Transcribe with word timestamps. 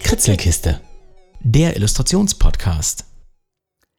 Kritzelkiste, 0.00 0.80
der 1.40 1.76
Illustrationspodcast. 1.76 3.04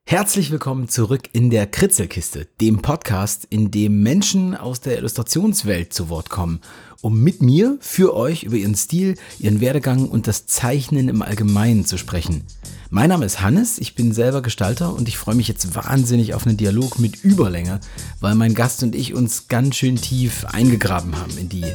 Herzlich 0.07 0.51
willkommen 0.51 0.87
zurück 0.87 1.29
in 1.33 1.49
der 1.49 1.65
Kritzelkiste, 1.65 2.47
dem 2.61 2.83
Podcast, 2.83 3.47
in 3.49 3.71
dem 3.71 4.03
Menschen 4.03 4.55
aus 4.55 4.79
der 4.79 4.99
Illustrationswelt 4.99 5.93
zu 5.93 6.09
Wort 6.09 6.29
kommen, 6.29 6.61
um 7.01 7.23
mit 7.23 7.41
mir 7.41 7.79
für 7.81 8.15
euch 8.15 8.43
über 8.43 8.55
ihren 8.55 8.75
Stil, 8.75 9.15
ihren 9.39 9.61
Werdegang 9.61 10.07
und 10.07 10.27
das 10.27 10.45
Zeichnen 10.45 11.09
im 11.09 11.23
Allgemeinen 11.23 11.85
zu 11.85 11.97
sprechen. 11.97 12.43
Mein 12.91 13.09
Name 13.09 13.25
ist 13.25 13.41
Hannes, 13.41 13.79
ich 13.79 13.95
bin 13.95 14.13
selber 14.13 14.43
Gestalter 14.43 14.93
und 14.93 15.07
ich 15.07 15.17
freue 15.17 15.33
mich 15.33 15.47
jetzt 15.47 15.73
wahnsinnig 15.73 16.35
auf 16.35 16.45
einen 16.45 16.57
Dialog 16.57 16.99
mit 16.99 17.23
Überlänge, 17.23 17.79
weil 18.19 18.35
mein 18.35 18.53
Gast 18.53 18.83
und 18.83 18.93
ich 18.93 19.15
uns 19.15 19.47
ganz 19.47 19.75
schön 19.75 19.95
tief 19.95 20.45
eingegraben 20.45 21.17
haben 21.17 21.35
in 21.35 21.49
die 21.49 21.65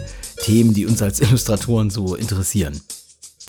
Themen, 0.44 0.72
die 0.72 0.86
uns 0.86 1.02
als 1.02 1.18
Illustratoren 1.20 1.90
so 1.90 2.14
interessieren. 2.14 2.80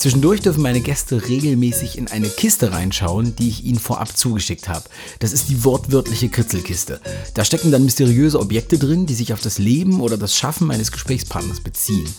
Zwischendurch 0.02 0.42
dürfen 0.42 0.64
meine 0.64 0.82
Gäste 0.82 1.28
regelmäßig 1.28 1.96
in 1.96 2.08
eine 2.08 2.28
Kiste 2.28 2.72
reinschauen, 2.72 3.36
die 3.36 3.50
ich 3.50 3.66
ihnen 3.66 3.78
vorab 3.78 4.18
zugeschickt 4.18 4.68
habe. 4.68 4.86
Das 5.20 5.32
ist 5.32 5.48
die 5.50 5.64
wortwörtliche 5.64 6.28
Kritzelkiste. 6.28 7.00
Da 7.36 7.46
stecken 7.46 7.70
dann 7.70 7.86
mysteriöse 7.86 8.40
Objekte 8.40 8.80
drin, 8.80 9.06
die 9.06 9.14
sich 9.14 9.32
auf 9.32 9.42
das 9.42 9.60
Leben 9.60 10.02
oder 10.02 10.18
das 10.18 10.36
Schaffen 10.36 10.66
meines 10.66 10.92
Gesprächspartners 10.92 11.60
beziehen. 11.60 12.12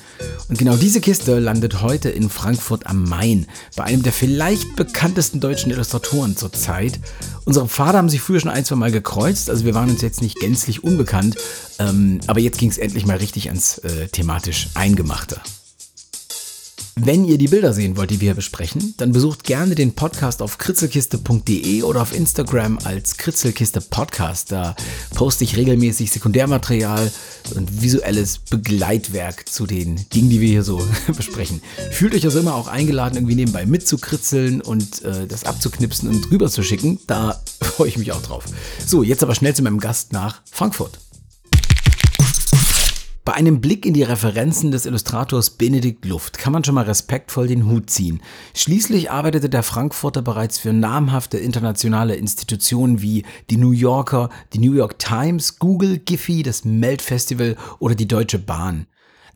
Und 0.49 0.59
genau 0.59 0.77
diese 0.77 1.01
Kiste 1.01 1.41
landet 1.41 1.83
heute 1.83 2.09
in 2.09 2.31
Frankfurt 2.31 2.87
am 2.87 3.03
Main, 3.03 3.49
bei 3.75 3.83
einem 3.83 4.05
der 4.05 4.13
vielleicht 4.13 4.77
bekanntesten 4.77 5.41
deutschen 5.41 5.73
Illustratoren 5.73 6.37
zurzeit. 6.37 7.01
Unsere 7.47 7.67
Pfade 7.67 7.99
haben 7.99 8.09
sich 8.09 8.21
früher 8.21 8.39
schon 8.39 8.53
ein, 8.53 8.65
zwei 8.65 8.77
Mal 8.77 8.93
gekreuzt, 8.93 9.51
also 9.51 9.65
wir 9.65 9.75
waren 9.75 9.91
uns 9.91 10.03
jetzt 10.03 10.23
nicht 10.23 10.39
gänzlich 10.39 10.85
unbekannt, 10.85 11.35
ähm, 11.81 12.21
aber 12.29 12.39
jetzt 12.39 12.59
ging 12.59 12.71
es 12.71 12.79
endlich 12.79 13.07
mal 13.07 13.17
richtig 13.17 13.49
ans 13.49 13.79
äh, 13.79 14.07
thematisch 14.07 14.69
Eingemachte. 14.75 15.41
Wenn 16.97 17.25
ihr 17.25 17.39
die 17.39 17.49
Bilder 17.49 17.73
sehen 17.73 17.97
wollt, 17.97 18.11
die 18.11 18.21
wir 18.21 18.27
hier 18.27 18.35
besprechen, 18.35 18.93
dann 18.99 19.13
besucht 19.13 19.45
gerne 19.45 19.75
den 19.75 19.95
Podcast 19.95 20.43
auf 20.43 20.59
kritzelkiste.de 20.59 21.83
oder 21.85 22.03
auf 22.03 22.15
Instagram 22.15 22.79
als 22.85 23.17
Kritzelkiste 23.17 23.81
Podcast. 23.81 24.53
Da 24.53 24.77
poste 25.15 25.45
ich 25.45 25.57
regelmäßig 25.57 26.13
Sekundärmaterial 26.13 27.11
und 27.55 27.81
visuelles 27.81 28.39
Begleitwerk 28.39 29.49
zu 29.49 29.67
den 29.67 30.05
Dingen, 30.11 30.29
die 30.29 30.43
wir 30.43 30.49
hier 30.49 30.63
so 30.63 30.87
besprechen. 31.17 31.63
Fühlt 31.93 32.15
euch 32.15 32.27
also 32.27 32.39
immer 32.41 32.55
auch 32.55 32.69
eingeladen, 32.69 33.17
irgendwie 33.17 33.37
nebenbei 33.37 33.65
mitzukritzeln 33.65 34.61
und 34.61 35.03
äh, 35.03 35.27
das 35.27 35.45
abzuknipsen 35.45 36.11
und 36.11 36.31
rüber 36.31 36.51
zu 36.51 36.63
schicken. 36.63 37.01
Da 37.07 37.43
freue 37.63 37.89
ich 37.89 37.97
mich 37.97 38.13
auch 38.13 38.23
drauf. 38.23 38.45
So, 38.87 39.03
jetzt 39.03 39.23
aber 39.23 39.35
schnell 39.35 39.57
zu 39.57 39.63
meinem 39.63 39.81
Gast 39.81 40.13
nach 40.13 40.43
Frankfurt. 40.51 40.99
Bei 43.25 43.35
einem 43.35 43.61
Blick 43.61 43.87
in 43.87 43.95
die 43.95 44.03
Referenzen 44.03 44.73
des 44.73 44.85
Illustrators 44.85 45.51
Benedikt 45.51 46.05
Luft 46.07 46.39
kann 46.39 46.53
man 46.53 46.65
schon 46.65 46.75
mal 46.75 46.87
respektvoll 46.87 47.47
den 47.47 47.71
Hut 47.71 47.89
ziehen. 47.89 48.21
Schließlich 48.53 49.13
arbeitete 49.13 49.49
der 49.49 49.63
Frankfurter 49.63 50.23
bereits 50.23 50.59
für 50.59 50.73
namhafte 50.73 51.39
internationale 51.39 52.17
Institutionen 52.17 53.01
wie 53.01 53.25
die 53.49 53.59
New 53.59 53.71
Yorker, 53.71 54.29
die 54.55 54.59
New 54.59 54.73
York 54.73 54.99
Times, 54.99 55.61
Google, 55.61 55.99
Giphy, 55.99 56.43
das 56.43 56.65
Melt 56.65 57.01
Festival 57.01 57.57
oder 57.79 57.95
die 57.95 58.09
Deutsche 58.09 58.41
Bahn. 58.41 58.87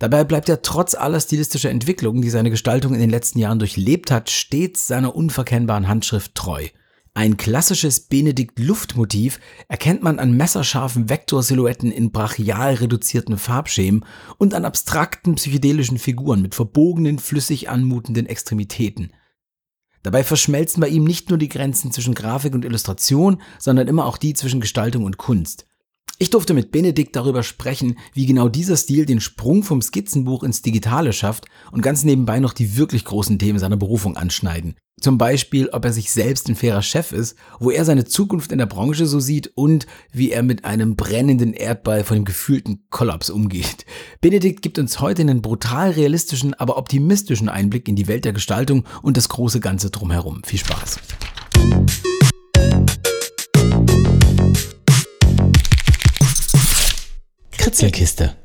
Dabei 0.01 0.25
bleibt 0.25 0.49
er 0.49 0.63
trotz 0.63 0.97
aller 0.97 1.21
stilistischer 1.21 1.71
Entwicklungen, 1.71 2.23
die 2.23 2.31
seine 2.31 2.51
Gestaltung 2.51 2.93
in 2.93 3.01
den 3.01 3.11
letzten 3.11 3.39
Jahren 3.39 3.61
durchlebt 3.61 4.11
hat, 4.11 4.31
stets 4.31 4.89
seiner 4.89 5.15
unverkennbaren 5.15 5.87
Handschrift 5.87 6.35
treu. 6.35 6.67
Ein 7.17 7.39
klassisches 7.39 8.01
Benedikt-Luft-Motiv 8.01 9.41
erkennt 9.69 10.03
man 10.03 10.19
an 10.19 10.37
messerscharfen 10.37 11.09
Vektorsilhouetten 11.09 11.91
in 11.91 12.13
brachial 12.13 12.75
reduzierten 12.75 13.39
Farbschemen 13.39 14.05
und 14.37 14.53
an 14.53 14.67
abstrakten 14.67 15.37
psychedelischen 15.37 15.97
Figuren 15.97 16.43
mit 16.43 16.55
verbogenen, 16.55 17.19
flüssig 17.19 17.71
anmutenden 17.71 18.27
Extremitäten. 18.27 19.15
Dabei 20.03 20.25
verschmelzen 20.25 20.83
bei 20.83 20.89
ihm 20.89 21.05
nicht 21.05 21.31
nur 21.31 21.39
die 21.39 21.49
Grenzen 21.49 21.91
zwischen 21.91 22.15
Grafik 22.15 22.55
und 22.55 22.67
Illustration, 22.67 23.41
sondern 23.59 23.89
immer 23.89 24.05
auch 24.05 24.19
die 24.19 24.35
zwischen 24.35 24.61
Gestaltung 24.61 25.05
und 25.05 25.17
Kunst. 25.17 25.65
Ich 26.19 26.31
durfte 26.31 26.55
mit 26.55 26.71
Benedikt 26.71 27.15
darüber 27.15 27.43
sprechen, 27.43 27.99
wie 28.15 28.25
genau 28.25 28.49
dieser 28.49 28.79
Stil 28.79 29.05
den 29.05 29.21
Sprung 29.21 29.63
vom 29.63 29.83
Skizzenbuch 29.83 30.45
ins 30.45 30.63
Digitale 30.63 31.13
schafft 31.13 31.45
und 31.73 31.83
ganz 31.83 32.05
nebenbei 32.05 32.41
noch 32.41 32.55
die 32.55 32.79
wirklich 32.79 33.05
großen 33.05 33.39
Themen 33.39 33.59
seiner 33.59 33.77
Berufung 33.77 34.17
anschneiden. 34.17 34.77
Zum 34.99 35.19
Beispiel, 35.19 35.69
ob 35.69 35.85
er 35.85 35.93
sich 35.93 36.11
selbst 36.11 36.49
ein 36.49 36.57
fairer 36.57 36.81
Chef 36.81 37.13
ist, 37.13 37.37
wo 37.61 37.71
er 37.71 37.85
seine 37.85 38.07
Zukunft 38.07 38.51
in 38.51 38.57
der 38.57 38.65
Branche 38.65 39.05
so 39.05 39.21
sieht 39.21 39.53
und 39.57 39.87
wie 40.11 40.31
er 40.31 40.43
mit 40.43 40.65
einem 40.65 40.97
brennenden 40.97 41.53
Erdball 41.53 42.03
von 42.03 42.17
dem 42.17 42.25
gefühlten 42.25 42.87
Kollaps 42.89 43.29
umgeht. 43.29 43.85
Benedikt 44.23 44.63
gibt 44.63 44.79
uns 44.79 45.01
heute 45.01 45.21
einen 45.21 45.43
brutal 45.43 45.91
realistischen, 45.91 46.55
aber 46.55 46.79
optimistischen 46.79 47.51
Einblick 47.51 47.89
in 47.89 47.97
die 47.97 48.09
Welt 48.09 48.25
der 48.25 48.33
Gestaltung 48.33 48.85
und 49.03 49.19
das 49.19 49.29
große 49.29 49.61
Ganze 49.61 49.91
drumherum. 49.91 50.41
Viel 50.47 50.61
Spaß. 50.61 50.99
Kritzelkiste. 57.67 58.37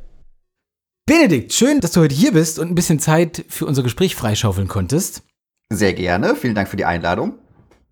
Benedikt, 1.06 1.54
schön, 1.54 1.80
dass 1.80 1.92
du 1.92 2.02
heute 2.02 2.16
hier 2.16 2.32
bist 2.32 2.58
und 2.58 2.70
ein 2.70 2.74
bisschen 2.74 2.98
Zeit 2.98 3.46
für 3.50 3.68
unser 3.68 3.84
Gespräch 3.84 4.16
freischaufeln 4.16 4.68
konntest. 4.68 5.22
Sehr 5.70 5.94
gerne. 5.94 6.36
Vielen 6.36 6.56
Dank 6.56 6.68
für 6.68 6.76
die 6.76 6.86
Einladung. 6.86 7.36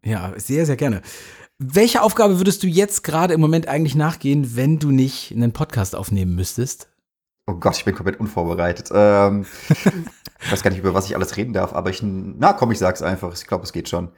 Ja, 0.04 0.34
sehr, 0.38 0.66
sehr 0.66 0.76
gerne. 0.76 1.04
Welche 1.60 2.02
Aufgabe 2.02 2.40
würdest 2.40 2.64
du 2.64 2.68
jetzt 2.68 3.04
gerade 3.04 3.36
im 3.36 3.42
Moment 3.42 3.68
eigentlich 3.68 3.94
nachgehen, 3.94 4.56
wenn 4.56 4.80
du 4.80 4.90
nicht 4.90 5.32
einen 5.32 5.54
Podcast 5.54 5.96
aufnehmen 5.96 6.34
müsstest? 6.34 6.89
Oh 7.50 7.56
Gott, 7.56 7.78
ich 7.78 7.84
bin 7.84 7.96
komplett 7.96 8.20
unvorbereitet. 8.20 8.92
Ähm, 8.94 9.44
ich 10.40 10.52
weiß 10.52 10.62
gar 10.62 10.70
nicht, 10.70 10.80
über 10.80 10.94
was 10.94 11.08
ich 11.08 11.16
alles 11.16 11.36
reden 11.36 11.52
darf, 11.52 11.74
aber 11.74 11.90
ich, 11.90 12.02
na 12.04 12.54
komm, 12.54 12.72
ich 12.72 12.78
sag's 12.78 13.02
einfach. 13.02 13.34
Ich 13.34 13.48
glaube, 13.48 13.64
es 13.64 13.74
geht 13.74 13.90
schon. 13.90 14.10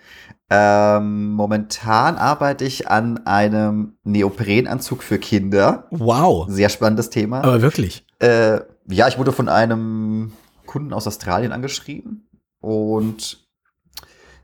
Ähm, 0.50 1.32
momentan 1.32 2.18
arbeite 2.18 2.66
ich 2.66 2.90
an 2.90 3.26
einem 3.26 3.94
Neoprenanzug 4.04 5.02
für 5.02 5.18
Kinder. 5.18 5.88
Wow. 5.92 6.48
Sehr 6.50 6.68
spannendes 6.68 7.10
Thema. 7.10 7.42
Aber 7.42 7.62
wirklich? 7.62 8.06
Äh, 8.20 8.60
ja, 8.90 9.08
ich 9.08 9.18
wurde 9.18 9.32
von 9.32 9.48
einem 9.48 10.34
Kunden 10.66 10.92
aus 10.92 11.08
Australien 11.08 11.54
angeschrieben 11.54 12.28
und 12.60 13.42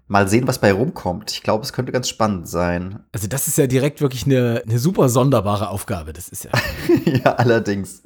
Mal 0.10 0.30
sehen, 0.30 0.48
was 0.48 0.60
bei 0.60 0.72
rumkommt. 0.72 1.32
Ich 1.32 1.44
glaube, 1.44 1.66
es 1.66 1.74
könnte 1.74 1.92
ganz 1.92 2.08
spannend 2.08 2.48
sein. 2.48 3.04
Also, 3.12 3.28
das 3.28 3.50
ist 3.50 3.58
ja 3.58 3.68
direkt 3.68 4.00
wirklich 4.00 4.26
eine, 4.26 4.64
eine 4.66 4.80
super 4.80 5.10
sonderbare 5.10 5.68
Aufgabe. 5.70 6.14
Das 6.14 6.30
ist 6.30 6.46
ja. 6.46 6.52
ja, 7.06 7.34
allerdings. 7.34 8.04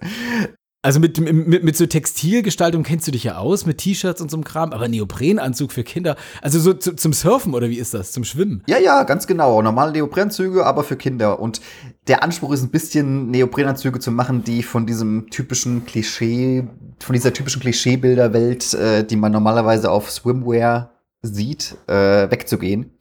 Also 0.83 0.99
mit, 0.99 1.19
mit, 1.19 1.63
mit 1.63 1.77
so 1.77 1.85
Textilgestaltung 1.85 2.81
kennst 2.81 3.05
du 3.07 3.11
dich 3.11 3.23
ja 3.25 3.37
aus, 3.37 3.67
mit 3.67 3.77
T-Shirts 3.77 4.19
und 4.19 4.31
so 4.31 4.37
einem 4.37 4.43
Kram, 4.43 4.73
aber 4.73 4.87
Neoprenanzug 4.87 5.71
für 5.71 5.83
Kinder, 5.83 6.15
also 6.41 6.59
so 6.59 6.73
zu, 6.73 6.95
zum 6.95 7.13
Surfen 7.13 7.53
oder 7.53 7.69
wie 7.69 7.77
ist 7.77 7.93
das? 7.93 8.11
Zum 8.11 8.23
Schwimmen? 8.23 8.63
Ja, 8.65 8.79
ja, 8.79 9.03
ganz 9.03 9.27
genau. 9.27 9.61
Normale 9.61 9.91
Neoprenanzüge, 9.91 10.65
aber 10.65 10.83
für 10.83 10.95
Kinder. 10.95 11.39
Und 11.39 11.61
der 12.07 12.23
Anspruch 12.23 12.51
ist 12.51 12.63
ein 12.63 12.71
bisschen 12.71 13.29
Neoprenanzüge 13.29 13.99
zu 13.99 14.09
machen, 14.09 14.43
die 14.43 14.63
von 14.63 14.87
diesem 14.87 15.29
typischen 15.29 15.85
Klischee, 15.85 16.67
von 16.99 17.13
dieser 17.13 17.31
typischen 17.31 17.61
Klischeebilderwelt, 17.61 18.73
äh, 18.73 19.03
die 19.03 19.17
man 19.17 19.31
normalerweise 19.31 19.91
auf 19.91 20.09
Swimwear 20.09 20.93
sieht, 21.21 21.75
äh, 21.85 22.31
wegzugehen 22.31 22.97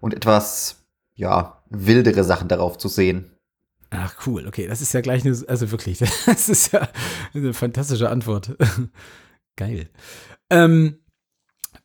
und 0.00 0.12
etwas, 0.12 0.84
ja, 1.14 1.62
wildere 1.70 2.22
Sachen 2.22 2.48
darauf 2.48 2.76
zu 2.76 2.88
sehen. 2.88 3.30
Ach, 3.90 4.14
cool, 4.26 4.46
okay, 4.46 4.66
das 4.66 4.82
ist 4.82 4.92
ja 4.92 5.00
gleich 5.00 5.24
eine, 5.24 5.36
also 5.48 5.70
wirklich, 5.70 5.98
das 6.26 6.48
ist 6.48 6.72
ja 6.72 6.88
eine 7.34 7.54
fantastische 7.54 8.10
Antwort. 8.10 8.56
Geil. 9.56 9.88
Ähm, 10.50 10.98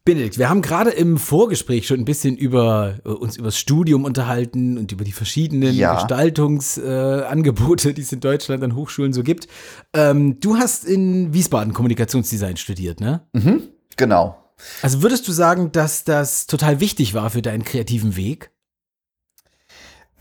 Benedikt, 0.06 0.38
wir 0.38 0.50
haben 0.50 0.62
gerade 0.62 0.90
im 0.90 1.18
Vorgespräch 1.18 1.88
schon 1.88 2.02
ein 2.02 2.06
bisschen 2.06 2.36
über 2.36 2.96
äh, 3.06 3.10
uns 3.10 3.38
über 3.38 3.48
das 3.48 3.58
Studium 3.58 4.04
unterhalten 4.04 4.78
und 4.78 4.92
über 4.92 5.06
die 5.06 5.14
verschiedenen 5.14 5.74
ja. 5.74 5.96
Gestaltungsangebote, 5.96 7.92
äh, 7.92 7.94
die 7.94 8.02
es 8.02 8.12
in 8.12 8.20
Deutschland 8.20 8.64
an 8.64 8.76
Hochschulen 8.76 9.14
so 9.14 9.24
gibt. 9.24 9.48
Ähm, 9.94 10.42
du 10.42 10.58
hast 10.58 10.84
in 10.84 11.34
Wiesbaden 11.34 11.74
Kommunikationsdesign 11.74 12.58
studiert, 12.58 13.00
ne? 13.00 13.22
Mhm, 13.32 13.70
genau. 13.96 14.38
Also 14.82 15.02
würdest 15.02 15.26
du 15.28 15.32
sagen, 15.32 15.72
dass 15.72 16.04
das 16.04 16.48
total 16.48 16.82
wichtig 16.82 17.14
war 17.14 17.30
für 17.30 17.42
deinen 17.42 17.64
kreativen 17.64 18.18
Weg? 18.18 18.52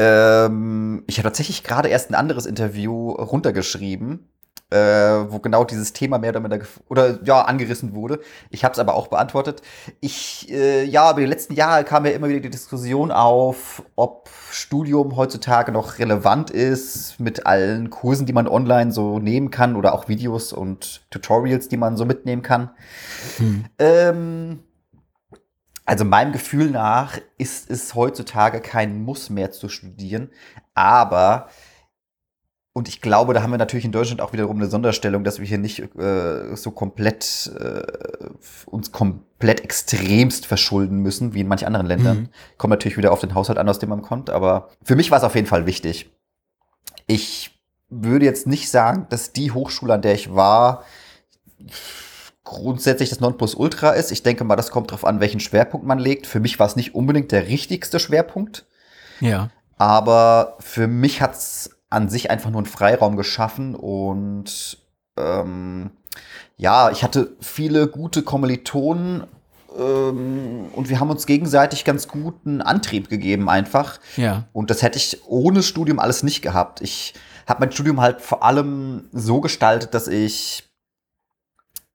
Ähm, 0.02 1.04
ich 1.06 1.18
habe 1.18 1.28
tatsächlich 1.28 1.62
gerade 1.62 1.88
erst 1.88 2.10
ein 2.10 2.16
anderes 2.16 2.46
Interview 2.46 3.10
runtergeschrieben, 3.12 4.26
äh, 4.70 4.76
wo 4.76 5.38
genau 5.38 5.64
dieses 5.64 5.92
Thema 5.92 6.18
mehr 6.18 6.30
oder 6.30 6.40
minder 6.40 6.58
oder 6.88 7.22
ja 7.22 7.42
angerissen 7.42 7.94
wurde. 7.94 8.18
Ich 8.50 8.64
habe 8.64 8.72
es 8.72 8.80
aber 8.80 8.94
auch 8.94 9.06
beantwortet. 9.06 9.62
Ich 10.00 10.50
äh, 10.50 10.84
ja, 10.84 11.12
über 11.12 11.20
die 11.20 11.26
letzten 11.26 11.54
Jahre 11.54 11.84
kam 11.84 12.04
ja 12.04 12.10
immer 12.12 12.28
wieder 12.28 12.40
die 12.40 12.50
Diskussion 12.50 13.12
auf, 13.12 13.84
ob 13.94 14.28
Studium 14.50 15.14
heutzutage 15.14 15.70
noch 15.70 16.00
relevant 16.00 16.50
ist 16.50 17.20
mit 17.20 17.46
allen 17.46 17.90
Kursen, 17.90 18.26
die 18.26 18.32
man 18.32 18.48
online 18.48 18.90
so 18.90 19.20
nehmen 19.20 19.50
kann 19.50 19.76
oder 19.76 19.94
auch 19.94 20.08
Videos 20.08 20.52
und 20.52 21.02
Tutorials, 21.10 21.68
die 21.68 21.76
man 21.76 21.96
so 21.96 22.04
mitnehmen 22.04 22.42
kann. 22.42 22.70
Hm. 23.36 23.64
Ähm, 23.78 24.58
Also 25.84 26.04
meinem 26.04 26.32
Gefühl 26.32 26.70
nach 26.70 27.18
ist 27.38 27.70
es 27.70 27.94
heutzutage 27.94 28.60
kein 28.60 29.02
Muss 29.02 29.30
mehr 29.30 29.50
zu 29.50 29.68
studieren, 29.68 30.30
aber 30.74 31.48
und 32.74 32.88
ich 32.88 33.02
glaube, 33.02 33.34
da 33.34 33.42
haben 33.42 33.50
wir 33.50 33.58
natürlich 33.58 33.84
in 33.84 33.92
Deutschland 33.92 34.22
auch 34.22 34.32
wiederum 34.32 34.56
eine 34.56 34.66
Sonderstellung, 34.66 35.24
dass 35.24 35.38
wir 35.38 35.46
hier 35.46 35.58
nicht 35.58 35.80
äh, 35.94 36.56
so 36.56 36.70
komplett 36.70 37.52
äh, 37.58 37.82
uns 38.64 38.92
komplett 38.92 39.60
extremst 39.60 40.46
verschulden 40.46 40.98
müssen, 40.98 41.34
wie 41.34 41.40
in 41.40 41.48
manchen 41.48 41.66
anderen 41.66 41.86
Ländern. 41.86 42.18
Mhm. 42.18 42.28
Kommt 42.56 42.70
natürlich 42.70 42.96
wieder 42.96 43.12
auf 43.12 43.20
den 43.20 43.34
Haushalt 43.34 43.58
an, 43.58 43.68
aus 43.68 43.78
dem 43.78 43.90
man 43.90 44.00
kommt, 44.00 44.30
aber 44.30 44.70
für 44.82 44.96
mich 44.96 45.10
war 45.10 45.18
es 45.18 45.24
auf 45.24 45.34
jeden 45.34 45.46
Fall 45.46 45.66
wichtig. 45.66 46.10
Ich 47.06 47.60
würde 47.90 48.24
jetzt 48.24 48.46
nicht 48.46 48.70
sagen, 48.70 49.06
dass 49.10 49.34
die 49.34 49.50
Hochschule, 49.50 49.92
an 49.92 50.02
der 50.02 50.14
ich 50.14 50.34
war, 50.34 50.84
grundsätzlich 52.44 53.10
das 53.10 53.20
Nonplusultra 53.20 53.90
ist. 53.90 54.10
Ich 54.10 54.22
denke 54.22 54.44
mal, 54.44 54.56
das 54.56 54.70
kommt 54.70 54.90
darauf 54.90 55.04
an, 55.04 55.20
welchen 55.20 55.40
Schwerpunkt 55.40 55.86
man 55.86 55.98
legt. 55.98 56.26
Für 56.26 56.40
mich 56.40 56.58
war 56.58 56.66
es 56.66 56.76
nicht 56.76 56.94
unbedingt 56.94 57.32
der 57.32 57.46
richtigste 57.46 58.00
Schwerpunkt. 58.00 58.66
Ja. 59.20 59.50
Aber 59.78 60.56
für 60.60 60.86
mich 60.86 61.22
hat 61.22 61.34
es 61.34 61.70
an 61.90 62.08
sich 62.08 62.30
einfach 62.30 62.50
nur 62.50 62.60
einen 62.60 62.66
Freiraum 62.66 63.16
geschaffen 63.16 63.74
und 63.74 64.78
ähm, 65.16 65.90
ja, 66.56 66.90
ich 66.90 67.02
hatte 67.02 67.36
viele 67.40 67.86
gute 67.86 68.22
Kommilitonen 68.22 69.24
ähm, 69.78 70.66
und 70.74 70.88
wir 70.88 71.00
haben 71.00 71.10
uns 71.10 71.26
gegenseitig 71.26 71.84
ganz 71.84 72.08
guten 72.08 72.60
Antrieb 72.60 73.08
gegeben 73.08 73.48
einfach. 73.48 74.00
Ja. 74.16 74.44
Und 74.52 74.70
das 74.70 74.82
hätte 74.82 74.98
ich 74.98 75.20
ohne 75.26 75.62
Studium 75.62 75.98
alles 75.98 76.22
nicht 76.22 76.42
gehabt. 76.42 76.80
Ich 76.80 77.14
habe 77.46 77.60
mein 77.60 77.72
Studium 77.72 78.00
halt 78.00 78.20
vor 78.20 78.42
allem 78.42 79.08
so 79.12 79.40
gestaltet, 79.40 79.94
dass 79.94 80.08
ich 80.08 80.71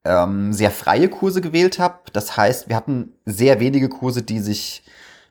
ähm, 0.07 0.53
sehr 0.53 0.71
freie 0.71 1.09
Kurse 1.09 1.41
gewählt 1.41 1.79
habe. 1.79 1.99
Das 2.13 2.37
heißt, 2.37 2.69
wir 2.69 2.75
hatten 2.75 3.13
sehr 3.25 3.59
wenige 3.59 3.89
Kurse, 3.89 4.23
die 4.23 4.39
sich 4.39 4.83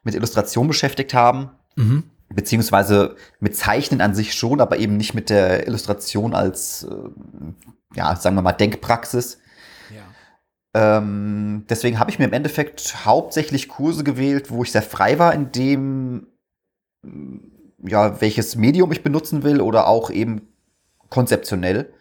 mit 0.02 0.14
Illustration 0.14 0.68
beschäftigt 0.68 1.14
haben. 1.14 1.50
Mhm 1.76 2.04
beziehungsweise 2.28 3.16
mit 3.40 3.56
Zeichnen 3.56 4.00
an 4.00 4.14
sich 4.14 4.34
schon, 4.34 4.60
aber 4.60 4.78
eben 4.78 4.96
nicht 4.96 5.14
mit 5.14 5.30
der 5.30 5.66
Illustration 5.66 6.34
als, 6.34 6.84
äh, 6.84 7.96
ja, 7.96 8.16
sagen 8.16 8.36
wir 8.36 8.42
mal, 8.42 8.52
Denkpraxis. 8.52 9.38
Ja. 9.94 10.98
Ähm, 10.98 11.64
deswegen 11.68 11.98
habe 11.98 12.10
ich 12.10 12.18
mir 12.18 12.24
im 12.26 12.32
Endeffekt 12.32 13.04
hauptsächlich 13.06 13.68
Kurse 13.68 14.04
gewählt, 14.04 14.50
wo 14.50 14.62
ich 14.62 14.72
sehr 14.72 14.82
frei 14.82 15.18
war 15.18 15.34
in 15.34 15.52
dem, 15.52 16.26
ja, 17.86 18.20
welches 18.20 18.56
Medium 18.56 18.90
ich 18.90 19.02
benutzen 19.02 19.44
will 19.44 19.60
oder 19.60 19.86
auch 19.86 20.10
eben 20.10 20.48
konzeptionell. 21.08 21.92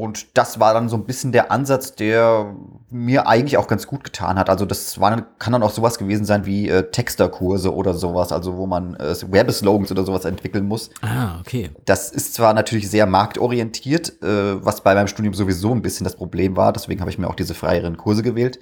Und 0.00 0.36
das 0.36 0.58
war 0.58 0.74
dann 0.74 0.88
so 0.88 0.96
ein 0.96 1.04
bisschen 1.04 1.30
der 1.30 1.52
Ansatz, 1.52 1.94
der 1.94 2.52
mir 2.90 3.28
eigentlich 3.28 3.58
auch 3.58 3.68
ganz 3.68 3.86
gut 3.86 4.02
getan 4.02 4.40
hat. 4.40 4.50
Also 4.50 4.66
das 4.66 4.98
war, 4.98 5.22
kann 5.38 5.52
dann 5.52 5.62
auch 5.62 5.70
sowas 5.70 5.98
gewesen 5.98 6.24
sein 6.24 6.46
wie 6.46 6.68
äh, 6.68 6.90
Texterkurse 6.90 7.72
oder 7.72 7.94
sowas, 7.94 8.32
also 8.32 8.56
wo 8.56 8.66
man 8.66 8.96
äh, 8.96 9.14
Werbeslogans 9.30 9.92
oder 9.92 10.02
sowas 10.04 10.24
entwickeln 10.24 10.66
muss. 10.66 10.90
Ah, 11.00 11.38
okay. 11.38 11.70
Das 11.84 12.10
ist 12.10 12.34
zwar 12.34 12.54
natürlich 12.54 12.90
sehr 12.90 13.06
marktorientiert, 13.06 14.20
äh, 14.20 14.64
was 14.64 14.80
bei 14.80 14.96
meinem 14.96 15.06
Studium 15.06 15.32
sowieso 15.32 15.70
ein 15.70 15.80
bisschen 15.80 16.02
das 16.02 16.16
Problem 16.16 16.56
war. 16.56 16.72
Deswegen 16.72 17.00
habe 17.00 17.10
ich 17.12 17.18
mir 17.18 17.28
auch 17.28 17.36
diese 17.36 17.54
freieren 17.54 17.96
Kurse 17.96 18.24
gewählt. 18.24 18.58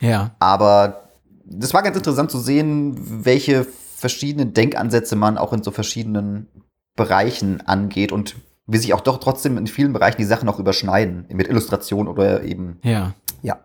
Ja. 0.00 0.36
Aber 0.38 1.08
das 1.44 1.74
war 1.74 1.82
ganz 1.82 1.96
interessant 1.96 2.30
zu 2.30 2.38
sehen, 2.38 3.24
welche 3.24 3.66
verschiedenen 3.96 4.54
Denkansätze 4.54 5.16
man 5.16 5.38
auch 5.38 5.52
in 5.52 5.64
so 5.64 5.72
verschiedenen 5.72 6.46
Bereichen 6.94 7.66
angeht 7.66 8.12
und 8.12 8.36
wie 8.68 8.78
sich 8.78 8.94
auch 8.94 9.00
doch 9.00 9.18
trotzdem 9.18 9.56
in 9.56 9.66
vielen 9.66 9.92
Bereichen 9.92 10.18
die 10.18 10.24
Sachen 10.24 10.48
auch 10.48 10.58
überschneiden, 10.58 11.24
mit 11.32 11.48
Illustration 11.48 12.06
oder 12.06 12.44
eben, 12.44 12.78
ja, 12.84 13.14
ja 13.42 13.58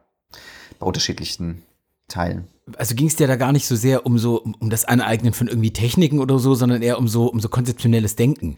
bei 0.79 0.87
unterschiedlichen 0.87 1.61
Teilen. 2.07 2.47
Also 2.77 2.95
ging 2.95 3.07
es 3.07 3.17
dir 3.17 3.27
da 3.27 3.35
gar 3.35 3.51
nicht 3.51 3.67
so 3.67 3.75
sehr 3.75 4.05
um 4.05 4.17
so 4.17 4.41
um 4.59 4.69
das 4.69 4.85
Aneignen 4.85 5.33
von 5.33 5.47
irgendwie 5.47 5.73
Techniken 5.73 6.19
oder 6.19 6.39
so, 6.39 6.55
sondern 6.55 6.81
eher 6.81 6.97
um 6.97 7.09
so 7.09 7.27
um 7.27 7.41
so 7.41 7.49
konzeptionelles 7.49 8.15
Denken. 8.15 8.57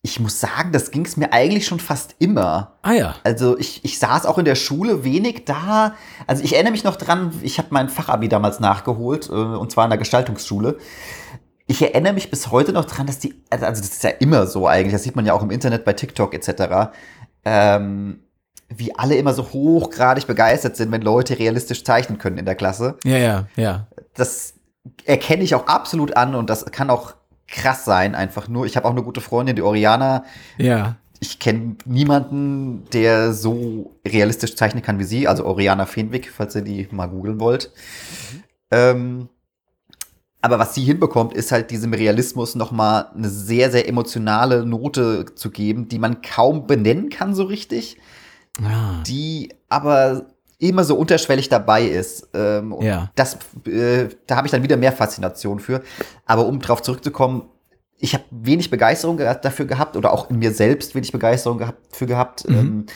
Ich 0.00 0.20
muss 0.20 0.40
sagen, 0.40 0.72
das 0.72 0.90
ging 0.90 1.04
es 1.04 1.16
mir 1.16 1.32
eigentlich 1.32 1.66
schon 1.66 1.80
fast 1.80 2.14
immer. 2.18 2.78
Ah 2.82 2.92
ja. 2.92 3.16
Also 3.24 3.58
ich, 3.58 3.84
ich 3.84 3.98
saß 3.98 4.24
auch 4.24 4.38
in 4.38 4.44
der 4.44 4.54
Schule 4.54 5.04
wenig 5.04 5.44
da. 5.44 5.96
Also 6.26 6.44
ich 6.44 6.54
erinnere 6.54 6.72
mich 6.72 6.84
noch 6.84 6.96
dran, 6.96 7.32
ich 7.42 7.58
habe 7.58 7.68
mein 7.72 7.88
Fachabi 7.88 8.28
damals 8.28 8.60
nachgeholt, 8.60 9.28
äh, 9.28 9.32
und 9.32 9.72
zwar 9.72 9.84
in 9.84 9.90
der 9.90 9.98
Gestaltungsschule 9.98 10.78
ich 11.68 11.82
erinnere 11.82 12.14
mich 12.14 12.30
bis 12.30 12.50
heute 12.50 12.72
noch 12.72 12.86
dran, 12.86 13.06
dass 13.06 13.18
die, 13.18 13.34
also 13.50 13.66
das 13.66 13.80
ist 13.80 14.02
ja 14.02 14.10
immer 14.10 14.46
so 14.46 14.66
eigentlich, 14.66 14.94
das 14.94 15.02
sieht 15.02 15.14
man 15.14 15.26
ja 15.26 15.34
auch 15.34 15.42
im 15.42 15.50
Internet 15.50 15.84
bei 15.84 15.92
TikTok 15.92 16.34
etc., 16.34 16.90
ähm, 17.44 18.20
wie 18.74 18.94
alle 18.96 19.16
immer 19.16 19.32
so 19.34 19.44
hochgradig 19.52 20.26
begeistert 20.26 20.76
sind, 20.76 20.92
wenn 20.92 21.02
Leute 21.02 21.38
realistisch 21.38 21.84
zeichnen 21.84 22.18
können 22.18 22.38
in 22.38 22.44
der 22.44 22.54
Klasse. 22.54 22.96
Ja, 23.04 23.16
ja, 23.16 23.46
ja. 23.56 23.86
Das 24.14 24.54
erkenne 25.04 25.42
ich 25.42 25.54
auch 25.54 25.66
absolut 25.66 26.16
an 26.16 26.34
und 26.34 26.50
das 26.50 26.64
kann 26.66 26.90
auch 26.90 27.14
krass 27.46 27.84
sein, 27.84 28.14
einfach 28.14 28.48
nur. 28.48 28.66
Ich 28.66 28.76
habe 28.76 28.86
auch 28.86 28.92
eine 28.92 29.02
gute 29.02 29.20
Freundin, 29.20 29.56
die 29.56 29.62
Oriana. 29.62 30.24
Ja. 30.56 30.96
Ich 31.20 31.38
kenne 31.38 31.76
niemanden, 31.84 32.84
der 32.92 33.32
so 33.32 33.94
realistisch 34.06 34.54
zeichnen 34.56 34.82
kann 34.82 34.98
wie 34.98 35.04
sie, 35.04 35.28
also 35.28 35.44
Oriana 35.44 35.86
Fenwick, 35.86 36.30
falls 36.30 36.54
ihr 36.54 36.62
die 36.62 36.88
mal 36.90 37.08
googeln 37.08 37.40
wollt. 37.40 37.72
Mhm. 38.32 38.42
Ähm, 38.70 39.28
aber 40.40 40.58
was 40.58 40.74
sie 40.74 40.84
hinbekommt, 40.84 41.34
ist 41.34 41.52
halt 41.52 41.70
diesem 41.70 41.92
Realismus 41.92 42.54
noch 42.54 42.70
mal 42.70 43.10
eine 43.14 43.28
sehr, 43.28 43.70
sehr 43.70 43.88
emotionale 43.88 44.64
Note 44.64 45.26
zu 45.34 45.50
geben, 45.50 45.88
die 45.88 45.98
man 45.98 46.22
kaum 46.22 46.66
benennen 46.66 47.08
kann 47.08 47.34
so 47.34 47.44
richtig. 47.44 47.98
Ah. 48.62 49.02
Die 49.06 49.54
aber 49.68 50.26
immer 50.58 50.84
so 50.84 50.96
unterschwellig 50.96 51.48
dabei 51.48 51.84
ist. 51.84 52.28
Ähm, 52.34 52.74
ja. 52.80 53.10
das, 53.14 53.38
äh, 53.66 54.08
da 54.26 54.36
habe 54.36 54.46
ich 54.46 54.50
dann 54.50 54.62
wieder 54.62 54.76
mehr 54.76 54.92
Faszination 54.92 55.60
für. 55.60 55.82
Aber 56.26 56.46
um 56.46 56.60
drauf 56.60 56.82
zurückzukommen, 56.82 57.48
ich 57.98 58.14
habe 58.14 58.24
wenig 58.30 58.70
Begeisterung 58.70 59.18
dafür 59.18 59.66
gehabt 59.66 59.96
oder 59.96 60.12
auch 60.12 60.30
in 60.30 60.38
mir 60.38 60.52
selbst 60.52 60.94
wenig 60.94 61.12
Begeisterung 61.12 61.58
dafür 61.58 62.06
gehabt. 62.06 62.48
Mhm. 62.48 62.56
Ähm, 62.56 62.86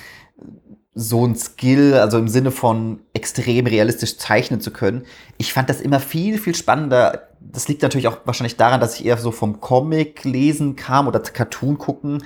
so 0.94 1.26
ein 1.26 1.36
Skill, 1.36 1.94
also 1.94 2.18
im 2.18 2.28
Sinne 2.28 2.50
von 2.50 3.00
extrem 3.14 3.66
realistisch 3.66 4.18
zeichnen 4.18 4.60
zu 4.60 4.70
können. 4.70 5.04
Ich 5.38 5.52
fand 5.52 5.70
das 5.70 5.80
immer 5.80 6.00
viel, 6.00 6.38
viel 6.38 6.54
spannender. 6.54 7.28
Das 7.52 7.68
liegt 7.68 7.82
natürlich 7.82 8.08
auch 8.08 8.18
wahrscheinlich 8.24 8.56
daran, 8.56 8.80
dass 8.80 8.98
ich 8.98 9.04
eher 9.04 9.18
so 9.18 9.30
vom 9.30 9.60
Comic 9.60 10.24
lesen 10.24 10.74
kam 10.76 11.06
oder 11.06 11.20
Cartoon 11.20 11.78
gucken. 11.78 12.24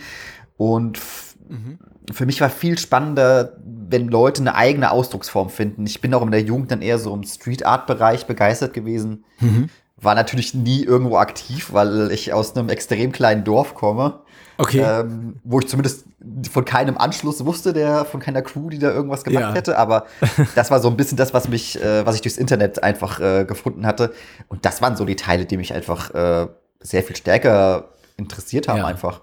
Und 0.56 1.00
mhm. 1.49 1.78
für 2.12 2.26
mich 2.26 2.40
war 2.40 2.49
viel 2.49 2.78
spannender, 2.78 3.56
wenn 3.64 4.08
Leute 4.08 4.43
eine 4.43 4.55
eigene 4.55 4.90
Ausdrucksform 4.90 5.50
finden. 5.50 5.84
Ich 5.87 6.00
bin 6.00 6.14
auch 6.14 6.23
in 6.23 6.31
der 6.31 6.43
Jugend 6.43 6.70
dann 6.70 6.82
eher 6.82 6.99
so 6.99 7.12
im 7.12 7.25
Street 7.25 7.67
Art 7.67 7.87
Bereich 7.87 8.27
begeistert 8.27 8.72
gewesen. 8.72 9.24
Mhm. 9.41 9.69
War 9.96 10.15
natürlich 10.15 10.55
nie 10.55 10.84
irgendwo 10.84 11.17
aktiv, 11.17 11.72
weil 11.72 12.10
ich 12.12 12.32
aus 12.32 12.56
einem 12.56 12.69
extrem 12.69 13.12
kleinen 13.12 13.44
Dorf 13.44 13.74
komme. 13.74 14.20
Okay. 14.58 14.81
Ähm, 14.81 15.36
wo 15.44 15.60
ich 15.60 15.69
zumindest 15.69 16.05
von 16.51 16.65
keinem 16.65 16.96
Anschluss 16.96 17.44
wusste, 17.44 17.72
der 17.72 18.05
von 18.05 18.20
keiner 18.20 18.43
Crew, 18.43 18.70
die 18.70 18.79
da 18.79 18.91
irgendwas 18.91 19.25
gemacht 19.25 19.41
ja. 19.43 19.55
hätte. 19.55 19.79
Aber 19.79 20.06
das 20.55 20.70
war 20.70 20.81
so 20.81 20.89
ein 20.89 20.96
bisschen 20.96 21.17
das, 21.17 21.34
was 21.34 21.48
mich, 21.48 21.81
äh, 21.82 22.06
was 22.06 22.15
ich 22.15 22.22
durchs 22.22 22.39
Internet 22.39 22.82
einfach 22.82 23.20
äh, 23.20 23.44
gefunden 23.44 23.86
hatte. 23.86 24.13
Und 24.48 24.65
das 24.65 24.81
waren 24.82 24.96
so 24.96 25.05
die 25.05 25.17
Teile, 25.17 25.46
die 25.46 25.56
mich 25.56 25.75
einfach 25.75 26.10
äh, 26.15 26.46
sehr 26.81 27.03
viel 27.03 27.17
stärker 27.17 27.91
interessiert 28.17 28.69
haben, 28.69 28.79
ja. 28.79 28.86
einfach. 28.86 29.20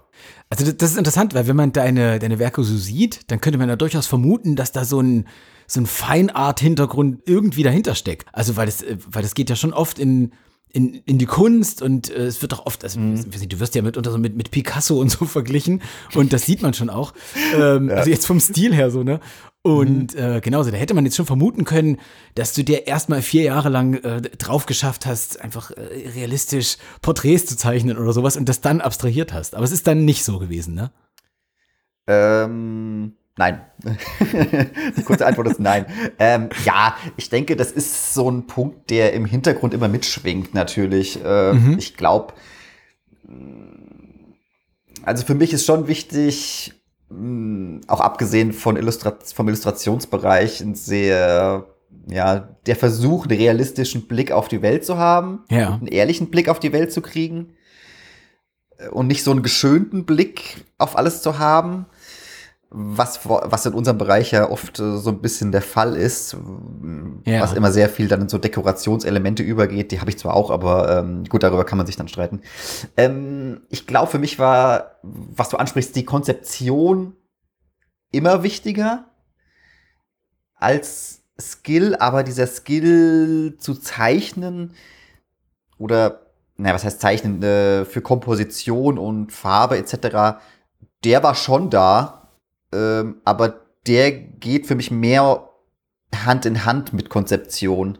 Also 0.50 0.70
das 0.70 0.92
ist 0.92 0.98
interessant, 0.98 1.34
weil 1.34 1.48
wenn 1.48 1.56
man 1.56 1.72
deine, 1.72 2.18
deine 2.18 2.38
Werke 2.38 2.62
so 2.62 2.76
sieht, 2.76 3.30
dann 3.30 3.40
könnte 3.40 3.58
man 3.58 3.68
ja 3.68 3.76
durchaus 3.76 4.06
vermuten, 4.06 4.54
dass 4.54 4.70
da 4.70 4.84
so 4.84 5.00
ein, 5.00 5.26
so 5.66 5.80
ein 5.80 5.86
Feinart-Hintergrund 5.86 7.22
irgendwie 7.26 7.62
dahinter 7.62 7.94
steckt. 7.94 8.28
Also 8.32 8.56
weil 8.56 8.66
das, 8.66 8.82
äh, 8.82 8.96
weil 9.08 9.22
das 9.22 9.34
geht 9.34 9.50
ja 9.50 9.56
schon 9.56 9.72
oft 9.72 9.98
in 9.98 10.32
in, 10.74 10.94
in 11.06 11.18
die 11.18 11.26
Kunst 11.26 11.82
und 11.82 12.10
äh, 12.10 12.26
es 12.26 12.42
wird 12.42 12.50
doch 12.50 12.66
oft, 12.66 12.82
also 12.82 12.98
mhm. 12.98 13.30
du 13.30 13.60
wirst 13.60 13.76
ja 13.76 13.82
mitunter 13.82 14.10
so 14.10 14.18
mit, 14.18 14.36
mit 14.36 14.50
Picasso 14.50 15.00
und 15.00 15.08
so 15.08 15.24
verglichen 15.24 15.82
und 16.14 16.32
das 16.32 16.46
sieht 16.46 16.62
man 16.62 16.74
schon 16.74 16.90
auch. 16.90 17.14
Ähm, 17.56 17.88
ja. 17.88 17.94
Also 17.94 18.10
jetzt 18.10 18.26
vom 18.26 18.40
Stil 18.40 18.74
her 18.74 18.90
so, 18.90 19.04
ne? 19.04 19.20
Und 19.62 20.14
mhm. 20.14 20.20
äh, 20.20 20.40
genauso, 20.40 20.70
da 20.72 20.76
hätte 20.76 20.92
man 20.92 21.04
jetzt 21.04 21.16
schon 21.16 21.26
vermuten 21.26 21.64
können, 21.64 21.98
dass 22.34 22.52
du 22.52 22.64
dir 22.64 22.86
erstmal 22.86 23.22
vier 23.22 23.44
Jahre 23.44 23.68
lang 23.68 23.94
äh, 23.94 24.20
drauf 24.20 24.66
geschafft 24.66 25.06
hast, 25.06 25.40
einfach 25.40 25.70
äh, 25.70 26.08
realistisch 26.14 26.76
Porträts 27.00 27.46
zu 27.46 27.56
zeichnen 27.56 27.96
oder 27.96 28.12
sowas 28.12 28.36
und 28.36 28.48
das 28.48 28.60
dann 28.60 28.80
abstrahiert 28.80 29.32
hast. 29.32 29.54
Aber 29.54 29.64
es 29.64 29.72
ist 29.72 29.86
dann 29.86 30.04
nicht 30.04 30.24
so 30.24 30.38
gewesen, 30.38 30.74
ne? 30.74 30.90
Ähm, 32.06 33.14
Nein. 33.36 33.62
Die 34.96 35.02
kurze 35.02 35.26
Antwort 35.26 35.48
ist 35.48 35.60
nein. 35.60 35.86
Ähm, 36.18 36.50
ja, 36.64 36.96
ich 37.16 37.30
denke, 37.30 37.56
das 37.56 37.72
ist 37.72 38.14
so 38.14 38.30
ein 38.30 38.46
Punkt, 38.46 38.90
der 38.90 39.12
im 39.12 39.24
Hintergrund 39.24 39.74
immer 39.74 39.88
mitschwingt, 39.88 40.54
natürlich. 40.54 41.22
Äh, 41.24 41.52
mhm. 41.52 41.78
Ich 41.78 41.96
glaube, 41.96 42.34
also 45.02 45.24
für 45.26 45.34
mich 45.34 45.52
ist 45.52 45.66
schon 45.66 45.88
wichtig, 45.88 46.72
mh, 47.08 47.80
auch 47.88 48.00
abgesehen 48.00 48.52
von 48.52 48.76
Illustrat 48.76 49.24
vom 49.24 49.48
Illustrationsbereich, 49.48 50.60
ein 50.60 50.76
sehr, 50.76 51.66
ja, 52.06 52.48
der 52.66 52.76
Versuch, 52.76 53.26
einen 53.26 53.38
realistischen 53.38 54.06
Blick 54.06 54.30
auf 54.30 54.46
die 54.46 54.62
Welt 54.62 54.84
zu 54.84 54.96
haben, 54.96 55.40
ja. 55.50 55.74
einen 55.74 55.88
ehrlichen 55.88 56.30
Blick 56.30 56.48
auf 56.48 56.60
die 56.60 56.72
Welt 56.72 56.92
zu 56.92 57.00
kriegen 57.00 57.54
und 58.92 59.08
nicht 59.08 59.24
so 59.24 59.32
einen 59.32 59.42
geschönten 59.42 60.04
Blick 60.04 60.64
auf 60.78 60.96
alles 60.96 61.20
zu 61.22 61.38
haben 61.38 61.86
was, 62.76 63.20
was 63.24 63.66
in 63.66 63.72
unserem 63.72 63.98
Bereich 63.98 64.32
ja 64.32 64.50
oft 64.50 64.80
äh, 64.80 64.98
so 64.98 65.10
ein 65.10 65.20
bisschen 65.20 65.52
der 65.52 65.62
Fall 65.62 65.94
ist, 65.94 66.36
ja. 67.24 67.40
was 67.40 67.52
immer 67.52 67.70
sehr 67.70 67.88
viel 67.88 68.08
dann 68.08 68.22
in 68.22 68.28
so 68.28 68.36
Dekorationselemente 68.36 69.44
übergeht, 69.44 69.92
die 69.92 70.00
habe 70.00 70.10
ich 70.10 70.18
zwar 70.18 70.34
auch, 70.34 70.50
aber 70.50 70.98
ähm, 70.98 71.24
gut, 71.24 71.44
darüber 71.44 71.64
kann 71.64 71.78
man 71.78 71.86
sich 71.86 71.94
dann 71.94 72.08
streiten. 72.08 72.42
Ähm, 72.96 73.62
ich 73.70 73.86
glaube, 73.86 74.10
für 74.10 74.18
mich 74.18 74.40
war, 74.40 74.96
was 75.02 75.50
du 75.50 75.56
ansprichst, 75.56 75.94
die 75.94 76.04
Konzeption 76.04 77.14
immer 78.10 78.42
wichtiger 78.42 79.04
als 80.56 81.22
Skill, 81.40 81.94
aber 81.94 82.24
dieser 82.24 82.48
Skill 82.48 83.54
zu 83.58 83.74
zeichnen 83.74 84.74
oder, 85.78 86.22
naja, 86.56 86.74
was 86.74 86.82
heißt 86.82 87.00
zeichnen, 87.00 87.40
äh, 87.40 87.84
für 87.84 88.00
Komposition 88.00 88.98
und 88.98 89.30
Farbe 89.30 89.78
etc., 89.78 90.40
der 91.04 91.22
war 91.22 91.36
schon 91.36 91.70
da, 91.70 92.23
ähm, 92.74 93.20
aber 93.24 93.60
der 93.86 94.10
geht 94.12 94.66
für 94.66 94.74
mich 94.74 94.90
mehr 94.90 95.48
Hand 96.24 96.46
in 96.46 96.64
Hand 96.64 96.92
mit 96.92 97.08
Konzeption. 97.08 97.98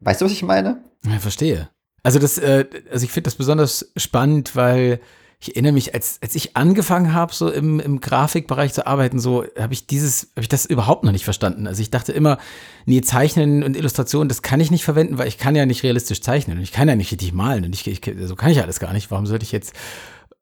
Weißt 0.00 0.20
du, 0.20 0.24
was 0.24 0.32
ich 0.32 0.42
meine? 0.42 0.84
Ja, 1.04 1.18
verstehe. 1.18 1.68
Also 2.02 2.18
das, 2.18 2.38
äh, 2.38 2.66
also 2.90 3.04
ich 3.04 3.10
finde 3.10 3.28
das 3.28 3.34
besonders 3.34 3.92
spannend, 3.96 4.54
weil 4.54 5.00
ich 5.38 5.50
erinnere 5.50 5.72
mich, 5.72 5.94
als, 5.94 6.18
als 6.22 6.34
ich 6.34 6.56
angefangen 6.56 7.12
habe, 7.12 7.34
so 7.34 7.50
im, 7.50 7.78
im 7.78 8.00
Grafikbereich 8.00 8.72
zu 8.72 8.86
arbeiten, 8.86 9.18
so 9.18 9.44
habe 9.58 9.74
ich 9.74 9.86
dieses, 9.86 10.30
habe 10.30 10.40
ich 10.40 10.48
das 10.48 10.64
überhaupt 10.64 11.04
noch 11.04 11.12
nicht 11.12 11.24
verstanden. 11.24 11.66
Also 11.66 11.82
ich 11.82 11.90
dachte 11.90 12.12
immer, 12.12 12.38
nee, 12.86 13.02
Zeichnen 13.02 13.62
und 13.62 13.76
Illustration, 13.76 14.28
das 14.28 14.40
kann 14.40 14.60
ich 14.60 14.70
nicht 14.70 14.84
verwenden, 14.84 15.18
weil 15.18 15.28
ich 15.28 15.36
kann 15.36 15.54
ja 15.54 15.66
nicht 15.66 15.82
realistisch 15.82 16.22
zeichnen 16.22 16.56
und 16.56 16.62
ich 16.62 16.72
kann 16.72 16.88
ja 16.88 16.96
nicht 16.96 17.12
richtig 17.12 17.34
malen 17.34 17.64
und 17.64 17.74
ich, 17.74 17.86
ich 17.86 18.00
so 18.24 18.34
kann 18.34 18.50
ich 18.50 18.62
alles 18.62 18.80
gar 18.80 18.94
nicht. 18.94 19.10
Warum 19.10 19.26
sollte 19.26 19.44
ich 19.44 19.52
jetzt 19.52 19.74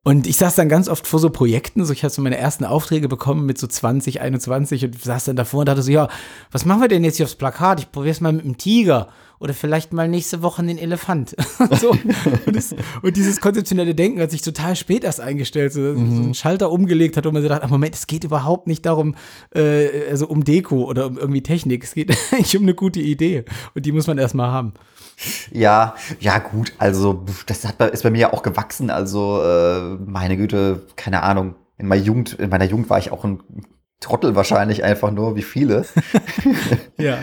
und 0.05 0.27
ich 0.27 0.37
saß 0.37 0.55
dann 0.55 0.69
ganz 0.69 0.89
oft 0.89 1.07
vor 1.07 1.19
so 1.19 1.31
Projekten, 1.31 1.83
so 1.85 1.93
ich 1.93 2.05
habe 2.05 2.13
so 2.13 2.21
meine 2.21 2.37
ersten 2.37 2.67
Aufträge 2.67 3.09
bekommen 3.09 3.47
mit 3.47 3.57
so 3.57 3.67
20, 3.67 4.21
21 4.21 4.85
und 4.85 5.03
saß 5.03 5.25
dann 5.25 5.37
davor 5.37 5.61
und 5.61 5.67
dachte 5.67 5.83
so, 5.83 5.91
ja, 5.91 6.09
was 6.53 6.67
machen 6.67 6.83
wir 6.83 6.89
denn 6.89 7.05
jetzt 7.05 7.17
hier 7.17 7.25
aufs 7.25 7.35
Plakat? 7.35 7.81
Ich 7.81 7.91
probiere 7.91 8.13
es 8.13 8.21
mal 8.21 8.33
mit 8.33 8.45
dem 8.45 8.59
Tiger 8.59 9.09
oder 9.39 9.55
vielleicht 9.55 9.93
mal 9.93 10.09
nächste 10.09 10.43
Woche 10.43 10.63
einen 10.63 10.79
Elefant. 10.79 11.37
so. 11.81 11.91
und, 11.91 12.57
das, 12.57 12.75
und, 13.03 13.17
dieses 13.17 13.41
konzeptionelle 13.41 13.95
Denken 13.95 14.21
hat 14.21 14.31
sich 14.31 14.43
total 14.43 14.77
spät 14.77 15.05
erst 15.05 15.21
eingestellt, 15.21 15.73
so, 15.73 15.81
mhm. 15.81 16.17
so 16.17 16.23
einen 16.23 16.35
Schalter 16.35 16.71
umgelegt 16.71 17.17
hat, 17.17 17.25
wo 17.25 17.31
man 17.31 17.43
so 17.43 17.49
dachte, 17.49 17.65
ach 17.65 17.71
Moment, 17.71 17.95
es 17.95 18.07
geht 18.07 18.25
überhaupt 18.25 18.67
nicht 18.67 18.87
darum, 18.87 19.15
äh, 19.55 20.09
also 20.11 20.27
um 20.27 20.45
Deko 20.45 20.85
oder 20.85 21.07
um 21.07 21.19
irgendwie 21.19 21.43
Technik, 21.43 21.85
es 21.85 21.95
geht 21.95 22.11
eigentlich 22.33 22.57
um 22.57 22.63
eine 22.63 22.75
gute 22.75 23.01
Idee 23.01 23.45
und 23.75 23.87
die 23.87 23.93
muss 23.93 24.07
man 24.07 24.19
erstmal 24.19 24.51
haben. 24.51 24.75
Ja, 25.53 25.95
ja, 26.21 26.39
gut. 26.39 26.73
Also, 26.79 27.25
das 27.47 27.65
hat, 27.65 27.81
ist 27.93 28.03
bei 28.03 28.11
mir 28.11 28.19
ja 28.19 28.33
auch 28.33 28.43
gewachsen. 28.43 28.91
Also, 28.91 29.43
äh, 29.43 29.97
meine 30.05 30.37
Güte, 30.37 30.87
keine 30.97 31.23
Ahnung. 31.23 31.55
In 31.79 31.87
meiner 31.87 32.03
Jugend, 32.03 32.35
in 32.35 32.51
meiner 32.51 32.65
Jugend 32.65 32.91
war 32.91 32.99
ich 32.99 33.13
auch 33.13 33.25
ein 33.25 33.41
Trottel 34.01 34.35
wahrscheinlich 34.35 34.85
einfach 34.85 35.11
nur, 35.11 35.37
wie 35.37 35.43
viele. 35.43 35.87
ja. 36.99 37.19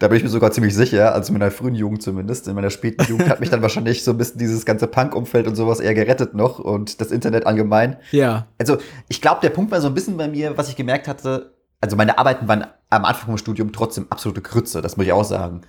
Da 0.00 0.06
bin 0.06 0.16
ich 0.16 0.22
mir 0.22 0.28
sogar 0.28 0.52
ziemlich 0.52 0.76
sicher, 0.76 1.12
also 1.12 1.32
in 1.32 1.38
meiner 1.38 1.50
frühen 1.50 1.74
Jugend 1.74 2.02
zumindest. 2.02 2.46
In 2.46 2.54
meiner 2.54 2.70
späten 2.70 3.04
Jugend 3.04 3.28
hat 3.28 3.40
mich 3.40 3.50
dann 3.50 3.62
wahrscheinlich 3.62 4.04
so 4.04 4.12
ein 4.12 4.18
bisschen 4.18 4.38
dieses 4.38 4.64
ganze 4.64 4.86
Punk-Umfeld 4.86 5.48
und 5.48 5.56
sowas 5.56 5.80
eher 5.80 5.94
gerettet 5.94 6.34
noch 6.34 6.60
und 6.60 7.00
das 7.00 7.10
Internet 7.10 7.46
allgemein. 7.46 7.96
Ja. 8.12 8.46
Also, 8.58 8.78
ich 9.08 9.20
glaube, 9.20 9.40
der 9.42 9.50
Punkt 9.50 9.72
war 9.72 9.80
so 9.80 9.88
ein 9.88 9.94
bisschen 9.94 10.16
bei 10.16 10.28
mir, 10.28 10.56
was 10.56 10.68
ich 10.68 10.76
gemerkt 10.76 11.08
hatte, 11.08 11.54
also 11.80 11.96
meine 11.96 12.18
Arbeiten 12.18 12.46
waren 12.48 12.66
am 12.90 13.04
Anfang 13.04 13.26
vom 13.26 13.38
Studium 13.38 13.72
trotzdem 13.72 14.06
absolute 14.10 14.40
Krütze, 14.40 14.82
das 14.82 14.96
muss 14.96 15.06
ich 15.06 15.12
auch 15.12 15.24
sagen. 15.24 15.62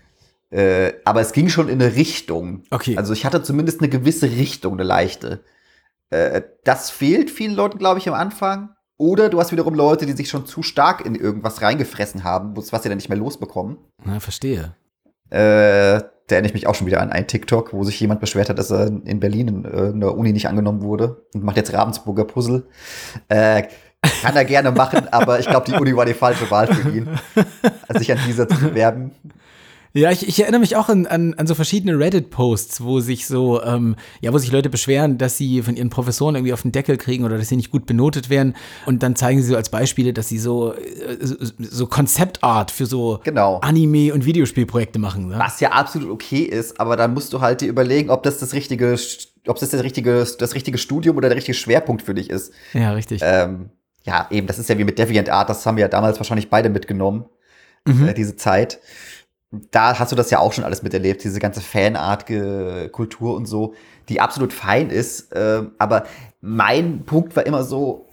Äh, 0.51 0.93
aber 1.05 1.21
es 1.21 1.31
ging 1.31 1.50
schon 1.50 1.69
in 1.69 1.81
eine 1.81 1.95
Richtung. 1.95 2.63
Okay. 2.71 2.98
Also 2.98 3.13
ich 3.13 3.25
hatte 3.25 3.43
zumindest 3.43 3.81
eine 3.81 3.89
gewisse 3.89 4.29
Richtung, 4.29 4.74
eine 4.74 4.83
leichte. 4.83 5.43
Äh, 6.09 6.41
das 6.63 6.89
fehlt 6.89 7.29
vielen 7.29 7.53
Leuten, 7.53 7.77
glaube 7.77 8.00
ich, 8.00 8.07
am 8.07 8.15
Anfang. 8.15 8.75
Oder 9.00 9.29
du 9.29 9.39
hast 9.39 9.53
wiederum 9.53 9.75
Leute, 9.75 10.06
die 10.06 10.12
sich 10.12 10.29
schon 10.29 10.46
zu 10.46 10.62
stark 10.62 11.06
in 11.06 11.15
irgendwas 11.15 11.62
reingefressen 11.62 12.25
haben, 12.25 12.56
was 12.58 12.84
sie 12.84 12.89
dann 12.89 12.98
nicht 12.98 13.08
mehr 13.08 13.18
losbekommen. 13.18 13.77
Na, 14.03 14.20
verstehe. 14.20 14.75
Äh, 15.29 16.01
da 16.29 16.36
erinnere 16.36 16.50
ich 16.50 16.53
mich 16.53 16.68
auch 16.68 16.75
schon 16.75 16.86
wieder 16.86 17.00
an 17.00 17.10
einen 17.10 17.25
TikTok, 17.25 17.72
wo 17.72 17.86
sich 17.86 17.98
jemand 18.00 18.20
beschwert 18.20 18.50
hat, 18.50 18.60
dass 18.60 18.72
er 18.72 18.88
in 18.88 19.22
Berlin 19.22 19.48
in, 19.48 19.63
in 19.63 20.00
der 20.01 20.18
Uni 20.18 20.34
nicht 20.34 20.50
angenommen 20.50 20.82
wurde 20.82 21.24
und 21.34 21.46
macht 21.46 21.56
jetzt 21.56 21.74
Ravensburger 21.74 22.25
Puzzle. 22.25 22.68
Äh, 23.29 23.63
kann 24.22 24.36
er 24.36 24.46
gerne 24.46 24.72
machen, 24.72 25.08
aber 25.12 25.39
ich 25.39 25.48
glaube, 25.48 25.72
die 25.72 25.77
Uni 25.77 25.96
war 25.96 26.06
die 26.06 26.13
falsche 26.13 26.51
Wahl 26.51 26.68
für 26.68 26.89
ihn, 26.89 27.08
sich 27.98 28.12
an 28.12 28.20
dieser 28.27 28.50
zu 28.50 28.58
bewerben. 28.60 29.12
Ja, 29.93 30.12
ich, 30.12 30.27
ich 30.27 30.39
erinnere 30.39 30.60
mich 30.60 30.75
auch 30.75 30.88
an, 30.89 31.08
an, 31.08 31.34
an 31.34 31.48
so 31.48 31.55
verschiedene 31.55 31.98
Reddit-Posts, 31.98 32.84
wo 32.84 33.00
sich 33.00 33.25
so, 33.25 33.62
ähm, 33.63 33.96
ja, 34.22 34.31
wo 34.31 34.38
sich 34.38 34.51
Leute 34.51 34.69
beschweren, 34.69 35.17
dass 35.17 35.38
sie 35.38 35.63
von 35.63 35.75
ihren 35.75 35.89
Professoren 35.89 36.36
irgendwie 36.36 36.53
auf 36.53 36.62
den 36.62 36.72
Deckel 36.72 36.98
kriegen 36.98 37.25
oder 37.25 37.38
dass 37.38 37.50
sie 37.50 37.55
nicht 37.55 37.72
gut 37.72 37.88
benotet 37.88 38.29
werden. 38.29 38.55
Und 38.86 39.01
dann 39.01 39.15
zeigen 39.15 39.41
sie 39.41 39.48
so 39.48 39.55
als 39.55 39.69
Beispiele, 39.69 40.13
dass 40.13 40.29
sie 40.29 40.38
so, 40.38 40.74
äh, 40.74 41.17
so, 41.22 41.36
so 41.58 41.88
Konzeptart 41.88 42.69
für 42.69 42.86
so 42.86 43.19
genau. 43.24 43.60
Anime- 43.62 44.13
und 44.13 44.25
Videospielprojekte 44.25 45.00
machen. 45.00 45.29
Ne? 45.29 45.39
Was 45.39 45.60
ja 45.60 45.72
absolut 45.72 46.12
okay 46.12 46.43
ist, 46.43 46.79
aber 46.79 46.96
dann 46.96 47.13
musst 47.15 47.34
du 47.34 47.41
halt 47.41 47.62
dir 47.62 47.67
überlegen, 47.67 48.12
ob 48.12 48.22
das 48.22 48.38
das 48.38 48.53
richtige, 48.53 48.96
ob 49.48 49.60
das 49.60 49.69
das 49.69 49.81
richtige, 49.81 50.25
das 50.38 50.53
richtige 50.53 50.77
Studium 50.77 51.17
oder 51.17 51.29
der 51.29 51.38
richtige 51.38 51.55
Schwerpunkt 51.55 52.03
für 52.03 52.13
dich 52.13 52.29
ist. 52.29 52.53
Ja, 52.74 52.91
richtig. 52.93 53.22
Ähm, 53.24 53.72
ja, 54.03 54.27
eben, 54.29 54.46
das 54.46 54.60
ist 54.60 54.69
ja 54.69 54.77
wie 54.77 54.84
mit 54.84 55.00
DeviantArt, 55.00 55.50
das 55.50 55.65
haben 55.65 55.77
wir 55.77 55.81
ja 55.81 55.88
damals 55.88 56.19
wahrscheinlich 56.19 56.50
beide 56.50 56.69
mitgenommen, 56.69 57.25
mhm. 57.86 58.08
äh, 58.08 58.13
diese 58.13 58.36
Zeit 58.36 58.79
da 59.51 59.98
hast 59.98 60.12
du 60.12 60.15
das 60.15 60.29
ja 60.29 60.39
auch 60.39 60.53
schon 60.53 60.63
alles 60.63 60.84
miterlebt, 60.84 61.24
diese 61.24 61.39
ganze 61.39 61.62
fanartige 61.62 62.89
Kultur 62.91 63.36
und 63.36 63.48
so, 63.48 63.74
die 64.08 64.22
absolut 64.22 64.53
fein 64.53 64.89
ist. 64.89 65.34
Äh, 65.34 65.63
aber 65.77 66.06
mein 66.41 67.06
Punkt 67.06 67.36
war 67.36 67.46
immer 67.46 67.63
so, 67.63 68.08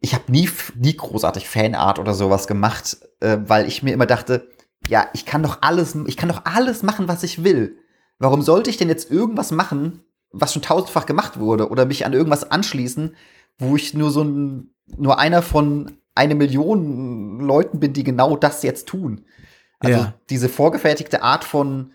ich 0.00 0.14
habe 0.14 0.30
nie, 0.30 0.48
nie 0.74 0.96
großartig 0.96 1.48
Fanart 1.48 1.98
oder 1.98 2.12
sowas 2.12 2.46
gemacht, 2.46 2.98
äh, 3.20 3.38
weil 3.46 3.66
ich 3.66 3.82
mir 3.82 3.94
immer 3.94 4.06
dachte, 4.06 4.48
ja, 4.88 5.08
ich 5.14 5.24
kann 5.24 5.42
doch 5.42 5.58
alles, 5.62 5.96
ich 6.06 6.16
kann 6.16 6.28
doch 6.28 6.44
alles 6.44 6.82
machen, 6.82 7.08
was 7.08 7.22
ich 7.22 7.42
will. 7.42 7.78
Warum 8.18 8.42
sollte 8.42 8.70
ich 8.70 8.76
denn 8.76 8.88
jetzt 8.88 9.10
irgendwas 9.10 9.50
machen, 9.50 10.04
was 10.30 10.52
schon 10.52 10.62
tausendfach 10.62 11.06
gemacht 11.06 11.38
wurde, 11.38 11.70
oder 11.70 11.86
mich 11.86 12.04
an 12.04 12.12
irgendwas 12.12 12.50
anschließen, 12.50 13.16
wo 13.58 13.76
ich 13.76 13.94
nur 13.94 14.10
so 14.10 14.22
ein, 14.22 14.74
nur 14.96 15.18
einer 15.18 15.42
von 15.42 15.98
eine 16.14 16.34
Million 16.34 17.40
Leuten 17.40 17.80
bin, 17.80 17.94
die 17.94 18.04
genau 18.04 18.36
das 18.36 18.62
jetzt 18.62 18.86
tun? 18.86 19.24
Also 19.86 19.98
ja. 19.98 20.14
diese 20.30 20.48
vorgefertigte 20.48 21.22
Art 21.22 21.44
von 21.44 21.92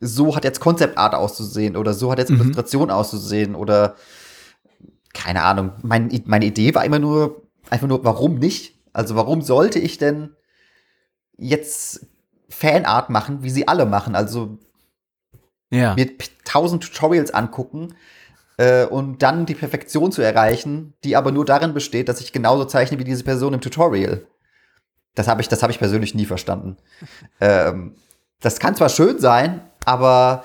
so 0.00 0.34
hat 0.34 0.44
jetzt 0.44 0.60
Konzeptart 0.60 1.14
auszusehen 1.14 1.76
oder 1.76 1.92
so 1.92 2.10
hat 2.10 2.18
jetzt 2.18 2.30
mhm. 2.30 2.40
Illustration 2.40 2.90
auszusehen 2.90 3.54
oder 3.54 3.96
keine 5.12 5.42
Ahnung. 5.42 5.72
Mein, 5.82 6.22
meine 6.26 6.46
Idee 6.46 6.74
war 6.74 6.84
immer 6.84 6.98
nur, 6.98 7.42
einfach 7.68 7.86
nur, 7.86 8.04
warum 8.04 8.36
nicht? 8.36 8.78
Also 8.92 9.14
warum 9.16 9.42
sollte 9.42 9.78
ich 9.78 9.98
denn 9.98 10.34
jetzt 11.36 12.06
Fanart 12.48 13.10
machen, 13.10 13.42
wie 13.42 13.50
sie 13.50 13.68
alle 13.68 13.86
machen? 13.86 14.14
Also 14.14 14.58
ja. 15.70 15.94
mir 15.94 16.08
tausend 16.44 16.82
Tutorials 16.82 17.32
angucken 17.32 17.94
äh, 18.56 18.86
und 18.86 19.22
dann 19.22 19.46
die 19.46 19.54
Perfektion 19.54 20.12
zu 20.12 20.22
erreichen, 20.22 20.94
die 21.04 21.16
aber 21.16 21.32
nur 21.32 21.44
darin 21.44 21.74
besteht, 21.74 22.08
dass 22.08 22.20
ich 22.20 22.32
genauso 22.32 22.64
zeichne 22.64 22.98
wie 22.98 23.04
diese 23.04 23.24
Person 23.24 23.54
im 23.54 23.60
Tutorial. 23.60 24.26
Das 25.14 25.28
habe 25.28 25.40
ich, 25.40 25.48
das 25.48 25.62
hab 25.62 25.70
ich 25.70 25.78
persönlich 25.78 26.14
nie 26.14 26.26
verstanden. 26.26 26.76
ähm, 27.40 27.94
das 28.40 28.58
kann 28.58 28.74
zwar 28.74 28.88
schön 28.88 29.18
sein, 29.18 29.60
aber 29.84 30.44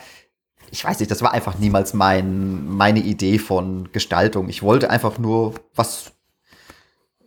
ich 0.72 0.84
weiß 0.84 1.00
nicht, 1.00 1.12
das 1.12 1.22
war 1.22 1.34
einfach 1.34 1.58
niemals 1.58 1.94
mein, 1.94 2.68
meine 2.68 3.00
Idee 3.00 3.40
von 3.40 3.92
Gestaltung. 3.92 4.50
Ich 4.50 4.64
wollte 4.64 4.90
einfach 4.90 5.18
nur 5.18 5.56
was, 5.74 6.12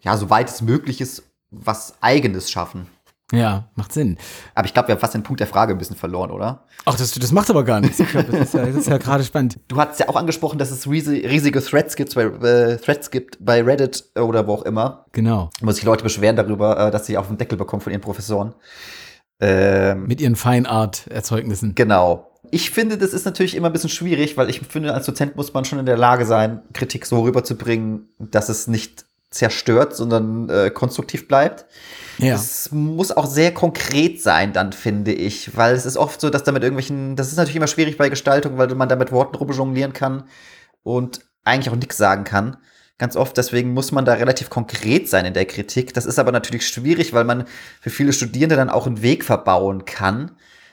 ja, 0.01 0.17
soweit 0.17 0.51
es 0.51 0.61
möglich 0.61 1.01
ist, 1.01 1.23
was 1.51 1.95
Eigenes 2.03 2.51
schaffen. 2.51 2.87
Ja, 3.33 3.69
macht 3.75 3.93
Sinn. 3.93 4.17
Aber 4.55 4.67
ich 4.67 4.73
glaube, 4.73 4.89
wir 4.89 4.95
haben 4.95 5.01
fast 5.01 5.13
den 5.13 5.23
Punkt 5.23 5.41
der 5.41 5.47
Frage 5.47 5.75
ein 5.75 5.79
bisschen 5.79 5.97
verloren, 5.97 6.31
oder? 6.31 6.65
Ach, 6.87 6.97
das, 6.97 7.13
das 7.13 7.31
macht 7.31 7.51
aber 7.51 7.63
gar 7.63 7.81
nichts. 7.81 7.99
Glaub, 8.11 8.31
das 8.31 8.55
ist 8.55 8.55
ja, 8.55 8.93
ja 8.93 8.99
gerade 8.99 9.23
spannend. 9.23 9.59
Du 9.69 9.77
hast 9.77 10.01
ja 10.01 10.09
auch 10.09 10.17
angesprochen, 10.17 10.59
dass 10.59 10.71
es 10.71 10.89
riesige 10.89 11.63
Threads 11.63 11.97
gibt, 11.97 12.15
bei, 12.15 12.25
äh, 12.25 12.79
Threads 12.79 13.11
gibt 13.11 13.37
bei 13.45 13.63
Reddit 13.63 14.05
oder 14.19 14.47
wo 14.47 14.55
auch 14.55 14.63
immer. 14.63 15.05
Genau. 15.13 15.51
Wo 15.61 15.71
sich 15.73 15.85
Leute 15.85 16.05
beschweren 16.05 16.37
darüber, 16.37 16.87
äh, 16.87 16.91
dass 16.91 17.05
sie 17.05 17.19
auf 17.19 17.27
den 17.27 17.37
Deckel 17.37 17.59
bekommen 17.59 17.83
von 17.83 17.93
ihren 17.93 18.01
Professoren. 18.01 18.55
Ähm, 19.41 20.07
Mit 20.07 20.23
ihren 20.23 20.37
Feinart-Erzeugnissen. 20.37 21.75
Genau. 21.75 22.31
Ich 22.51 22.71
finde, 22.71 22.97
das 22.97 23.13
ist 23.13 23.27
natürlich 23.27 23.57
immer 23.57 23.67
ein 23.67 23.73
bisschen 23.75 23.91
schwierig, 23.91 24.39
weil 24.39 24.49
ich 24.49 24.61
finde, 24.61 24.95
als 24.95 25.05
Dozent 25.05 25.37
muss 25.37 25.53
man 25.53 25.67
schon 25.67 25.79
in 25.79 25.87
der 25.87 25.99
Lage 25.99 26.25
sein, 26.25 26.63
Kritik 26.73 27.05
so 27.05 27.21
rüberzubringen, 27.21 28.09
dass 28.19 28.49
es 28.49 28.69
nicht 28.69 29.05
zerstört, 29.31 29.95
sondern 29.95 30.49
äh, 30.49 30.71
konstruktiv 30.71 31.29
bleibt. 31.29 31.67
Ja. 32.19 32.35
Es 32.35 32.73
muss 32.73 33.13
auch 33.13 33.27
sehr 33.27 33.55
konkret 33.55 34.21
sein, 34.21 34.53
dann 34.53 34.73
finde 34.73 35.13
ich, 35.13 35.57
weil 35.57 35.75
es 35.75 35.87
ist 35.87 35.97
oft 35.97 36.21
so, 36.21 36.31
dass 36.31 36.43
damit 36.43 36.65
irgendwelchen, 36.65 37.15
das 37.15 37.29
ist 37.29 37.37
natürlich 37.37 37.57
immer 37.57 37.69
schwierig 37.69 37.97
bei 37.97 38.09
Gestaltung, 38.09 38.59
weil 38.59 38.75
man 38.75 38.89
da 38.89 38.97
mit 38.97 39.13
Worten 39.13 39.37
rumjonglieren 39.37 39.93
kann 39.93 40.25
und 40.83 41.21
eigentlich 41.45 41.71
auch 41.71 41.77
nichts 41.77 41.97
sagen 41.97 42.25
kann. 42.25 42.57
Ganz 42.99 43.15
oft, 43.15 43.37
deswegen 43.37 43.73
muss 43.73 43.93
man 43.93 44.05
da 44.05 44.15
relativ 44.15 44.51
konkret 44.51 45.09
sein 45.09 45.25
in 45.25 45.35
der 45.35 45.45
Kritik. 45.45 45.95
Das 45.95 46.05
ist 46.05 46.19
aber 46.19 46.33
natürlich 46.33 46.67
schwierig, 46.67 47.13
weil 47.13 47.23
man 47.23 47.45
für 47.81 47.91
viele 47.91 48.13
Studierende 48.13 48.57
dann 48.57 48.71
auch 48.71 48.89
einen 48.89 49.03
Weg 49.03 49.25
verbauen 49.25 49.85
kann. 49.85 50.33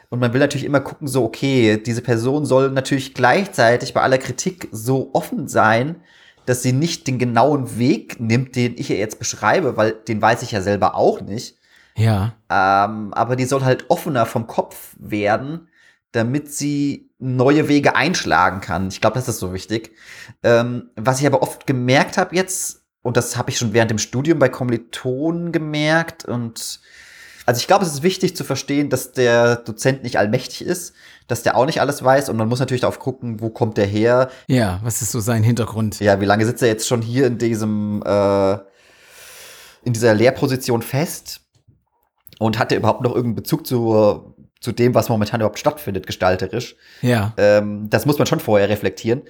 Und 0.10 0.20
man 0.20 0.34
will 0.34 0.40
natürlich 0.40 0.66
immer 0.66 0.80
gucken, 0.80 1.08
so, 1.08 1.24
okay, 1.24 1.78
diese 1.78 2.02
Person 2.02 2.46
soll 2.46 2.72
natürlich 2.72 3.14
gleichzeitig 3.14 3.94
bei 3.94 4.02
aller 4.02 4.18
Kritik 4.18 4.68
so 4.72 5.12
offen 5.14 5.48
sein, 5.48 5.98
dass 6.46 6.62
sie 6.62 6.74
nicht 6.74 7.08
den 7.08 7.20
genauen 7.20 7.78
Weg 7.78 8.20
nimmt, 8.20 8.56
den 8.56 8.78
ich 8.78 8.90
ihr 8.90 8.98
jetzt 8.98 9.20
beschreibe, 9.20 9.78
weil 9.78 9.92
den 9.92 10.22
weiß 10.22 10.44
ich 10.44 10.52
ja 10.52 10.62
selber 10.62 10.96
auch 10.96 11.22
nicht. 11.22 11.58
Ja. 11.98 12.36
Ähm, 12.50 13.14
aber 13.14 13.36
die 13.36 13.46
soll 13.46 13.64
halt 13.64 13.90
offener 13.90 14.26
vom 14.26 14.48
Kopf 14.48 14.96
werden, 15.00 15.70
damit 16.12 16.52
sie 16.52 17.10
neue 17.20 17.68
Wege 17.68 17.96
einschlagen 17.96 18.62
kann. 18.62 18.90
Ich 18.90 19.02
glaube, 19.02 19.16
das 19.16 19.28
ist 19.28 19.40
so 19.40 19.54
wichtig. 19.54 19.92
Ähm, 20.44 20.90
was 20.96 21.20
ich 21.20 21.28
aber 21.28 21.42
oft 21.42 21.66
gemerkt 21.66 22.18
habe 22.18 22.36
jetzt, 22.36 22.84
und 23.02 23.18
das 23.18 23.38
habe 23.38 23.50
ich 23.50 23.58
schon 23.58 23.74
während 23.74 23.92
dem 23.92 24.00
Studium 24.00 24.40
bei 24.40 24.50
Kommilitonen 24.50 25.52
gemerkt, 25.52 26.26
und 26.26 26.80
also 27.46 27.60
ich 27.60 27.68
glaube, 27.68 27.86
es 27.86 27.94
ist 27.94 28.04
wichtig 28.04 28.36
zu 28.36 28.44
verstehen, 28.44 28.90
dass 28.90 29.12
der 29.12 29.58
Dozent 29.58 30.04
nicht 30.04 30.18
allmächtig 30.18 30.64
ist, 30.64 30.94
dass 31.28 31.44
der 31.44 31.56
auch 31.56 31.66
nicht 31.66 31.82
alles 31.82 32.04
weiß 32.04 32.30
und 32.30 32.38
man 32.38 32.48
muss 32.48 32.60
natürlich 32.60 32.82
darauf 32.82 33.00
gucken, 33.00 33.42
wo 33.42 33.50
kommt 33.50 33.78
der 33.78 33.86
her. 33.86 34.30
Ja, 34.48 34.80
was 34.84 35.02
ist 35.02 35.12
so 35.12 35.20
sein 35.20 35.44
Hintergrund? 35.44 36.00
Ja, 36.00 36.20
wie 36.22 36.26
lange 36.26 36.46
sitzt 36.46 36.62
er 36.62 36.68
jetzt 36.68 36.88
schon 36.88 37.02
hier 37.02 37.28
in 37.28 37.38
diesem 37.38 38.04
äh, 38.06 38.54
in 39.84 39.94
dieser 39.94 40.14
Lehrposition 40.14 40.82
fest? 40.82 41.42
Und 42.38 42.60
hat 42.60 42.72
er 42.72 42.80
überhaupt 42.80 43.02
noch 43.02 43.12
irgendeinen 43.12 43.36
Bezug 43.36 43.66
zu, 43.66 44.36
zu 44.60 44.74
dem, 44.74 44.94
was 44.94 45.08
momentan 45.08 45.40
überhaupt 45.40 45.60
stattfindet, 45.60 46.06
gestalterisch? 46.06 46.76
Ja. 47.02 47.34
Ähm, 47.38 47.90
das 47.90 48.06
muss 48.06 48.18
man 48.18 48.28
schon 48.28 48.42
vorher 48.42 48.68
reflektieren. 48.68 49.22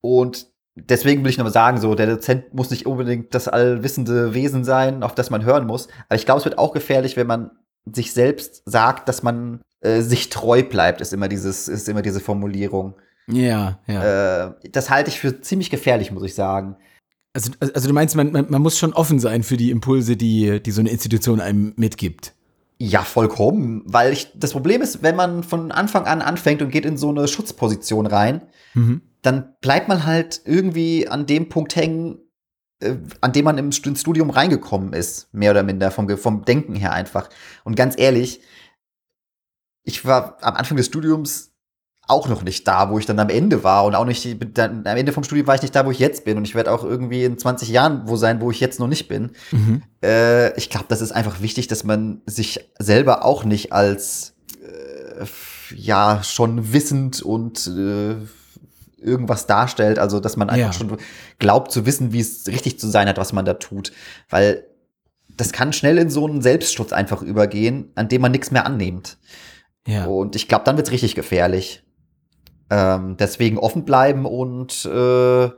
Und 0.00 0.49
deswegen 0.88 1.22
will 1.22 1.30
ich 1.30 1.38
nochmal 1.38 1.52
sagen, 1.52 1.80
so, 1.80 1.94
der 1.94 2.06
Dozent 2.06 2.54
muss 2.54 2.70
nicht 2.70 2.86
unbedingt 2.86 3.34
das 3.34 3.48
allwissende 3.48 4.34
Wesen 4.34 4.64
sein, 4.64 5.02
auf 5.02 5.14
das 5.14 5.30
man 5.30 5.44
hören 5.44 5.66
muss. 5.66 5.88
Aber 6.08 6.16
ich 6.16 6.24
glaube, 6.24 6.38
es 6.38 6.44
wird 6.44 6.58
auch 6.58 6.72
gefährlich, 6.72 7.16
wenn 7.16 7.26
man 7.26 7.50
sich 7.92 8.12
selbst 8.12 8.62
sagt, 8.66 9.08
dass 9.08 9.22
man 9.22 9.60
äh, 9.80 10.00
sich 10.00 10.28
treu 10.28 10.62
bleibt, 10.62 11.00
ist 11.00 11.12
immer 11.12 11.28
dieses, 11.28 11.68
ist 11.68 11.88
immer 11.88 12.02
diese 12.02 12.20
Formulierung. 12.20 12.94
Ja, 13.26 13.78
ja. 13.86 14.46
Äh, 14.46 14.54
das 14.72 14.90
halte 14.90 15.10
ich 15.10 15.18
für 15.18 15.40
ziemlich 15.40 15.70
gefährlich, 15.70 16.10
muss 16.10 16.24
ich 16.24 16.34
sagen. 16.34 16.76
Also, 17.32 17.52
also 17.60 17.88
du 17.88 17.94
meinst, 17.94 18.16
man, 18.16 18.32
man, 18.32 18.46
man 18.48 18.60
muss 18.60 18.78
schon 18.78 18.92
offen 18.92 19.20
sein 19.20 19.42
für 19.42 19.56
die 19.56 19.70
Impulse, 19.70 20.16
die, 20.16 20.60
die 20.60 20.70
so 20.70 20.80
eine 20.80 20.90
Institution 20.90 21.40
einem 21.40 21.72
mitgibt. 21.76 22.34
Ja, 22.78 23.02
vollkommen. 23.02 23.82
Weil 23.84 24.12
ich, 24.12 24.32
das 24.34 24.52
Problem 24.52 24.82
ist, 24.82 25.02
wenn 25.02 25.14
man 25.14 25.42
von 25.44 25.70
Anfang 25.70 26.06
an 26.06 26.22
anfängt 26.22 26.62
und 26.62 26.70
geht 26.70 26.86
in 26.86 26.96
so 26.96 27.10
eine 27.10 27.28
Schutzposition 27.28 28.06
rein, 28.06 28.42
mhm. 28.74 29.02
Dann 29.22 29.54
bleibt 29.60 29.88
man 29.88 30.04
halt 30.06 30.40
irgendwie 30.44 31.08
an 31.08 31.26
dem 31.26 31.48
Punkt 31.48 31.76
hängen, 31.76 32.18
äh, 32.80 32.96
an 33.20 33.32
dem 33.32 33.44
man 33.44 33.58
im 33.58 33.72
Studium 33.72 34.30
reingekommen 34.30 34.92
ist, 34.92 35.32
mehr 35.32 35.50
oder 35.50 35.62
minder, 35.62 35.90
vom, 35.90 36.08
vom 36.16 36.44
Denken 36.44 36.74
her 36.74 36.92
einfach. 36.92 37.28
Und 37.64 37.76
ganz 37.76 37.98
ehrlich, 37.98 38.40
ich 39.82 40.04
war 40.04 40.38
am 40.42 40.54
Anfang 40.54 40.76
des 40.76 40.86
Studiums 40.86 41.50
auch 42.10 42.28
noch 42.28 42.42
nicht 42.42 42.66
da, 42.66 42.90
wo 42.90 42.98
ich 42.98 43.06
dann 43.06 43.20
am 43.20 43.28
Ende 43.28 43.62
war 43.62 43.84
und 43.84 43.94
auch 43.94 44.04
nicht, 44.04 44.36
dann, 44.58 44.86
am 44.86 44.96
Ende 44.96 45.12
vom 45.12 45.22
Studium 45.22 45.46
war 45.46 45.54
ich 45.54 45.62
nicht 45.62 45.74
da, 45.74 45.86
wo 45.86 45.92
ich 45.92 46.00
jetzt 46.00 46.24
bin 46.24 46.36
und 46.36 46.44
ich 46.44 46.56
werde 46.56 46.72
auch 46.72 46.82
irgendwie 46.82 47.24
in 47.24 47.38
20 47.38 47.68
Jahren 47.68 48.02
wo 48.06 48.16
sein, 48.16 48.40
wo 48.40 48.50
ich 48.50 48.58
jetzt 48.58 48.80
noch 48.80 48.88
nicht 48.88 49.06
bin. 49.06 49.30
Mhm. 49.52 49.82
Äh, 50.02 50.56
ich 50.58 50.70
glaube, 50.70 50.86
das 50.88 51.00
ist 51.00 51.12
einfach 51.12 51.40
wichtig, 51.40 51.68
dass 51.68 51.84
man 51.84 52.20
sich 52.26 52.68
selber 52.78 53.24
auch 53.24 53.44
nicht 53.44 53.72
als 53.72 54.34
äh, 54.60 55.24
ja 55.74 56.22
schon 56.24 56.72
wissend 56.72 57.22
und 57.22 57.68
äh, 57.68 58.16
irgendwas 59.00 59.46
darstellt, 59.46 59.98
also 59.98 60.20
dass 60.20 60.36
man 60.36 60.50
einfach 60.50 60.72
ja. 60.72 60.72
schon 60.72 60.96
glaubt 61.38 61.72
zu 61.72 61.86
wissen, 61.86 62.12
wie 62.12 62.20
es 62.20 62.46
richtig 62.46 62.78
zu 62.78 62.88
sein 62.88 63.08
hat, 63.08 63.18
was 63.18 63.32
man 63.32 63.44
da 63.44 63.54
tut, 63.54 63.92
weil 64.28 64.66
das 65.36 65.52
kann 65.52 65.72
schnell 65.72 65.98
in 65.98 66.10
so 66.10 66.26
einen 66.26 66.42
Selbstschutz 66.42 66.92
einfach 66.92 67.22
übergehen, 67.22 67.90
an 67.94 68.08
dem 68.08 68.20
man 68.20 68.32
nichts 68.32 68.50
mehr 68.50 68.66
annimmt. 68.66 69.18
Ja. 69.86 70.04
Und 70.04 70.36
ich 70.36 70.48
glaube, 70.48 70.64
dann 70.64 70.76
wird's 70.76 70.90
richtig 70.90 71.14
gefährlich. 71.14 71.82
Ähm, 72.68 73.16
deswegen 73.18 73.58
offen 73.58 73.84
bleiben 73.84 74.26
und 74.26 74.84
äh, 74.84 75.50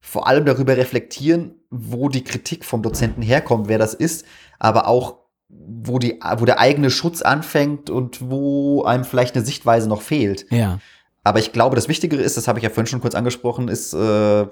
vor 0.00 0.26
allem 0.26 0.44
darüber 0.44 0.76
reflektieren, 0.76 1.56
wo 1.70 2.08
die 2.08 2.24
Kritik 2.24 2.64
vom 2.64 2.82
Dozenten 2.82 3.22
herkommt, 3.22 3.68
wer 3.68 3.78
das 3.78 3.94
ist, 3.94 4.24
aber 4.58 4.86
auch 4.86 5.20
wo 5.48 5.98
die, 5.98 6.20
wo 6.38 6.44
der 6.44 6.60
eigene 6.60 6.90
Schutz 6.90 7.22
anfängt 7.22 7.90
und 7.90 8.30
wo 8.30 8.84
einem 8.84 9.04
vielleicht 9.04 9.34
eine 9.34 9.44
Sichtweise 9.44 9.88
noch 9.88 10.02
fehlt. 10.02 10.46
Ja. 10.50 10.78
Aber 11.22 11.38
ich 11.38 11.52
glaube, 11.52 11.76
das 11.76 11.88
Wichtigere 11.88 12.22
ist, 12.22 12.36
das 12.36 12.48
habe 12.48 12.58
ich 12.58 12.62
ja 12.62 12.70
vorhin 12.70 12.86
schon 12.86 13.00
kurz 13.00 13.14
angesprochen, 13.14 13.68
ist, 13.68 13.92
äh, 13.92 14.46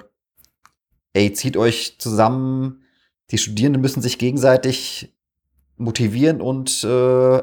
ey, 1.14 1.32
zieht 1.32 1.56
euch 1.56 1.98
zusammen. 1.98 2.82
Die 3.30 3.38
Studierenden 3.38 3.82
müssen 3.82 4.02
sich 4.02 4.18
gegenseitig 4.18 5.14
motivieren 5.76 6.40
und 6.40 6.84
äh, 6.84 7.42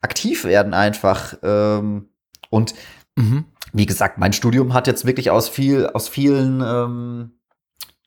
aktiv 0.00 0.44
werden 0.44 0.74
einfach. 0.74 1.36
Ähm, 1.42 2.08
und 2.50 2.74
mhm 3.16 3.44
wie 3.72 3.86
gesagt, 3.86 4.18
mein 4.18 4.32
Studium 4.32 4.74
hat 4.74 4.86
jetzt 4.86 5.04
wirklich 5.04 5.30
aus 5.30 5.48
viel, 5.48 5.86
aus 5.86 6.08
vielen 6.08 6.62
ähm, 6.64 7.32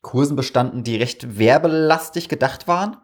Kursen 0.01 0.35
bestanden, 0.35 0.83
die 0.83 0.95
recht 0.95 1.37
werbelastig 1.37 2.29
gedacht 2.29 2.67
waren. 2.67 2.97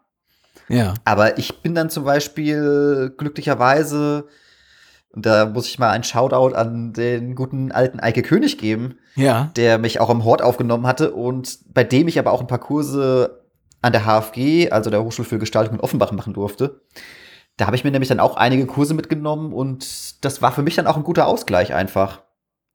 Ja. 0.68 0.96
Aber 1.06 1.38
ich 1.38 1.62
bin 1.62 1.76
dann 1.76 1.89
zum 1.89 2.04
Beispiel 2.04 3.13
glücklicherweise, 3.18 4.28
und 5.18 5.26
da 5.26 5.48
muss 5.48 5.68
ich 5.68 5.80
mal 5.80 5.90
einen 5.90 6.04
Shoutout 6.04 6.56
an 6.56 6.94
den 6.94 7.34
guten 7.34 7.72
alten 7.72 8.00
Eike 8.00 8.22
König 8.22 8.60
geben, 8.60 9.00
ja. 9.16 9.50
der 9.56 9.80
mich 9.80 10.00
auch 10.00 10.12
im 10.12 10.24
Hort 10.24 10.44
aufgenommen 10.44 10.86
hatte 10.86 11.12
und 11.12 11.58
bei 11.74 11.84
dem 11.84 12.08
ich 12.08 12.20
aber 12.20 12.32
auch 12.32 12.40
ein 12.40 12.46
paar 12.46 12.60
Kurse 12.60 13.42
an 13.82 13.94
der 13.94 14.06
HFG, 14.06 14.70
also 14.70 14.92
der 14.92 15.04
Hochschule 15.04 15.28
für 15.28 15.40
Gestaltung 15.40 15.74
in 15.74 15.82
Offenbach, 15.82 16.12
machen 16.12 16.36
durfte. 16.36 16.82
Da 17.58 17.66
habe 17.66 17.76
ich 17.76 17.84
mir 17.84 17.90
nämlich 17.90 18.10
dann 18.10 18.20
auch 18.20 18.38
einige 18.38 18.68
Kurse 18.68 18.94
mitgenommen 18.94 19.54
und 19.54 20.24
das 20.24 20.44
war 20.44 20.52
für 20.52 20.62
mich 20.62 20.76
dann 20.76 20.86
auch 20.86 20.98
ein 20.98 21.04
guter 21.04 21.26
Ausgleich 21.26 21.74
einfach. 21.74 22.22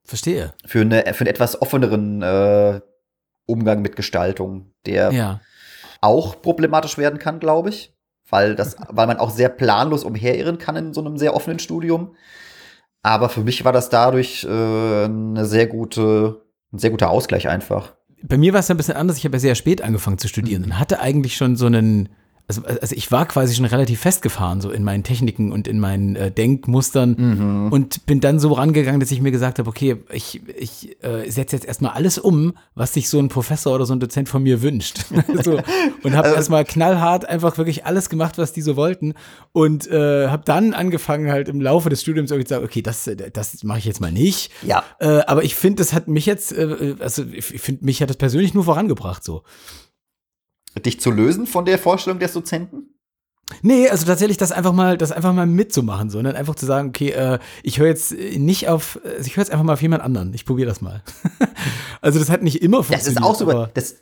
Verstehe. 0.02 0.52
Für, 0.66 0.80
eine, 0.80 1.04
für 1.14 1.20
einen 1.20 1.30
etwas 1.30 1.62
offeneren 1.62 2.22
äh, 2.22 2.80
Umgang 3.46 3.82
mit 3.82 3.94
Gestaltung, 3.94 4.72
der 4.84 5.12
ja. 5.12 5.40
auch 6.00 6.42
problematisch 6.42 6.98
werden 6.98 7.20
kann, 7.20 7.38
glaube 7.38 7.68
ich. 7.68 7.94
Weil, 8.32 8.54
das, 8.54 8.76
weil 8.88 9.06
man 9.06 9.18
auch 9.18 9.28
sehr 9.28 9.50
planlos 9.50 10.04
umherirren 10.04 10.56
kann 10.56 10.74
in 10.76 10.94
so 10.94 11.02
einem 11.02 11.18
sehr 11.18 11.36
offenen 11.36 11.58
Studium. 11.58 12.16
Aber 13.02 13.28
für 13.28 13.42
mich 13.42 13.62
war 13.66 13.72
das 13.72 13.90
dadurch 13.90 14.44
äh, 14.44 14.48
eine 15.04 15.44
sehr 15.44 15.66
gute, 15.66 16.40
ein 16.72 16.78
sehr 16.78 16.88
guter 16.88 17.10
Ausgleich 17.10 17.48
einfach. 17.48 17.94
Bei 18.22 18.38
mir 18.38 18.54
war 18.54 18.60
es 18.60 18.70
ein 18.70 18.78
bisschen 18.78 18.96
anders. 18.96 19.18
Ich 19.18 19.26
habe 19.26 19.36
ja 19.36 19.40
sehr 19.40 19.54
spät 19.54 19.82
angefangen 19.82 20.16
zu 20.16 20.28
studieren 20.28 20.62
mhm. 20.62 20.68
und 20.68 20.78
hatte 20.78 21.00
eigentlich 21.00 21.36
schon 21.36 21.56
so 21.56 21.66
einen 21.66 22.08
also, 22.48 22.62
also 22.64 22.94
ich 22.94 23.10
war 23.10 23.26
quasi 23.26 23.54
schon 23.54 23.64
relativ 23.64 24.00
festgefahren, 24.00 24.60
so 24.60 24.70
in 24.70 24.84
meinen 24.84 25.04
Techniken 25.04 25.52
und 25.52 25.68
in 25.68 25.78
meinen 25.78 26.16
äh, 26.16 26.30
Denkmustern 26.30 27.16
mhm. 27.18 27.72
und 27.72 28.04
bin 28.06 28.20
dann 28.20 28.38
so 28.38 28.52
rangegangen, 28.52 29.00
dass 29.00 29.10
ich 29.10 29.20
mir 29.20 29.30
gesagt 29.30 29.58
habe, 29.58 29.68
okay, 29.68 29.96
ich, 30.12 30.42
ich 30.56 31.02
äh, 31.02 31.30
setze 31.30 31.56
jetzt 31.56 31.64
erstmal 31.64 31.92
alles 31.92 32.18
um, 32.18 32.54
was 32.74 32.92
sich 32.92 33.08
so 33.08 33.18
ein 33.18 33.28
Professor 33.28 33.74
oder 33.74 33.86
so 33.86 33.94
ein 33.94 34.00
Dozent 34.00 34.28
von 34.28 34.42
mir 34.42 34.62
wünscht. 34.62 35.04
so, 35.42 35.60
und 36.02 36.14
habe 36.14 36.24
also, 36.24 36.36
erstmal 36.36 36.64
knallhart 36.64 37.28
einfach 37.28 37.58
wirklich 37.58 37.86
alles 37.86 38.08
gemacht, 38.08 38.38
was 38.38 38.52
die 38.52 38.62
so 38.62 38.76
wollten 38.76 39.14
und 39.52 39.88
äh, 39.88 40.28
habe 40.28 40.42
dann 40.44 40.74
angefangen 40.74 41.30
halt 41.30 41.48
im 41.48 41.60
Laufe 41.60 41.88
des 41.90 42.02
Studiums 42.02 42.30
irgendwie 42.30 42.46
zu 42.46 42.54
sagen, 42.54 42.64
okay, 42.64 42.82
das, 42.82 43.08
das 43.32 43.64
mache 43.64 43.78
ich 43.78 43.84
jetzt 43.84 44.00
mal 44.00 44.12
nicht. 44.12 44.50
Ja. 44.62 44.84
Äh, 44.98 45.20
aber 45.26 45.44
ich 45.44 45.54
finde, 45.54 45.82
das 45.82 45.92
hat 45.92 46.08
mich 46.08 46.26
jetzt, 46.26 46.52
äh, 46.52 46.96
also 46.98 47.24
ich 47.32 47.44
finde, 47.44 47.84
mich 47.84 48.02
hat 48.02 48.10
das 48.10 48.16
persönlich 48.16 48.52
nur 48.52 48.64
vorangebracht 48.64 49.22
so 49.24 49.42
dich 50.80 51.00
zu 51.00 51.10
lösen 51.10 51.46
von 51.46 51.64
der 51.64 51.78
Vorstellung 51.78 52.18
des 52.18 52.32
Dozenten? 52.32 52.88
Nee, 53.60 53.88
also 53.88 54.06
tatsächlich 54.06 54.38
das 54.38 54.52
einfach 54.52 54.72
mal, 54.72 54.96
das 54.96 55.12
einfach 55.12 55.32
mal 55.32 55.46
mitzumachen, 55.46 56.08
so, 56.08 56.18
und 56.18 56.26
einfach 56.26 56.54
zu 56.54 56.64
sagen, 56.64 56.88
okay, 56.88 57.10
äh, 57.10 57.38
ich 57.62 57.78
höre 57.78 57.88
jetzt 57.88 58.12
nicht 58.12 58.68
auf, 58.68 58.98
also 59.04 59.26
ich 59.26 59.36
höre 59.36 59.42
jetzt 59.42 59.52
einfach 59.52 59.64
mal 59.64 59.74
auf 59.74 59.82
jemand 59.82 60.02
anderen. 60.02 60.32
Ich 60.32 60.46
probiere 60.46 60.68
das 60.68 60.80
mal. 60.80 61.02
also 62.00 62.18
das 62.18 62.30
hat 62.30 62.42
nicht 62.42 62.62
immer 62.62 62.82
funktioniert. 62.82 63.22
Das 63.22 63.22
ist 63.22 63.22
auch 63.22 63.34
so, 63.34 63.66
das, 63.74 63.96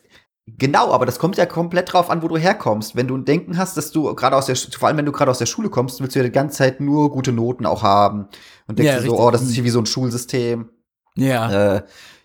genau, 0.46 0.92
aber 0.92 1.06
das 1.06 1.18
kommt 1.18 1.37
ja 1.37 1.46
komplett 1.46 1.92
drauf 1.92 2.11
an, 2.11 2.22
wo 2.22 2.28
du 2.28 2.37
herkommst. 2.37 2.96
Wenn 2.96 3.09
du 3.09 3.16
ein 3.16 3.24
Denken 3.24 3.59
hast, 3.59 3.76
dass 3.76 3.90
du 3.90 4.14
gerade 4.14 4.37
aus 4.37 4.46
der, 4.46 4.56
vor 4.56 4.88
allem 4.88 4.98
wenn 4.98 5.06
du 5.06 5.12
gerade 5.12 5.30
aus 5.30 5.38
der 5.38 5.46
Schule 5.46 5.70
kommst, 5.70 6.00
willst 6.00 6.14
du 6.14 6.20
ja 6.20 6.24
die 6.24 6.33
ganze 6.33 6.59
Zeit 6.59 6.80
nur 6.80 7.11
gute 7.11 7.33
Noten 7.33 7.66
auch 7.66 7.83
haben 7.83 8.28
und 8.68 8.78
denkst 8.78 8.92
ja, 8.92 9.02
so, 9.02 9.18
oh, 9.18 9.30
das 9.30 9.42
ist 9.42 9.52
hier 9.52 9.64
wie 9.64 9.70
so 9.70 9.80
ein 9.80 9.87
Schulsystem. 9.87 10.68
Ja. 11.16 11.76
Äh, 11.76 11.83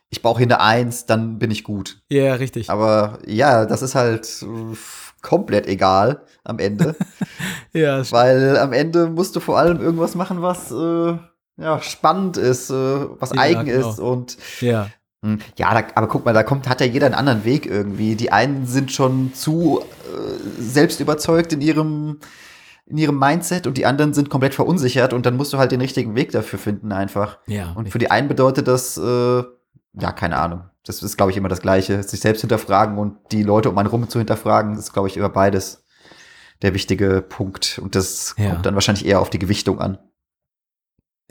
ich 0.10 0.22
brauche 0.22 0.38
hier 0.40 0.48
eine 0.48 0.62
Eins, 0.62 1.06
dann 1.06 1.40
bin 1.40 1.52
ich 1.52 1.64
gut. 1.64 2.02
Ja, 2.10 2.36
richtig. 2.36 2.70
Aber 2.70 3.20
ja, 3.26 3.66
das 3.66 3.82
ist 3.82 3.96
halt 3.96 4.46
komplett 5.22 5.68
egal 5.68 6.22
am 6.44 6.60
Ende. 6.60 6.96
ja. 7.74 8.10
Weil 8.12 8.58
am 8.58 8.74
Ende 8.74 9.08
musst 9.08 9.36
du 9.36 9.40
vor 9.40 9.58
allem 9.58 9.82
irgendwas 9.82 10.16
machen, 10.16 10.42
was 10.42 10.72
äh, 10.72 11.18
ja, 11.58 11.82
spannend 11.82 12.38
ist, 12.38 12.70
äh, 12.70 12.74
was 12.74 13.32
ja, 13.32 13.42
eigen 13.42 13.66
genau. 13.66 13.90
ist 13.90 14.00
und 14.00 14.38
ja. 14.62 14.90
Hm, 15.24 15.40
ja, 15.58 15.74
da, 15.74 15.88
aber 15.96 16.08
guck 16.08 16.26
mal, 16.26 16.34
da 16.34 16.44
kommt, 16.44 16.70
hat 16.70 16.82
ja 16.82 16.86
jeder 16.86 17.08
einen 17.08 17.16
anderen 17.16 17.46
Weg 17.46 17.66
irgendwie. 17.66 18.16
Die 18.16 18.32
einen 18.32 18.68
sind 18.68 18.92
schon 18.92 19.34
zu 19.34 19.82
äh, 19.82 20.62
selbst 20.62 21.00
überzeugt 21.00 21.52
in 21.54 21.62
ihrem, 21.62 22.20
in 22.86 22.98
ihrem 23.00 23.18
Mindset 23.18 23.66
und 23.66 23.78
die 23.78 23.88
anderen 23.88 24.14
sind 24.14 24.30
komplett 24.30 24.54
verunsichert 24.54 25.14
und 25.14 25.26
dann 25.26 25.38
musst 25.38 25.52
du 25.52 25.58
halt 25.58 25.72
den 25.72 25.82
richtigen 25.82 26.14
Weg 26.14 26.32
dafür 26.32 26.60
finden 26.60 26.92
einfach. 26.92 27.40
Ja. 27.48 27.72
Und 27.72 27.90
für 27.90 27.98
die 27.98 28.12
einen 28.12 28.28
bedeutet 28.28 28.68
das, 28.68 28.98
äh, 28.98 29.44
ja, 30.00 30.12
keine 30.12 30.38
Ahnung. 30.38 30.70
Das 30.86 31.02
ist, 31.02 31.18
glaube 31.18 31.32
ich, 31.32 31.38
immer 31.38 31.50
das 31.50 31.62
Gleiche. 31.62 32.04
Sich 32.04 32.20
selbst 32.20 32.42
hinterfragen 32.42 32.98
und 32.98 33.18
die 33.32 33.44
Leute 33.44 33.70
um 33.70 33.78
einen 33.78 33.88
rum 33.88 34.08
zu 34.10 34.20
hinterfragen, 34.20 34.78
ist, 34.78 34.94
glaube 34.94 35.08
ich, 35.08 35.18
immer 35.18 35.30
beides 35.30 35.84
der 36.62 36.74
wichtige 36.74 37.22
Punkt. 37.22 37.80
Und 37.82 37.96
das 37.96 38.36
ja. 38.38 38.52
kommt 38.52 38.66
dann 38.66 38.76
wahrscheinlich 38.76 39.06
eher 39.06 39.20
auf 39.20 39.30
die 39.30 39.40
Gewichtung 39.40 39.80
an. 39.80 39.98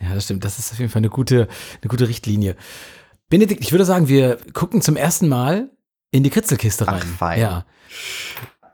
Ja, 0.01 0.15
das 0.15 0.25
stimmt. 0.25 0.45
Das 0.45 0.59
ist 0.59 0.73
auf 0.73 0.79
jeden 0.79 0.91
Fall 0.91 1.01
eine 1.01 1.11
gute, 1.11 1.49
eine 1.81 1.89
gute 1.89 2.09
Richtlinie. 2.09 2.57
Benedikt, 3.29 3.63
ich 3.63 3.73
würde 3.73 3.85
sagen, 3.85 4.09
wir 4.09 4.39
gucken 4.53 4.83
zum 4.83 4.97
ersten 4.97 5.29
Mal 5.29 5.71
in 6.11 6.23
die 6.23 6.31
Kritzelkiste 6.31 6.87
rein. 6.87 7.03
Ach, 7.03 7.19
fein. 7.19 7.41
Ja. 7.41 7.65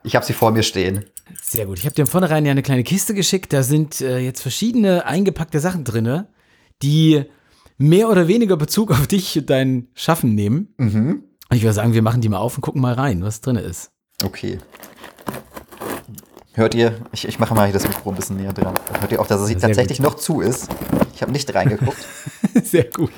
Ich 0.02 0.16
habe 0.16 0.24
sie 0.24 0.32
vor 0.32 0.50
mir 0.50 0.62
stehen. 0.62 1.04
Sehr 1.42 1.66
gut. 1.66 1.78
Ich 1.78 1.84
habe 1.84 1.94
dir 1.94 2.06
von 2.06 2.12
vornherein 2.12 2.44
ja 2.44 2.50
eine 2.50 2.62
kleine 2.62 2.84
Kiste 2.84 3.14
geschickt. 3.14 3.52
Da 3.52 3.62
sind 3.62 4.00
äh, 4.00 4.18
jetzt 4.18 4.40
verschiedene 4.40 5.04
eingepackte 5.04 5.60
Sachen 5.60 5.84
drin, 5.84 6.26
die 6.82 7.24
mehr 7.80 8.10
oder 8.10 8.28
weniger 8.28 8.56
Bezug 8.56 8.90
auf 8.90 9.06
dich 9.06 9.38
und 9.38 9.50
dein 9.50 9.88
Schaffen 9.94 10.34
nehmen. 10.34 10.74
Mhm. 10.76 11.24
Ich 11.50 11.62
würde 11.62 11.72
sagen, 11.72 11.94
wir 11.94 12.02
machen 12.02 12.20
die 12.20 12.28
mal 12.28 12.38
auf 12.38 12.56
und 12.56 12.60
gucken 12.60 12.80
mal 12.80 12.92
rein, 12.92 13.24
was 13.24 13.40
drin 13.40 13.56
ist. 13.56 13.90
Okay. 14.22 14.58
Hört 16.52 16.74
ihr, 16.74 16.94
ich, 17.12 17.26
ich 17.26 17.38
mache 17.38 17.54
mal 17.54 17.64
hier 17.64 17.72
das 17.72 17.88
Mikro 17.88 18.10
ein 18.10 18.16
bisschen 18.16 18.36
näher 18.36 18.52
dran. 18.52 18.74
Hört 19.00 19.12
ihr 19.12 19.20
auch, 19.20 19.26
dass 19.26 19.40
es 19.40 19.48
Sehr 19.48 19.60
tatsächlich 19.60 19.98
gut. 19.98 20.06
noch 20.06 20.14
zu 20.16 20.42
ist? 20.42 20.68
Ich 21.14 21.22
habe 21.22 21.32
nicht 21.32 21.52
reingeguckt. 21.54 22.06
Sehr 22.64 22.84
gut. 22.84 23.12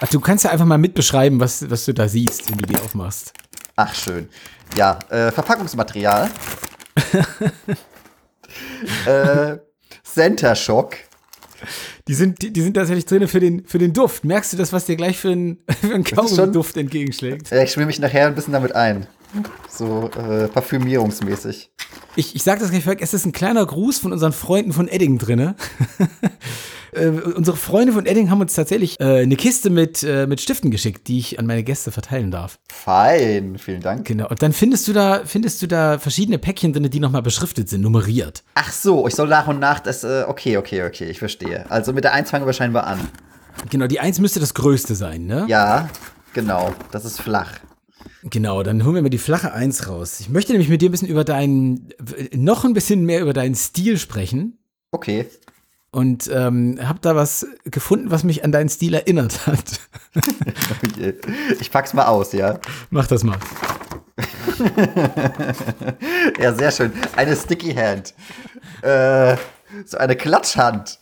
Ach, 0.00 0.08
du 0.10 0.20
kannst 0.20 0.44
ja 0.44 0.50
einfach 0.50 0.66
mal 0.66 0.78
mitbeschreiben, 0.78 1.40
was, 1.40 1.68
was 1.70 1.86
du 1.86 1.94
da 1.94 2.06
siehst, 2.06 2.50
wenn 2.50 2.58
du 2.58 2.66
die 2.66 2.76
aufmachst. 2.76 3.32
Ach, 3.76 3.94
schön. 3.94 4.28
Ja, 4.76 4.98
äh, 5.08 5.32
Verpackungsmaterial. 5.32 6.30
äh, 9.06 9.56
Center 10.04 10.54
Shock. 10.54 10.96
Die 12.08 12.14
sind, 12.14 12.42
die, 12.42 12.52
die 12.52 12.60
sind 12.60 12.74
tatsächlich 12.74 13.06
drin 13.06 13.26
für 13.28 13.40
den, 13.40 13.64
für 13.66 13.78
den 13.78 13.92
Duft. 13.92 14.24
Merkst 14.24 14.52
du 14.52 14.56
das, 14.56 14.72
was 14.72 14.86
dir 14.86 14.96
gleich 14.96 15.18
für 15.18 15.30
einen, 15.30 15.58
für 15.80 15.94
einen 15.94 16.04
Kaugummi-Duft 16.04 16.76
entgegenschlägt? 16.76 17.52
Äh, 17.52 17.64
ich 17.64 17.72
schwimme 17.72 17.86
mich 17.86 17.98
nachher 17.98 18.26
ein 18.26 18.34
bisschen 18.34 18.52
damit 18.52 18.74
ein. 18.74 19.06
So 19.68 20.10
äh, 20.16 20.48
parfümierungsmäßig. 20.48 21.70
Ich, 22.16 22.36
ich 22.36 22.42
sag 22.42 22.58
das 22.58 22.70
gleich 22.70 22.84
vorweg, 22.84 23.00
es 23.00 23.14
ist 23.14 23.24
ein 23.24 23.32
kleiner 23.32 23.64
Gruß 23.64 23.98
von 23.98 24.12
unseren 24.12 24.32
Freunden 24.32 24.72
von 24.72 24.88
Edding 24.88 25.18
drinne. 25.18 25.54
äh, 26.92 27.08
unsere 27.08 27.56
Freunde 27.56 27.92
von 27.92 28.06
Edding 28.06 28.30
haben 28.30 28.40
uns 28.40 28.54
tatsächlich 28.54 29.00
äh, 29.00 29.22
eine 29.22 29.36
Kiste 29.36 29.70
mit, 29.70 30.02
äh, 30.02 30.26
mit 30.26 30.40
Stiften 30.40 30.70
geschickt, 30.70 31.08
die 31.08 31.18
ich 31.18 31.38
an 31.38 31.46
meine 31.46 31.62
Gäste 31.64 31.90
verteilen 31.90 32.30
darf. 32.30 32.58
Fein, 32.70 33.58
vielen 33.58 33.80
Dank. 33.80 34.06
Genau. 34.06 34.28
Und 34.28 34.42
dann 34.42 34.52
findest 34.52 34.88
du 34.88 34.92
da, 34.92 35.22
findest 35.24 35.62
du 35.62 35.66
da 35.66 35.98
verschiedene 35.98 36.38
Päckchen 36.38 36.72
drin, 36.72 36.88
die 36.90 37.00
nochmal 37.00 37.22
beschriftet 37.22 37.68
sind, 37.68 37.80
nummeriert. 37.80 38.44
Ach 38.54 38.70
so, 38.70 39.06
ich 39.06 39.14
soll 39.14 39.28
nach 39.28 39.48
und 39.48 39.58
nach 39.58 39.80
das. 39.80 40.04
Äh, 40.04 40.24
okay, 40.28 40.56
okay, 40.56 40.84
okay, 40.84 41.06
ich 41.06 41.18
verstehe. 41.18 41.70
Also 41.70 41.92
mit 41.92 42.04
der 42.04 42.12
1 42.12 42.30
fangen 42.30 42.46
wir 42.46 42.52
scheinbar 42.52 42.86
an. 42.86 43.00
Genau, 43.70 43.86
die 43.86 44.00
eins 44.00 44.18
müsste 44.18 44.40
das 44.40 44.54
größte 44.54 44.94
sein, 44.94 45.26
ne? 45.26 45.44
Ja, 45.48 45.88
genau. 46.32 46.74
Das 46.90 47.04
ist 47.04 47.20
flach. 47.20 47.60
Genau, 48.24 48.62
dann 48.62 48.84
holen 48.84 48.94
wir 48.94 49.02
mal 49.02 49.08
die 49.08 49.18
flache 49.18 49.52
Eins 49.52 49.88
raus. 49.88 50.20
Ich 50.20 50.28
möchte 50.28 50.52
nämlich 50.52 50.68
mit 50.68 50.80
dir 50.80 50.88
ein 50.88 50.92
bisschen 50.92 51.08
über 51.08 51.24
deinen, 51.24 51.88
noch 52.34 52.64
ein 52.64 52.72
bisschen 52.72 53.04
mehr 53.04 53.20
über 53.20 53.32
deinen 53.32 53.54
Stil 53.54 53.98
sprechen. 53.98 54.58
Okay. 54.92 55.26
Und 55.94 56.30
ähm, 56.32 56.78
habe 56.82 57.00
da 57.02 57.14
was 57.14 57.46
gefunden, 57.64 58.10
was 58.10 58.24
mich 58.24 58.44
an 58.44 58.50
deinen 58.50 58.70
Stil 58.70 58.94
erinnert 58.94 59.46
hat. 59.46 59.80
Okay. 60.84 61.14
Ich 61.60 61.70
pack's 61.70 61.92
mal 61.92 62.06
aus, 62.06 62.32
ja. 62.32 62.58
Mach 62.90 63.06
das 63.06 63.24
mal. 63.24 63.36
Ja, 66.40 66.54
sehr 66.54 66.70
schön. 66.70 66.92
Eine 67.16 67.36
Sticky 67.36 67.74
Hand. 67.74 68.14
Äh, 68.82 69.36
so 69.84 69.98
eine 69.98 70.16
Klatschhand. 70.16 70.98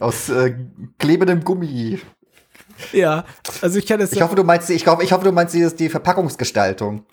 Aus 0.00 0.28
äh, 0.28 0.54
klebendem 0.98 1.44
Gummi. 1.44 2.00
Ja, 2.92 3.24
also 3.62 3.78
ich 3.78 3.86
kann 3.86 4.00
das 4.00 4.12
Ich 4.12 4.20
hoffe, 4.20 4.34
du 4.34 4.42
meinst, 4.42 4.68
ich 4.70 4.86
hoffe, 4.86 5.04
ich 5.04 5.12
hoffe, 5.12 5.24
du 5.24 5.32
meinst 5.32 5.54
die, 5.54 5.68
die 5.76 5.88
Verpackungsgestaltung. 5.88 7.06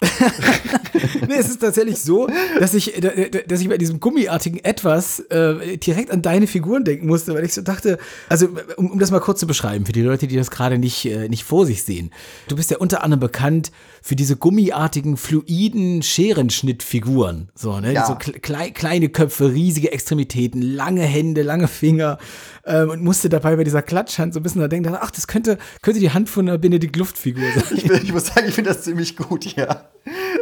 nee, 1.28 1.36
es 1.36 1.48
ist 1.48 1.60
tatsächlich 1.60 1.98
so, 1.98 2.26
dass 2.58 2.72
ich, 2.72 3.00
dass 3.46 3.60
ich 3.60 3.68
bei 3.68 3.76
diesem 3.76 4.00
gummiartigen 4.00 4.64
Etwas 4.64 5.20
äh, 5.20 5.76
direkt 5.76 6.10
an 6.10 6.22
deine 6.22 6.46
Figuren 6.46 6.84
denken 6.84 7.06
musste, 7.06 7.34
weil 7.34 7.44
ich 7.44 7.52
so 7.52 7.60
dachte, 7.60 7.98
also 8.28 8.48
um, 8.76 8.92
um 8.92 8.98
das 8.98 9.10
mal 9.10 9.20
kurz 9.20 9.40
zu 9.40 9.46
beschreiben, 9.46 9.84
für 9.84 9.92
die 9.92 10.02
Leute, 10.02 10.26
die 10.26 10.36
das 10.36 10.50
gerade 10.50 10.78
nicht, 10.78 11.04
äh, 11.04 11.28
nicht 11.28 11.44
vor 11.44 11.66
sich 11.66 11.82
sehen. 11.82 12.10
Du 12.48 12.56
bist 12.56 12.70
ja 12.70 12.78
unter 12.78 13.04
anderem 13.04 13.20
bekannt 13.20 13.72
für 14.02 14.16
diese 14.16 14.36
gummiartigen, 14.36 15.16
fluiden 15.16 16.02
Scherenschnittfiguren. 16.02 17.50
So, 17.54 17.80
ne? 17.80 17.92
Ja. 17.92 18.06
So 18.06 18.14
klei 18.14 18.70
kleine 18.70 19.08
Köpfe, 19.08 19.52
riesige 19.52 19.92
Extremitäten, 19.92 20.62
lange 20.62 21.02
Hände, 21.02 21.42
lange 21.42 21.68
Finger. 21.68 22.18
Ähm, 22.64 22.90
und 22.90 23.02
musste 23.02 23.28
dabei 23.28 23.56
bei 23.56 23.64
dieser 23.64 23.82
Klatschhand 23.82 24.34
so 24.34 24.40
ein 24.40 24.42
bisschen 24.42 24.60
da 24.60 24.68
denken, 24.68 24.94
ach, 24.98 25.10
das 25.10 25.26
könnte, 25.26 25.58
könnte 25.82 26.00
die 26.00 26.10
Hand 26.10 26.28
von 26.28 26.48
einer 26.48 26.58
Benedikt 26.58 26.96
Luft-Figur 26.96 27.44
sein. 27.54 27.64
Ich, 27.80 27.84
ich 27.84 28.12
muss 28.12 28.26
sagen, 28.26 28.48
ich 28.48 28.54
finde 28.54 28.70
das 28.70 28.82
ziemlich 28.82 29.16
gut, 29.16 29.44
ja. 29.56 29.88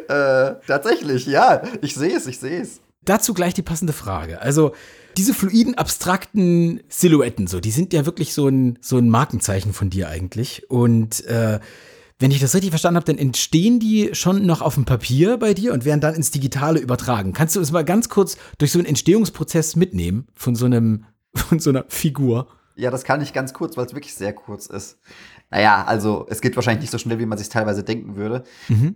Äh, 0.09 0.57
tatsächlich, 0.67 1.27
ja. 1.27 1.63
Ich 1.83 1.95
sehe 1.95 2.17
es, 2.17 2.27
ich 2.27 2.39
sehe 2.39 2.61
es. 2.61 2.81
Dazu 3.05 3.35
gleich 3.35 3.55
die 3.55 3.63
passende 3.63 3.93
Frage. 3.93 4.41
Also, 4.41 4.73
diese 5.17 5.35
fluiden, 5.35 5.75
abstrakten 5.77 6.81
Silhouetten, 6.89 7.47
so, 7.47 7.61
die 7.61 7.71
sind 7.71 7.93
ja 7.93 8.07
wirklich 8.07 8.35
so 8.35 8.49
ein, 8.49 8.79
so 8.81 8.99
ein 8.99 9.09
Markenzeichen 9.09 9.73
von 9.73 9.91
dir 9.91 10.09
eigentlich. 10.09 10.71
Und 10.71 11.25
äh, 11.27 11.59
wenn 12.19 12.31
ich 12.31 12.41
das 12.41 12.55
richtig 12.55 12.71
verstanden 12.71 12.97
habe, 12.97 13.07
dann 13.07 13.19
entstehen 13.19 13.79
die 13.79 14.11
schon 14.13 14.45
noch 14.45 14.61
auf 14.61 14.75
dem 14.75 14.85
Papier 14.85 15.37
bei 15.37 15.55
dir 15.55 15.73
und 15.73 15.85
werden 15.85 16.01
dann 16.01 16.15
ins 16.15 16.31
Digitale 16.31 16.81
übertragen. 16.81 17.33
Kannst 17.33 17.55
du 17.55 17.61
uns 17.61 17.71
mal 17.71 17.85
ganz 17.85 18.09
kurz 18.09 18.37
durch 18.59 18.73
so 18.73 18.79
einen 18.79 18.89
Entstehungsprozess 18.89 19.77
mitnehmen 19.77 20.27
von 20.35 20.57
so 20.57 20.67
einem, 20.67 21.05
von 21.35 21.61
so 21.61 21.71
einer 21.71 21.85
Figur? 21.89 22.49
Ja, 22.75 22.91
das 22.91 23.05
kann 23.05 23.21
ich 23.21 23.33
ganz 23.33 23.53
kurz, 23.55 23.77
weil 23.77 23.87
es 23.87 23.95
wirklich 23.95 24.15
sehr 24.15 24.33
kurz 24.33 24.67
ist. 24.67 24.99
Naja, 25.51 25.85
also 25.85 26.27
es 26.29 26.41
geht 26.41 26.55
wahrscheinlich 26.57 26.83
nicht 26.83 26.91
so 26.91 26.99
schnell, 26.99 27.19
wie 27.19 27.27
man 27.27 27.39
sich 27.39 27.49
teilweise 27.49 27.83
denken 27.83 28.17
würde. 28.17 28.45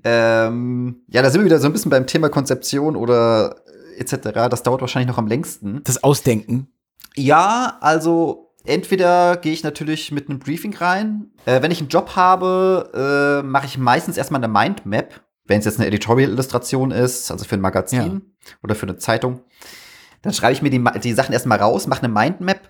Ähm, 0.04 1.02
ja, 1.08 1.22
da 1.22 1.30
sind 1.30 1.40
wir 1.40 1.46
wieder 1.46 1.58
so 1.58 1.66
ein 1.66 1.72
bisschen 1.72 1.90
beim 1.90 2.06
Thema 2.06 2.28
Konzeption 2.28 2.94
oder 2.94 3.56
äh, 3.96 4.00
etc. 4.00 4.48
Das 4.50 4.62
dauert 4.62 4.82
wahrscheinlich 4.82 5.08
noch 5.08 5.18
am 5.18 5.26
längsten. 5.26 5.80
Das 5.84 6.04
Ausdenken. 6.04 6.68
Ja, 7.16 7.78
also 7.80 8.51
entweder 8.64 9.36
gehe 9.36 9.52
ich 9.52 9.62
natürlich 9.62 10.12
mit 10.12 10.28
einem 10.28 10.38
Briefing 10.38 10.76
rein. 10.76 11.30
Äh, 11.44 11.62
wenn 11.62 11.70
ich 11.70 11.80
einen 11.80 11.88
Job 11.88 12.16
habe, 12.16 13.40
äh, 13.42 13.46
mache 13.46 13.66
ich 13.66 13.78
meistens 13.78 14.16
erstmal 14.16 14.42
eine 14.42 14.52
Mindmap. 14.52 15.20
Wenn 15.44 15.58
es 15.58 15.64
jetzt 15.64 15.78
eine 15.78 15.88
Editorial-Illustration 15.88 16.92
ist, 16.92 17.30
also 17.30 17.44
für 17.44 17.56
ein 17.56 17.60
Magazin 17.60 18.00
Ja. 18.00 18.52
oder 18.62 18.74
für 18.74 18.86
eine 18.86 18.96
Zeitung. 18.96 19.40
Dann 20.22 20.32
schreibe 20.32 20.52
ich 20.52 20.62
mir 20.62 20.70
die, 20.70 20.82
die 21.00 21.12
Sachen 21.14 21.32
erstmal 21.32 21.58
raus, 21.58 21.88
mache 21.88 22.04
eine 22.04 22.12
Mindmap 22.12 22.60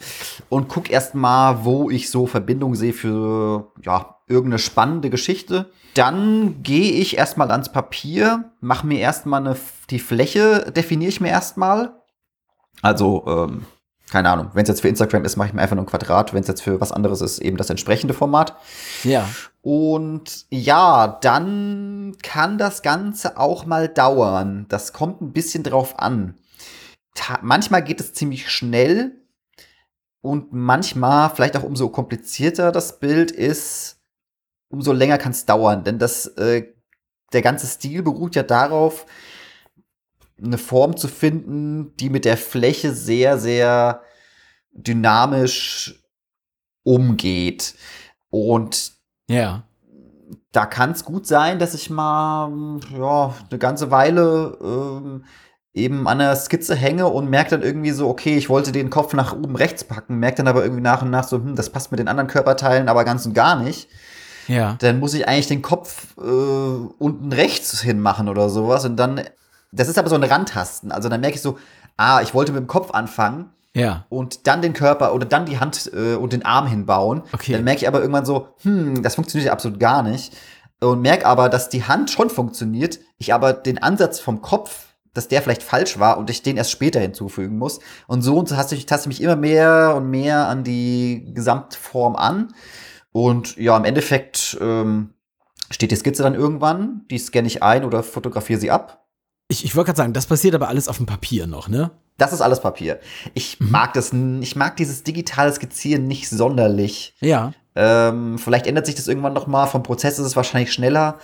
und 0.48 0.68
gucke 0.68 0.90
erstmal, 0.90 1.64
wo 1.64 1.90
ich 1.90 2.10
so 2.10 2.26
Verbindungen 2.26 2.74
sehe 2.76 2.94
für 2.94 3.72
ja, 3.82 4.16
irgendeine 4.26 4.58
spannende 4.58 5.10
Geschichte. 5.10 5.70
Dann 5.92 6.62
gehe 6.62 6.92
ich 6.92 7.18
erstmal 7.18 7.50
ans 7.50 7.70
Papier, 7.70 8.52
mache 8.60 8.86
mir 8.86 9.00
erstmal 9.00 9.40
eine, 9.46 9.56
die 9.90 9.98
Fläche, 9.98 10.72
definiere 10.74 11.10
ich 11.10 11.20
mir 11.20 11.28
erstmal. 11.28 12.00
Also, 12.80 13.24
ähm, 13.26 13.66
keine 14.12 14.28
Ahnung, 14.28 14.50
wenn 14.52 14.64
es 14.64 14.68
jetzt 14.68 14.82
für 14.82 14.88
Instagram 14.88 15.24
ist, 15.24 15.36
mache 15.36 15.48
ich 15.48 15.54
mir 15.54 15.62
einfach 15.62 15.74
nur 15.74 15.84
ein 15.86 15.88
Quadrat. 15.88 16.34
Wenn 16.34 16.42
es 16.42 16.48
jetzt 16.48 16.62
für 16.62 16.82
was 16.82 16.92
anderes 16.92 17.22
ist, 17.22 17.38
eben 17.38 17.56
das 17.56 17.70
entsprechende 17.70 18.12
Format. 18.12 18.54
Ja. 19.04 19.26
Und 19.62 20.44
ja, 20.50 21.18
dann 21.22 22.14
kann 22.22 22.58
das 22.58 22.82
Ganze 22.82 23.38
auch 23.38 23.64
mal 23.64 23.88
dauern. 23.88 24.66
Das 24.68 24.92
kommt 24.92 25.22
ein 25.22 25.32
bisschen 25.32 25.62
drauf 25.62 25.98
an. 25.98 26.34
Ta 27.14 27.38
manchmal 27.40 27.82
geht 27.82 28.00
es 28.00 28.12
ziemlich 28.12 28.50
schnell 28.50 29.12
und 30.20 30.52
manchmal, 30.52 31.30
vielleicht 31.30 31.56
auch 31.56 31.62
umso 31.62 31.88
komplizierter 31.88 32.70
das 32.70 33.00
Bild 33.00 33.30
ist, 33.30 33.98
umso 34.68 34.92
länger 34.92 35.16
kann 35.16 35.32
es 35.32 35.46
dauern. 35.46 35.84
Denn 35.84 35.98
das, 35.98 36.26
äh, 36.36 36.66
der 37.32 37.40
ganze 37.40 37.66
Stil 37.66 38.02
beruht 38.02 38.36
ja 38.36 38.42
darauf, 38.42 39.06
eine 40.42 40.58
Form 40.58 40.96
zu 40.96 41.08
finden, 41.08 41.94
die 41.96 42.10
mit 42.10 42.24
der 42.24 42.36
Fläche 42.36 42.92
sehr, 42.92 43.38
sehr 43.38 44.02
dynamisch 44.72 46.02
umgeht. 46.82 47.74
Und 48.30 48.92
Ja. 49.28 49.62
da 50.52 50.66
kann 50.66 50.92
es 50.92 51.04
gut 51.04 51.26
sein, 51.26 51.58
dass 51.58 51.74
ich 51.74 51.90
mal 51.90 52.80
ja, 52.96 53.34
eine 53.50 53.58
ganze 53.58 53.90
Weile 53.90 54.58
ähm, 54.62 55.24
eben 55.74 56.06
an 56.08 56.18
der 56.18 56.36
Skizze 56.36 56.74
hänge 56.74 57.06
und 57.06 57.30
merke 57.30 57.50
dann 57.50 57.62
irgendwie 57.62 57.92
so, 57.92 58.08
okay, 58.08 58.36
ich 58.36 58.48
wollte 58.50 58.72
den 58.72 58.90
Kopf 58.90 59.14
nach 59.14 59.32
oben 59.32 59.56
rechts 59.56 59.84
packen, 59.84 60.18
merke 60.18 60.38
dann 60.38 60.48
aber 60.48 60.62
irgendwie 60.62 60.82
nach 60.82 61.02
und 61.02 61.10
nach 61.10 61.26
so, 61.26 61.36
hm, 61.36 61.56
das 61.56 61.70
passt 61.70 61.90
mit 61.90 62.00
den 62.00 62.08
anderen 62.08 62.28
Körperteilen 62.28 62.88
aber 62.88 63.04
ganz 63.04 63.24
und 63.26 63.32
gar 63.34 63.56
nicht. 63.56 63.88
Ja. 64.48 64.76
Dann 64.80 64.98
muss 64.98 65.14
ich 65.14 65.28
eigentlich 65.28 65.46
den 65.46 65.62
Kopf 65.62 66.16
äh, 66.18 66.20
unten 66.20 67.32
rechts 67.32 67.80
hinmachen 67.80 68.28
oder 68.28 68.50
sowas 68.50 68.84
und 68.84 68.96
dann, 68.96 69.20
das 69.72 69.88
ist 69.88 69.98
aber 69.98 70.08
so 70.08 70.14
ein 70.14 70.22
Randtasten. 70.22 70.92
Also 70.92 71.08
dann 71.08 71.20
merke 71.20 71.36
ich 71.36 71.42
so, 71.42 71.58
ah, 71.96 72.20
ich 72.22 72.34
wollte 72.34 72.52
mit 72.52 72.60
dem 72.60 72.66
Kopf 72.66 72.90
anfangen 72.92 73.50
Ja. 73.74 74.04
und 74.10 74.46
dann 74.46 74.62
den 74.62 74.72
Körper 74.74 75.14
oder 75.14 75.26
dann 75.26 75.46
die 75.46 75.58
Hand 75.58 75.90
äh, 75.94 76.14
und 76.14 76.32
den 76.32 76.44
Arm 76.44 76.66
hinbauen. 76.66 77.22
Okay. 77.32 77.52
Dann 77.52 77.64
merke 77.64 77.80
ich 77.82 77.88
aber 77.88 78.00
irgendwann 78.00 78.26
so, 78.26 78.48
hm, 78.62 79.02
das 79.02 79.14
funktioniert 79.16 79.46
ja 79.46 79.52
absolut 79.52 79.80
gar 79.80 80.02
nicht. 80.02 80.36
Und 80.80 81.00
merke 81.00 81.26
aber, 81.26 81.48
dass 81.48 81.68
die 81.68 81.84
Hand 81.84 82.10
schon 82.10 82.28
funktioniert, 82.28 82.98
ich 83.18 83.32
aber 83.32 83.52
den 83.52 83.78
Ansatz 83.82 84.18
vom 84.20 84.42
Kopf, 84.42 84.86
dass 85.14 85.28
der 85.28 85.40
vielleicht 85.42 85.62
falsch 85.62 85.98
war 85.98 86.18
und 86.18 86.28
ich 86.30 86.42
den 86.42 86.56
erst 86.56 86.70
später 86.70 86.98
hinzufügen 86.98 87.56
muss. 87.58 87.78
Und 88.06 88.22
so 88.22 88.36
und 88.36 88.48
so 88.48 88.54
taste 88.56 88.74
ich, 88.74 88.86
taste 88.86 89.04
ich 89.08 89.18
mich 89.18 89.22
immer 89.22 89.36
mehr 89.36 89.94
und 89.96 90.10
mehr 90.10 90.48
an 90.48 90.64
die 90.64 91.30
Gesamtform 91.34 92.16
an. 92.16 92.48
Und 93.12 93.56
ja, 93.58 93.76
im 93.76 93.84
Endeffekt 93.84 94.56
ähm, 94.60 95.10
steht 95.70 95.90
die 95.90 95.96
Skizze 95.96 96.22
dann 96.22 96.34
irgendwann, 96.34 97.02
die 97.10 97.18
scanne 97.18 97.46
ich 97.46 97.62
ein 97.62 97.84
oder 97.84 98.02
fotografiere 98.02 98.58
sie 98.58 98.70
ab. 98.70 99.01
Ich, 99.52 99.66
ich 99.66 99.76
wollte 99.76 99.88
gerade 99.88 99.98
sagen, 99.98 100.12
das 100.14 100.24
passiert 100.24 100.54
aber 100.54 100.68
alles 100.68 100.88
auf 100.88 100.96
dem 100.96 101.04
Papier 101.04 101.46
noch, 101.46 101.68
ne? 101.68 101.90
Das 102.16 102.32
ist 102.32 102.40
alles 102.40 102.60
Papier. 102.60 103.00
Ich 103.34 103.60
mag 103.60 103.92
das, 103.92 104.10
ich 104.10 104.56
mag 104.56 104.78
dieses 104.78 105.02
digitale 105.02 105.52
Skizzieren 105.52 106.08
nicht 106.08 106.30
sonderlich. 106.30 107.14
Ja. 107.20 107.52
Ähm, 107.74 108.38
vielleicht 108.38 108.66
ändert 108.66 108.86
sich 108.86 108.94
das 108.94 109.08
irgendwann 109.08 109.34
noch 109.34 109.46
mal. 109.46 109.66
Vom 109.66 109.82
Prozess 109.82 110.18
ist 110.18 110.24
es 110.24 110.36
wahrscheinlich 110.36 110.72
schneller. 110.72 111.18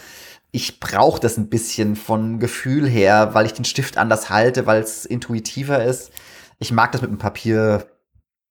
Ich 0.50 0.78
brauche 0.78 1.18
das 1.18 1.38
ein 1.38 1.48
bisschen 1.48 1.96
von 1.96 2.38
Gefühl 2.38 2.86
her, 2.86 3.30
weil 3.32 3.46
ich 3.46 3.54
den 3.54 3.64
Stift 3.64 3.96
anders 3.96 4.28
halte, 4.28 4.66
weil 4.66 4.82
es 4.82 5.06
intuitiver 5.06 5.82
ist. 5.82 6.10
Ich 6.58 6.70
mag 6.70 6.92
das 6.92 7.00
mit 7.00 7.10
dem 7.10 7.18
Papier 7.18 7.86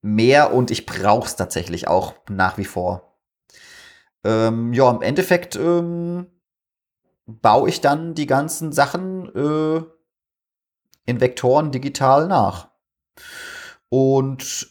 mehr 0.02 0.56
und 0.56 0.72
ich 0.72 0.88
brauche 0.88 1.28
es 1.28 1.36
tatsächlich 1.36 1.88
auch 1.88 2.16
nach 2.30 2.58
wie 2.58 2.66
vor. 2.66 3.20
Ähm, 4.24 4.74
ja, 4.74 4.90
im 4.90 5.04
Endeffekt 5.04 5.56
ähm, 5.56 6.26
baue 7.28 7.70
ich 7.70 7.82
dann 7.82 8.16
die 8.16 8.26
ganzen 8.26 8.72
Sachen 8.72 9.28
äh, 9.36 9.84
in 11.06 11.22
Vektoren 11.22 11.72
digital 11.72 12.28
nach. 12.28 12.70
Und 13.90 14.70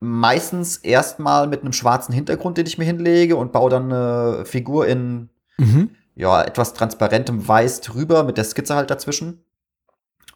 meistens 0.00 0.76
erstmal 0.76 1.46
mit 1.46 1.62
einem 1.62 1.72
schwarzen 1.72 2.14
Hintergrund, 2.14 2.58
den 2.58 2.66
ich 2.66 2.78
mir 2.78 2.84
hinlege 2.84 3.36
und 3.36 3.52
baue 3.52 3.70
dann 3.70 3.92
eine 3.92 4.44
Figur 4.44 4.86
in 4.86 5.30
mhm. 5.56 5.90
ja, 6.14 6.42
etwas 6.42 6.74
transparentem 6.74 7.46
Weiß 7.46 7.80
drüber 7.80 8.22
mit 8.22 8.36
der 8.36 8.44
Skizze 8.44 8.74
halt 8.74 8.90
dazwischen. 8.90 9.42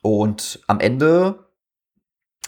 Und 0.01 0.61
am 0.67 0.81
Ende 0.81 1.47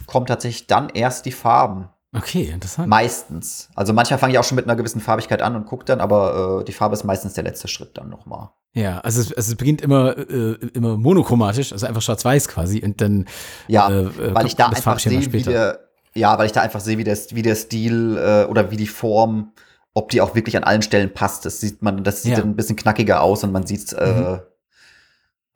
kommen 0.07 0.27
tatsächlich 0.27 0.67
dann 0.67 0.89
erst 0.89 1.27
die 1.27 1.33
Farben. 1.33 1.91
Okay, 2.17 2.45
interessant. 2.45 2.89
Meistens. 2.89 3.69
Also 3.75 3.93
manchmal 3.93 4.19
fange 4.19 4.33
ich 4.33 4.39
auch 4.39 4.45
schon 4.45 4.57
mit 4.57 4.65
einer 4.65 4.77
gewissen 4.77 5.01
Farbigkeit 5.01 5.43
an 5.43 5.55
und 5.55 5.67
gucke 5.67 5.85
dann, 5.85 6.01
aber 6.01 6.61
äh, 6.61 6.65
die 6.65 6.73
Farbe 6.73 6.95
ist 6.95 7.05
meistens 7.05 7.35
der 7.35 7.45
letzte 7.45 7.69
Schritt 7.69 7.99
dann 7.99 8.09
nochmal. 8.09 8.51
Ja, 8.73 9.01
also 9.01 9.21
es, 9.21 9.33
also 9.33 9.53
es 9.53 9.57
beginnt 9.57 9.81
immer, 9.81 10.17
äh, 10.17 10.55
immer 10.75 10.97
monochromatisch, 10.97 11.73
also 11.73 11.87
einfach 11.87 12.03
schwarz-weiß 12.03 12.49
quasi 12.49 12.83
und 12.85 13.01
dann 13.01 13.27
Ja, 13.67 13.91
äh, 13.91 14.35
weil 14.35 14.47
ich 14.47 14.55
da 14.55 14.69
einfach 14.69 14.99
sehe, 14.99 15.33
wie 15.33 15.43
der, 15.43 15.81
ja, 16.15 16.39
weil 16.39 16.47
ich 16.47 16.53
da 16.53 16.61
einfach 16.61 16.81
sehe, 16.81 16.97
wie 16.97 17.05
der, 17.05 17.19
wie 17.31 17.43
der 17.43 17.57
Stil 17.57 18.17
äh, 18.17 18.49
oder 18.49 18.71
wie 18.71 18.77
die 18.77 18.87
Form, 18.87 19.53
ob 19.93 20.11
die 20.11 20.21
auch 20.21 20.37
wirklich 20.37 20.57
an 20.57 20.63
allen 20.63 20.83
Stellen 20.83 21.13
passt. 21.13 21.45
Das 21.45 21.61
sieht 21.61 21.83
man, 21.83 22.05
das 22.05 22.23
sieht 22.23 22.33
ja. 22.33 22.39
dann 22.39 22.51
ein 22.51 22.57
bisschen 22.57 22.77
knackiger 22.77 23.23
aus 23.23 23.43
und 23.43 23.51
man 23.51 23.67
sieht 23.67 23.93
äh, 23.93 24.13
mhm. 24.13 24.41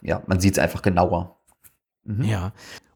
ja, 0.02 0.22
man 0.26 0.40
sieht 0.40 0.54
es 0.54 0.58
einfach 0.58 0.82
genauer. 0.82 1.38
Mhm. 2.02 2.24
Ja. 2.24 2.52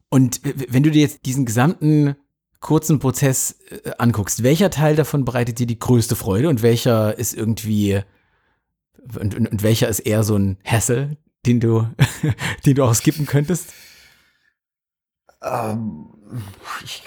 Und 0.09 0.41
wenn 0.43 0.83
du 0.83 0.91
dir 0.91 1.01
jetzt 1.01 1.25
diesen 1.25 1.45
gesamten 1.45 2.15
kurzen 2.59 2.99
Prozess 2.99 3.55
äh, 3.69 3.91
anguckst, 3.97 4.43
welcher 4.43 4.69
Teil 4.69 4.97
davon 4.97 5.23
bereitet 5.23 5.59
dir 5.59 5.67
die 5.67 5.79
größte 5.79 6.17
Freude 6.17 6.49
und 6.49 6.61
welcher 6.61 7.17
ist 7.17 7.33
irgendwie 7.33 8.01
und, 9.17 9.35
und, 9.35 9.51
und 9.51 9.63
welcher 9.63 9.87
ist 9.87 9.99
eher 9.99 10.23
so 10.23 10.35
ein 10.35 10.57
Hassel, 10.63 11.17
den 11.45 11.59
du, 11.59 11.87
den 12.65 12.75
du 12.75 12.83
auch 12.83 12.93
skippen 12.93 13.25
könntest? 13.25 13.73
Ähm, 15.41 16.07
ich, 16.83 17.03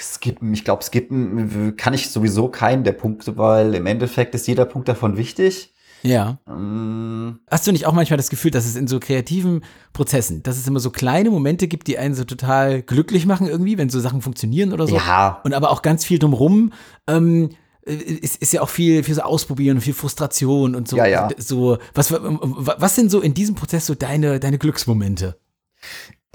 skippen, 0.00 0.52
ich 0.52 0.64
glaube, 0.64 0.82
skippen 0.82 1.76
kann 1.76 1.94
ich 1.94 2.10
sowieso 2.10 2.48
keinen 2.48 2.84
der 2.84 2.92
Punkte, 2.92 3.36
weil 3.36 3.74
im 3.74 3.86
Endeffekt 3.86 4.34
ist 4.34 4.46
jeder 4.46 4.64
Punkt 4.64 4.88
davon 4.88 5.16
wichtig. 5.16 5.74
Ja. 6.02 6.38
Ähm, 6.48 7.40
Hast 7.50 7.66
du 7.66 7.72
nicht 7.72 7.86
auch 7.86 7.92
manchmal 7.92 8.16
das 8.16 8.30
Gefühl, 8.30 8.50
dass 8.50 8.66
es 8.66 8.76
in 8.76 8.86
so 8.86 9.00
kreativen 9.00 9.64
Prozessen, 9.92 10.42
dass 10.42 10.56
es 10.56 10.66
immer 10.66 10.80
so 10.80 10.90
kleine 10.90 11.30
Momente 11.30 11.66
gibt, 11.66 11.88
die 11.88 11.98
einen 11.98 12.14
so 12.14 12.24
total 12.24 12.82
glücklich 12.82 13.26
machen 13.26 13.48
irgendwie, 13.48 13.78
wenn 13.78 13.88
so 13.88 13.98
Sachen 14.00 14.22
funktionieren 14.22 14.72
oder 14.72 14.86
so? 14.86 14.96
Ja. 14.96 15.40
Und 15.44 15.54
aber 15.54 15.70
auch 15.70 15.82
ganz 15.82 16.04
viel 16.04 16.18
drumrum. 16.18 16.72
Ähm, 17.06 17.50
ist, 17.88 18.36
ist 18.36 18.52
ja 18.52 18.60
auch 18.60 18.68
viel, 18.68 19.02
viel 19.02 19.14
so 19.14 19.22
Ausprobieren 19.22 19.80
viel 19.80 19.94
Frustration 19.94 20.74
und 20.74 20.88
so. 20.88 20.96
Ja, 20.96 21.06
ja. 21.06 21.28
So, 21.38 21.78
was, 21.94 22.12
was 22.12 22.94
sind 22.94 23.10
so 23.10 23.20
in 23.20 23.34
diesem 23.34 23.54
Prozess 23.54 23.86
so 23.86 23.94
deine, 23.94 24.40
deine 24.40 24.58
Glücksmomente? 24.58 25.38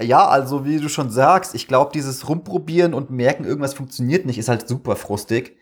Ja, 0.02 0.26
also 0.26 0.64
wie 0.64 0.78
du 0.78 0.88
schon 0.88 1.10
sagst, 1.10 1.54
ich 1.54 1.68
glaube, 1.68 1.92
dieses 1.94 2.28
Rumprobieren 2.28 2.94
und 2.94 3.10
merken, 3.10 3.44
irgendwas 3.44 3.74
funktioniert 3.74 4.26
nicht, 4.26 4.38
ist 4.38 4.48
halt 4.48 4.68
super 4.68 4.96
frustig. 4.96 5.56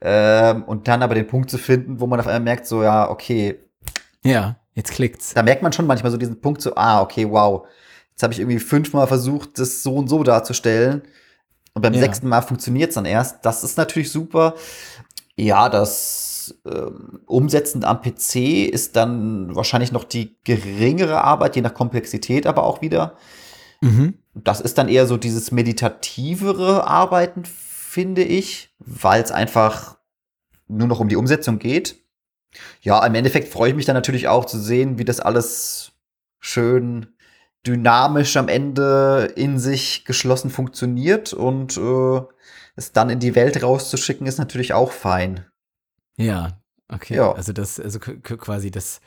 Ähm, 0.00 0.64
und 0.64 0.88
dann 0.88 1.02
aber 1.02 1.14
den 1.14 1.26
Punkt 1.26 1.50
zu 1.50 1.58
finden, 1.58 2.00
wo 2.00 2.06
man 2.06 2.20
auf 2.20 2.26
einmal 2.26 2.40
merkt, 2.40 2.66
so, 2.66 2.82
ja, 2.82 3.08
okay. 3.08 3.60
Ja, 4.24 4.56
jetzt 4.74 4.92
klickt's. 4.92 5.34
Da 5.34 5.42
merkt 5.42 5.62
man 5.62 5.72
schon 5.72 5.86
manchmal 5.86 6.10
so 6.10 6.18
diesen 6.18 6.40
Punkt, 6.40 6.60
so, 6.60 6.74
ah, 6.74 7.00
okay, 7.00 7.30
wow. 7.30 7.66
Jetzt 8.10 8.22
habe 8.22 8.32
ich 8.32 8.40
irgendwie 8.40 8.58
fünfmal 8.58 9.06
versucht, 9.06 9.58
das 9.58 9.82
so 9.82 9.94
und 9.94 10.08
so 10.08 10.22
darzustellen. 10.22 11.02
Und 11.74 11.82
beim 11.82 11.92
ja. 11.92 12.00
sechsten 12.00 12.28
Mal 12.28 12.40
funktioniert's 12.40 12.94
dann 12.94 13.04
erst. 13.04 13.44
Das 13.44 13.62
ist 13.62 13.76
natürlich 13.76 14.10
super. 14.10 14.54
Ja, 15.36 15.68
das 15.68 16.58
ähm, 16.64 17.20
Umsetzen 17.26 17.84
am 17.84 18.00
PC 18.00 18.68
ist 18.70 18.96
dann 18.96 19.54
wahrscheinlich 19.54 19.92
noch 19.92 20.04
die 20.04 20.36
geringere 20.44 21.22
Arbeit, 21.22 21.56
je 21.56 21.62
nach 21.62 21.74
Komplexität 21.74 22.46
aber 22.46 22.64
auch 22.64 22.80
wieder. 22.80 23.16
Mhm. 23.82 24.14
Das 24.34 24.60
ist 24.60 24.78
dann 24.78 24.88
eher 24.88 25.06
so 25.06 25.16
dieses 25.16 25.52
meditativere 25.52 26.86
Arbeiten, 26.86 27.44
finde 27.44 28.22
ich, 28.22 28.74
weil 28.78 29.22
es 29.22 29.30
einfach 29.30 29.96
nur 30.68 30.88
noch 30.88 31.00
um 31.00 31.08
die 31.08 31.16
Umsetzung 31.16 31.58
geht. 31.58 31.96
Ja, 32.80 33.04
im 33.04 33.14
Endeffekt 33.14 33.48
freue 33.48 33.70
ich 33.70 33.76
mich 33.76 33.84
dann 33.84 33.94
natürlich 33.94 34.28
auch 34.28 34.46
zu 34.46 34.58
sehen, 34.58 34.98
wie 34.98 35.04
das 35.04 35.20
alles 35.20 35.92
schön 36.40 37.08
dynamisch 37.66 38.36
am 38.36 38.48
Ende 38.48 39.32
in 39.36 39.58
sich 39.58 40.04
geschlossen 40.04 40.50
funktioniert 40.50 41.32
und 41.32 41.76
äh, 41.76 42.20
es 42.76 42.92
dann 42.92 43.10
in 43.10 43.18
die 43.18 43.34
Welt 43.34 43.62
rauszuschicken, 43.62 44.26
ist 44.26 44.38
natürlich 44.38 44.74
auch 44.74 44.92
fein. 44.92 45.46
Ja, 46.16 46.60
okay. 46.92 47.16
Ja. 47.16 47.32
Also 47.32 47.52
das, 47.52 47.80
also 47.80 47.98
quasi 47.98 48.70
das, 48.70 49.00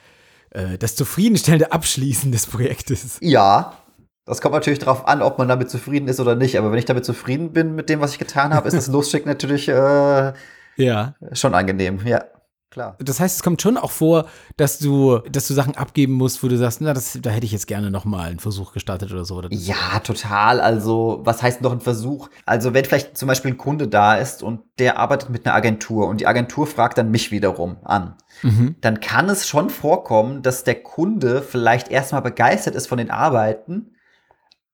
äh, 0.51 0.77
das 0.77 0.95
zufriedenstellende 0.95 1.71
Abschließen 1.71 2.31
des 2.31 2.47
Projektes. 2.47 3.17
Ja, 3.21 3.77
das 4.25 4.41
kommt 4.41 4.53
natürlich 4.53 4.79
darauf 4.79 5.07
an, 5.07 5.21
ob 5.21 5.37
man 5.37 5.47
damit 5.47 5.69
zufrieden 5.69 6.07
ist 6.07 6.19
oder 6.19 6.35
nicht. 6.35 6.57
Aber 6.57 6.71
wenn 6.71 6.77
ich 6.77 6.85
damit 6.85 7.05
zufrieden 7.05 7.51
bin 7.51 7.73
mit 7.75 7.89
dem, 7.89 7.99
was 7.99 8.13
ich 8.13 8.19
getan 8.19 8.53
habe, 8.53 8.67
ist 8.67 8.75
das 8.77 8.87
Losschicken 8.91 9.29
natürlich 9.29 9.67
äh, 9.69 10.33
ja. 10.75 11.15
schon 11.33 11.53
angenehm. 11.55 12.05
Ja. 12.05 12.25
Klar. 12.71 12.95
Das 12.99 13.19
heißt, 13.19 13.37
es 13.37 13.43
kommt 13.43 13.63
schon 13.63 13.77
auch 13.77 13.89
vor, 13.89 14.27
dass 14.55 14.77
du, 14.77 15.19
dass 15.31 15.47
du 15.47 15.55
Sachen 15.55 15.75
abgeben 15.75 16.13
musst, 16.13 16.43
wo 16.43 16.47
du 16.47 16.55
sagst, 16.55 16.81
na, 16.81 16.93
das, 16.93 17.17
da 17.19 17.31
hätte 17.31 17.45
ich 17.45 17.51
jetzt 17.51 17.65
gerne 17.65 17.89
noch 17.89 18.05
mal 18.05 18.29
einen 18.29 18.39
Versuch 18.39 18.73
gestartet 18.73 19.11
oder 19.11 19.25
so. 19.25 19.37
Oder 19.37 19.49
ja, 19.51 19.99
total. 20.03 20.61
Also, 20.61 21.21
was 21.23 21.41
heißt 21.41 21.61
noch 21.61 21.71
ein 21.71 21.81
Versuch? 21.81 22.29
Also, 22.45 22.75
wenn 22.75 22.85
vielleicht 22.85 23.17
zum 23.17 23.27
Beispiel 23.27 23.51
ein 23.51 23.57
Kunde 23.57 23.87
da 23.87 24.15
ist 24.15 24.43
und 24.43 24.61
der 24.77 24.99
arbeitet 24.99 25.31
mit 25.31 25.47
einer 25.47 25.55
Agentur 25.55 26.07
und 26.07 26.21
die 26.21 26.27
Agentur 26.27 26.67
fragt 26.67 26.99
dann 26.99 27.09
mich 27.09 27.31
wiederum 27.31 27.77
an, 27.83 28.15
mhm. 28.43 28.75
dann 28.81 28.99
kann 28.99 29.29
es 29.29 29.47
schon 29.47 29.71
vorkommen, 29.71 30.43
dass 30.43 30.63
der 30.63 30.75
Kunde 30.75 31.41
vielleicht 31.41 31.87
erstmal 31.87 32.21
begeistert 32.21 32.75
ist 32.75 32.85
von 32.85 32.99
den 32.99 33.09
Arbeiten, 33.09 33.95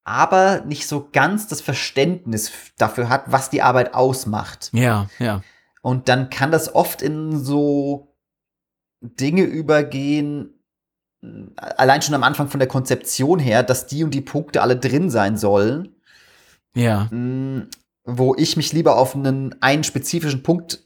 aber 0.04 0.64
nicht 0.66 0.86
so 0.88 1.08
ganz 1.14 1.48
das 1.48 1.62
Verständnis 1.62 2.52
dafür 2.78 3.08
hat, 3.08 3.32
was 3.32 3.50
die 3.50 3.62
Arbeit 3.62 3.94
ausmacht. 3.94 4.70
Ja, 4.74 5.08
ja. 5.18 5.42
Und 5.86 6.10
dann 6.10 6.32
kann 6.32 6.50
das 6.50 6.74
oft 6.74 7.04
in 7.04 7.38
so 7.38 8.18
Dinge 9.02 9.44
übergehen, 9.44 10.60
allein 11.58 12.02
schon 12.02 12.16
am 12.16 12.24
Anfang 12.24 12.48
von 12.48 12.60
der 12.60 12.68
Konzeption 12.68 13.38
her, 13.38 13.62
dass 13.62 13.86
die 13.86 14.04
und 14.04 14.12
die 14.12 14.22
Punkte 14.22 14.64
alle 14.64 14.78
drin 14.78 15.12
sein 15.12 15.38
sollen. 15.38 15.96
Ja. 16.76 17.04
Mm, 17.12 17.70
wo 18.04 18.34
ich 18.34 18.58
mich 18.58 18.74
lieber 18.74 18.98
auf 18.98 19.16
einen, 19.16 19.62
einen 19.62 19.84
spezifischen 19.84 20.42
Punkt 20.42 20.84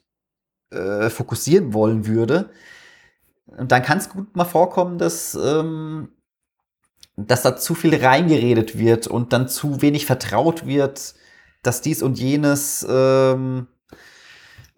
äh, 0.73 1.09
fokussieren 1.09 1.73
wollen 1.73 2.05
würde. 2.05 2.49
Und 3.45 3.71
dann 3.71 3.83
kann 3.83 3.99
es 3.99 4.09
gut 4.09 4.35
mal 4.35 4.43
vorkommen, 4.43 4.97
dass 4.97 5.33
ähm, 5.33 6.09
dass 7.15 7.43
da 7.43 7.55
zu 7.55 7.73
viel 7.73 7.95
reingeredet 7.95 8.77
wird 8.77 9.07
und 9.07 9.31
dann 9.31 9.47
zu 9.47 9.81
wenig 9.81 10.05
vertraut 10.05 10.65
wird, 10.65 11.15
dass 11.63 11.79
dies 11.79 12.03
und 12.03 12.19
jenes 12.19 12.85
ähm, 12.89 13.67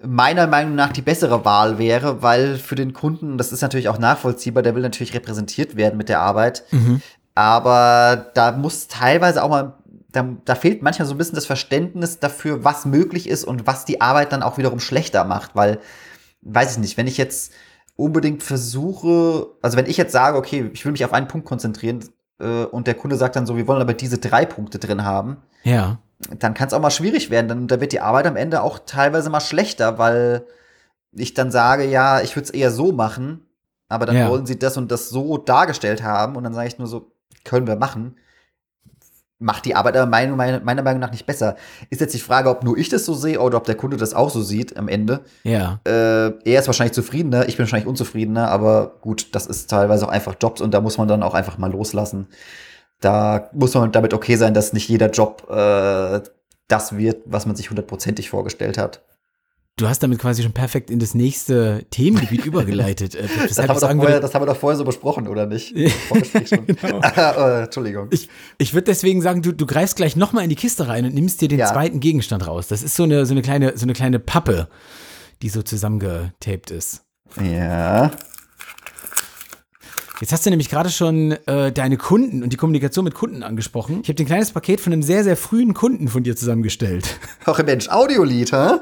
meiner 0.06 0.48
Meinung 0.48 0.76
nach 0.76 0.92
die 0.92 1.02
bessere 1.02 1.46
Wahl 1.46 1.78
wäre, 1.78 2.22
weil 2.22 2.58
für 2.58 2.76
den 2.76 2.94
Kunden, 2.94 3.38
das 3.38 3.52
ist 3.52 3.62
natürlich 3.62 3.90
auch 3.90 4.00
nachvollziehbar, 4.00 4.64
der 4.64 4.76
will 4.76 4.82
natürlich 4.82 5.14
repräsentiert 5.14 5.76
werden 5.76 5.98
mit 5.98 6.10
der 6.10 6.20
Arbeit. 6.20 6.64
Mhm. 6.72 7.02
Aber 7.36 8.32
da 8.34 8.52
muss 8.52 8.88
teilweise 8.88 9.44
auch 9.44 9.50
mal, 9.50 9.74
da, 10.12 10.28
da 10.46 10.56
fehlt 10.56 10.82
manchmal 10.82 11.08
so 11.08 11.14
ein 11.14 11.18
bisschen 11.18 11.36
das 11.36 11.46
Verständnis 11.46 12.20
dafür, 12.20 12.64
was 12.64 12.86
möglich 12.86 13.30
ist 13.30 13.44
und 13.44 13.68
was 13.68 13.86
die 13.86 14.02
Arbeit 14.02 14.32
dann 14.32 14.44
auch 14.44 14.58
wiederum 14.58 14.80
schlechter 14.80 15.24
macht, 15.24 15.56
weil, 15.56 15.80
weiß 16.42 16.74
ich 16.74 16.78
nicht, 16.80 16.98
wenn 16.98 17.08
ich 17.08 17.18
jetzt 17.18 17.54
unbedingt 17.96 18.44
versuche, 18.44 19.48
also 19.62 19.78
wenn 19.78 19.86
ich 19.86 19.98
jetzt 19.98 20.12
sage, 20.12 20.38
okay, 20.38 20.70
ich 20.74 20.84
will 20.86 20.92
mich 20.92 21.06
auf 21.06 21.14
einen 21.14 21.28
Punkt 21.28 21.48
konzentrieren, 21.48 22.04
äh, 22.40 22.66
und 22.66 22.88
der 22.88 22.96
Kunde 22.96 23.16
sagt 23.16 23.36
dann 23.36 23.46
so, 23.46 23.56
wir 23.56 23.68
wollen 23.68 23.82
aber 23.82 23.94
diese 23.94 24.18
drei 24.18 24.46
Punkte 24.46 24.80
drin 24.80 25.06
haben, 25.06 25.38
ja. 25.64 26.00
Dann 26.40 26.54
kann 26.54 26.68
es 26.68 26.74
auch 26.74 26.82
mal 26.82 26.92
schwierig 26.92 27.30
werden. 27.30 27.48
Dann 27.48 27.68
da 27.68 27.82
wird 27.82 27.92
die 27.92 28.00
Arbeit 28.00 28.28
am 28.28 28.36
Ende 28.36 28.62
auch 28.62 28.80
teilweise 28.86 29.30
mal 29.30 29.42
schlechter, 29.42 29.98
weil 29.98 30.46
ich 31.14 31.34
dann 31.34 31.52
sage, 31.52 31.86
ja, 31.86 32.22
ich 32.22 32.36
würde 32.36 32.46
es 32.46 32.52
eher 32.52 32.72
so 32.72 32.92
machen, 32.92 33.46
aber 33.90 34.06
dann 34.06 34.16
ja. 34.16 34.30
wollen 34.30 34.46
sie 34.46 34.58
das 34.58 34.78
und 34.78 34.92
das 34.92 35.10
so 35.10 35.38
dargestellt 35.38 36.04
haben 36.04 36.36
und 36.36 36.44
dann 36.44 36.54
sage 36.54 36.68
ich 36.68 36.78
nur 36.78 36.88
so, 36.88 37.12
können 37.44 37.68
wir 37.68 37.76
machen 37.76 38.16
macht 39.42 39.66
die 39.66 39.76
Arbeit 39.76 39.98
aber 39.98 40.10
meiner, 40.10 40.36
meiner 40.36 40.84
Meinung 40.84 41.00
nach 41.00 41.12
nicht 41.12 41.26
besser. 41.26 41.56
Ist 41.90 42.00
jetzt 42.00 42.14
die 42.14 42.20
Frage, 42.20 42.50
ob 42.50 42.64
nur 42.64 42.78
ich 42.78 42.90
das 42.90 43.06
so 43.06 43.14
sehe 43.14 43.42
oder 43.42 43.58
ob 43.58 43.66
der 43.66 43.76
Kunde 43.76 43.98
das 43.98 44.14
auch 44.14 44.30
so 44.30 44.42
sieht 44.42 44.78
am 44.78 44.88
Ende. 44.88 45.22
Ja. 45.44 45.80
Äh, 45.84 46.32
er 46.46 46.60
ist 46.60 46.68
wahrscheinlich 46.68 46.94
zufriedener, 46.94 47.50
ich 47.50 47.58
bin 47.58 47.66
wahrscheinlich 47.66 47.88
unzufriedener, 47.88 48.50
aber 48.50 48.98
gut, 49.02 49.34
das 49.36 49.48
ist 49.48 49.70
teilweise 49.70 50.06
auch 50.06 50.12
einfach 50.12 50.36
Jobs 50.40 50.62
und 50.62 50.74
da 50.74 50.80
muss 50.80 50.98
man 50.98 51.08
dann 51.08 51.24
auch 51.24 51.34
einfach 51.34 51.58
mal 51.58 51.72
loslassen. 51.72 52.28
Da 53.02 53.50
muss 53.52 53.74
man 53.74 53.92
damit 53.92 54.14
okay 54.14 54.36
sein, 54.36 54.54
dass 54.54 54.74
nicht 54.74 54.88
jeder 54.88 55.10
Job 55.10 55.48
äh, 55.50 56.22
das 56.68 56.96
wird, 56.96 57.24
was 57.26 57.46
man 57.46 57.56
sich 57.56 57.70
hundertprozentig 57.70 58.30
vorgestellt 58.30 58.78
hat. 58.78 59.04
Du 59.78 59.88
hast 59.88 60.04
damit 60.04 60.20
quasi 60.20 60.44
schon 60.44 60.52
perfekt 60.52 60.92
in 60.92 61.00
das 61.00 61.16
nächste 61.16 61.86
Themengebiet 61.90 62.46
übergeleitet. 62.46 63.16
Äh, 63.16 63.28
das, 63.48 63.58
haben 63.58 64.00
vorher, 64.00 64.20
das, 64.20 64.36
haben 64.36 64.44
wir 64.44 64.46
doch 64.46 64.58
vorher 64.58 64.78
so 64.78 64.86
besprochen, 64.86 65.28
oder 65.28 65.48
nicht? 65.48 65.74
genau. 65.74 67.02
äh, 67.02 67.64
Entschuldigung. 67.64 68.08
Ich, 68.12 68.30
ich 68.60 68.74
würde 68.74 68.86
deswegen 68.86 69.22
sagen, 69.22 69.42
du, 69.42 69.52
du 69.54 69.66
greifst 69.66 69.96
gleich 69.96 70.16
nochmal 70.16 70.44
in 70.44 70.50
die 70.50 70.56
Kiste 70.56 70.88
rein 70.88 71.06
und 71.06 71.16
nimmst 71.16 71.42
dir 71.42 71.48
den 71.48 71.60
ja. 71.60 71.66
zweiten 71.66 72.00
Gegenstand 72.00 72.46
raus. 72.46 72.68
Das 72.68 72.84
ist 72.84 72.96
so 72.96 73.04
eine, 73.04 73.26
so, 73.26 73.34
eine 73.34 73.42
kleine, 73.42 73.76
so 73.76 73.84
eine 73.84 73.94
kleine 73.94 74.20
Pappe, 74.20 74.68
die 75.42 75.50
so 75.50 75.64
zusammengetaped 75.64 76.70
ist. 76.70 77.02
Ja. 77.42 78.12
Jetzt 80.22 80.32
hast 80.32 80.46
du 80.46 80.52
nämlich 80.52 80.70
gerade 80.70 80.92
schon 80.92 81.32
äh, 81.48 81.72
deine 81.72 81.98
Kunden 81.98 82.44
und 82.44 82.54
die 82.54 82.58
Kommunikation 82.58 83.04
mit 83.04 83.16
Kunden 83.16 83.42
angesprochen. 83.42 84.02
Ich 84.04 84.08
habe 84.08 84.14
dir 84.14 84.24
ein 84.24 84.28
kleines 84.28 84.52
Paket 84.52 84.80
von 84.80 84.94
einem 84.94 85.02
sehr, 85.02 85.24
sehr 85.24 85.36
frühen 85.36 85.74
Kunden 85.74 86.10
von 86.10 86.22
dir 86.22 86.36
zusammengestellt. 86.36 87.20
Ach 87.46 87.62
Mensch, 87.64 87.90
Audiolied, 87.90 88.52
hä? 88.52 88.68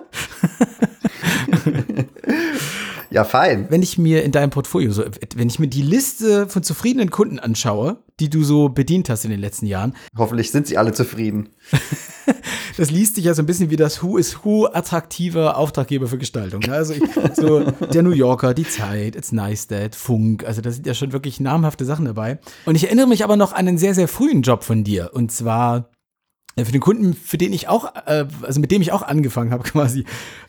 ja, 3.09 3.23
fein. 3.23 3.67
Wenn 3.69 3.81
ich 3.81 3.97
mir 3.97 4.23
in 4.23 4.33
deinem 4.33 4.49
Portfolio 4.49 4.91
so, 4.91 5.05
wenn 5.33 5.47
ich 5.47 5.59
mir 5.59 5.69
die 5.69 5.81
Liste 5.81 6.49
von 6.49 6.61
zufriedenen 6.61 7.09
Kunden 7.09 7.39
anschaue, 7.39 7.95
die 8.19 8.29
du 8.29 8.43
so 8.43 8.69
bedient 8.69 9.09
hast 9.09 9.25
in 9.25 9.31
den 9.31 9.39
letzten 9.39 9.65
Jahren. 9.65 9.93
Hoffentlich 10.17 10.51
sind 10.51 10.67
sie 10.67 10.77
alle 10.77 10.93
zufrieden. 10.93 11.49
das 12.77 12.91
liest 12.91 13.15
sich 13.15 13.25
ja 13.25 13.33
so 13.33 13.41
ein 13.41 13.45
bisschen 13.45 13.69
wie 13.69 13.75
das 13.75 14.03
Who 14.03 14.17
is 14.17 14.43
Who 14.43 14.67
attraktiver 14.67 15.57
Auftraggeber 15.57 16.07
für 16.07 16.17
Gestaltung. 16.17 16.61
Ne? 16.61 16.73
Also 16.73 16.93
ich, 16.93 17.03
so 17.35 17.61
der 17.61 18.03
New 18.03 18.11
Yorker, 18.11 18.53
die 18.53 18.67
Zeit, 18.67 19.15
It's 19.15 19.31
Nice 19.31 19.67
Dad, 19.67 19.95
Funk, 19.95 20.43
also 20.43 20.61
da 20.61 20.71
sind 20.71 20.85
ja 20.85 20.93
schon 20.93 21.11
wirklich 21.11 21.39
namhafte 21.39 21.85
Sachen 21.85 22.05
dabei. 22.05 22.39
Und 22.65 22.75
ich 22.75 22.85
erinnere 22.85 23.07
mich 23.07 23.23
aber 23.23 23.37
noch 23.37 23.53
an 23.53 23.67
einen 23.67 23.77
sehr, 23.77 23.95
sehr 23.95 24.07
frühen 24.07 24.41
Job 24.41 24.63
von 24.63 24.83
dir. 24.83 25.11
Und 25.13 25.31
zwar 25.31 25.89
für 26.65 26.71
den 26.71 26.81
Kunden, 26.81 27.13
für 27.13 27.37
den 27.37 27.53
ich 27.53 27.67
auch, 27.67 27.93
äh, 28.05 28.25
also 28.41 28.59
mit 28.59 28.71
dem 28.71 28.81
ich 28.81 28.91
auch 28.91 29.01
angefangen 29.01 29.51
habe 29.51 29.63
quasi. 29.69 30.05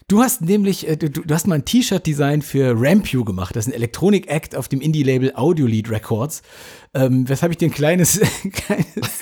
Du 0.08 0.22
hast 0.22 0.40
nämlich, 0.42 0.88
äh, 0.88 0.96
du, 0.96 1.08
du 1.08 1.34
hast 1.34 1.46
mal 1.46 1.54
ein 1.54 1.64
T-Shirt-Design 1.64 2.42
für 2.42 2.74
Rampu 2.76 3.24
gemacht. 3.24 3.54
Das 3.54 3.66
ist 3.66 3.72
ein 3.72 3.76
Electronic-Act 3.76 4.56
auf 4.56 4.68
dem 4.68 4.80
Indie-Label 4.80 5.32
Audiolied 5.36 5.90
Records. 5.90 6.42
Ähm, 6.94 7.28
weshalb 7.28 7.52
ich 7.52 7.58
dir 7.58 7.68
ein 7.68 7.72
kleines, 7.72 8.20
kleines 8.52 9.20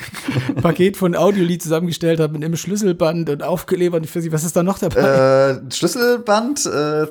Paket 0.62 0.96
von 0.96 1.14
Audiolied 1.14 1.62
zusammengestellt 1.62 2.20
habe 2.20 2.32
mit 2.32 2.44
einem 2.44 2.56
Schlüsselband 2.56 3.28
und 3.28 3.42
aufgelebert. 3.42 4.04
Weiß 4.04 4.22
nicht, 4.22 4.32
was 4.32 4.44
ist 4.44 4.56
da 4.56 4.62
noch 4.62 4.78
dabei? 4.78 5.60
Äh, 5.66 5.70
Schlüsselband, 5.70 6.66
äh, 6.66 7.06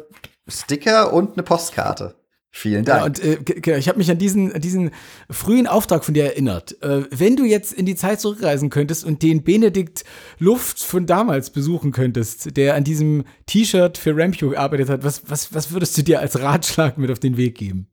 Sticker 0.48 1.13
und 1.13 1.34
eine 1.34 1.44
Postkarte. 1.44 2.16
Vielen 2.52 2.86
Dank. 2.86 3.00
Ja, 3.00 3.06
und 3.06 3.68
äh, 3.68 3.78
ich 3.78 3.88
habe 3.88 3.98
mich 3.98 4.10
an 4.10 4.18
diesen, 4.18 4.54
an 4.54 4.62
diesen 4.62 4.92
frühen 5.30 5.68
Auftrag 5.68 6.04
von 6.04 6.14
dir 6.14 6.26
erinnert. 6.26 6.82
Äh, 6.82 7.04
wenn 7.12 7.36
du 7.36 7.44
jetzt 7.44 7.74
in 7.74 7.86
die 7.86 7.96
Zeit 7.96 8.20
zurückreisen 8.20 8.70
könntest 8.70 9.06
und 9.06 9.22
den 9.22 9.44
Benedikt 9.44 10.06
Luft 10.40 10.82
von 10.82 11.06
damals 11.06 11.52
besuchen 11.52 11.92
könntest, 11.92 12.58
der 12.58 12.76
an 12.76 12.84
diesem 12.84 13.26
T-Shirt 13.46 13.98
für 13.98 14.18
Rampio 14.18 14.50
gearbeitet 14.50 14.90
hat, 14.90 15.04
was, 15.04 15.30
was, 15.30 15.54
was 15.54 15.72
würdest 15.72 15.98
du 15.98 16.04
dir 16.04 16.20
als 16.20 16.40
Ratschlag 16.40 16.98
mit 16.98 17.12
auf 17.12 17.20
den 17.20 17.38
Weg 17.38 17.56
geben? 17.56 17.88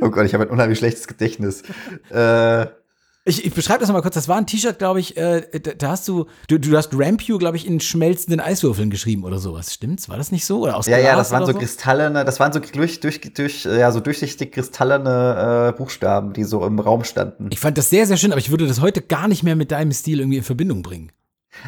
Oh 0.00 0.10
Gott, 0.10 0.26
ich 0.26 0.34
habe 0.34 0.44
ein 0.44 0.50
unheimlich 0.50 0.78
schlechtes 0.78 1.08
Gedächtnis. 1.08 1.62
äh, 2.10 2.66
ich, 3.26 3.44
ich 3.44 3.52
beschreibe 3.52 3.80
das 3.80 3.90
mal 3.90 4.00
kurz. 4.02 4.14
Das 4.14 4.28
war 4.28 4.36
ein 4.36 4.46
T-Shirt, 4.46 4.78
glaube 4.78 5.00
ich. 5.00 5.16
Äh, 5.16 5.42
da, 5.60 5.72
da, 5.72 5.88
hast 5.90 6.06
du, 6.06 6.26
du, 6.48 6.58
du 6.58 6.76
hast 6.76 6.90
Rampu, 6.94 7.38
glaube 7.38 7.56
ich, 7.56 7.66
in 7.66 7.80
schmelzenden 7.80 8.40
Eiswürfeln 8.40 8.88
geschrieben 8.88 9.24
oder 9.24 9.38
sowas. 9.38 9.74
Stimmt's? 9.74 10.08
War 10.08 10.16
das 10.16 10.30
nicht 10.30 10.46
so? 10.46 10.60
Oder 10.60 10.76
aus 10.76 10.86
Ja, 10.86 10.96
Glas 10.98 11.06
ja, 11.10 11.16
das 11.16 11.32
waren 11.32 11.44
so, 11.44 11.52
so 11.52 11.58
kristallene, 11.58 12.24
das 12.24 12.38
waren 12.38 12.52
so 12.52 12.60
durch, 12.60 13.00
durch, 13.00 13.20
durch, 13.20 13.64
ja, 13.64 13.90
so 13.90 13.98
durchsichtig 14.00 14.52
kristallene 14.52 15.72
äh, 15.74 15.76
Buchstaben, 15.76 16.32
die 16.32 16.44
so 16.44 16.64
im 16.64 16.78
Raum 16.78 17.02
standen. 17.02 17.48
Ich 17.50 17.58
fand 17.58 17.76
das 17.76 17.90
sehr, 17.90 18.06
sehr 18.06 18.16
schön, 18.16 18.30
aber 18.30 18.40
ich 18.40 18.50
würde 18.50 18.66
das 18.68 18.80
heute 18.80 19.02
gar 19.02 19.26
nicht 19.26 19.42
mehr 19.42 19.56
mit 19.56 19.72
deinem 19.72 19.90
Stil 19.92 20.20
irgendwie 20.20 20.38
in 20.38 20.44
Verbindung 20.44 20.82
bringen. 20.82 21.10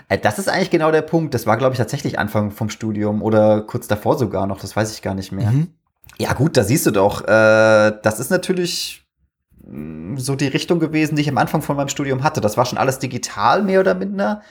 Äh, 0.09 0.18
das 0.18 0.38
ist 0.38 0.49
eigentlich 0.49 0.71
genau 0.71 0.92
der 0.92 1.03
Punkt. 1.03 1.35
Das 1.35 1.47
war, 1.47 1.57
glaube 1.57 1.75
ich, 1.75 1.79
tatsächlich 1.79 2.18
Anfang 2.21 2.53
vom 2.53 2.71
Studium 2.71 3.21
oder 3.21 3.62
kurz 3.62 3.88
davor 3.88 4.16
sogar 4.16 4.47
noch. 4.47 4.61
Das 4.61 4.77
weiß 4.77 4.92
ich 4.92 5.03
gar 5.03 5.14
nicht 5.14 5.33
mehr. 5.33 5.51
Mhm. 5.51 5.68
Ja, 6.18 6.33
gut, 6.35 6.57
da 6.57 6.62
siehst 6.62 6.87
du 6.87 6.90
doch. 6.90 7.23
Äh, 7.23 7.27
das 8.03 8.21
ist 8.21 8.31
natürlich 8.31 9.08
so 10.16 10.35
die 10.35 10.46
Richtung 10.46 10.81
gewesen, 10.81 11.16
die 11.16 11.22
ich 11.22 11.28
am 11.28 11.38
Anfang 11.38 11.62
von 11.62 11.76
meinem 11.76 11.88
Studium 11.88 12.22
hatte. 12.22 12.40
Das 12.40 12.57
war 12.57 12.64
schon 12.64 12.78
alles 12.78 12.98
digital, 12.98 13.62
mehr 13.62 13.81
oder 13.81 13.94
minder. 13.94 14.42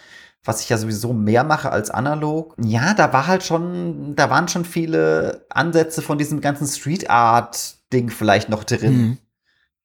Was 0.43 0.61
ich 0.61 0.69
ja 0.69 0.77
sowieso 0.77 1.13
mehr 1.13 1.43
mache 1.43 1.71
als 1.71 1.89
analog. 1.89 2.55
Ja, 2.61 2.93
da 2.93 3.11
war 3.11 3.27
halt 3.27 3.43
schon, 3.43 4.15
da 4.15 4.29
waren 4.29 4.47
schon 4.47 4.65
viele 4.65 5.45
Ansätze 5.49 6.01
von 6.01 6.17
diesem 6.17 6.41
ganzen 6.41 6.67
Street 6.67 7.09
Art 7.09 7.75
Ding 7.91 8.09
vielleicht 8.09 8.47
noch 8.49 8.63
drin, 8.63 8.97
mhm. 8.97 9.17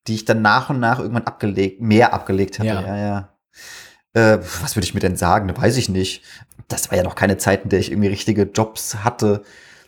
die 0.06 0.14
ich 0.14 0.24
dann 0.24 0.42
nach 0.42 0.70
und 0.70 0.78
nach 0.78 0.98
irgendwann 0.98 1.24
abgelegt, 1.26 1.80
mehr 1.80 2.12
abgelegt 2.12 2.58
hatte. 2.58 2.68
Ja, 2.68 2.82
ja. 2.82 2.96
ja. 2.96 3.28
Äh, 4.14 4.38
was 4.60 4.76
würde 4.76 4.84
ich 4.84 4.94
mir 4.94 5.00
denn 5.00 5.16
sagen? 5.16 5.56
Weiß 5.56 5.76
ich 5.76 5.88
nicht. 5.88 6.22
Das 6.68 6.90
war 6.90 6.98
ja 6.98 7.04
noch 7.04 7.14
keine 7.14 7.38
Zeit, 7.38 7.64
in 7.64 7.70
der 7.70 7.80
ich 7.80 7.90
irgendwie 7.90 8.08
richtige 8.08 8.42
Jobs 8.42 8.96
hatte. 9.02 9.42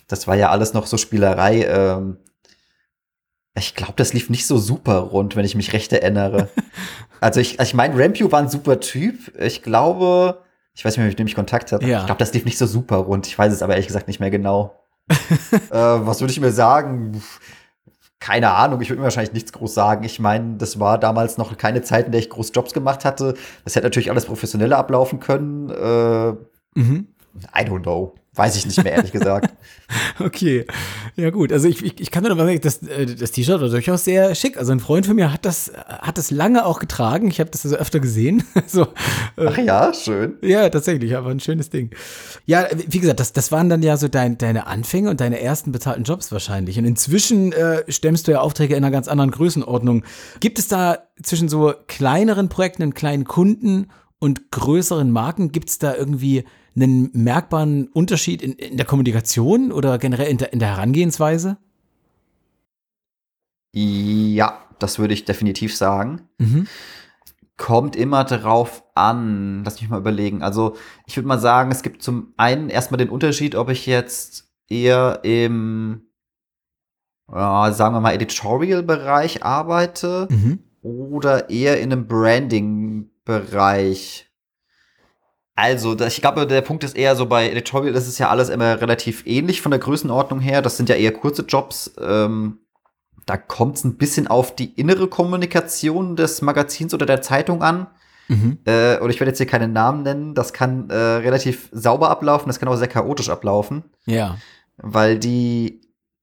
Das 0.09 0.26
war 0.26 0.35
ja 0.35 0.50
alles 0.50 0.72
noch 0.72 0.87
so 0.87 0.96
Spielerei. 0.96 1.64
Ähm, 1.64 2.18
ich 3.56 3.74
glaube, 3.74 3.94
das 3.96 4.12
lief 4.12 4.30
nicht 4.30 4.46
so 4.46 4.58
super 4.58 4.98
rund, 4.98 5.36
wenn 5.36 5.44
ich 5.44 5.54
mich 5.54 5.72
recht 5.72 5.92
erinnere. 5.92 6.48
also 7.20 7.40
ich, 7.40 7.60
also 7.60 7.70
ich 7.70 7.74
meine, 7.74 7.96
Rampu 7.96 8.30
war 8.32 8.40
ein 8.40 8.48
super 8.48 8.80
Typ. 8.80 9.38
Ich 9.40 9.62
glaube, 9.62 10.42
ich 10.74 10.84
weiß 10.84 10.94
nicht 10.94 10.98
mehr, 10.98 11.08
mit 11.08 11.18
wem 11.18 11.26
ich 11.26 11.36
Kontakt 11.36 11.70
hatte. 11.70 11.86
Ja. 11.86 12.00
Ich 12.00 12.06
glaube, 12.06 12.18
das 12.18 12.32
lief 12.34 12.44
nicht 12.44 12.58
so 12.58 12.66
super 12.66 12.96
rund. 12.96 13.26
Ich 13.26 13.38
weiß 13.38 13.52
es 13.52 13.62
aber 13.62 13.74
ehrlich 13.74 13.86
gesagt 13.86 14.08
nicht 14.08 14.18
mehr 14.18 14.30
genau. 14.30 14.74
äh, 15.08 15.58
was 15.70 16.20
würde 16.20 16.32
ich 16.32 16.40
mir 16.40 16.50
sagen? 16.50 17.22
Keine 18.18 18.52
Ahnung, 18.52 18.80
ich 18.80 18.88
würde 18.88 19.00
mir 19.00 19.04
wahrscheinlich 19.04 19.34
nichts 19.34 19.52
groß 19.52 19.72
sagen. 19.72 20.02
Ich 20.02 20.18
meine, 20.18 20.56
das 20.56 20.80
war 20.80 20.98
damals 20.98 21.38
noch 21.38 21.56
keine 21.56 21.82
Zeit, 21.82 22.06
in 22.06 22.12
der 22.12 22.20
ich 22.20 22.30
groß 22.30 22.52
Jobs 22.54 22.72
gemacht 22.72 23.04
hatte. 23.04 23.34
Das 23.64 23.76
hätte 23.76 23.86
natürlich 23.86 24.10
alles 24.10 24.24
professioneller 24.24 24.78
ablaufen 24.78 25.20
können. 25.20 25.70
Äh, 25.70 26.80
mhm. 26.80 27.08
I 27.54 27.60
don't 27.60 27.82
know. 27.82 28.14
Weiß 28.37 28.57
ich 28.57 28.66
nicht 28.66 28.83
mehr, 28.83 28.94
ehrlich 28.94 29.12
gesagt. 29.12 29.55
okay. 30.18 30.66
Ja, 31.14 31.31
gut. 31.31 31.53
Also 31.53 31.68
ich, 31.68 31.85
ich, 31.85 32.01
ich 32.01 32.11
kann 32.11 32.25
nur 32.25 32.31
noch 32.31 32.37
mal 32.37 32.47
sagen, 32.47 32.61
das, 32.62 32.83
äh, 32.83 33.07
das 33.07 33.31
T-Shirt 33.31 33.61
war 33.61 33.68
durchaus 33.68 34.05
sehr 34.05 34.35
schick. 34.35 34.57
Also 34.57 34.73
ein 34.73 34.81
Freund 34.81 35.07
von 35.07 35.14
mir 35.14 35.33
hat 35.33 35.44
das, 35.44 35.70
hat 35.77 36.18
das 36.18 36.33
lange 36.33 36.66
auch 36.66 36.81
getragen. 36.81 37.29
Ich 37.29 37.38
habe 37.38 37.51
das 37.51 37.64
also 37.64 37.77
öfter 37.77 38.01
gesehen. 38.01 38.42
so, 38.66 38.88
äh, 39.37 39.47
Ach 39.47 39.59
ja, 39.59 39.94
schön. 39.94 40.37
Ja, 40.42 40.68
tatsächlich, 40.68 41.16
aber 41.16 41.31
ein 41.31 41.38
schönes 41.38 41.70
Ding. 41.70 41.90
Ja, 42.44 42.66
wie 42.75 42.99
gesagt, 42.99 43.20
das, 43.20 43.33
das 43.33 43.53
waren 43.53 43.68
dann 43.68 43.85
ja 43.85 43.97
so 43.97 44.09
dein, 44.09 44.37
deine 44.37 44.66
Anfänge 44.66 45.11
und 45.11 45.20
deine 45.20 45.40
ersten 45.40 45.70
bezahlten 45.70 46.03
Jobs 46.03 46.33
wahrscheinlich. 46.33 46.77
Und 46.77 46.87
inzwischen 46.87 47.53
äh, 47.53 47.85
stemmst 47.88 48.27
du 48.27 48.33
ja 48.33 48.40
Aufträge 48.40 48.75
in 48.75 48.83
einer 48.83 48.90
ganz 48.90 49.07
anderen 49.07 49.31
Größenordnung. 49.31 50.03
Gibt 50.40 50.59
es 50.59 50.66
da 50.66 50.99
zwischen 51.23 51.49
so 51.49 51.73
kleineren 51.87 52.49
Projekten 52.49 52.83
und 52.83 52.94
kleinen 52.97 53.25
Kunden 53.25 53.92
und 54.18 54.51
größeren 54.51 55.11
Marken, 55.11 55.53
gibt 55.53 55.68
es 55.68 55.79
da 55.79 55.94
irgendwie 55.94 56.44
einen 56.76 57.10
merkbaren 57.12 57.88
Unterschied 57.88 58.42
in, 58.42 58.52
in 58.54 58.76
der 58.76 58.87
Kommunikation 58.87 59.72
oder 59.72 59.98
generell 59.98 60.28
in 60.28 60.38
der, 60.38 60.52
in 60.52 60.58
der 60.58 60.68
Herangehensweise? 60.68 61.56
Ja, 63.74 64.60
das 64.78 64.98
würde 64.98 65.14
ich 65.14 65.24
definitiv 65.24 65.74
sagen. 65.76 66.28
Mhm. 66.38 66.66
Kommt 67.56 67.96
immer 67.96 68.24
darauf 68.24 68.84
an, 68.94 69.64
lass 69.64 69.80
mich 69.80 69.90
mal 69.90 69.98
überlegen. 69.98 70.42
Also, 70.42 70.76
ich 71.06 71.16
würde 71.16 71.28
mal 71.28 71.38
sagen, 71.38 71.70
es 71.70 71.82
gibt 71.82 72.02
zum 72.02 72.34
einen 72.37 72.68
erstmal 72.68 72.98
den 72.98 73.08
Unterschied, 73.08 73.54
ob 73.54 73.70
ich 73.70 73.87
jetzt 73.87 74.50
eher 74.68 75.20
im, 75.22 76.02
ja, 77.32 77.72
sagen 77.72 77.94
wir 77.94 78.00
mal, 78.00 78.14
Editorial-Bereich 78.14 79.44
arbeite 79.44 80.28
mhm. 80.30 80.58
oder 80.82 81.48
eher 81.50 81.80
in 81.80 81.92
einem 81.92 82.06
Branding-Bereich. 82.06 84.30
Also, 85.56 85.98
ich 86.00 86.20
glaube, 86.20 86.46
der 86.46 86.62
Punkt 86.62 86.82
ist 86.82 86.96
eher 86.96 87.14
so 87.14 87.26
bei 87.26 87.48
Editorial, 87.48 87.92
das 87.92 88.08
ist 88.08 88.18
ja 88.18 88.28
alles 88.28 88.48
immer 88.48 88.80
relativ 88.80 89.24
ähnlich 89.26 89.60
von 89.60 89.70
der 89.70 89.78
Größenordnung 89.78 90.40
her. 90.40 90.62
Das 90.62 90.76
sind 90.76 90.88
ja 90.88 90.96
eher 90.96 91.12
kurze 91.12 91.42
Jobs. 91.42 91.94
Ähm, 92.00 92.58
da 93.26 93.36
kommt 93.36 93.76
es 93.76 93.84
ein 93.84 93.96
bisschen 93.96 94.26
auf 94.26 94.54
die 94.54 94.72
innere 94.74 95.08
Kommunikation 95.08 96.16
des 96.16 96.42
Magazins 96.42 96.92
oder 96.92 97.06
der 97.06 97.22
Zeitung 97.22 97.62
an. 97.62 97.86
Mhm. 98.28 98.58
Äh, 98.64 98.98
und 98.98 99.10
ich 99.10 99.20
werde 99.20 99.30
jetzt 99.30 99.38
hier 99.38 99.46
keinen 99.46 99.72
Namen 99.72 100.02
nennen. 100.02 100.34
Das 100.34 100.52
kann 100.52 100.90
äh, 100.90 100.94
relativ 100.94 101.68
sauber 101.72 102.10
ablaufen, 102.10 102.48
das 102.48 102.58
kann 102.58 102.68
auch 102.68 102.76
sehr 102.76 102.88
chaotisch 102.88 103.30
ablaufen. 103.30 103.84
Ja. 104.06 104.38
Weil 104.76 105.18
die 105.18 105.80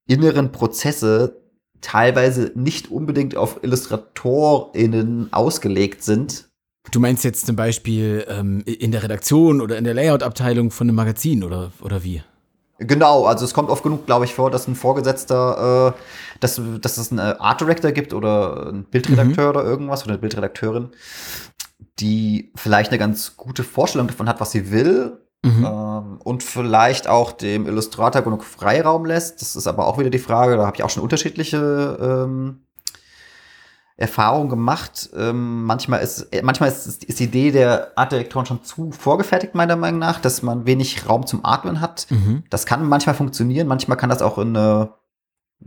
inneren 0.08 0.52
Prozesse 0.52 1.42
teilweise 1.80 2.52
nicht 2.56 2.92
unbedingt 2.92 3.36
auf 3.36 3.64
IllustratorInnen 3.64 5.32
ausgelegt 5.32 6.04
sind, 6.04 6.51
Du 6.90 7.00
meinst 7.00 7.24
jetzt 7.24 7.46
zum 7.46 7.56
Beispiel 7.56 8.26
ähm, 8.28 8.64
in 8.66 8.92
der 8.92 9.04
Redaktion 9.04 9.62
oder 9.62 9.78
in 9.78 9.84
der 9.84 9.94
Layout-Abteilung 9.94 10.72
von 10.72 10.88
einem 10.88 10.96
Magazin 10.96 11.44
oder, 11.44 11.72
oder 11.82 12.04
wie? 12.04 12.24
Genau, 12.80 13.26
also 13.26 13.46
es 13.46 13.54
kommt 13.54 13.70
oft 13.70 13.84
genug, 13.84 14.08
glaube 14.08 14.26
ich, 14.26 14.34
vor, 14.34 14.50
dass 14.50 14.68
ein 14.68 14.76
Vorgesetzter, 14.76 15.94
äh, 15.94 16.00
dass, 16.40 16.60
dass 16.82 16.98
es 16.98 17.12
einen 17.12 17.20
Art 17.20 17.62
Director 17.62 17.92
gibt 17.92 18.14
oder 18.14 18.70
einen 18.70 18.86
Bildredakteur 18.86 19.44
mhm. 19.44 19.50
oder 19.52 19.64
irgendwas 19.64 20.04
oder 20.04 20.14
eine 20.14 20.20
Bildredakteurin, 20.20 20.90
die 22.00 22.52
vielleicht 22.56 22.90
eine 22.90 22.98
ganz 22.98 23.38
gute 23.38 23.64
Vorstellung 23.64 24.08
davon 24.08 24.28
hat, 24.28 24.42
was 24.42 24.50
sie 24.50 24.72
will 24.72 25.20
mhm. 25.44 25.64
ähm, 25.64 26.18
und 26.24 26.42
vielleicht 26.42 27.08
auch 27.08 27.32
dem 27.32 27.68
Illustrator 27.68 28.24
genug 28.24 28.44
Freiraum 28.44 29.06
lässt. 29.06 29.42
Das 29.42 29.56
ist 29.56 29.68
aber 29.68 29.86
auch 29.86 30.00
wieder 30.00 30.10
die 30.10 30.18
Frage, 30.18 30.58
da 30.58 30.66
habe 30.66 30.76
ich 30.76 30.84
auch 30.84 30.90
schon 30.90 31.04
unterschiedliche 31.04 32.00
ähm, 32.02 32.62
Erfahrung 34.02 34.50
gemacht. 34.50 35.10
Ähm, 35.16 35.64
manchmal 35.64 36.02
ist, 36.02 36.28
manchmal 36.44 36.70
ist, 36.70 37.04
ist 37.04 37.20
die 37.20 37.24
Idee 37.24 37.52
der 37.52 37.92
Artdirektoren 37.96 38.46
schon 38.46 38.64
zu 38.64 38.92
vorgefertigt, 38.92 39.56
meiner 39.56 39.76
Meinung 39.76 40.00
nach, 40.00 40.20
dass 40.20 40.42
man 40.42 40.66
wenig 40.66 41.08
Raum 41.08 41.26
zum 41.26 41.46
Atmen 41.46 41.80
hat. 41.80 42.08
Mhm. 42.10 42.44
Das 42.50 42.66
kann 42.66 42.88
manchmal 42.88 43.16
funktionieren, 43.16 43.68
manchmal 43.68 43.98
kann 43.98 44.10
das 44.10 44.22
auch 44.22 44.38
in 44.38 44.56
eine 44.56 44.94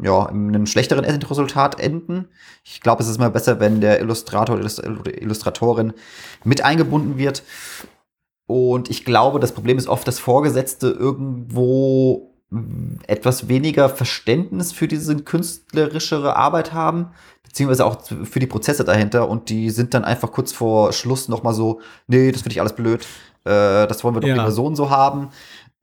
ja, 0.03 0.27
in 0.27 0.49
einem 0.49 0.67
schlechteren 0.67 1.05
Endresultat 1.05 1.79
enden. 1.79 2.27
Ich 2.65 2.81
glaube, 2.81 3.03
es 3.03 3.09
ist 3.09 3.19
immer 3.19 3.31
besser, 3.31 3.61
wenn 3.61 3.81
der 3.81 4.01
Illustrator 4.01 4.57
oder 4.57 5.23
Illustratorin 5.23 5.93
mit 6.43 6.65
eingebunden 6.65 7.17
wird. 7.17 7.45
Und 8.47 8.91
ich 8.91 9.05
glaube, 9.05 9.39
das 9.39 9.53
Problem 9.53 9.79
ist 9.79 9.89
oft, 9.89 10.07
dass 10.09 10.19
Vorgesetzte 10.19 10.89
irgendwo 10.89 12.35
etwas 13.07 13.49
weniger 13.49 13.89
Verständnis 13.89 14.73
für 14.73 14.87
diese 14.87 15.17
künstlerischere 15.17 16.37
Arbeit 16.37 16.73
haben, 16.73 17.11
beziehungsweise 17.55 17.87
auch 17.87 18.03
für 18.03 18.41
die 18.41 18.49
Prozesse 18.49 18.85
dahinter. 18.85 19.29
Und 19.29 19.49
die 19.49 19.71
sind 19.71 19.95
dann 19.95 20.05
einfach 20.05 20.33
kurz 20.33 20.53
vor 20.53 20.93
Schluss 20.93 21.29
noch 21.29 21.45
mal 21.45 21.55
so, 21.55 21.81
nee, 22.09 22.33
das 22.33 22.43
finde 22.43 22.55
ich 22.55 22.61
alles 22.61 22.75
blöd. 22.75 23.07
Äh, 23.45 23.87
das 23.87 24.03
wollen 24.03 24.17
wir 24.17 24.21
doch 24.21 24.27
ja. 24.27 24.35
lieber 24.35 24.51
so 24.51 24.67
und 24.67 24.75
so 24.75 24.91
haben. 24.91 25.29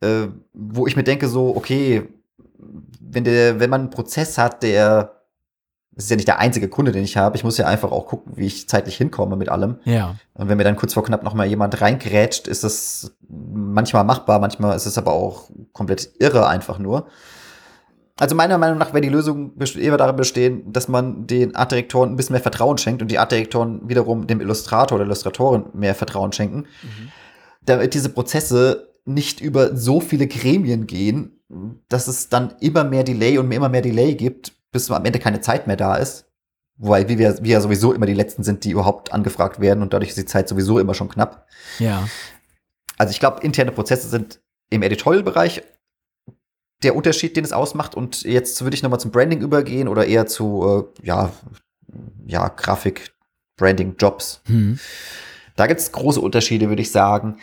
Äh, 0.02 0.28
wo 0.52 0.86
ich 0.86 0.98
mir 0.98 1.06
denke 1.06 1.30
so, 1.30 1.56
okay, 1.56 2.10
wenn, 3.00 3.24
der, 3.24 3.62
wenn 3.62 3.70
man 3.70 3.82
einen 3.82 3.90
Prozess 3.90 4.38
hat, 4.38 4.64
der 4.64 5.16
das 5.94 6.06
ist 6.06 6.10
ja 6.10 6.16
nicht 6.16 6.28
der 6.28 6.40
einzige 6.40 6.70
Kunde, 6.70 6.94
den 6.94 7.04
ich 7.04 7.18
habe. 7.18 7.36
Ich 7.36 7.44
muss 7.44 7.58
ja 7.58 7.68
einfach 7.68 7.92
auch 7.92 8.06
gucken, 8.08 8.34
wie 8.36 8.48
ich 8.48 8.68
zeitlich 8.68 8.96
hinkomme 8.96 9.36
mit 9.36 9.50
allem. 9.50 9.78
Ja. 9.84 10.16
Und 10.34 10.48
wenn 10.48 10.58
mir 10.58 10.64
dann 10.64 10.78
kurz 10.78 10.94
vor 10.94 11.04
knapp 11.04 11.24
noch 11.24 11.34
mal 11.34 11.46
jemand 11.46 11.82
reingrätscht, 11.82 12.48
ist 12.48 12.64
das 12.64 13.14
manchmal 13.30 14.06
machbar, 14.06 14.40
manchmal 14.40 14.76
ist 14.76 14.86
es 14.86 14.98
aber 14.98 15.12
auch 15.12 15.50
komplett 15.74 16.12
irre 16.20 16.48
einfach 16.48 16.80
nur. 16.80 17.08
Also 18.22 18.36
meiner 18.36 18.60
Meinung 18.60 18.78
nach 18.78 18.94
wäre 18.94 19.02
die 19.02 19.10
Lösung 19.10 19.54
eher 19.58 19.98
darin 19.98 20.16
bestehen, 20.16 20.72
dass 20.72 20.88
man 20.88 21.26
den 21.26 21.56
Artdirektoren 21.56 22.12
ein 22.12 22.16
bisschen 22.18 22.36
mehr 22.36 22.42
Vertrauen 22.42 22.78
schenkt 22.78 23.02
und 23.02 23.10
die 23.10 23.18
Artdirektoren 23.18 23.90
wiederum 23.90 24.28
dem 24.28 24.42
Illustrator 24.42 24.98
oder 24.98 25.06
Illustratorin 25.06 25.66
mehr 25.74 25.96
Vertrauen 25.96 26.32
schenken, 26.32 26.68
mhm. 26.84 27.12
damit 27.66 27.96
diese 27.96 28.10
Prozesse 28.10 28.94
nicht 29.06 29.42
über 29.42 29.76
so 29.76 30.02
viele 30.02 30.28
Gremien 30.28 30.86
gehen, 30.86 31.42
dass 31.90 32.08
es 32.08 32.30
dann 32.30 32.54
immer 32.60 32.84
mehr 32.84 33.04
Delay 33.04 33.40
und 33.40 33.52
immer 33.52 33.70
mehr 33.70 33.82
Delay 33.82 34.14
gibt, 34.14 34.54
bis 34.72 34.92
am 34.92 35.04
Ende 35.04 35.18
keine 35.18 35.42
Zeit 35.42 35.66
mehr 35.66 35.76
da 35.76 35.96
ist. 35.96 36.26
Wobei 36.78 37.10
wir, 37.10 37.18
wir 37.18 37.52
ja 37.52 37.60
sowieso 37.60 37.92
immer 37.92 38.06
die 38.06 38.14
Letzten 38.14 38.44
sind, 38.44 38.66
die 38.66 38.70
überhaupt 38.70 39.14
angefragt 39.14 39.60
werden 39.60 39.82
und 39.82 39.94
dadurch 39.94 40.10
ist 40.10 40.20
die 40.20 40.26
Zeit 40.26 40.48
sowieso 40.48 40.78
immer 40.78 40.94
schon 40.94 41.10
knapp. 41.10 41.48
Ja. 41.80 42.08
Also 43.00 43.10
ich 43.14 43.20
glaube, 43.20 43.42
interne 43.42 43.72
Prozesse 43.72 44.10
sind 44.10 44.42
im 44.70 44.84
Editorial-Bereich 44.84 45.64
der 46.84 46.96
Unterschied, 46.96 47.38
den 47.38 47.44
es 47.44 47.54
ausmacht. 47.54 47.96
Und 47.96 48.24
jetzt 48.24 48.62
würde 48.64 48.76
ich 48.76 48.84
nochmal 48.84 49.00
zum 49.00 49.12
Branding 49.12 49.42
übergehen 49.42 49.88
oder 49.88 50.06
eher 50.06 50.26
zu, 50.26 50.90
äh, 51.02 51.06
ja, 51.06 51.32
ja, 52.26 52.48
Grafik, 52.50 53.14
Branding, 53.58 53.96
Jobs. 53.98 54.42
Hm. 54.46 54.80
Da 55.56 55.68
gibt 55.68 55.80
es 55.80 55.92
große 55.92 56.22
Unterschiede, 56.22 56.70
würde 56.70 56.82
ich 56.82 56.92
sagen. 56.92 57.38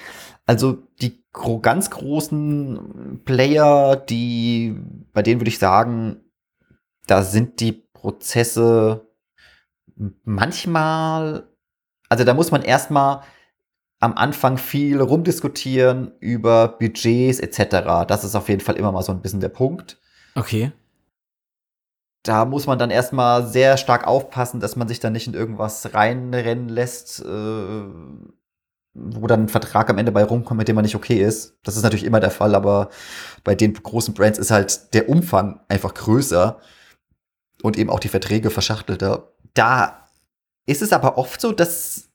Also 0.47 0.79
die 1.01 1.23
gro 1.33 1.61
ganz 1.61 1.91
großen 1.91 3.21
Player, 3.25 3.97
die, 3.97 4.77
bei 5.13 5.23
denen 5.23 5.41
würde 5.41 5.51
ich 5.51 5.59
sagen, 5.59 6.21
da 7.07 7.23
sind 7.23 7.61
die 7.61 7.73
Prozesse 7.73 9.07
manchmal, 10.25 11.49
also 12.09 12.25
da 12.25 12.35
muss 12.35 12.51
man 12.51 12.63
erstmal 12.63 13.23
am 14.01 14.15
Anfang 14.15 14.59
viel 14.59 15.01
rumdiskutieren 15.01 16.13
über 16.21 16.69
Budgets 16.69 17.41
etc. 17.41 18.07
Das 18.07 18.25
ist 18.25 18.35
auf 18.35 18.49
jeden 18.49 18.61
Fall 18.61 18.77
immer 18.77 18.93
mal 18.93 19.03
so 19.03 19.13
ein 19.13 19.23
bisschen 19.23 19.41
der 19.41 19.49
Punkt. 19.49 19.99
Okay. 20.35 20.73
Da 22.23 22.45
muss 22.45 22.67
man 22.67 22.79
dann 22.79 22.91
erstmal 22.91 23.47
sehr 23.47 23.77
stark 23.77 24.07
aufpassen, 24.07 24.61
dass 24.61 24.77
man 24.77 24.89
sich 24.89 25.01
dann 25.01 25.13
nicht 25.13 25.27
in 25.27 25.35
irgendwas 25.35 25.95
reinrennen 25.95 26.69
lässt, 26.69 27.21
äh, 27.21 27.83
wo 28.95 29.27
dann 29.27 29.45
ein 29.45 29.49
Vertrag 29.49 29.91
am 29.91 29.99
Ende 29.99 30.13
bei 30.13 30.25
rumkommt, 30.25 30.59
mit 30.59 30.69
dem 30.69 30.75
man 30.75 30.85
nicht 30.85 30.97
okay 30.97 31.23
ist. 31.23 31.57
Das 31.63 31.77
ist 31.77 31.83
natürlich 31.83 32.05
immer 32.05 32.21
der 32.21 32.31
Fall, 32.31 32.55
aber 32.55 32.91
bei 33.45 33.55
den 33.55 33.73
großen 33.75 34.15
Brands 34.15 34.39
ist 34.39 34.51
halt 34.51 34.95
der 34.95 35.09
Umfang 35.09 35.61
einfach 35.69 35.95
größer 35.95 36.61
und 37.63 37.79
eben 37.79 37.91
auch 37.91 38.01
die 38.01 38.09
Verträge 38.09 38.51
verschachtelter. 38.51 39.33
Da 39.55 40.09
ist 40.67 40.83
es 40.83 40.93
aber 40.93 41.19
oft 41.19 41.41
so, 41.41 41.53
dass, 41.53 42.08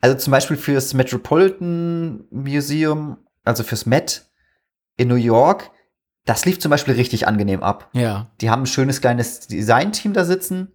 also 0.00 0.16
zum 0.16 0.30
Beispiel 0.30 0.56
fürs 0.56 0.94
Metropolitan 0.94 2.24
Museum, 2.30 3.18
also 3.44 3.62
fürs 3.62 3.86
Met 3.86 4.26
in 4.96 5.08
New 5.08 5.14
York, 5.16 5.70
das 6.24 6.44
lief 6.44 6.58
zum 6.58 6.70
Beispiel 6.70 6.94
richtig 6.94 7.26
angenehm 7.26 7.62
ab. 7.62 7.88
Ja. 7.92 8.30
Die 8.40 8.50
haben 8.50 8.62
ein 8.62 8.66
schönes 8.66 9.00
kleines 9.00 9.46
Design-Team 9.46 10.12
da 10.12 10.24
sitzen. 10.24 10.72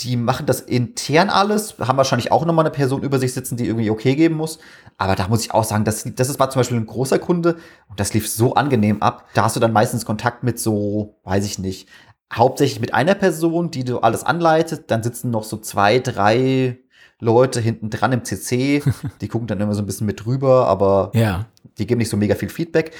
Die 0.00 0.16
machen 0.16 0.46
das 0.46 0.62
intern 0.62 1.28
alles, 1.28 1.76
haben 1.78 1.98
wahrscheinlich 1.98 2.32
auch 2.32 2.46
nochmal 2.46 2.64
eine 2.64 2.72
Person 2.72 3.02
über 3.02 3.18
sich 3.18 3.34
sitzen, 3.34 3.58
die 3.58 3.66
irgendwie 3.66 3.90
okay 3.90 4.16
geben 4.16 4.36
muss. 4.36 4.58
Aber 4.96 5.14
da 5.14 5.28
muss 5.28 5.44
ich 5.44 5.52
auch 5.52 5.64
sagen, 5.64 5.84
das, 5.84 6.04
das 6.16 6.38
war 6.38 6.48
zum 6.48 6.60
Beispiel 6.60 6.78
ein 6.78 6.86
großer 6.86 7.18
Kunde 7.18 7.56
und 7.88 8.00
das 8.00 8.14
lief 8.14 8.28
so 8.28 8.54
angenehm 8.54 9.02
ab. 9.02 9.28
Da 9.34 9.44
hast 9.44 9.54
du 9.54 9.60
dann 9.60 9.72
meistens 9.72 10.06
Kontakt 10.06 10.42
mit 10.42 10.58
so, 10.58 11.20
weiß 11.24 11.44
ich 11.44 11.58
nicht, 11.58 11.88
hauptsächlich 12.32 12.80
mit 12.80 12.94
einer 12.94 13.14
Person, 13.14 13.70
die 13.70 13.84
du 13.84 13.98
alles 13.98 14.24
anleitet. 14.24 14.90
Dann 14.90 15.02
sitzen 15.02 15.30
noch 15.30 15.44
so 15.44 15.58
zwei, 15.58 15.98
drei 15.98 16.81
Leute 17.22 17.60
hinten 17.60 17.90
dran 17.90 18.12
im 18.12 18.24
CC. 18.24 18.82
Die 19.20 19.28
gucken 19.28 19.46
dann 19.46 19.60
immer 19.60 19.74
so 19.74 19.82
ein 19.82 19.86
bisschen 19.86 20.06
mit 20.06 20.24
drüber, 20.24 20.66
aber 20.66 21.10
ja. 21.14 21.46
die 21.78 21.86
geben 21.86 21.98
nicht 21.98 22.10
so 22.10 22.16
mega 22.16 22.34
viel 22.34 22.48
Feedback. 22.48 22.92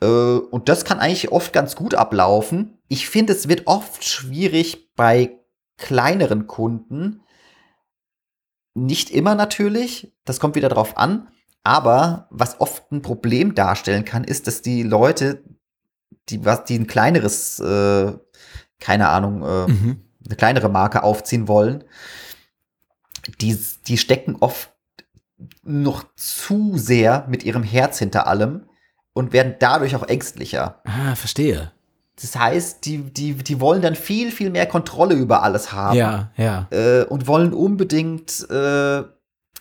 Äh, 0.00 0.06
und 0.06 0.68
das 0.68 0.84
kann 0.84 1.00
eigentlich 1.00 1.32
oft 1.32 1.52
ganz 1.52 1.74
gut 1.76 1.94
ablaufen. 1.94 2.78
Ich 2.88 3.08
finde, 3.08 3.32
es 3.32 3.48
wird 3.48 3.66
oft 3.66 4.04
schwierig 4.04 4.94
bei 4.94 5.38
kleineren 5.76 6.46
Kunden. 6.46 7.22
Nicht 8.74 9.10
immer 9.10 9.34
natürlich, 9.34 10.14
das 10.24 10.40
kommt 10.40 10.54
wieder 10.54 10.68
drauf 10.68 10.96
an. 10.96 11.28
Aber 11.62 12.28
was 12.30 12.60
oft 12.60 12.92
ein 12.92 13.02
Problem 13.02 13.54
darstellen 13.54 14.04
kann, 14.04 14.22
ist, 14.24 14.46
dass 14.46 14.62
die 14.62 14.82
Leute, 14.82 15.42
die 16.28 16.44
was, 16.44 16.64
die 16.64 16.78
ein 16.78 16.86
kleineres 16.86 17.58
äh, 17.60 18.12
keine 18.84 19.08
Ahnung, 19.08 19.42
äh, 19.42 19.70
mhm. 19.70 20.04
eine 20.26 20.36
kleinere 20.36 20.68
Marke 20.68 21.02
aufziehen 21.02 21.48
wollen, 21.48 21.84
die, 23.40 23.58
die 23.86 23.98
stecken 23.98 24.36
oft 24.40 24.72
noch 25.62 26.04
zu 26.16 26.76
sehr 26.76 27.26
mit 27.28 27.42
ihrem 27.44 27.62
Herz 27.62 27.98
hinter 27.98 28.26
allem 28.26 28.68
und 29.12 29.32
werden 29.32 29.56
dadurch 29.58 29.96
auch 29.96 30.06
ängstlicher. 30.06 30.80
Ah, 30.84 31.14
verstehe. 31.14 31.72
Das 32.20 32.36
heißt, 32.36 32.84
die, 32.84 32.98
die, 32.98 33.34
die 33.34 33.60
wollen 33.60 33.82
dann 33.82 33.96
viel, 33.96 34.30
viel 34.30 34.50
mehr 34.50 34.66
Kontrolle 34.66 35.14
über 35.14 35.42
alles 35.42 35.72
haben. 35.72 35.96
Ja, 35.96 36.30
ja. 36.36 36.68
Äh, 36.70 37.04
und 37.04 37.26
wollen 37.26 37.52
unbedingt 37.52 38.48
äh, 38.50 39.02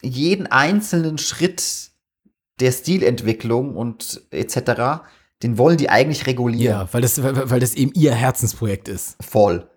jeden 0.02 0.48
einzelnen 0.48 1.18
Schritt 1.18 1.92
der 2.60 2.72
Stilentwicklung 2.72 3.76
und 3.76 4.22
etc 4.30 5.02
den 5.44 5.58
wollen 5.58 5.78
die 5.78 5.90
eigentlich 5.90 6.26
regulieren. 6.26 6.80
Ja, 6.80 6.88
weil 6.92 7.02
das, 7.02 7.22
weil 7.22 7.60
das 7.60 7.76
eben 7.76 7.92
ihr 7.94 8.16
Herzensprojekt 8.16 8.88
ist. 8.88 9.18
Voll. 9.22 9.70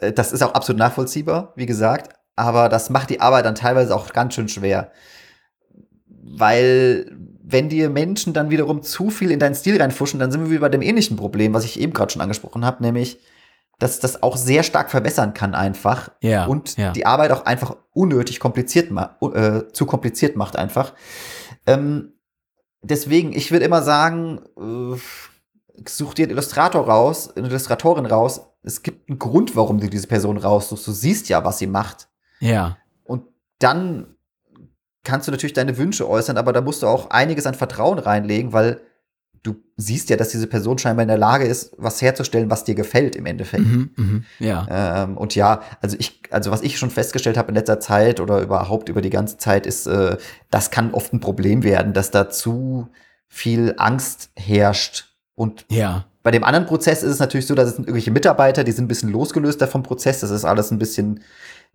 Äh, 0.00 0.12
das 0.12 0.32
ist 0.32 0.42
auch 0.42 0.54
absolut 0.54 0.78
nachvollziehbar, 0.78 1.52
wie 1.54 1.66
gesagt, 1.66 2.15
aber 2.36 2.68
das 2.68 2.90
macht 2.90 3.10
die 3.10 3.20
Arbeit 3.20 3.46
dann 3.46 3.54
teilweise 3.54 3.96
auch 3.96 4.12
ganz 4.12 4.34
schön 4.34 4.48
schwer. 4.48 4.92
Weil, 6.06 7.16
wenn 7.42 7.68
dir 7.68 7.88
Menschen 7.88 8.34
dann 8.34 8.50
wiederum 8.50 8.82
zu 8.82 9.10
viel 9.10 9.30
in 9.30 9.38
deinen 9.38 9.54
Stil 9.54 9.80
reinfuschen, 9.80 10.20
dann 10.20 10.30
sind 10.30 10.42
wir 10.42 10.50
wieder 10.50 10.60
bei 10.60 10.68
dem 10.68 10.82
ähnlichen 10.82 11.16
Problem, 11.16 11.54
was 11.54 11.64
ich 11.64 11.80
eben 11.80 11.92
gerade 11.92 12.12
schon 12.12 12.22
angesprochen 12.22 12.64
habe, 12.64 12.82
nämlich, 12.82 13.18
dass 13.78 14.00
das 14.00 14.22
auch 14.22 14.36
sehr 14.36 14.62
stark 14.62 14.90
verbessern 14.90 15.34
kann 15.34 15.54
einfach. 15.54 16.10
Ja, 16.20 16.46
und 16.46 16.76
ja. 16.76 16.92
die 16.92 17.06
Arbeit 17.06 17.30
auch 17.32 17.46
einfach 17.46 17.76
unnötig 17.92 18.40
kompliziert 18.40 18.90
äh, 19.20 19.72
zu 19.72 19.86
kompliziert 19.86 20.36
macht 20.36 20.56
einfach. 20.56 20.92
Ähm, 21.66 22.12
deswegen, 22.82 23.32
ich 23.32 23.50
würde 23.50 23.64
immer 23.64 23.82
sagen, 23.82 24.40
äh, 24.58 24.98
such 25.88 26.14
dir 26.14 26.24
einen 26.24 26.32
Illustrator 26.32 26.86
raus, 26.86 27.34
eine 27.36 27.48
Illustratorin 27.48 28.06
raus. 28.06 28.40
Es 28.62 28.82
gibt 28.82 29.08
einen 29.08 29.18
Grund, 29.18 29.56
warum 29.56 29.78
du 29.78 29.88
diese 29.88 30.06
Person 30.06 30.38
raussuchst. 30.38 30.86
Du 30.86 30.92
siehst 30.92 31.28
ja, 31.28 31.44
was 31.44 31.58
sie 31.58 31.66
macht. 31.66 32.08
Ja. 32.40 32.78
Und 33.04 33.24
dann 33.58 34.16
kannst 35.04 35.28
du 35.28 35.32
natürlich 35.32 35.54
deine 35.54 35.78
Wünsche 35.78 36.08
äußern, 36.08 36.36
aber 36.36 36.52
da 36.52 36.60
musst 36.60 36.82
du 36.82 36.86
auch 36.86 37.10
einiges 37.10 37.46
an 37.46 37.54
Vertrauen 37.54 37.98
reinlegen, 37.98 38.52
weil 38.52 38.80
du 39.46 39.54
siehst 39.76 40.10
ja, 40.10 40.16
dass 40.16 40.30
diese 40.30 40.46
Person 40.48 40.78
scheinbar 40.78 41.02
in 41.02 41.08
der 41.08 41.18
Lage 41.18 41.44
ist, 41.44 41.72
was 41.78 42.02
herzustellen, 42.02 42.50
was 42.50 42.64
dir 42.64 42.74
gefällt 42.74 43.14
im 43.14 43.26
Endeffekt. 43.26 43.64
Mhm, 43.64 43.90
mh, 43.96 44.20
ja. 44.40 44.66
Ähm, 45.04 45.16
und 45.16 45.34
ja, 45.34 45.62
also 45.80 45.96
ich, 45.98 46.20
also 46.30 46.50
was 46.50 46.62
ich 46.62 46.78
schon 46.78 46.90
festgestellt 46.90 47.36
habe 47.36 47.48
in 47.48 47.54
letzter 47.54 47.78
Zeit 47.78 48.20
oder 48.20 48.40
überhaupt 48.40 48.88
über 48.88 49.00
die 49.00 49.10
ganze 49.10 49.38
Zeit 49.38 49.66
ist, 49.66 49.86
äh, 49.86 50.16
das 50.50 50.70
kann 50.70 50.92
oft 50.92 51.12
ein 51.12 51.20
Problem 51.20 51.62
werden, 51.62 51.92
dass 51.92 52.10
da 52.10 52.28
zu 52.28 52.88
viel 53.28 53.74
Angst 53.76 54.30
herrscht. 54.34 55.14
Und 55.34 55.66
ja. 55.70 56.06
bei 56.22 56.30
dem 56.30 56.42
anderen 56.42 56.66
Prozess 56.66 57.02
ist 57.02 57.12
es 57.12 57.18
natürlich 57.18 57.46
so, 57.46 57.54
dass 57.54 57.68
es 57.68 57.78
irgendwelche 57.78 58.10
Mitarbeiter, 58.10 58.64
die 58.64 58.72
sind 58.72 58.86
ein 58.86 58.88
bisschen 58.88 59.10
losgelöster 59.10 59.68
vom 59.68 59.82
Prozess. 59.82 60.20
Das 60.20 60.30
ist 60.30 60.44
alles 60.44 60.70
ein 60.70 60.78
bisschen 60.78 61.20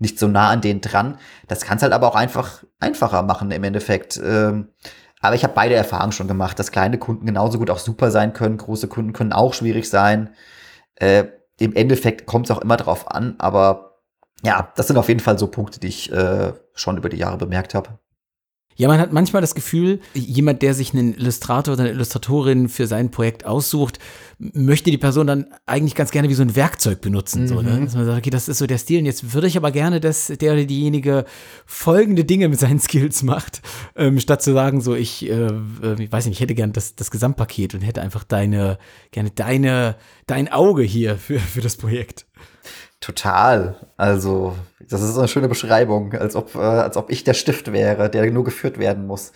nicht 0.02 0.20
so 0.20 0.28
nah 0.28 0.50
an 0.50 0.62
denen 0.62 0.82
dran. 0.82 1.18
Das 1.48 1.62
kann 1.62 1.78
es 1.78 1.84
halt 1.84 1.94
aber 1.94 2.08
auch 2.08 2.16
einfach 2.16 2.64
einfacher 2.80 3.22
machen 3.22 3.52
im 3.52 3.64
Endeffekt. 3.64 4.20
Ähm, 4.24 4.70
aber 5.22 5.36
ich 5.36 5.44
habe 5.44 5.54
beide 5.54 5.76
Erfahrungen 5.76 6.12
schon 6.12 6.28
gemacht, 6.28 6.58
dass 6.58 6.72
kleine 6.72 6.98
Kunden 6.98 7.28
genauso 7.28 7.60
gut 7.60 7.70
auch 7.70 7.78
super 7.78 8.10
sein 8.12 8.34
können, 8.34 8.58
große 8.58 8.88
Kunden 8.88 9.14
können 9.14 9.34
auch 9.34 9.54
schwierig 9.54 9.90
sein. 9.90 10.32
Äh, 10.96 11.26
Im 11.60 11.76
Endeffekt 11.76 12.26
kommt 12.26 12.48
es 12.50 12.52
auch 12.52 12.62
immer 12.62 12.78
drauf 12.78 13.10
an, 13.12 13.36
aber 13.38 14.00
ja, 14.44 14.74
das 14.76 14.88
sind 14.88 14.98
auf 14.98 15.08
jeden 15.08 15.20
Fall 15.20 15.38
so 15.38 15.48
Punkte, 15.48 15.80
die 15.80 15.88
ich 15.88 16.12
äh, 16.12 16.54
schon 16.74 16.98
über 16.98 17.10
die 17.10 17.18
Jahre 17.18 17.38
bemerkt 17.38 17.76
habe. 17.76 18.00
Ja, 18.82 18.88
man 18.88 19.00
hat 19.00 19.14
manchmal 19.14 19.44
das 19.44 19.54
Gefühl, 19.54 20.00
jemand, 20.16 20.64
der 20.64 20.74
sich 20.74 20.92
einen 20.92 21.14
Illustrator 21.14 21.76
oder 21.76 21.84
eine 21.84 21.92
Illustratorin 21.92 22.68
für 22.68 22.88
sein 22.88 23.12
Projekt 23.12 23.46
aussucht, 23.46 24.00
möchte 24.40 24.90
die 24.90 24.98
Person 24.98 25.28
dann 25.28 25.46
eigentlich 25.68 25.94
ganz 25.94 26.10
gerne 26.10 26.30
wie 26.30 26.34
so 26.34 26.42
ein 26.42 26.56
Werkzeug 26.56 27.00
benutzen. 27.00 27.44
Mhm. 27.44 27.48
So, 27.48 27.62
ne? 27.62 27.74
Mhm. 27.74 27.86
Dass 27.86 27.94
man 27.94 28.08
sagt, 28.08 28.18
okay, 28.18 28.32
das 28.32 28.50
ist 28.50 28.58
so 28.58 28.66
der 28.66 28.80
Stil 28.80 28.98
und 28.98 29.06
jetzt 29.06 29.36
würde 29.36 29.46
ich 29.46 29.56
aber 29.56 29.70
gerne, 29.70 30.00
dass 30.00 30.30
der 30.30 30.54
oder 30.54 30.66
diejenige 30.66 31.26
folgende 31.68 32.26
Dinge 32.26 32.50
mit 32.50 32.58
seinen 32.58 32.80
Skills 32.80 33.22
macht, 33.22 33.62
ähm, 33.96 34.20
statt 34.20 34.42
zu 34.42 34.52
sagen, 34.52 34.82
so 34.82 34.96
ich, 34.96 35.30
äh, 35.30 35.34
äh 35.34 36.02
ich 36.02 36.12
weiß 36.12 36.26
nicht, 36.26 36.38
ich 36.38 36.42
hätte 36.42 36.56
gerne 36.56 36.74
das, 36.74 36.96
das 36.96 37.12
Gesamtpaket 37.12 37.76
und 37.76 37.82
hätte 37.82 38.02
einfach 38.02 38.24
deine, 38.24 38.80
gerne 39.12 39.30
deine, 39.30 39.96
dein 40.26 40.52
Auge 40.52 40.82
hier 40.82 41.18
für, 41.18 41.38
für 41.38 41.62
das 41.62 41.78
Projekt. 41.78 42.26
Total. 43.02 43.76
Also, 43.98 44.56
das 44.80 45.02
ist 45.02 45.18
eine 45.18 45.28
schöne 45.28 45.50
Beschreibung, 45.50 46.14
als 46.14 46.36
ob, 46.36 46.56
äh, 46.56 46.60
als 46.60 46.98
ob 46.98 47.10
ich 47.10 47.24
der 47.24 47.34
Stift 47.34 47.74
wäre, 47.74 48.10
der 48.10 48.32
nur 48.32 48.44
geführt 48.44 48.78
werden 48.78 49.08
muss. 49.08 49.32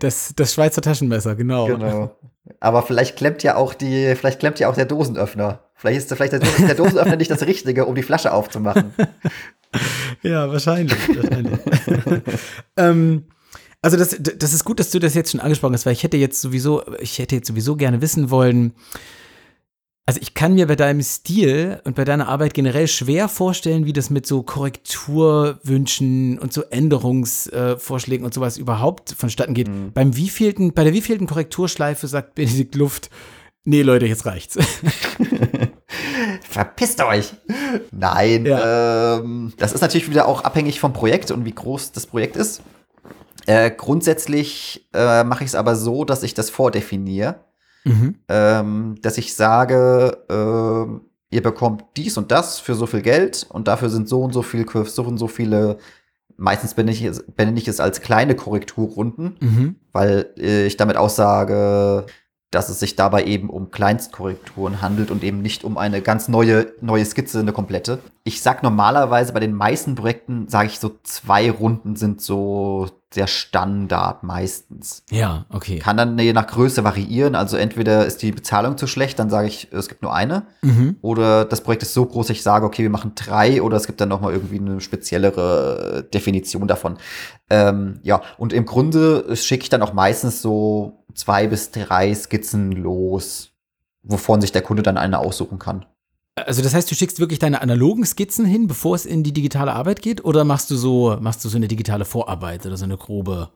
Das, 0.00 0.32
das 0.34 0.54
Schweizer 0.54 0.80
Taschenmesser, 0.80 1.36
genau. 1.36 1.66
Genau. 1.66 2.16
Aber 2.60 2.82
vielleicht 2.82 3.16
klemmt 3.16 3.42
ja 3.42 3.56
auch 3.56 3.74
die, 3.74 4.14
vielleicht 4.16 4.40
klemmt 4.40 4.58
ja 4.58 4.68
auch 4.68 4.74
der 4.74 4.86
Dosenöffner. 4.86 5.60
Vielleicht 5.74 5.98
ist, 5.98 6.14
vielleicht 6.14 6.32
ist 6.32 6.58
der 6.58 6.74
Dosenöffner 6.74 7.16
nicht 7.16 7.30
das 7.30 7.42
Richtige, 7.42 7.84
um 7.84 7.94
die 7.94 8.02
Flasche 8.02 8.32
aufzumachen. 8.32 8.94
ja, 10.22 10.50
wahrscheinlich. 10.50 10.96
wahrscheinlich. 11.14 11.58
ähm, 12.78 13.24
also 13.82 13.98
das, 13.98 14.16
das 14.18 14.54
ist 14.54 14.64
gut, 14.64 14.80
dass 14.80 14.90
du 14.90 14.98
das 14.98 15.12
jetzt 15.12 15.32
schon 15.32 15.40
angesprochen 15.40 15.74
hast, 15.74 15.84
weil 15.84 15.92
ich 15.92 16.02
hätte 16.02 16.16
jetzt 16.16 16.40
sowieso, 16.40 16.82
ich 17.00 17.18
hätte 17.18 17.34
jetzt 17.34 17.48
sowieso 17.48 17.76
gerne 17.76 18.00
wissen 18.00 18.30
wollen, 18.30 18.72
also 20.06 20.20
ich 20.20 20.34
kann 20.34 20.54
mir 20.54 20.66
bei 20.66 20.76
deinem 20.76 21.02
Stil 21.02 21.80
und 21.84 21.96
bei 21.96 22.04
deiner 22.04 22.28
Arbeit 22.28 22.52
generell 22.52 22.88
schwer 22.88 23.28
vorstellen, 23.28 23.86
wie 23.86 23.94
das 23.94 24.10
mit 24.10 24.26
so 24.26 24.42
Korrekturwünschen 24.42 26.38
und 26.38 26.52
so 26.52 26.62
Änderungsvorschlägen 26.62 28.26
und 28.26 28.34
sowas 28.34 28.58
überhaupt 28.58 29.14
vonstatten 29.16 29.54
geht. 29.54 29.68
Mhm. 29.68 29.92
Beim 29.92 30.14
wievielten, 30.14 30.74
bei 30.74 30.84
der 30.84 30.92
wievielten 30.92 31.26
Korrekturschleife 31.26 32.06
sagt 32.06 32.34
Benedikt 32.34 32.74
Luft, 32.74 33.08
nee 33.64 33.80
Leute, 33.80 34.04
jetzt 34.04 34.26
reicht's. 34.26 34.58
Verpisst 36.42 37.02
euch! 37.02 37.32
Nein, 37.90 38.44
ja. 38.44 39.18
ähm, 39.18 39.54
das 39.56 39.72
ist 39.72 39.80
natürlich 39.80 40.10
wieder 40.10 40.28
auch 40.28 40.44
abhängig 40.44 40.80
vom 40.80 40.92
Projekt 40.92 41.30
und 41.30 41.46
wie 41.46 41.54
groß 41.54 41.92
das 41.92 42.06
Projekt 42.06 42.36
ist. 42.36 42.60
Äh, 43.46 43.70
grundsätzlich 43.70 44.86
äh, 44.92 45.24
mache 45.24 45.44
ich 45.44 45.48
es 45.48 45.54
aber 45.54 45.76
so, 45.76 46.04
dass 46.04 46.22
ich 46.22 46.34
das 46.34 46.50
vordefiniere. 46.50 47.36
Mhm. 47.84 48.16
Ähm, 48.28 48.94
dass 49.02 49.18
ich 49.18 49.34
sage, 49.34 50.18
äh, 50.28 51.34
ihr 51.34 51.42
bekommt 51.42 51.84
dies 51.96 52.16
und 52.16 52.30
das 52.30 52.58
für 52.58 52.74
so 52.74 52.86
viel 52.86 53.02
Geld 53.02 53.46
und 53.50 53.68
dafür 53.68 53.90
sind 53.90 54.08
so 54.08 54.22
und 54.22 54.32
so 54.32 54.42
viel, 54.42 54.66
so 54.86 55.02
und 55.02 55.18
so 55.18 55.28
viele, 55.28 55.78
meistens 56.36 56.74
benenne 56.74 56.96
ich, 56.96 57.02
es, 57.02 57.24
benenne 57.24 57.58
ich 57.58 57.68
es 57.68 57.80
als 57.80 58.00
kleine 58.00 58.34
Korrekturrunden, 58.34 59.36
mhm. 59.40 59.76
weil 59.92 60.32
äh, 60.38 60.66
ich 60.66 60.76
damit 60.76 60.96
aussage, 60.96 62.06
dass 62.54 62.68
es 62.68 62.78
sich 62.78 62.94
dabei 62.94 63.24
eben 63.24 63.50
um 63.50 63.70
Kleinstkorrekturen 63.70 64.80
handelt 64.80 65.10
und 65.10 65.24
eben 65.24 65.42
nicht 65.42 65.64
um 65.64 65.76
eine 65.76 66.00
ganz 66.00 66.28
neue, 66.28 66.72
neue 66.80 67.04
Skizze, 67.04 67.40
eine 67.40 67.52
komplette. 67.52 67.98
Ich 68.22 68.42
sag 68.42 68.62
normalerweise 68.62 69.32
bei 69.32 69.40
den 69.40 69.54
meisten 69.54 69.96
Projekten, 69.96 70.46
sage 70.48 70.68
ich 70.68 70.78
so, 70.78 70.92
zwei 71.02 71.50
Runden 71.50 71.96
sind 71.96 72.20
so 72.20 72.88
der 73.16 73.26
Standard 73.26 74.22
meistens. 74.22 75.02
Ja, 75.10 75.46
okay. 75.50 75.78
Kann 75.78 75.96
dann 75.96 76.18
je 76.18 76.32
nach 76.32 76.46
Größe 76.46 76.84
variieren. 76.84 77.34
Also 77.34 77.56
entweder 77.56 78.06
ist 78.06 78.22
die 78.22 78.32
Bezahlung 78.32 78.76
zu 78.76 78.86
schlecht, 78.86 79.18
dann 79.18 79.30
sage 79.30 79.48
ich, 79.48 79.68
es 79.72 79.88
gibt 79.88 80.02
nur 80.02 80.14
eine. 80.14 80.44
Mhm. 80.62 80.96
Oder 81.02 81.44
das 81.44 81.62
Projekt 81.62 81.82
ist 81.82 81.94
so 81.94 82.04
groß, 82.06 82.30
ich 82.30 82.42
sage, 82.42 82.66
okay, 82.66 82.82
wir 82.82 82.90
machen 82.90 83.12
drei. 83.14 83.62
Oder 83.62 83.76
es 83.76 83.86
gibt 83.86 84.00
dann 84.00 84.08
noch 84.08 84.20
mal 84.20 84.32
irgendwie 84.32 84.58
eine 84.58 84.80
speziellere 84.80 86.06
Definition 86.12 86.66
davon. 86.68 86.98
Ähm, 87.50 88.00
ja, 88.02 88.22
und 88.38 88.52
im 88.52 88.66
Grunde 88.66 89.36
schicke 89.36 89.64
ich 89.64 89.70
dann 89.70 89.82
auch 89.82 89.92
meistens 89.92 90.42
so 90.42 91.04
zwei 91.14 91.46
bis 91.46 91.70
drei 91.70 92.14
Skizzen 92.14 92.72
los, 92.72 93.52
wovon 94.02 94.40
sich 94.40 94.52
der 94.52 94.62
Kunde 94.62 94.82
dann 94.82 94.96
eine 94.98 95.18
aussuchen 95.18 95.58
kann. 95.58 95.86
Also 96.36 96.62
das 96.62 96.74
heißt, 96.74 96.90
du 96.90 96.94
schickst 96.94 97.20
wirklich 97.20 97.38
deine 97.38 97.62
analogen 97.62 98.04
Skizzen 98.04 98.44
hin, 98.44 98.66
bevor 98.66 98.96
es 98.96 99.06
in 99.06 99.22
die 99.22 99.32
digitale 99.32 99.72
Arbeit 99.72 100.02
geht, 100.02 100.24
oder 100.24 100.44
machst 100.44 100.70
du 100.70 100.76
so, 100.76 101.16
machst 101.20 101.44
du 101.44 101.48
so 101.48 101.56
eine 101.56 101.68
digitale 101.68 102.04
Vorarbeit 102.04 102.66
oder 102.66 102.76
so 102.76 102.84
eine 102.84 102.96
grobe? 102.96 103.50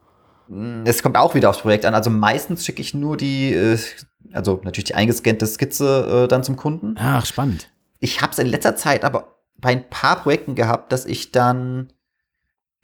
Es 0.85 1.03
kommt 1.03 1.17
auch 1.17 1.35
wieder 1.35 1.51
aufs 1.51 1.61
Projekt 1.61 1.85
an. 1.85 1.95
Also 1.95 2.09
meistens 2.09 2.65
schicke 2.65 2.81
ich 2.81 2.95
nur 2.95 3.17
die, 3.17 3.53
äh, 3.53 3.79
also 4.33 4.61
natürlich 4.63 4.87
die 4.87 4.95
eingescannte 4.95 5.47
Skizze 5.47 6.25
äh, 6.25 6.29
dann 6.29 6.45
zum 6.45 6.57
Kunden. 6.57 6.95
Ach, 6.99 7.27
spannend. 7.27 7.69
Ich 7.99 8.23
habe 8.23 8.33
es 8.33 8.39
in 8.39 8.47
letzter 8.47 8.77
Zeit 8.77 9.05
aber 9.05 9.39
bei 9.57 9.71
ein 9.71 9.91
paar 9.91 10.23
Projekten 10.23 10.55
gehabt, 10.55 10.93
dass 10.93 11.05
ich 11.05 11.33
dann 11.33 11.93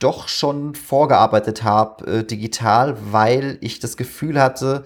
doch 0.00 0.28
schon 0.28 0.74
vorgearbeitet 0.74 1.62
habe 1.62 2.06
äh, 2.06 2.24
digital, 2.24 2.96
weil 3.12 3.58
ich 3.60 3.78
das 3.78 3.96
Gefühl 3.96 4.40
hatte, 4.40 4.84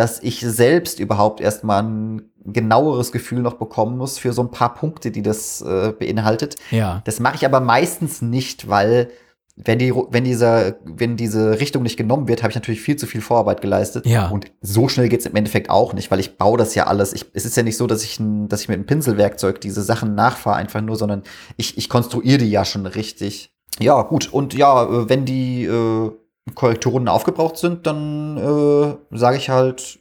dass 0.00 0.18
ich 0.22 0.40
selbst 0.40 0.98
überhaupt 0.98 1.42
erstmal 1.42 1.82
ein 1.82 2.22
genaueres 2.42 3.12
Gefühl 3.12 3.40
noch 3.40 3.58
bekommen 3.58 3.98
muss 3.98 4.16
für 4.16 4.32
so 4.32 4.40
ein 4.40 4.50
paar 4.50 4.72
Punkte, 4.72 5.10
die 5.10 5.20
das 5.20 5.60
äh, 5.60 5.92
beinhaltet. 5.92 6.56
Ja. 6.70 7.02
Das 7.04 7.20
mache 7.20 7.36
ich 7.36 7.44
aber 7.44 7.60
meistens 7.60 8.22
nicht, 8.22 8.70
weil 8.70 9.10
wenn 9.56 9.78
die, 9.78 9.92
wenn 9.94 10.24
diese, 10.24 10.78
wenn 10.86 11.18
diese 11.18 11.60
Richtung 11.60 11.82
nicht 11.82 11.98
genommen 11.98 12.28
wird, 12.28 12.42
habe 12.42 12.50
ich 12.50 12.54
natürlich 12.54 12.80
viel 12.80 12.96
zu 12.96 13.06
viel 13.06 13.20
Vorarbeit 13.20 13.60
geleistet. 13.60 14.06
Ja. 14.06 14.28
Und 14.28 14.50
so 14.62 14.88
schnell 14.88 15.10
geht's 15.10 15.26
im 15.26 15.36
Endeffekt 15.36 15.68
auch 15.68 15.92
nicht, 15.92 16.10
weil 16.10 16.18
ich 16.18 16.38
baue 16.38 16.56
das 16.56 16.74
ja 16.74 16.86
alles. 16.86 17.12
Ich, 17.12 17.26
es 17.34 17.44
ist 17.44 17.58
ja 17.58 17.62
nicht 17.62 17.76
so, 17.76 17.86
dass 17.86 18.02
ich, 18.02 18.18
ein, 18.18 18.48
dass 18.48 18.62
ich 18.62 18.68
mit 18.68 18.76
einem 18.76 18.86
Pinselwerkzeug 18.86 19.60
diese 19.60 19.82
Sachen 19.82 20.14
nachfahre, 20.14 20.56
einfach 20.56 20.80
nur, 20.80 20.96
sondern 20.96 21.24
ich, 21.58 21.76
ich 21.76 21.90
konstruiere 21.90 22.38
die 22.38 22.50
ja 22.50 22.64
schon 22.64 22.86
richtig. 22.86 23.52
Ja, 23.78 24.00
gut. 24.00 24.32
Und 24.32 24.54
ja, 24.54 25.10
wenn 25.10 25.26
die 25.26 25.66
äh, 25.66 26.10
Korrekturen 26.54 27.08
aufgebraucht 27.08 27.56
sind, 27.56 27.86
dann 27.86 28.36
äh, 28.36 29.16
sage 29.16 29.36
ich 29.36 29.50
halt, 29.50 30.00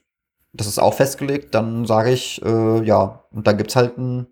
das 0.53 0.67
ist 0.67 0.79
auch 0.79 0.93
festgelegt, 0.93 1.53
dann 1.53 1.85
sage 1.85 2.11
ich, 2.11 2.41
äh, 2.43 2.83
ja, 2.83 3.23
und 3.31 3.47
dann 3.47 3.57
gibt's 3.57 3.75
halt 3.75 3.97
ein, 3.97 4.27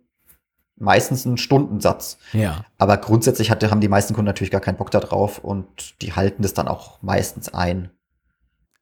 meistens 0.77 1.25
einen 1.25 1.37
Stundensatz. 1.37 2.17
Ja. 2.33 2.65
Aber 2.77 2.97
grundsätzlich 2.97 3.51
hat, 3.51 3.63
haben 3.63 3.81
die 3.81 3.87
meisten 3.87 4.13
Kunden 4.13 4.27
natürlich 4.27 4.51
gar 4.51 4.61
keinen 4.61 4.77
Bock 4.77 4.91
da 4.91 4.99
drauf 4.99 5.39
und 5.39 6.01
die 6.01 6.13
halten 6.13 6.43
das 6.43 6.53
dann 6.53 6.67
auch 6.67 7.01
meistens 7.01 7.53
ein. 7.53 7.91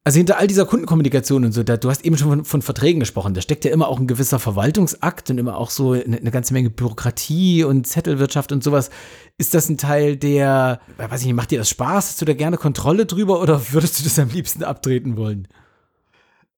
Also 0.08 0.18
hinter 0.18 0.38
all 0.38 0.46
dieser 0.46 0.68
Kundenkommunikation 0.68 1.46
und 1.46 1.52
so, 1.52 1.64
da, 1.64 1.78
du 1.78 1.90
hast 1.90 2.06
eben 2.06 2.16
schon 2.16 2.30
von, 2.30 2.46
von, 2.46 2.62
Verträgen 2.62 3.00
gesprochen, 3.00 3.34
da 3.34 3.42
steckt 3.42 3.66
ja 3.66 3.72
immer 3.72 3.88
auch 3.88 4.00
ein 4.00 4.06
gewisser 4.06 4.38
Verwaltungsakt 4.38 5.32
und 5.32 5.40
immer 5.40 5.58
auch 5.58 5.72
so 5.72 5.94
eine, 5.94 6.18
eine, 6.18 6.30
ganze 6.30 6.54
Menge 6.54 6.70
Bürokratie 6.70 7.64
und 7.64 7.88
Zettelwirtschaft 7.88 8.52
und 8.52 8.64
sowas. 8.64 8.92
Ist 9.40 9.56
das 9.56 9.68
ein 9.68 9.80
Teil, 9.80 10.16
der, 10.16 10.80
weiß 10.98 11.22
ich 11.22 11.26
nicht, 11.26 11.36
macht 11.36 11.50
dir 11.50 11.58
das 11.58 11.70
Spaß? 11.70 12.10
Hast 12.10 12.22
du 12.22 12.26
da 12.26 12.36
gerne 12.36 12.58
Kontrolle 12.58 13.08
drüber 13.08 13.42
oder 13.42 13.60
würdest 13.74 14.00
du 14.00 14.04
das 14.04 14.20
am 14.20 14.30
liebsten 14.30 14.64
abtreten 14.64 15.18
wollen? 15.18 15.48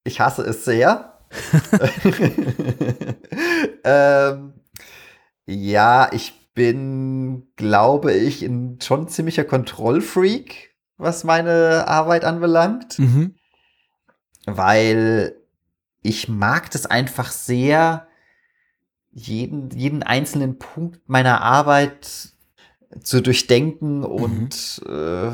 Ich 0.04 0.20
hasse 0.20 0.41
es 0.43 0.66
sehr. 0.66 1.14
ähm, 3.86 4.54
ja, 5.45 6.10
ich 6.12 6.34
bin, 6.54 7.48
glaube 7.56 8.12
ich, 8.12 8.41
ein 8.41 8.80
schon 8.82 9.08
ziemlicher 9.08 9.45
Kontrollfreak, 9.45 10.66
was 10.98 11.24
meine 11.24 11.88
Arbeit 11.88 12.26
anbelangt. 12.26 13.00
Mhm. 13.00 13.36
Weil 14.45 15.36
ich 16.02 16.30
mag 16.30 16.72
das 16.72 16.86
einfach 16.86 17.32
sehr, 17.32 18.08
jeden, 19.12 19.70
jeden 19.72 20.04
einzelnen 20.04 20.58
Punkt 20.58 21.10
meiner 21.10 21.41
Arbeit 21.41 22.30
zu 23.02 23.22
durchdenken 23.22 24.00
mhm. 24.00 24.06
und 24.06 24.82
äh, 24.88 25.32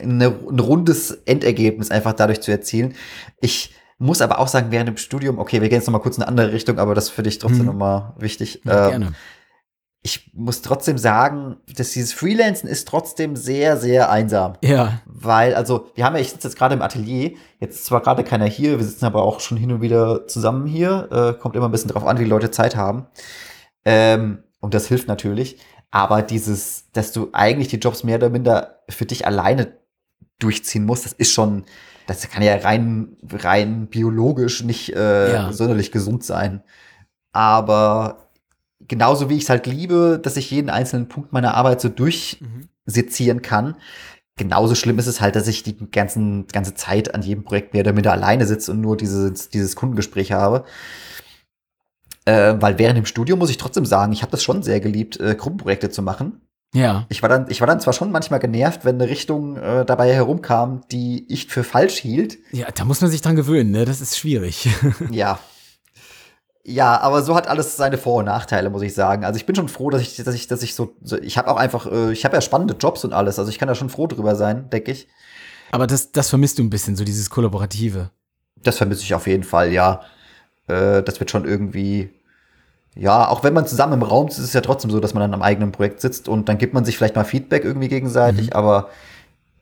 eine, 0.00 0.26
ein 0.26 0.58
rundes 0.58 1.10
Endergebnis 1.24 1.90
einfach 1.90 2.12
dadurch 2.12 2.40
zu 2.40 2.50
erzielen. 2.50 2.94
Ich 3.40 3.74
muss 3.98 4.22
aber 4.22 4.38
auch 4.38 4.48
sagen, 4.48 4.70
während 4.70 4.88
dem 4.88 4.96
Studium, 4.96 5.38
okay, 5.38 5.60
wir 5.60 5.68
gehen 5.68 5.78
jetzt 5.78 5.86
noch 5.86 5.92
mal 5.92 5.98
kurz 5.98 6.16
in 6.16 6.22
eine 6.22 6.28
andere 6.28 6.52
Richtung, 6.52 6.78
aber 6.78 6.94
das 6.94 7.10
finde 7.10 7.28
ich 7.28 7.38
trotzdem 7.38 7.60
hm. 7.60 7.66
noch 7.66 7.74
mal 7.74 8.14
wichtig. 8.18 8.62
Ja, 8.64 8.86
ähm, 8.86 8.90
gerne. 8.90 9.12
Ich 10.02 10.30
muss 10.32 10.62
trotzdem 10.62 10.96
sagen, 10.96 11.58
dass 11.76 11.90
dieses 11.90 12.14
Freelancen 12.14 12.68
ist 12.68 12.88
trotzdem 12.88 13.36
sehr, 13.36 13.76
sehr 13.76 14.10
einsam. 14.10 14.54
Ja. 14.62 15.00
Weil, 15.04 15.54
also, 15.54 15.90
wir 15.94 16.06
haben 16.06 16.14
ja, 16.14 16.22
ich 16.22 16.30
sitze 16.30 16.48
jetzt 16.48 16.56
gerade 16.56 16.74
im 16.74 16.80
Atelier, 16.80 17.32
jetzt 17.58 17.76
ist 17.76 17.86
zwar 17.86 18.00
gerade 18.00 18.24
keiner 18.24 18.46
hier, 18.46 18.78
wir 18.78 18.86
sitzen 18.86 19.04
aber 19.04 19.22
auch 19.22 19.40
schon 19.40 19.58
hin 19.58 19.72
und 19.72 19.82
wieder 19.82 20.26
zusammen 20.26 20.66
hier, 20.66 21.08
äh, 21.12 21.38
kommt 21.38 21.54
immer 21.54 21.68
ein 21.68 21.70
bisschen 21.70 21.90
drauf 21.90 22.06
an, 22.06 22.18
wie 22.18 22.24
die 22.24 22.30
Leute 22.30 22.50
Zeit 22.50 22.76
haben. 22.76 23.08
Ähm, 23.84 24.42
und 24.60 24.72
das 24.72 24.86
hilft 24.86 25.08
natürlich. 25.08 25.58
Aber 25.90 26.22
dieses, 26.22 26.90
dass 26.92 27.12
du 27.12 27.30
eigentlich 27.32 27.68
die 27.68 27.78
Jobs 27.78 28.04
mehr 28.04 28.16
oder 28.16 28.30
minder 28.30 28.80
für 28.88 29.06
dich 29.06 29.26
alleine 29.26 29.76
durchziehen 30.38 30.86
muss, 30.86 31.02
das 31.02 31.12
ist 31.12 31.32
schon, 31.32 31.64
das 32.06 32.28
kann 32.30 32.42
ja 32.42 32.56
rein, 32.56 33.16
rein 33.30 33.88
biologisch 33.88 34.62
nicht 34.62 34.94
äh, 34.94 35.32
ja. 35.32 35.52
sonderlich 35.52 35.92
gesund 35.92 36.24
sein. 36.24 36.62
Aber 37.32 38.29
genauso 38.90 39.30
wie 39.30 39.36
ich 39.36 39.44
es 39.44 39.48
halt 39.48 39.66
liebe, 39.66 40.20
dass 40.22 40.36
ich 40.36 40.50
jeden 40.50 40.68
einzelnen 40.68 41.08
Punkt 41.08 41.32
meiner 41.32 41.54
Arbeit 41.54 41.80
so 41.80 41.88
durchsezieren 41.88 43.40
kann, 43.40 43.76
genauso 44.36 44.74
schlimm 44.74 44.98
ist 44.98 45.06
es 45.06 45.20
halt, 45.20 45.36
dass 45.36 45.46
ich 45.46 45.62
die 45.62 45.76
ganzen, 45.90 46.48
ganze 46.48 46.74
Zeit 46.74 47.14
an 47.14 47.22
jedem 47.22 47.44
Projekt 47.44 47.72
mehr 47.72 47.82
oder 47.82 47.92
minder 47.92 48.10
alleine 48.10 48.46
sitze 48.46 48.72
und 48.72 48.80
nur 48.80 48.96
dieses, 48.96 49.48
dieses 49.48 49.76
Kundengespräch 49.76 50.32
habe. 50.32 50.64
Äh, 52.24 52.56
weil 52.58 52.78
während 52.78 52.98
dem 52.98 53.06
Studium 53.06 53.38
muss 53.38 53.50
ich 53.50 53.58
trotzdem 53.58 53.86
sagen, 53.86 54.12
ich 54.12 54.22
habe 54.22 54.32
das 54.32 54.42
schon 54.42 54.62
sehr 54.62 54.80
geliebt, 54.80 55.20
äh, 55.20 55.36
Gruppenprojekte 55.36 55.90
zu 55.90 56.02
machen. 56.02 56.40
Ja. 56.74 57.06
Ich 57.08 57.22
war 57.22 57.28
dann, 57.28 57.46
ich 57.48 57.60
war 57.60 57.68
dann 57.68 57.80
zwar 57.80 57.92
schon 57.92 58.10
manchmal 58.10 58.40
genervt, 58.40 58.84
wenn 58.84 58.96
eine 58.96 59.08
Richtung 59.08 59.56
äh, 59.56 59.84
dabei 59.84 60.12
herumkam, 60.12 60.82
die 60.90 61.26
ich 61.32 61.46
für 61.46 61.62
falsch 61.62 61.98
hielt. 61.98 62.38
Ja, 62.50 62.66
da 62.74 62.84
muss 62.84 63.00
man 63.00 63.10
sich 63.10 63.22
dran 63.22 63.36
gewöhnen, 63.36 63.70
ne? 63.70 63.84
Das 63.84 64.00
ist 64.00 64.18
schwierig. 64.18 64.68
ja. 65.10 65.38
Ja, 66.70 67.00
aber 67.00 67.22
so 67.22 67.34
hat 67.34 67.48
alles 67.48 67.76
seine 67.76 67.98
Vor- 67.98 68.18
und 68.18 68.26
Nachteile, 68.26 68.70
muss 68.70 68.82
ich 68.82 68.94
sagen. 68.94 69.24
Also 69.24 69.36
ich 69.36 69.46
bin 69.46 69.56
schon 69.56 69.68
froh, 69.68 69.90
dass 69.90 70.02
ich, 70.02 70.16
dass 70.16 70.34
ich, 70.34 70.46
dass 70.46 70.62
ich 70.62 70.74
so, 70.74 70.94
so 71.02 71.18
ich 71.18 71.36
habe 71.36 71.50
auch 71.50 71.56
einfach, 71.56 71.90
äh, 71.90 72.12
ich 72.12 72.24
habe 72.24 72.36
ja 72.36 72.40
spannende 72.40 72.74
Jobs 72.74 73.04
und 73.04 73.12
alles. 73.12 73.38
Also 73.38 73.50
ich 73.50 73.58
kann 73.58 73.68
da 73.68 73.74
schon 73.74 73.90
froh 73.90 74.06
drüber 74.06 74.36
sein, 74.36 74.70
denke 74.70 74.92
ich. 74.92 75.08
Aber 75.72 75.86
das, 75.86 76.12
das 76.12 76.28
vermisst 76.28 76.58
du 76.58 76.62
ein 76.62 76.70
bisschen, 76.70 76.96
so 76.96 77.04
dieses 77.04 77.30
Kollaborative. 77.30 78.10
Das 78.56 78.76
vermisse 78.76 79.02
ich 79.02 79.14
auf 79.14 79.26
jeden 79.26 79.44
Fall, 79.44 79.72
ja. 79.72 80.02
Äh, 80.66 81.02
das 81.02 81.20
wird 81.20 81.30
schon 81.30 81.44
irgendwie 81.44 82.10
ja, 82.96 83.28
auch 83.28 83.44
wenn 83.44 83.54
man 83.54 83.66
zusammen 83.66 83.94
im 83.94 84.02
Raum 84.02 84.28
sitzt, 84.28 84.40
ist 84.40 84.46
es 84.46 84.52
ja 84.52 84.60
trotzdem 84.60 84.90
so, 84.90 85.00
dass 85.00 85.14
man 85.14 85.20
dann 85.20 85.34
am 85.34 85.42
eigenen 85.42 85.72
Projekt 85.72 86.00
sitzt 86.00 86.28
und 86.28 86.48
dann 86.48 86.58
gibt 86.58 86.74
man 86.74 86.84
sich 86.84 86.96
vielleicht 86.96 87.16
mal 87.16 87.24
Feedback 87.24 87.64
irgendwie 87.64 87.88
gegenseitig, 87.88 88.48
mhm. 88.48 88.52
aber 88.52 88.88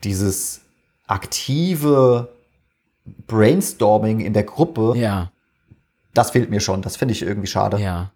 dieses 0.02 0.62
aktive 1.06 2.28
Brainstorming 3.26 4.20
in 4.20 4.32
der 4.32 4.44
Gruppe, 4.44 4.94
ja. 4.96 5.30
Das 6.14 6.30
fehlt 6.30 6.50
mir 6.50 6.60
schon. 6.60 6.82
Das 6.82 6.96
finde 6.96 7.12
ich 7.12 7.22
irgendwie 7.22 7.48
schade. 7.48 7.78
Ja. 7.80 8.12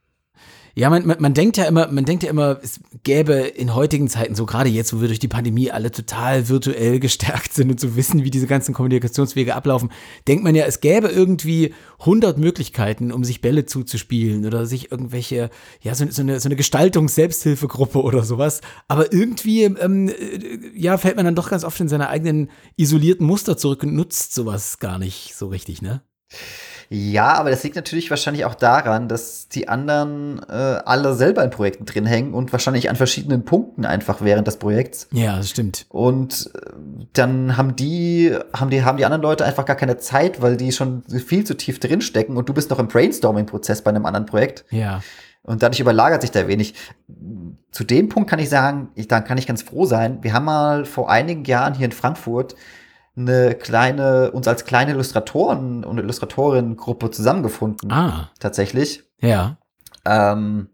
Ja, 0.74 0.88
man, 0.88 1.06
man, 1.06 1.20
man 1.20 1.34
denkt 1.34 1.58
ja 1.58 1.64
immer, 1.64 1.88
man 1.88 2.06
denkt 2.06 2.22
ja 2.22 2.30
immer, 2.30 2.58
es 2.62 2.80
gäbe 3.02 3.34
in 3.34 3.74
heutigen 3.74 4.08
Zeiten, 4.08 4.34
so 4.34 4.46
gerade 4.46 4.70
jetzt, 4.70 4.94
wo 4.94 5.02
wir 5.02 5.08
durch 5.08 5.18
die 5.18 5.28
Pandemie 5.28 5.70
alle 5.70 5.90
total 5.90 6.48
virtuell 6.48 6.98
gestärkt 6.98 7.52
sind 7.52 7.70
und 7.70 7.78
so 7.78 7.94
wissen, 7.94 8.24
wie 8.24 8.30
diese 8.30 8.46
ganzen 8.46 8.72
Kommunikationswege 8.72 9.54
ablaufen, 9.54 9.90
denkt 10.26 10.44
man 10.44 10.54
ja, 10.54 10.64
es 10.64 10.80
gäbe 10.80 11.08
irgendwie 11.08 11.74
100 12.00 12.38
Möglichkeiten, 12.38 13.12
um 13.12 13.22
sich 13.22 13.42
Bälle 13.42 13.66
zuzuspielen 13.66 14.46
oder 14.46 14.64
sich 14.64 14.90
irgendwelche, 14.90 15.50
ja, 15.82 15.94
so, 15.94 16.10
so 16.10 16.22
eine, 16.22 16.40
so 16.40 16.48
eine 16.48 16.56
Gestaltungs-Selbsthilfegruppe 16.56 18.00
oder 18.00 18.22
sowas. 18.22 18.62
Aber 18.88 19.12
irgendwie, 19.12 19.64
ähm, 19.64 20.10
ja, 20.74 20.96
fällt 20.96 21.16
man 21.16 21.26
dann 21.26 21.34
doch 21.34 21.50
ganz 21.50 21.64
oft 21.64 21.78
in 21.80 21.88
seine 21.88 22.08
eigenen 22.08 22.50
isolierten 22.76 23.26
Muster 23.26 23.58
zurück 23.58 23.82
und 23.82 23.94
nutzt 23.94 24.32
sowas 24.32 24.78
gar 24.78 24.98
nicht 24.98 25.34
so 25.36 25.48
richtig, 25.48 25.82
ne? 25.82 26.00
Ja, 26.94 27.32
aber 27.36 27.48
das 27.48 27.62
liegt 27.62 27.74
natürlich 27.74 28.10
wahrscheinlich 28.10 28.44
auch 28.44 28.54
daran, 28.54 29.08
dass 29.08 29.48
die 29.48 29.66
anderen 29.66 30.42
äh, 30.46 30.52
alle 30.52 31.14
selber 31.14 31.42
in 31.42 31.48
Projekten 31.48 31.86
drin 31.86 32.04
hängen 32.04 32.34
und 32.34 32.52
wahrscheinlich 32.52 32.90
an 32.90 32.96
verschiedenen 32.96 33.46
Punkten 33.46 33.86
einfach 33.86 34.20
während 34.20 34.46
des 34.46 34.58
Projekts. 34.58 35.08
Ja, 35.10 35.38
das 35.38 35.48
stimmt. 35.48 35.86
Und 35.88 36.50
äh, 36.54 36.70
dann 37.14 37.56
haben 37.56 37.76
die, 37.76 38.36
haben 38.52 38.68
die, 38.68 38.84
haben 38.84 38.98
die 38.98 39.06
anderen 39.06 39.22
Leute 39.22 39.46
einfach 39.46 39.64
gar 39.64 39.76
keine 39.76 39.96
Zeit, 39.96 40.42
weil 40.42 40.58
die 40.58 40.70
schon 40.70 41.02
viel 41.04 41.44
zu 41.44 41.56
tief 41.56 41.80
drinstecken 41.80 42.36
und 42.36 42.50
du 42.50 42.52
bist 42.52 42.68
noch 42.68 42.78
im 42.78 42.88
Brainstorming-Prozess 42.88 43.80
bei 43.80 43.88
einem 43.88 44.04
anderen 44.04 44.26
Projekt. 44.26 44.66
Ja. 44.68 45.00
Und 45.44 45.62
dadurch 45.62 45.80
überlagert 45.80 46.20
sich 46.20 46.30
da 46.30 46.46
wenig. 46.46 46.74
Zu 47.70 47.84
dem 47.84 48.10
Punkt 48.10 48.28
kann 48.28 48.38
ich 48.38 48.50
sagen, 48.50 48.90
ich, 48.96 49.08
dann 49.08 49.24
kann 49.24 49.38
ich 49.38 49.46
ganz 49.46 49.62
froh 49.62 49.86
sein. 49.86 50.18
Wir 50.20 50.34
haben 50.34 50.44
mal 50.44 50.84
vor 50.84 51.10
einigen 51.10 51.44
Jahren 51.44 51.72
hier 51.72 51.86
in 51.86 51.92
Frankfurt 51.92 52.54
eine 53.16 53.54
kleine, 53.54 54.30
uns 54.30 54.48
als 54.48 54.64
kleine 54.64 54.92
Illustratoren 54.92 55.84
und 55.84 55.98
Illustratorinnen-Gruppe 55.98 57.10
zusammengefunden. 57.10 57.92
Ah. 57.92 58.30
Tatsächlich. 58.38 59.04
Ja. 59.20 59.58
Ähm, 60.04 60.68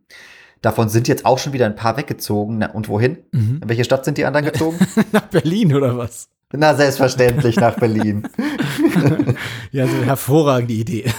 davon 0.63 0.89
sind 0.89 1.09
jetzt 1.09 1.27
auch 1.27 1.39
schon 1.39 1.53
wieder 1.53 1.67
ein 1.67 1.77
paar 1.77 1.97
weggezogen. 1.97 2.59
Na, 2.59 2.71
und 2.71 2.89
wohin? 2.89 3.19
Mhm. 3.33 3.61
In 3.63 3.69
welche 3.69 3.85
Stadt 3.85 4.05
sind 4.05 4.19
die 4.19 4.25
anderen 4.25 4.47
gezogen? 4.47 4.79
nach 5.13 5.27
Berlin 5.27 5.75
oder 5.75 5.97
was? 5.99 6.29
Na, 6.53 6.75
selbstverständlich 6.75 7.57
nach 7.57 7.77
Berlin. 7.79 8.27
ja, 9.71 9.87
so 9.87 9.97
eine 9.97 10.07
hervorragende 10.07 10.75
Idee. 10.75 11.13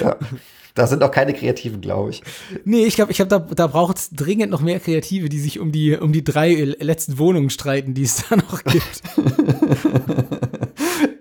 ja. 0.00 0.16
Da 0.74 0.86
sind 0.86 1.02
auch 1.02 1.10
keine 1.10 1.34
Kreativen, 1.34 1.80
glaube 1.80 2.10
ich. 2.10 2.22
Nee, 2.64 2.86
ich 2.86 2.94
glaube, 2.94 3.10
ich 3.10 3.18
glaub, 3.18 3.28
da, 3.28 3.38
da 3.38 3.66
braucht 3.66 3.98
es 3.98 4.10
dringend 4.10 4.50
noch 4.50 4.62
mehr 4.62 4.80
Kreative, 4.80 5.28
die 5.28 5.38
sich 5.38 5.58
um 5.60 5.70
die, 5.70 5.96
um 5.96 6.12
die 6.12 6.24
drei 6.24 6.74
letzten 6.78 7.18
Wohnungen 7.18 7.50
streiten, 7.50 7.92
die 7.94 8.04
es 8.04 8.24
da 8.28 8.36
noch 8.36 8.62
gibt. 8.64 9.02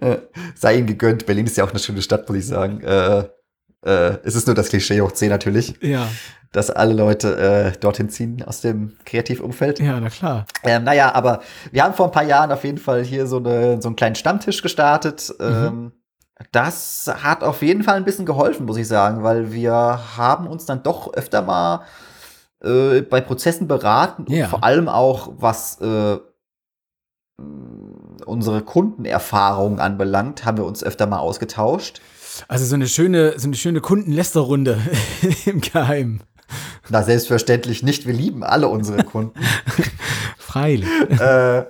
Sei 0.56 0.78
ihnen 0.78 0.88
gegönnt. 0.88 1.26
Berlin 1.26 1.45
ist 1.45 1.58
ja 1.58 1.66
auch 1.66 1.72
eine 1.72 1.80
schöne 1.80 2.02
Stadt, 2.02 2.28
muss 2.30 2.38
ich 2.38 2.47
sagen. 2.47 2.82
Äh, 2.82 3.26
äh, 3.84 4.18
es 4.24 4.36
ist 4.36 4.47
nur 4.47 4.56
das 4.56 4.70
Klischee 4.70 5.02
hoch 5.02 5.12
10 5.12 5.30
natürlich. 5.30 5.76
Ja. 5.82 6.08
Dass 6.52 6.70
alle 6.70 6.93
Leute 6.93 7.38
äh, 7.76 7.80
dorthin 7.80 8.10
ziehen 8.10 8.43
aus 8.43 8.62
dem 8.62 8.97
Kreativumfeld. 9.06 9.80
Ja, 9.80 9.99
na 9.99 10.10
klar. 10.10 10.45
Ähm, 10.64 10.84
naja, 10.84 11.14
aber 11.14 11.41
wir 11.72 11.84
haben 11.84 11.93
vor 11.93 12.08
ein 12.08 12.12
paar 12.12 12.26
Jahren 12.26 12.52
auf 12.52 12.64
jeden 12.64 12.78
Fall 12.78 13.04
hier 13.04 13.26
so, 13.26 13.38
eine, 13.38 13.82
so 13.82 13.88
einen 13.88 13.95
kleinen 13.95 14.16
Stammtisch 14.16 14.62
gestartet. 14.62 15.34
Mhm. 15.39 15.45
Ähm, 15.45 15.91
das 16.52 17.12
hat 17.24 17.44
auf 17.44 17.62
jeden 17.62 17.84
Fall 17.84 17.96
ein 17.96 18.06
bisschen 18.06 18.26
geholfen, 18.26 18.66
muss 18.66 18.78
ich 18.78 18.88
sagen, 18.88 19.24
weil 19.24 19.52
wir 19.52 19.74
haben 20.18 20.48
uns 20.48 20.66
dann 20.66 20.84
doch 20.84 21.14
öfter 21.14 21.42
mal 21.42 21.82
äh, 22.64 23.02
bei 23.02 23.22
Prozessen 23.22 23.68
beraten 23.68 24.26
ja. 24.28 24.46
und 24.46 24.50
vor 24.50 24.64
allem 24.64 24.88
auch 24.88 25.34
was 25.38 25.80
äh, 25.82 26.18
unsere 28.26 28.62
Kundenerfahrung 28.62 29.80
anbelangt, 29.80 30.46
haben 30.46 30.58
wir 30.58 30.66
uns 30.66 30.84
öfter 30.84 31.08
mal 31.08 31.20
ausgetauscht. 31.20 32.02
Also 32.48 32.66
so 32.66 32.76
eine 32.76 32.88
schöne, 32.88 33.38
so 33.38 33.48
eine 33.48 33.56
schöne 33.56 33.82
Kundenlästerrunde 33.82 34.80
im 35.46 35.62
Geheimen. 35.62 36.22
Na, 36.89 37.04
selbstverständlich 37.04 37.84
nicht. 37.84 38.06
Wir 38.06 38.14
lieben 38.14 38.44
alle 38.44 38.68
unsere 38.68 39.04
Kunden. 39.04 39.39
Freilich. 40.38 40.88
äh, 41.20 41.66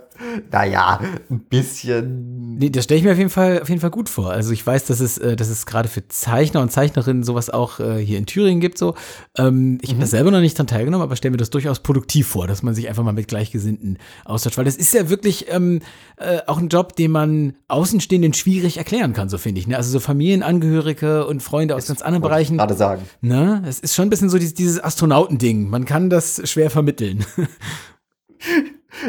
naja, 0.52 1.00
ein 1.30 1.40
bisschen. 1.40 2.58
Nee, 2.58 2.70
das 2.70 2.86
stelle 2.86 3.00
ich 3.00 3.04
mir 3.04 3.12
auf 3.12 3.18
jeden 3.18 3.30
Fall 3.30 3.62
auf 3.62 3.70
jeden 3.70 3.82
Fall 3.82 3.90
gut 3.90 4.10
vor. 4.10 4.32
Also 4.32 4.52
ich 4.52 4.66
weiß, 4.66 4.86
dass 4.86 5.00
es, 5.00 5.18
äh, 5.18 5.36
dass 5.36 5.50
es 5.50 5.66
gerade 5.66 5.90
für 5.90 6.08
Zeichner 6.08 6.62
und 6.62 6.72
Zeichnerinnen 6.72 7.24
sowas 7.24 7.50
auch 7.50 7.80
äh, 7.80 7.98
hier 7.98 8.18
in 8.18 8.26
Thüringen 8.26 8.62
gibt. 8.62 8.78
So, 8.78 8.96
ähm, 9.38 9.80
ich 9.82 9.90
mhm. 9.90 9.94
habe 9.94 10.02
da 10.02 10.08
selber 10.08 10.32
noch 10.32 10.40
nicht 10.40 10.58
dran 10.58 10.68
teilgenommen, 10.68 11.04
aber 11.04 11.16
stelle 11.16 11.32
mir 11.32 11.38
das 11.38 11.50
durchaus 11.50 11.80
produktiv 11.80 12.28
vor, 12.28 12.48
dass 12.48 12.64
man 12.64 12.74
sich 12.74 12.88
einfach 12.88 13.04
mal 13.04 13.14
mit 13.14 13.28
Gleichgesinnten 13.28 13.98
austauscht, 14.26 14.58
weil 14.58 14.66
das 14.66 14.76
ist 14.76 14.94
ja 14.94 15.10
wirklich 15.10 15.48
ähm, 15.50 15.82
äh, 16.18 16.40
auch 16.48 16.58
ein 16.58 16.70
Job, 16.70 16.96
den 16.96 17.12
man 17.12 17.54
Außenstehenden 17.68 18.34
schwierig 18.34 18.78
erklären 18.78 19.14
kann, 19.14 19.30
so 19.30 19.38
finde 19.38 19.60
ich. 19.60 19.68
Ne? 19.68 19.78
Also 19.78 19.92
so 19.92 20.00
Familienangehörige 20.00 21.26
und 21.26 21.42
Freunde 21.42 21.76
aus 21.76 21.84
das 21.84 21.98
ganz 21.98 22.02
anderen 22.02 22.22
Bereichen. 22.22 22.58
Gerade 22.58 22.76
sagen. 22.76 23.04
Ne? 23.22 23.64
Es 23.68 23.80
ist 23.80 23.96
schon 23.96 24.08
ein 24.08 24.10
bisschen 24.10 24.30
so 24.30 24.38
dieses, 24.38 24.54
dieses 24.54 24.84
Astronautending. 24.84 25.70
Man 25.70 25.86
kann 25.86 26.10
das 26.10 26.42
schwer 26.50 26.70
vermitteln. 26.70 27.26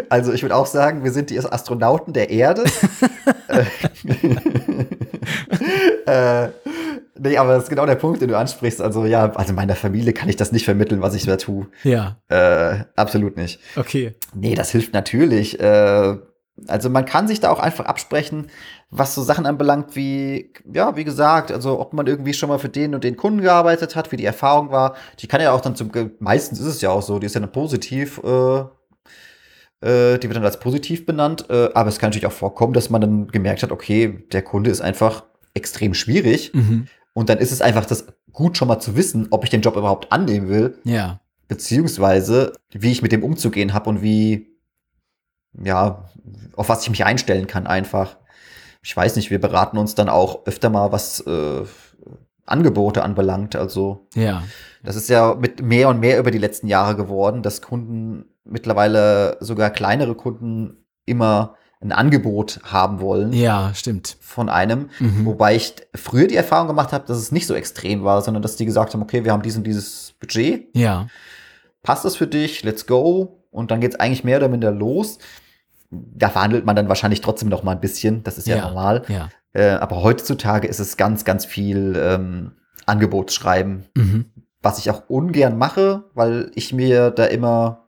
Also 0.08 0.32
ich 0.32 0.42
würde 0.42 0.56
auch 0.56 0.66
sagen, 0.66 1.02
wir 1.04 1.10
sind 1.10 1.30
die 1.30 1.38
Astronauten 1.38 2.12
der 2.12 2.30
Erde. 2.30 2.62
äh, 6.06 6.48
nee, 7.18 7.36
aber 7.36 7.54
das 7.54 7.64
ist 7.64 7.68
genau 7.68 7.86
der 7.86 7.96
Punkt, 7.96 8.22
den 8.22 8.28
du 8.28 8.38
ansprichst. 8.38 8.80
Also 8.80 9.04
ja, 9.06 9.32
also 9.32 9.52
meiner 9.52 9.74
Familie 9.74 10.12
kann 10.12 10.28
ich 10.28 10.36
das 10.36 10.52
nicht 10.52 10.64
vermitteln, 10.64 11.02
was 11.02 11.14
ich 11.14 11.24
da 11.24 11.36
tue. 11.36 11.66
Ja. 11.82 12.18
Äh, 12.28 12.84
absolut 12.94 13.36
nicht. 13.36 13.58
Okay. 13.76 14.14
Nee, 14.34 14.54
das 14.54 14.70
hilft 14.70 14.92
natürlich. 14.94 15.58
Äh, 15.58 16.16
also 16.68 16.90
man 16.90 17.04
kann 17.04 17.28
sich 17.28 17.40
da 17.40 17.50
auch 17.50 17.58
einfach 17.58 17.86
absprechen, 17.86 18.48
was 18.90 19.14
so 19.14 19.22
Sachen 19.22 19.46
anbelangt, 19.46 19.96
wie, 19.96 20.52
ja, 20.72 20.96
wie 20.96 21.04
gesagt, 21.04 21.50
also 21.50 21.80
ob 21.80 21.92
man 21.92 22.06
irgendwie 22.06 22.34
schon 22.34 22.50
mal 22.50 22.58
für 22.58 22.68
den 22.68 22.94
und 22.94 23.04
den 23.04 23.16
Kunden 23.16 23.40
gearbeitet 23.40 23.96
hat, 23.96 24.12
wie 24.12 24.16
die 24.16 24.26
Erfahrung 24.26 24.70
war. 24.70 24.94
Die 25.18 25.26
kann 25.26 25.40
ja 25.40 25.52
auch 25.52 25.62
dann 25.62 25.74
zum, 25.74 25.90
meistens 26.20 26.60
ist 26.60 26.66
es 26.66 26.80
ja 26.82 26.90
auch 26.90 27.02
so, 27.02 27.18
die 27.18 27.26
ist 27.26 27.34
ja 27.34 27.40
dann 27.40 27.52
positiv, 27.52 28.20
äh, 28.22 28.64
äh, 29.82 30.18
die 30.18 30.28
wird 30.28 30.36
dann 30.36 30.44
als 30.44 30.60
positiv 30.60 31.04
benannt. 31.04 31.46
Äh, 31.50 31.70
aber 31.74 31.88
es 31.88 31.98
kann 31.98 32.08
natürlich 32.08 32.26
auch 32.26 32.32
vorkommen, 32.32 32.72
dass 32.72 32.90
man 32.90 33.00
dann 33.00 33.28
gemerkt 33.28 33.62
hat, 33.62 33.72
okay, 33.72 34.24
der 34.32 34.42
Kunde 34.42 34.70
ist 34.70 34.80
einfach 34.80 35.24
extrem 35.54 35.94
schwierig. 35.94 36.52
Mhm. 36.54 36.86
Und 37.14 37.28
dann 37.28 37.38
ist 37.38 37.52
es 37.52 37.60
einfach 37.60 37.84
das 37.84 38.06
gut 38.32 38.56
schon 38.56 38.68
mal 38.68 38.80
zu 38.80 38.96
wissen, 38.96 39.28
ob 39.30 39.44
ich 39.44 39.50
den 39.50 39.60
Job 39.60 39.76
überhaupt 39.76 40.12
annehmen 40.12 40.48
will. 40.48 40.78
Ja. 40.84 41.20
Beziehungsweise, 41.48 42.52
wie 42.70 42.92
ich 42.92 43.02
mit 43.02 43.12
dem 43.12 43.22
umzugehen 43.22 43.74
habe 43.74 43.90
und 43.90 44.02
wie, 44.02 44.56
ja, 45.62 46.08
auf 46.56 46.68
was 46.68 46.82
ich 46.82 46.90
mich 46.90 47.04
einstellen 47.04 47.46
kann 47.46 47.66
einfach. 47.66 48.16
Ich 48.82 48.96
weiß 48.96 49.16
nicht, 49.16 49.30
wir 49.30 49.40
beraten 49.40 49.76
uns 49.76 49.94
dann 49.94 50.08
auch 50.08 50.46
öfter 50.46 50.70
mal, 50.70 50.92
was 50.92 51.20
äh, 51.20 51.62
Angebote 52.46 53.02
anbelangt. 53.02 53.54
Also, 53.54 54.08
ja. 54.14 54.42
das 54.82 54.96
ist 54.96 55.10
ja 55.10 55.34
mit 55.34 55.60
mehr 55.60 55.88
und 55.88 56.00
mehr 56.00 56.18
über 56.18 56.30
die 56.30 56.38
letzten 56.38 56.68
Jahre 56.68 56.96
geworden, 56.96 57.42
dass 57.42 57.60
Kunden 57.62 58.31
mittlerweile 58.44 59.36
sogar 59.40 59.70
kleinere 59.70 60.14
Kunden 60.14 60.84
immer 61.04 61.56
ein 61.82 61.92
Angebot 61.92 62.60
haben 62.64 63.00
wollen. 63.00 63.32
Ja, 63.32 63.72
stimmt. 63.74 64.16
Von 64.20 64.48
einem. 64.48 64.90
Mhm. 65.00 65.26
Wobei 65.26 65.56
ich 65.56 65.74
früher 65.94 66.28
die 66.28 66.36
Erfahrung 66.36 66.68
gemacht 66.68 66.92
habe, 66.92 67.06
dass 67.06 67.18
es 67.18 67.32
nicht 67.32 67.46
so 67.46 67.54
extrem 67.54 68.04
war, 68.04 68.22
sondern 68.22 68.42
dass 68.42 68.56
die 68.56 68.64
gesagt 68.64 68.94
haben, 68.94 69.02
okay, 69.02 69.24
wir 69.24 69.32
haben 69.32 69.42
diesen, 69.42 69.64
dieses 69.64 70.14
Budget. 70.20 70.68
Ja. 70.76 71.08
Passt 71.82 72.04
das 72.04 72.16
für 72.16 72.28
dich? 72.28 72.62
Let's 72.62 72.86
go. 72.86 73.44
Und 73.50 73.70
dann 73.70 73.80
geht's 73.80 73.96
eigentlich 73.96 74.24
mehr 74.24 74.38
oder 74.38 74.48
minder 74.48 74.70
los. 74.70 75.18
Da 75.90 76.30
verhandelt 76.30 76.64
man 76.64 76.76
dann 76.76 76.88
wahrscheinlich 76.88 77.20
trotzdem 77.20 77.48
noch 77.48 77.64
mal 77.64 77.72
ein 77.72 77.80
bisschen. 77.80 78.22
Das 78.22 78.38
ist 78.38 78.46
ja, 78.46 78.56
ja 78.56 78.68
normal. 78.68 79.02
Ja. 79.08 79.28
Äh, 79.52 79.72
aber 79.72 80.02
heutzutage 80.02 80.68
ist 80.68 80.78
es 80.78 80.96
ganz, 80.96 81.24
ganz 81.24 81.44
viel 81.44 82.00
ähm, 82.00 82.52
Angebotsschreiben, 82.86 83.84
mhm. 83.96 84.26
was 84.62 84.78
ich 84.78 84.90
auch 84.90 85.02
ungern 85.08 85.58
mache, 85.58 86.04
weil 86.14 86.50
ich 86.54 86.72
mir 86.72 87.10
da 87.10 87.24
immer 87.24 87.81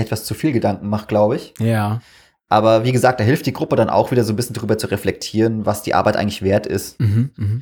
etwas 0.00 0.24
zu 0.24 0.34
viel 0.34 0.52
Gedanken 0.52 0.88
macht, 0.88 1.08
glaube 1.08 1.36
ich. 1.36 1.54
Ja. 1.58 2.00
Aber 2.48 2.84
wie 2.84 2.92
gesagt, 2.92 3.20
da 3.20 3.24
hilft 3.24 3.46
die 3.46 3.52
Gruppe 3.52 3.76
dann 3.76 3.88
auch 3.90 4.10
wieder 4.10 4.24
so 4.24 4.32
ein 4.32 4.36
bisschen 4.36 4.54
drüber 4.56 4.76
zu 4.76 4.88
reflektieren, 4.88 5.66
was 5.66 5.82
die 5.82 5.94
Arbeit 5.94 6.16
eigentlich 6.16 6.42
wert 6.42 6.66
ist. 6.66 6.98
Mhm, 7.00 7.30
mh. 7.36 7.60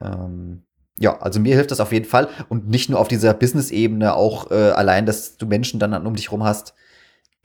ähm, 0.00 0.62
ja, 0.98 1.18
also 1.20 1.40
mir 1.40 1.54
hilft 1.56 1.72
das 1.72 1.80
auf 1.80 1.92
jeden 1.92 2.04
Fall. 2.06 2.28
Und 2.48 2.68
nicht 2.68 2.88
nur 2.88 3.00
auf 3.00 3.08
dieser 3.08 3.34
Business-Ebene, 3.34 4.14
auch 4.14 4.50
äh, 4.50 4.70
allein, 4.70 5.06
dass 5.06 5.36
du 5.36 5.46
Menschen 5.46 5.80
dann 5.80 6.06
um 6.06 6.14
dich 6.14 6.30
rum 6.32 6.44
hast, 6.44 6.74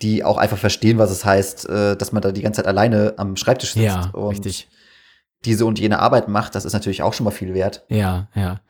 die 0.02 0.24
auch 0.24 0.38
einfach 0.38 0.58
verstehen, 0.58 0.98
was 0.98 1.12
es 1.12 1.26
heißt, 1.26 1.68
äh, 1.68 1.98
dass 1.98 2.12
man 2.12 2.22
da 2.22 2.32
die 2.32 2.42
ganze 2.42 2.62
Zeit 2.62 2.68
alleine 2.68 3.16
am 3.18 3.36
Schreibtisch 3.36 3.74
sitzt 3.74 3.86
Ja, 3.86 4.10
und 4.14 4.30
richtig. 4.30 4.70
diese 5.46 5.66
und 5.66 5.80
jene 5.80 6.00
Arbeit 6.00 6.28
macht. 6.28 6.56
Das 6.56 6.64
ist 6.64 6.74
natürlich 6.74 7.02
auch 7.02 7.14
schon 7.14 7.26
mal 7.26 7.32
viel 7.32 7.54
wert. 7.54 7.86
Ja, 7.90 8.28
ja. 8.36 8.62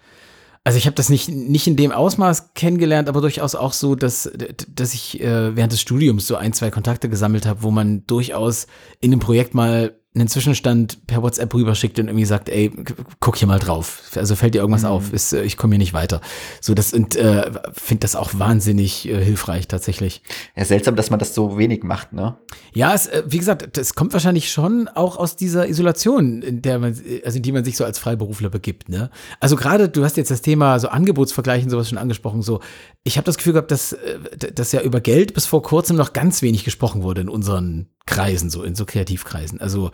Also 0.63 0.77
ich 0.77 0.85
habe 0.85 0.95
das 0.95 1.09
nicht, 1.09 1.29
nicht 1.29 1.67
in 1.67 1.75
dem 1.75 1.91
Ausmaß 1.91 2.53
kennengelernt, 2.53 3.07
aber 3.09 3.21
durchaus 3.21 3.55
auch 3.55 3.73
so, 3.73 3.95
dass, 3.95 4.29
dass 4.67 4.93
ich 4.93 5.21
äh, 5.21 5.55
während 5.55 5.71
des 5.71 5.81
Studiums 5.81 6.27
so 6.27 6.35
ein, 6.35 6.53
zwei 6.53 6.69
Kontakte 6.69 7.09
gesammelt 7.09 7.45
habe, 7.45 7.63
wo 7.63 7.71
man 7.71 8.05
durchaus 8.05 8.67
in 8.99 9.11
einem 9.11 9.19
Projekt 9.19 9.53
mal 9.53 9.95
einen 10.15 10.27
Zwischenstand 10.27 11.05
per 11.05 11.21
WhatsApp 11.21 11.53
rüberschickt 11.53 11.99
und 11.99 12.07
irgendwie 12.07 12.25
sagt, 12.25 12.49
ey, 12.49 12.71
guck 13.19 13.37
hier 13.37 13.47
mal 13.47 13.59
drauf. 13.59 14.01
Also 14.15 14.35
fällt 14.35 14.55
dir 14.55 14.59
irgendwas 14.59 14.81
Mhm. 14.81 14.87
auf, 14.89 15.13
ist, 15.13 15.33
äh, 15.33 15.43
ich 15.43 15.55
komme 15.55 15.75
hier 15.75 15.79
nicht 15.79 15.93
weiter. 15.93 16.19
So, 16.61 16.73
das 16.73 16.93
und 16.93 17.15
äh, 17.15 17.51
finde 17.73 18.01
das 18.01 18.15
auch 18.15 18.31
wahnsinnig 18.33 19.07
äh, 19.07 19.23
hilfreich 19.23 19.67
tatsächlich. 19.67 20.23
Ja, 20.55 20.65
seltsam, 20.65 20.95
dass 20.95 21.11
man 21.11 21.19
das 21.19 21.35
so 21.35 21.59
wenig 21.59 21.83
macht, 21.83 22.11
ne? 22.11 22.37
Ja, 22.73 22.95
es, 22.95 23.05
äh, 23.05 23.21
wie 23.27 23.37
gesagt, 23.37 23.77
das 23.77 23.93
kommt 23.93 24.13
wahrscheinlich 24.13 24.51
schon 24.51 24.87
auch 24.87 25.15
aus 25.17 25.35
dieser 25.35 25.69
Isolation, 25.69 26.41
in 26.41 26.63
der 26.63 26.79
man, 26.79 26.99
also 27.23 27.37
in 27.37 27.43
die 27.43 27.51
man 27.51 27.63
sich 27.63 27.77
so 27.77 27.85
als 27.85 27.99
Freiberufler 27.99 28.49
begibt, 28.49 28.89
ne? 28.89 29.11
Also 29.39 29.55
gerade, 29.57 29.89
du 29.89 30.03
hast 30.03 30.17
jetzt 30.17 30.31
das 30.31 30.41
Thema 30.41 30.79
so 30.79 30.87
Angebotsvergleichen 30.87 31.69
sowas 31.69 31.87
schon 31.87 31.99
angesprochen, 31.99 32.41
so. 32.41 32.61
Ich 33.03 33.17
habe 33.17 33.25
das 33.25 33.37
Gefühl 33.37 33.53
gehabt, 33.53 33.69
dass, 33.69 33.93
äh, 33.93 34.17
dass 34.55 34.71
ja 34.71 34.81
über 34.81 35.01
Geld 35.01 35.35
bis 35.35 35.45
vor 35.45 35.61
kurzem 35.61 35.97
noch 35.97 36.13
ganz 36.13 36.41
wenig 36.41 36.63
gesprochen 36.63 37.03
wurde 37.03 37.21
in 37.21 37.29
unseren 37.29 37.89
Kreisen, 38.09 38.49
so 38.49 38.63
in 38.63 38.73
so 38.73 38.85
Kreativkreisen. 38.85 39.61
Also 39.61 39.91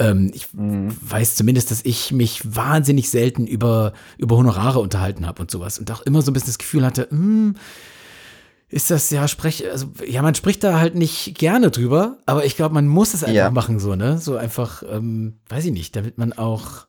ähm, 0.00 0.32
ich 0.34 0.48
weiß 0.52 1.36
zumindest, 1.36 1.70
dass 1.70 1.84
ich 1.84 2.10
mich 2.10 2.42
wahnsinnig 2.56 3.08
selten 3.08 3.46
über, 3.46 3.92
über 4.18 4.36
Honorare 4.36 4.80
unterhalten 4.80 5.26
habe 5.26 5.40
und 5.40 5.50
sowas 5.50 5.78
und 5.78 5.90
auch 5.92 6.02
immer 6.02 6.22
so 6.22 6.32
ein 6.32 6.34
bisschen 6.34 6.48
das 6.48 6.58
Gefühl 6.58 6.84
hatte, 6.84 7.06
hm, 7.10 7.54
ist 8.68 8.90
das 8.90 9.10
ja 9.10 9.28
sprech, 9.28 9.70
also 9.70 9.92
ja, 10.04 10.22
man 10.22 10.34
spricht 10.34 10.64
da 10.64 10.80
halt 10.80 10.96
nicht 10.96 11.38
gerne 11.38 11.70
drüber, 11.70 12.18
aber 12.26 12.44
ich 12.44 12.56
glaube, 12.56 12.74
man 12.74 12.88
muss 12.88 13.14
es 13.14 13.22
einfach 13.22 13.34
Ja. 13.34 13.50
machen, 13.50 13.78
so, 13.78 13.94
ne? 13.94 14.18
So 14.18 14.36
einfach, 14.36 14.82
ähm, 14.90 15.38
weiß 15.48 15.66
ich 15.66 15.72
nicht, 15.72 15.94
damit 15.94 16.18
man 16.18 16.32
auch 16.32 16.86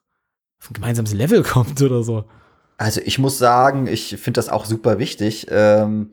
auf 0.59 0.71
ein 0.71 0.73
gemeinsames 0.73 1.13
Level 1.13 1.43
kommt 1.53 1.81
oder 1.83 2.01
so. 2.03 2.25
Also 2.77 2.99
ich 3.05 3.19
muss 3.19 3.37
sagen, 3.37 3.85
ich 3.85 4.17
finde 4.17 4.39
das 4.39 4.49
auch 4.49 4.65
super 4.65 4.97
wichtig. 4.97 5.45
Ähm, 5.51 6.11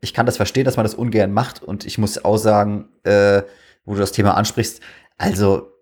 ich 0.00 0.14
kann 0.14 0.24
das 0.26 0.36
verstehen, 0.38 0.64
dass 0.64 0.76
man 0.76 0.84
das 0.84 0.94
ungern 0.94 1.32
macht. 1.32 1.62
Und 1.62 1.84
ich 1.84 1.98
muss 1.98 2.24
auch 2.24 2.38
sagen, 2.38 2.88
äh, 3.02 3.42
wo 3.84 3.94
du 3.94 4.00
das 4.00 4.12
Thema 4.12 4.36
ansprichst, 4.36 4.80
also 5.18 5.72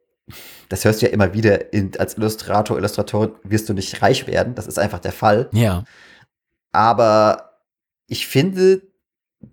das 0.69 0.85
hörst 0.85 1.03
du 1.03 1.07
ja 1.07 1.13
immer 1.13 1.35
wieder, 1.35 1.73
in, 1.73 1.93
als 1.99 2.17
Illustrator, 2.17 2.79
Illustratorin 2.79 3.33
wirst 3.43 3.69
du 3.69 3.75
nicht 3.75 4.03
reich 4.03 4.27
werden. 4.27 4.55
Das 4.55 4.67
ist 4.67 4.79
einfach 4.79 5.01
der 5.01 5.13
Fall. 5.13 5.49
Ja, 5.53 5.85
Aber 6.73 7.59
ich 8.07 8.27
finde, 8.27 8.83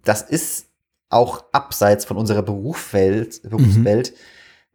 das 0.04 0.22
ist 0.22 0.68
auch 1.10 1.44
abseits 1.52 2.06
von 2.06 2.18
unserer 2.18 2.44
Berufswelt, 2.44 3.42
Berufswelt 3.50 4.14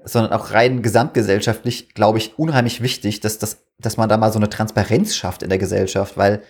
sondern 0.05 0.33
auch 0.33 0.53
rein 0.53 0.83
gesamtgesellschaftlich, 0.83 1.95
glaube 1.95 2.19
ich, 2.19 2.39
unheimlich 2.39 2.83
wichtig, 2.83 3.21
dass, 3.21 3.39
das, 3.39 3.65
dass 3.79 3.97
man 3.97 4.09
da 4.09 4.17
mal 4.17 4.33
so 4.33 4.39
eine 4.39 4.51
Transparenz 4.51 5.17
schafft 5.17 5.43
in 5.43 5.49
der 5.49 5.59
Gesellschaft, 5.59 6.17
weil 6.17 6.43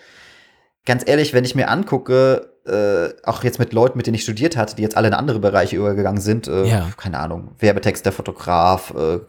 ganz 0.84 1.04
ehrlich, 1.06 1.32
wenn 1.32 1.44
ich 1.44 1.54
mir 1.54 1.68
angucke, 1.68 2.53
äh, 2.66 3.08
auch 3.24 3.44
jetzt 3.44 3.58
mit 3.58 3.72
Leuten, 3.72 3.96
mit 3.98 4.06
denen 4.06 4.14
ich 4.14 4.22
studiert 4.22 4.56
hatte, 4.56 4.76
die 4.76 4.82
jetzt 4.82 4.96
alle 4.96 5.08
in 5.08 5.14
andere 5.14 5.38
Bereiche 5.38 5.76
übergegangen 5.76 6.20
sind, 6.20 6.48
äh, 6.48 6.64
Ja. 6.66 6.90
keine 6.96 7.18
Ahnung, 7.18 7.52
Werbetexter, 7.58 8.10
Fotograf, 8.12 8.92
äh, 8.94 9.20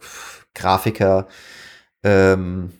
Grafiker, 0.54 1.26
ähm, 2.02 2.72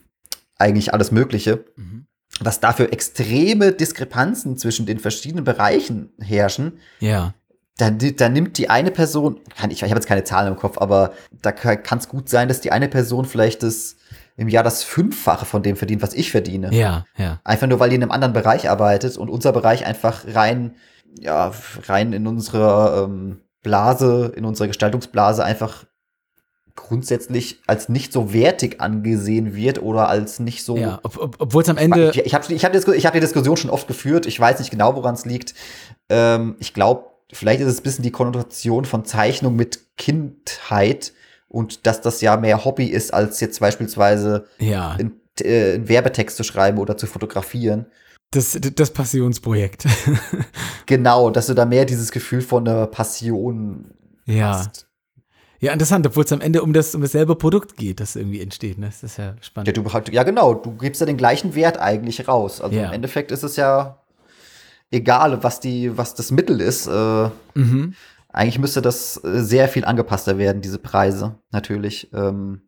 eigentlich 0.57 0.93
alles 0.93 1.11
Mögliche, 1.11 1.63
Mhm. 1.75 2.07
dass 2.41 2.59
dafür 2.59 2.91
extreme 2.91 3.71
Diskrepanzen 3.71 4.57
zwischen 4.57 4.85
den 4.85 4.99
verschiedenen 4.99 5.43
Bereichen 5.43 6.11
herrschen, 6.19 6.79
ja, 6.99 7.33
da, 7.79 7.91
da 7.91 8.27
nimmt 8.27 8.57
die 8.57 8.71
eine 8.71 8.89
Person, 8.89 9.39
ich, 9.69 9.71
ich 9.71 9.83
habe 9.83 9.93
jetzt 9.93 10.07
keine 10.07 10.23
Zahlen 10.23 10.47
im 10.53 10.59
Kopf, 10.59 10.79
aber 10.79 11.13
da 11.43 11.51
kann 11.51 11.99
es 11.99 12.09
gut 12.09 12.27
sein, 12.27 12.47
dass 12.47 12.59
die 12.61 12.71
eine 12.71 12.87
Person 12.87 13.25
vielleicht 13.25 13.61
das 13.61 13.97
im 14.37 14.47
Jahr 14.47 14.63
das 14.63 14.83
Fünffache 14.83 15.45
von 15.45 15.63
dem 15.63 15.75
verdient, 15.75 16.01
was 16.01 16.13
ich 16.13 16.31
verdiene. 16.31 16.73
ja, 16.73 17.05
ja. 17.17 17.41
Einfach 17.43 17.67
nur, 17.67 17.79
weil 17.79 17.89
die 17.89 17.95
in 17.95 18.03
einem 18.03 18.11
anderen 18.11 18.33
Bereich 18.33 18.69
arbeitet 18.69 19.17
und 19.17 19.29
unser 19.29 19.51
Bereich 19.51 19.85
einfach 19.85 20.23
rein, 20.33 20.75
ja, 21.19 21.51
rein 21.87 22.13
in 22.13 22.27
unserer 22.27 23.03
ähm, 23.03 23.41
Blase, 23.63 24.31
in 24.35 24.45
unserer 24.45 24.67
Gestaltungsblase 24.67 25.43
einfach 25.43 25.85
grundsätzlich 26.75 27.59
als 27.65 27.89
nicht 27.89 28.13
so 28.13 28.31
wertig 28.31 28.79
angesehen 28.79 29.55
wird 29.55 29.81
oder 29.81 30.07
als 30.07 30.39
nicht 30.39 30.63
so 30.63 30.77
Ja, 30.77 30.99
ob, 31.01 31.17
ob, 31.17 31.35
obwohl 31.39 31.63
es 31.63 31.69
am 31.69 31.77
Ende. 31.77 32.11
ich, 32.11 32.19
ich 32.19 32.33
habe 32.35 32.53
ich 32.53 32.63
hab 32.63 32.75
ich 32.75 33.05
hab 33.05 33.13
die 33.13 33.19
Diskussion 33.19 33.57
schon 33.57 33.71
oft 33.71 33.87
geführt. 33.87 34.27
Ich 34.27 34.39
weiß 34.39 34.59
nicht 34.59 34.69
genau, 34.69 34.95
woran 34.95 35.15
es 35.15 35.25
liegt. 35.25 35.55
Ähm, 36.09 36.55
ich 36.59 36.75
glaube, 36.75 37.05
vielleicht 37.33 37.61
ist 37.61 37.67
es 37.67 37.79
ein 37.79 37.83
bisschen 37.83 38.03
die 38.03 38.11
Konnotation 38.11 38.85
von 38.85 39.03
Zeichnung 39.03 39.55
mit 39.55 39.97
Kindheit 39.97 41.13
und 41.49 41.85
dass 41.87 42.01
das 42.01 42.21
ja 42.21 42.37
mehr 42.37 42.63
Hobby 42.65 42.85
ist, 42.85 43.13
als 43.13 43.39
jetzt 43.39 43.59
beispielsweise 43.59 44.47
Ja, 44.59 44.91
einen, 44.91 45.19
äh, 45.41 45.73
einen 45.75 45.87
Werbetext 45.89 46.37
zu 46.37 46.43
schreiben 46.43 46.77
oder 46.77 46.97
zu 46.97 47.07
fotografieren. 47.07 47.85
das, 48.31 48.57
das 48.75 48.91
Passionsprojekt. 48.91 49.85
Genau, 50.85 51.29
dass 51.29 51.47
du 51.47 51.53
da 51.53 51.65
mehr 51.65 51.83
dieses 51.85 52.11
Gefühl 52.11 52.41
von 52.41 52.65
einer 52.67 52.87
Passion 52.87 53.91
ja. 54.25 54.59
hast. 54.59 54.87
Ja, 55.59 55.73
interessant, 55.73 56.05
obwohl 56.07 56.23
es 56.23 56.31
am 56.31 56.39
Ende 56.39 56.61
um 56.63 56.71
das 56.71 56.95
um 56.95 57.01
dasselbe 57.01 57.35
Produkt 57.35 57.75
geht, 57.75 57.99
das 57.99 58.15
irgendwie 58.15 58.39
entsteht. 58.41 58.77
Ne? 58.77 58.85
Das 58.85 59.03
ist 59.03 59.17
ja 59.17 59.25
Ja, 59.25 59.35
spannend. 59.41 59.75
du, 59.75 59.83
ja, 60.11 60.23
genau, 60.23 60.53
du 60.53 60.71
gibst 60.77 61.01
ja 61.01 61.05
den 61.07 61.17
gleichen 61.17 61.55
Wert 61.55 61.77
eigentlich 61.79 62.27
raus. 62.27 62.61
Also 62.61 62.75
Ja. 62.77 62.85
im 62.87 62.93
Endeffekt 62.93 63.31
ist 63.31 63.43
es 63.43 63.55
ja 63.57 63.97
egal, 64.91 65.43
was 65.43 65.59
die, 65.59 65.97
was 65.97 66.15
das 66.15 66.31
Mittel 66.31 66.61
ist. 66.61 66.87
Äh, 66.87 67.29
Mhm. 67.55 67.95
Eigentlich 68.37 68.59
müsste 68.59 68.83
das 68.83 69.17
äh, 69.23 69.41
sehr 69.41 69.67
viel 69.67 69.83
angepasster 69.83 70.37
werden, 70.37 70.61
diese 70.61 70.77
Preise, 70.77 71.39
natürlich. 71.49 72.13
Ähm, 72.13 72.61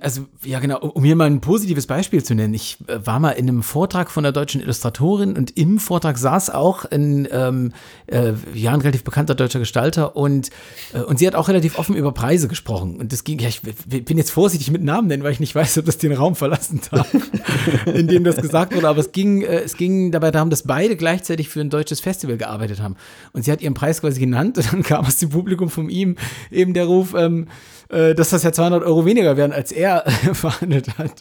Also, 0.00 0.26
ja, 0.44 0.60
genau, 0.60 0.78
um 0.78 1.02
hier 1.02 1.16
mal 1.16 1.26
ein 1.26 1.40
positives 1.40 1.86
Beispiel 1.86 2.22
zu 2.22 2.34
nennen. 2.34 2.54
Ich 2.54 2.78
äh, 2.86 3.04
war 3.04 3.18
mal 3.18 3.30
in 3.30 3.48
einem 3.48 3.62
Vortrag 3.62 4.10
von 4.10 4.22
der 4.22 4.32
deutschen 4.32 4.60
Illustratorin 4.60 5.36
und 5.36 5.56
im 5.56 5.78
Vortrag 5.78 6.18
saß 6.18 6.50
auch 6.50 6.84
ein, 6.84 7.26
ähm, 7.32 7.72
äh, 8.06 8.32
ja, 8.54 8.72
ein 8.72 8.80
relativ 8.80 9.02
bekannter 9.02 9.34
deutscher 9.34 9.58
Gestalter 9.58 10.14
und, 10.14 10.50
äh, 10.92 11.00
und 11.00 11.18
sie 11.18 11.26
hat 11.26 11.34
auch 11.34 11.48
relativ 11.48 11.78
offen 11.78 11.96
über 11.96 12.12
Preise 12.12 12.46
gesprochen. 12.46 12.96
Und 13.00 13.12
das 13.12 13.24
ging, 13.24 13.40
ja, 13.40 13.48
ich 13.48 13.62
bin 13.62 14.18
jetzt 14.18 14.30
vorsichtig 14.30 14.70
mit 14.70 14.84
Namen 14.84 15.08
nennen, 15.08 15.24
weil 15.24 15.32
ich 15.32 15.40
nicht 15.40 15.54
weiß, 15.54 15.78
ob 15.78 15.86
das 15.86 15.98
den 15.98 16.12
Raum 16.12 16.36
verlassen 16.36 16.80
darf, 16.90 17.08
in 17.86 18.06
dem 18.06 18.22
das 18.22 18.36
gesagt 18.36 18.74
wurde. 18.74 18.88
Aber 18.88 19.00
es 19.00 19.10
ging, 19.10 19.42
äh, 19.42 19.62
es 19.62 19.76
ging 19.76 20.12
dabei 20.12 20.30
darum, 20.30 20.50
dass 20.50 20.62
beide 20.62 20.96
gleichzeitig 20.96 21.48
für 21.48 21.60
ein 21.60 21.70
deutsches 21.70 22.00
Festival 22.00 22.36
gearbeitet 22.36 22.80
haben. 22.80 22.94
Und 23.32 23.44
sie 23.44 23.50
hat 23.50 23.62
ihren 23.62 23.74
Preis 23.74 24.00
quasi 24.00 24.20
genannt 24.20 24.58
und 24.58 24.72
dann 24.72 24.82
kam 24.84 25.06
aus 25.06 25.18
dem 25.18 25.30
Publikum 25.30 25.70
von 25.70 25.88
ihm 25.88 26.16
eben 26.52 26.72
der 26.72 26.84
Ruf, 26.84 27.14
ähm, 27.16 27.44
äh, 27.44 27.75
dass 27.88 28.30
das 28.30 28.42
ja 28.42 28.52
200 28.52 28.82
Euro 28.84 29.04
weniger 29.04 29.36
wären, 29.36 29.52
als 29.52 29.72
er 29.72 30.04
verhandelt 30.32 30.98
hat. 30.98 31.12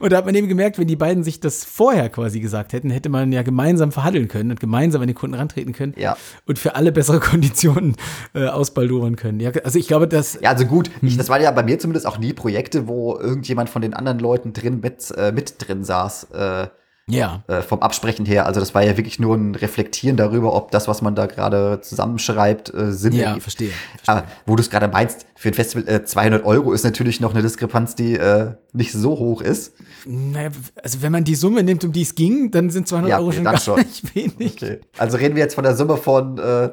Und 0.00 0.12
da 0.12 0.18
hat 0.18 0.26
man 0.26 0.34
eben 0.34 0.48
gemerkt, 0.48 0.78
wenn 0.78 0.86
die 0.86 0.96
beiden 0.96 1.24
sich 1.24 1.40
das 1.40 1.64
vorher 1.64 2.08
quasi 2.08 2.40
gesagt 2.40 2.72
hätten, 2.72 2.90
hätte 2.90 3.08
man 3.08 3.32
ja 3.32 3.42
gemeinsam 3.42 3.92
verhandeln 3.92 4.28
können 4.28 4.50
und 4.50 4.60
gemeinsam 4.60 5.00
an 5.02 5.08
den 5.08 5.16
Kunden 5.16 5.34
rantreten 5.34 5.72
können 5.72 5.94
Ja. 5.96 6.16
und 6.46 6.58
für 6.58 6.74
alle 6.76 6.92
bessere 6.92 7.20
Konditionen 7.20 7.96
äh, 8.34 8.46
ausbaldowern 8.46 9.16
können. 9.16 9.40
Ja, 9.40 9.50
also 9.64 9.78
ich 9.78 9.88
glaube, 9.88 10.06
dass 10.08 10.38
ja, 10.40 10.50
also 10.50 10.66
gut, 10.66 10.90
Hm. 11.00 11.08
ich, 11.08 11.16
das 11.16 11.28
waren 11.28 11.42
ja 11.42 11.50
bei 11.50 11.62
mir 11.62 11.78
zumindest 11.78 12.06
auch 12.06 12.18
nie 12.18 12.32
Projekte, 12.32 12.86
wo 12.88 13.18
irgendjemand 13.18 13.70
von 13.70 13.82
den 13.82 13.94
anderen 13.94 14.18
Leuten 14.18 14.52
drin 14.52 14.80
mit, 14.80 15.10
äh, 15.16 15.32
mit 15.32 15.54
drin 15.58 15.84
saß. 15.84 16.28
Äh, 16.32 16.66
ja, 17.06 17.42
äh, 17.48 17.60
vom 17.60 17.80
Absprechen 17.80 18.24
her. 18.24 18.46
Also 18.46 18.60
das 18.60 18.74
war 18.74 18.82
ja 18.82 18.96
wirklich 18.96 19.18
nur 19.18 19.36
ein 19.36 19.54
Reflektieren 19.54 20.16
darüber, 20.16 20.54
ob 20.54 20.70
das, 20.70 20.88
was 20.88 21.02
man 21.02 21.14
da 21.14 21.26
gerade 21.26 21.80
zusammenschreibt, 21.82 22.72
äh, 22.72 22.92
Sinn 22.92 23.12
ja, 23.12 23.26
ergibt. 23.28 23.42
verstehe. 23.42 23.70
Aber 24.06 24.24
wo 24.46 24.56
du 24.56 24.62
es 24.62 24.70
gerade 24.70 24.88
meinst, 24.88 25.26
für 25.34 25.48
ein 25.48 25.54
Festival 25.54 25.86
äh, 25.92 26.04
200 26.04 26.44
Euro 26.44 26.72
ist 26.72 26.84
natürlich 26.84 27.20
noch 27.20 27.32
eine 27.34 27.42
Diskrepanz, 27.42 27.94
die 27.94 28.14
äh, 28.16 28.52
nicht 28.72 28.92
so 28.92 29.10
hoch 29.18 29.42
ist. 29.42 29.74
Naja, 30.06 30.50
also 30.82 31.02
wenn 31.02 31.12
man 31.12 31.24
die 31.24 31.34
Summe 31.34 31.62
nimmt, 31.62 31.84
um 31.84 31.92
die 31.92 32.02
es 32.02 32.14
ging, 32.14 32.50
dann 32.50 32.70
sind 32.70 32.88
200 32.88 33.10
Ja, 33.10 33.18
Euro 33.18 33.32
schon 33.32 33.44
gar 33.44 33.58
schon. 33.60 33.78
nicht 33.80 34.14
wenig. 34.14 34.54
Okay. 34.62 34.80
Also 34.96 35.18
reden 35.18 35.34
wir 35.34 35.42
jetzt 35.42 35.54
von 35.54 35.64
der 35.64 35.76
Summe 35.76 35.96
von 35.98 36.38
äh, 36.38 36.70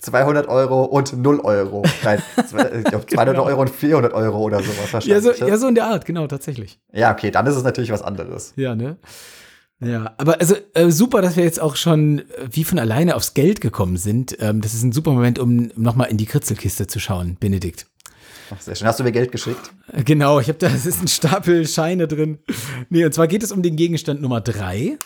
200 0.00 0.46
Euro 0.48 0.84
und 0.84 1.16
0 1.16 1.40
Euro. 1.40 1.82
Nein, 2.04 2.22
zwei- 2.46 2.70
ich 2.80 2.84
glaub, 2.84 3.08
200 3.10 3.38
Euro 3.38 3.62
und 3.62 3.70
400 3.70 4.12
Euro 4.12 4.38
oder 4.40 4.58
sowas 4.58 4.76
Ja 4.76 4.92
wahrscheinlich. 4.92 5.38
so, 5.38 5.46
ja, 5.46 5.56
so 5.56 5.68
in 5.68 5.74
der 5.74 5.86
Art, 5.86 6.04
genau, 6.04 6.26
tatsächlich. 6.26 6.78
ja, 6.92 7.10
okay, 7.12 7.30
dann 7.30 7.46
ist 7.46 7.56
es 7.56 7.62
natürlich 7.64 7.90
was 7.90 8.02
anderes. 8.02 8.52
Ja, 8.56 8.74
ne? 8.74 8.98
Ja, 9.80 10.14
aber 10.16 10.40
also 10.40 10.54
äh, 10.74 10.90
super, 10.90 11.20
dass 11.20 11.36
wir 11.36 11.44
jetzt 11.44 11.60
auch 11.60 11.76
schon 11.76 12.20
äh, 12.20 12.24
wie 12.50 12.64
von 12.64 12.78
alleine 12.78 13.14
aufs 13.14 13.34
Geld 13.34 13.60
gekommen 13.60 13.98
sind. 13.98 14.36
Ähm, 14.40 14.62
das 14.62 14.72
ist 14.72 14.82
ein 14.82 14.92
super 14.92 15.12
Moment, 15.12 15.38
um 15.38 15.70
nochmal 15.76 16.08
in 16.08 16.16
die 16.16 16.24
Kritzelkiste 16.26 16.86
zu 16.86 16.98
schauen, 16.98 17.36
Benedikt. 17.38 17.86
Ach, 18.54 18.60
sehr 18.60 18.74
schön. 18.74 18.86
Hast 18.86 19.00
du 19.00 19.04
mir 19.04 19.12
Geld 19.12 19.32
geschickt? 19.32 19.70
Äh, 19.92 20.02
Genau, 20.02 20.40
ich 20.40 20.48
habe 20.48 20.58
da, 20.58 20.68
das 20.70 20.86
ist 20.86 21.02
ein 21.02 21.08
Stapel 21.08 21.66
Scheine 21.68 22.08
drin. 22.08 22.38
Nee, 22.88 23.04
und 23.04 23.12
zwar 23.12 23.28
geht 23.28 23.42
es 23.42 23.52
um 23.52 23.62
den 23.62 23.76
Gegenstand 23.76 24.22
Nummer 24.22 24.40
drei. 24.40 24.96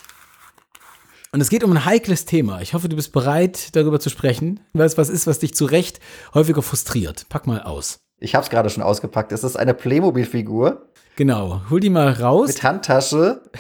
Und 1.33 1.41
es 1.41 1.49
geht 1.49 1.63
um 1.63 1.71
ein 1.73 1.85
heikles 1.85 2.25
Thema. 2.25 2.61
Ich 2.61 2.75
hoffe, 2.75 2.89
du 2.89 2.97
bist 2.97 3.13
bereit, 3.13 3.75
darüber 3.77 4.01
zu 4.01 4.11
sprechen, 4.11 4.61
weil 4.73 4.87
es 4.87 4.99
was 4.99 5.09
ist, 5.09 5.27
was 5.29 5.39
dich 5.39 5.55
zu 5.55 5.65
Recht 5.65 6.01
häufiger 6.35 6.63
frustriert. 6.63 7.27
Pack 7.29 7.47
mal 7.47 7.63
aus. 7.63 8.01
Ich 8.19 8.35
habe 8.35 8.45
es 8.45 8.51
gerade 8.51 8.69
schon 8.69 8.83
ausgepackt. 8.83 9.33
Es 9.33 9.45
ist 9.45 9.57
eine 9.57 9.75
Playmobil-Figur 9.75 10.89
Genau, 11.17 11.61
hol 11.69 11.81
die 11.81 11.91
mal 11.91 12.13
raus. 12.13 12.49
mit 12.49 12.63
Handtasche. 12.63 13.43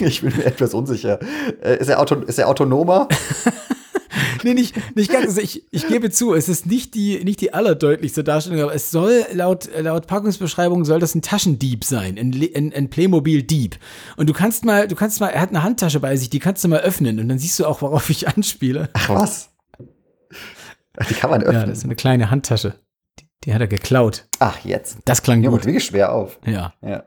Ich 0.00 0.20
bin 0.20 0.36
mir 0.36 0.44
etwas 0.44 0.74
unsicher. 0.74 1.20
Äh, 1.62 1.78
ist, 1.78 1.88
er 1.88 2.00
auto 2.00 2.16
ist 2.16 2.40
er 2.40 2.48
autonomer? 2.48 3.06
nee, 4.42 4.52
nicht, 4.52 4.74
nicht 4.96 5.12
ganz. 5.12 5.26
Also 5.26 5.40
ich, 5.40 5.64
ich 5.70 5.86
gebe 5.86 6.10
zu, 6.10 6.34
es 6.34 6.48
ist 6.48 6.66
nicht 6.66 6.94
die, 6.94 7.22
nicht 7.24 7.40
die 7.40 7.54
allerdeutlichste 7.54 8.24
Darstellung, 8.24 8.60
aber 8.62 8.74
es 8.74 8.90
soll 8.90 9.24
laut, 9.32 9.68
laut 9.80 10.08
Packungsbeschreibung 10.08 10.84
soll 10.84 10.98
das 10.98 11.14
ein 11.14 11.22
Taschendieb 11.22 11.84
sein, 11.84 12.18
ein, 12.18 12.32
ein, 12.54 12.72
ein 12.72 12.90
Playmobil-Dieb. 12.90 13.78
Und 14.16 14.28
du 14.28 14.32
kannst 14.32 14.64
mal, 14.64 14.88
du 14.88 14.96
kannst 14.96 15.20
mal, 15.20 15.28
er 15.28 15.40
hat 15.40 15.50
eine 15.50 15.62
Handtasche 15.62 16.00
bei 16.00 16.16
sich, 16.16 16.30
die 16.30 16.40
kannst 16.40 16.64
du 16.64 16.68
mal 16.68 16.80
öffnen 16.80 17.20
und 17.20 17.28
dann 17.28 17.38
siehst 17.38 17.58
du 17.60 17.66
auch, 17.66 17.80
worauf 17.82 18.10
ich 18.10 18.26
anspiele. 18.28 18.88
Ach 18.94 19.08
was? 19.08 19.50
Die 21.08 21.14
kann 21.14 21.30
man 21.30 21.42
öffnen. 21.42 21.60
Ja, 21.60 21.66
das 21.66 21.78
ist 21.78 21.84
eine 21.84 21.94
kleine 21.94 22.30
Handtasche. 22.30 22.74
Die, 23.44 23.54
hat 23.54 23.60
er 23.60 23.68
geklaut. 23.68 24.26
Ach, 24.40 24.58
jetzt. 24.64 24.98
Das 25.04 25.22
klang 25.22 25.42
Ja, 25.42 25.50
gut. 25.50 25.64
wirklich 25.64 25.84
schwer 25.84 26.12
auf. 26.12 26.38
Ja. 26.44 26.72
Ja. 26.82 27.04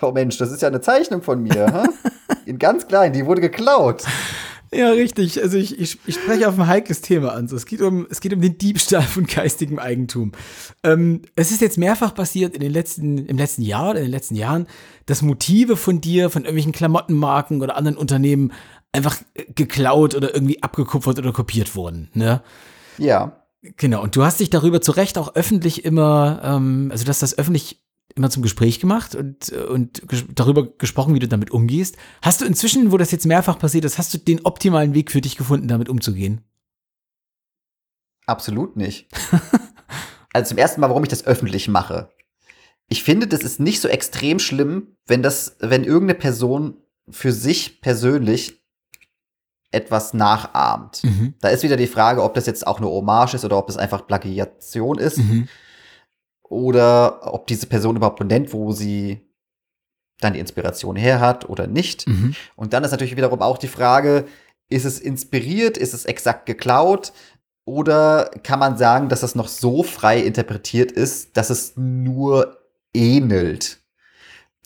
Oh 0.00 0.12
Mensch, 0.12 0.38
das 0.38 0.52
ist 0.52 0.62
ja 0.62 0.68
eine 0.68 0.80
Zeichnung 0.80 1.22
von 1.22 1.42
mir. 1.42 1.66
ha? 1.72 1.84
In 2.46 2.58
ganz 2.58 2.86
klein, 2.86 3.12
die 3.12 3.26
wurde 3.26 3.40
geklaut. 3.40 4.04
Ja, 4.72 4.90
richtig. 4.90 5.42
Also 5.42 5.56
ich, 5.58 5.78
ich, 5.80 5.98
ich 6.06 6.14
spreche 6.14 6.46
auf 6.48 6.58
ein 6.58 6.66
heikles 6.66 7.00
Thema 7.00 7.32
an. 7.32 7.48
So, 7.48 7.56
es, 7.56 7.64
geht 7.66 7.80
um, 7.80 8.06
es 8.10 8.20
geht 8.20 8.32
um 8.34 8.40
den 8.40 8.58
Diebstahl 8.58 9.02
von 9.02 9.26
geistigem 9.26 9.78
Eigentum. 9.78 10.32
Ähm, 10.84 11.22
es 11.36 11.50
ist 11.50 11.60
jetzt 11.62 11.78
mehrfach 11.78 12.14
passiert 12.14 12.54
in 12.54 12.60
den 12.60 12.72
letzten, 12.72 13.26
im 13.26 13.38
letzten 13.38 13.62
Jahr 13.62 13.90
oder 13.90 13.98
in 14.00 14.04
den 14.06 14.12
letzten 14.12 14.36
Jahren, 14.36 14.66
dass 15.06 15.22
Motive 15.22 15.76
von 15.76 16.00
dir, 16.00 16.28
von 16.30 16.42
irgendwelchen 16.42 16.72
Klamottenmarken 16.72 17.62
oder 17.62 17.76
anderen 17.76 17.96
Unternehmen 17.96 18.52
einfach 18.92 19.16
äh, 19.34 19.44
geklaut 19.54 20.14
oder 20.14 20.34
irgendwie 20.34 20.62
abgekupfert 20.62 21.18
oder 21.18 21.32
kopiert 21.32 21.74
wurden. 21.74 22.10
Ne? 22.12 22.42
Ja. 22.98 23.37
Genau. 23.62 24.02
Und 24.02 24.14
du 24.14 24.24
hast 24.24 24.40
dich 24.40 24.50
darüber 24.50 24.80
zu 24.80 24.92
Recht 24.92 25.18
auch 25.18 25.34
öffentlich 25.34 25.84
immer, 25.84 26.40
ähm, 26.44 26.88
also 26.92 27.04
du 27.04 27.10
hast 27.10 27.22
das 27.22 27.36
öffentlich 27.36 27.82
immer 28.14 28.30
zum 28.30 28.42
Gespräch 28.42 28.80
gemacht 28.80 29.14
und, 29.14 29.52
äh, 29.52 29.62
und 29.64 30.06
ges 30.08 30.24
darüber 30.34 30.66
gesprochen, 30.66 31.14
wie 31.14 31.18
du 31.18 31.28
damit 31.28 31.50
umgehst. 31.50 31.96
Hast 32.22 32.40
du 32.40 32.44
inzwischen, 32.44 32.92
wo 32.92 32.96
das 32.96 33.10
jetzt 33.10 33.26
mehrfach 33.26 33.58
passiert 33.58 33.84
ist, 33.84 33.98
hast 33.98 34.14
du 34.14 34.18
den 34.18 34.44
optimalen 34.44 34.94
Weg 34.94 35.10
für 35.10 35.20
dich 35.20 35.36
gefunden, 35.36 35.68
damit 35.68 35.88
umzugehen? 35.88 36.42
Absolut 38.26 38.76
nicht. 38.76 39.08
also 40.32 40.50
zum 40.50 40.58
ersten 40.58 40.80
Mal, 40.80 40.88
warum 40.88 41.02
ich 41.02 41.08
das 41.08 41.26
öffentlich 41.26 41.68
mache. 41.68 42.10
Ich 42.88 43.02
finde, 43.02 43.26
das 43.26 43.40
ist 43.40 43.60
nicht 43.60 43.80
so 43.80 43.88
extrem 43.88 44.38
schlimm, 44.38 44.96
wenn 45.06 45.22
das, 45.22 45.56
wenn 45.60 45.84
irgendeine 45.84 46.18
Person 46.18 46.76
für 47.10 47.32
sich 47.32 47.80
persönlich 47.80 48.62
etwas 49.70 50.14
nachahmt. 50.14 51.04
Mhm. 51.04 51.34
Da 51.40 51.48
ist 51.48 51.62
wieder 51.62 51.76
die 51.76 51.86
Frage, 51.86 52.22
ob 52.22 52.34
das 52.34 52.46
jetzt 52.46 52.66
auch 52.66 52.78
eine 52.78 52.86
Hommage 52.88 53.34
ist 53.34 53.44
oder 53.44 53.58
ob 53.58 53.66
das 53.66 53.76
einfach 53.76 54.06
Plagiation 54.06 54.98
ist 54.98 55.18
Mhm. 55.18 55.48
oder 56.42 57.32
ob 57.34 57.46
diese 57.46 57.66
Person 57.66 57.96
überhaupt 57.96 58.18
benennt, 58.18 58.52
wo 58.52 58.72
sie 58.72 59.20
dann 60.20 60.32
die 60.32 60.40
Inspiration 60.40 60.96
her 60.96 61.20
hat 61.20 61.48
oder 61.48 61.66
nicht. 61.66 62.08
Mhm. 62.08 62.34
Und 62.56 62.72
dann 62.72 62.82
ist 62.84 62.90
natürlich 62.90 63.16
wiederum 63.16 63.40
auch 63.42 63.58
die 63.58 63.68
Frage, 63.68 64.26
ist 64.68 64.84
es 64.84 64.98
inspiriert, 64.98 65.76
ist 65.76 65.94
es 65.94 66.04
exakt 66.06 66.46
geklaut 66.46 67.12
oder 67.64 68.30
kann 68.42 68.58
man 68.58 68.76
sagen, 68.78 69.08
dass 69.08 69.20
das 69.20 69.34
noch 69.34 69.48
so 69.48 69.82
frei 69.82 70.20
interpretiert 70.20 70.90
ist, 70.90 71.36
dass 71.36 71.50
es 71.50 71.74
nur 71.76 72.58
ähnelt? 72.94 73.80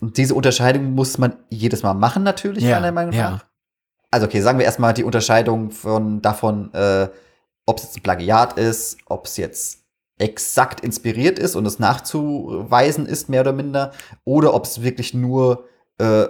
Und 0.01 0.17
diese 0.17 0.33
Unterscheidung 0.35 0.93
muss 0.95 1.17
man 1.17 1.35
jedes 1.49 1.83
Mal 1.83 1.93
machen, 1.93 2.23
natürlich, 2.23 2.63
Ja, 2.63 2.79
meiner 2.79 2.91
Meinung 2.91 3.13
ja. 3.13 3.41
Also 4.13 4.27
okay, 4.27 4.41
sagen 4.41 4.59
wir 4.59 4.65
erstmal 4.65 4.93
die 4.93 5.03
Unterscheidung 5.03 5.71
von 5.71 6.21
davon, 6.21 6.71
äh, 6.75 7.09
ob 7.65 7.79
es 7.79 7.85
jetzt 7.85 7.97
ein 7.97 8.03
Plagiat 8.03 8.59
ist, 8.59 8.97
ob 9.07 9.25
es 9.25 9.37
jetzt 9.37 9.85
exakt 10.19 10.81
inspiriert 10.81 11.39
ist 11.39 11.55
und 11.55 11.65
es 11.65 11.79
nachzuweisen 11.79 13.07
ist, 13.07 13.27
mehr 13.27 13.41
oder 13.41 13.53
minder, 13.53 13.91
oder 14.23 14.53
ob 14.53 14.65
es 14.65 14.83
wirklich 14.83 15.15
nur 15.15 15.67
äh, 15.97 16.27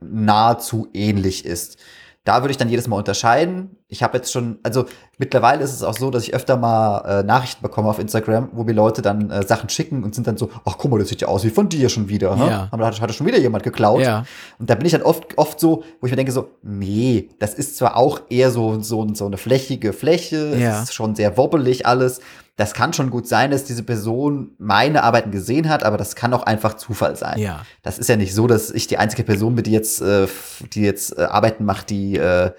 nahezu 0.00 0.88
ähnlich 0.92 1.44
ist. 1.44 1.78
Da 2.24 2.42
würde 2.42 2.52
ich 2.52 2.56
dann 2.56 2.68
jedes 2.68 2.86
Mal 2.86 2.96
unterscheiden. 2.98 3.76
Ich 3.88 4.04
habe 4.04 4.16
jetzt 4.16 4.30
schon, 4.30 4.58
also 4.62 4.84
mittlerweile 5.18 5.64
ist 5.64 5.72
es 5.72 5.82
auch 5.82 5.94
so, 5.98 6.08
dass 6.10 6.22
ich 6.22 6.32
öfter 6.34 6.56
mal 6.56 6.98
äh, 7.20 7.22
Nachrichten 7.24 7.62
bekomme 7.62 7.88
auf 7.88 7.98
Instagram, 7.98 8.50
wo 8.52 8.62
mir 8.62 8.74
Leute 8.74 9.02
dann 9.02 9.28
äh, 9.30 9.44
Sachen 9.44 9.68
schicken 9.68 10.04
und 10.04 10.14
sind 10.14 10.28
dann 10.28 10.36
so, 10.36 10.48
ach 10.64 10.76
guck 10.78 10.92
mal, 10.92 11.00
das 11.00 11.08
sieht 11.08 11.20
ja 11.20 11.26
aus 11.26 11.42
wie 11.42 11.50
von 11.50 11.68
dir 11.68 11.88
schon 11.88 12.08
wieder. 12.08 12.36
hä? 12.36 12.48
Ja. 12.48 12.68
Aber 12.70 12.82
da 12.84 12.86
hat, 12.90 13.00
hat 13.00 13.12
schon 13.12 13.26
wieder 13.26 13.38
jemand 13.38 13.64
geklaut. 13.64 14.02
Ja. 14.02 14.24
Und 14.60 14.70
da 14.70 14.76
bin 14.76 14.86
ich 14.86 14.92
dann 14.92 15.02
oft, 15.02 15.36
oft 15.36 15.58
so, 15.58 15.82
wo 16.00 16.06
ich 16.06 16.12
mir 16.12 16.16
denke 16.16 16.30
so, 16.30 16.48
nee, 16.62 17.28
das 17.40 17.54
ist 17.54 17.76
zwar 17.76 17.96
auch 17.96 18.20
eher 18.30 18.52
so, 18.52 18.80
so, 18.80 19.04
so 19.14 19.26
eine 19.26 19.36
flächige 19.36 19.92
Fläche, 19.92 20.54
Ja. 20.56 20.76
es 20.76 20.82
ist 20.90 20.94
schon 20.94 21.16
sehr 21.16 21.36
wobbelig 21.36 21.86
alles. 21.86 22.20
Das 22.56 22.74
kann 22.74 22.92
schon 22.92 23.10
gut 23.10 23.26
sein, 23.26 23.50
dass 23.50 23.64
diese 23.64 23.82
Person 23.82 24.54
meine 24.58 25.02
Arbeiten 25.04 25.30
gesehen 25.30 25.68
hat, 25.70 25.84
aber 25.84 25.96
das 25.96 26.16
kann 26.16 26.34
auch 26.34 26.42
einfach 26.42 26.74
Zufall 26.74 27.16
sein. 27.16 27.38
Ja. 27.38 27.64
Das 27.82 27.98
ist 27.98 28.08
ja 28.08 28.16
nicht 28.16 28.34
so, 28.34 28.46
dass 28.46 28.70
ich 28.70 28.86
die 28.86 28.98
einzige 28.98 29.24
Person 29.24 29.54
bin, 29.54 29.64
die 29.64 29.72
jetzt, 29.72 30.02
äh, 30.02 30.26
die 30.74 30.82
jetzt 30.82 31.16
äh, 31.16 31.22
Arbeiten 31.22 31.64
macht, 31.64 31.88
die 31.88 32.16
äh, 32.16 32.50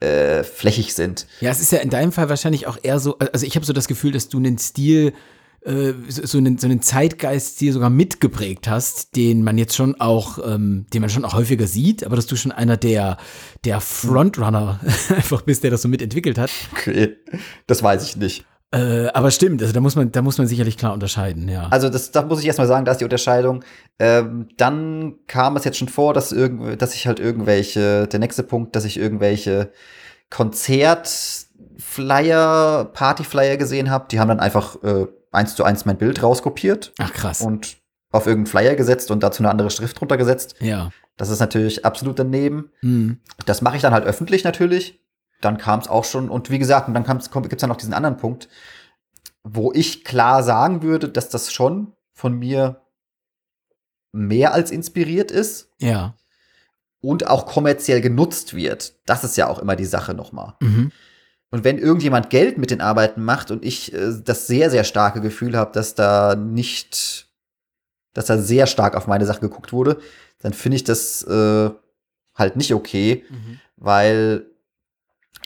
äh, 0.00 0.42
flächig 0.42 0.94
sind. 0.94 1.26
Ja, 1.40 1.50
es 1.50 1.60
ist 1.60 1.70
ja 1.72 1.78
in 1.78 1.90
deinem 1.90 2.10
Fall 2.10 2.28
wahrscheinlich 2.28 2.66
auch 2.66 2.78
eher 2.82 2.98
so, 2.98 3.18
also 3.18 3.46
ich 3.46 3.54
habe 3.54 3.66
so 3.66 3.72
das 3.72 3.86
Gefühl, 3.86 4.12
dass 4.12 4.28
du 4.28 4.38
einen 4.38 4.58
Stil, 4.58 5.12
äh, 5.60 5.92
so, 6.08 6.38
einen, 6.38 6.58
so 6.58 6.66
einen 6.66 6.80
Zeitgeist-Stil 6.80 7.72
sogar 7.72 7.90
mitgeprägt 7.90 8.66
hast, 8.66 9.14
den 9.14 9.44
man 9.44 9.58
jetzt 9.58 9.76
schon 9.76 10.00
auch, 10.00 10.38
ähm, 10.44 10.86
den 10.92 11.02
man 11.02 11.10
schon 11.10 11.24
auch 11.24 11.34
häufiger 11.34 11.66
sieht, 11.66 12.02
aber 12.02 12.16
dass 12.16 12.26
du 12.26 12.34
schon 12.36 12.50
einer 12.50 12.78
der, 12.78 13.18
der 13.64 13.80
Frontrunner 13.80 14.80
einfach 15.14 15.42
bist, 15.42 15.62
der 15.62 15.70
das 15.70 15.82
so 15.82 15.88
mitentwickelt 15.88 16.38
hat. 16.38 16.50
Okay, 16.72 17.16
das 17.66 17.82
weiß 17.82 18.02
ich 18.04 18.16
nicht. 18.16 18.44
Äh, 18.72 19.08
aber 19.08 19.32
stimmt, 19.32 19.60
also 19.62 19.74
da 19.74 19.80
muss 19.80 19.96
man, 19.96 20.12
da 20.12 20.22
muss 20.22 20.38
man 20.38 20.46
sicherlich 20.46 20.76
klar 20.76 20.92
unterscheiden, 20.92 21.48
ja. 21.48 21.66
Also 21.70 21.88
das, 21.88 22.12
da 22.12 22.22
muss 22.22 22.38
ich 22.38 22.46
erstmal 22.46 22.68
sagen, 22.68 22.84
da 22.84 22.92
ist 22.92 22.98
die 22.98 23.04
Unterscheidung. 23.04 23.64
Ähm, 23.98 24.46
dann 24.56 25.16
kam 25.26 25.56
es 25.56 25.64
jetzt 25.64 25.78
schon 25.78 25.88
vor, 25.88 26.14
dass, 26.14 26.30
irgend, 26.30 26.80
dass 26.80 26.94
ich 26.94 27.08
halt 27.08 27.18
irgendwelche, 27.18 28.06
der 28.06 28.20
nächste 28.20 28.44
Punkt, 28.44 28.76
dass 28.76 28.84
ich 28.84 28.96
irgendwelche 28.96 29.72
Konzertflyer, 30.30 32.84
Partyflyer 32.92 33.56
gesehen 33.56 33.90
habe. 33.90 34.06
Die 34.10 34.20
haben 34.20 34.28
dann 34.28 34.38
einfach 34.38 34.80
äh, 34.84 35.06
eins 35.32 35.56
zu 35.56 35.64
eins 35.64 35.84
mein 35.84 35.98
Bild 35.98 36.22
rauskopiert 36.22 36.92
Ach 36.98 37.12
krass. 37.12 37.40
und 37.40 37.76
auf 38.12 38.26
irgendeinen 38.26 38.46
Flyer 38.46 38.76
gesetzt 38.76 39.10
und 39.10 39.24
dazu 39.24 39.42
eine 39.42 39.50
andere 39.50 39.70
Schrift 39.70 39.98
drunter 39.98 40.16
gesetzt. 40.16 40.54
ja. 40.60 40.90
Das 41.16 41.28
ist 41.28 41.40
natürlich 41.40 41.84
absolut 41.84 42.18
daneben. 42.18 42.70
Hm. 42.80 43.18
Das 43.44 43.60
mache 43.60 43.76
ich 43.76 43.82
dann 43.82 43.92
halt 43.92 44.06
öffentlich 44.06 44.42
natürlich. 44.42 44.99
Dann 45.40 45.58
kam 45.58 45.80
es 45.80 45.88
auch 45.88 46.04
schon, 46.04 46.28
und 46.28 46.50
wie 46.50 46.58
gesagt, 46.58 46.88
und 46.88 46.94
dann 46.94 47.04
gibt 47.04 47.52
es 47.52 47.60
dann 47.60 47.68
noch 47.70 47.76
diesen 47.76 47.94
anderen 47.94 48.16
Punkt, 48.16 48.48
wo 49.42 49.72
ich 49.72 50.04
klar 50.04 50.42
sagen 50.42 50.82
würde, 50.82 51.08
dass 51.08 51.28
das 51.30 51.52
schon 51.52 51.94
von 52.12 52.38
mir 52.38 52.82
mehr 54.12 54.52
als 54.52 54.70
inspiriert 54.70 55.30
ist 55.30 55.70
Ja. 55.78 56.14
und 57.00 57.26
auch 57.26 57.46
kommerziell 57.46 58.00
genutzt 58.00 58.54
wird. 58.54 58.94
Das 59.06 59.24
ist 59.24 59.36
ja 59.36 59.46
auch 59.48 59.58
immer 59.60 59.76
die 59.76 59.84
Sache 59.86 60.14
nochmal. 60.14 60.54
Mhm. 60.60 60.92
Und 61.52 61.64
wenn 61.64 61.78
irgendjemand 61.78 62.30
Geld 62.30 62.58
mit 62.58 62.70
den 62.70 62.80
Arbeiten 62.80 63.24
macht 63.24 63.50
und 63.50 63.64
ich 63.64 63.92
äh, 63.92 64.12
das 64.22 64.46
sehr, 64.46 64.70
sehr 64.70 64.84
starke 64.84 65.20
Gefühl 65.20 65.56
habe, 65.56 65.72
dass 65.72 65.94
da 65.94 66.34
nicht, 66.36 67.28
dass 68.12 68.26
da 68.26 68.38
sehr 68.38 68.66
stark 68.66 68.94
auf 68.96 69.06
meine 69.06 69.26
Sache 69.26 69.40
geguckt 69.40 69.72
wurde, 69.72 69.98
dann 70.40 70.52
finde 70.52 70.76
ich 70.76 70.84
das 70.84 71.22
äh, 71.24 71.70
halt 72.34 72.56
nicht 72.56 72.74
okay, 72.74 73.24
Mhm. 73.30 73.60
weil 73.76 74.46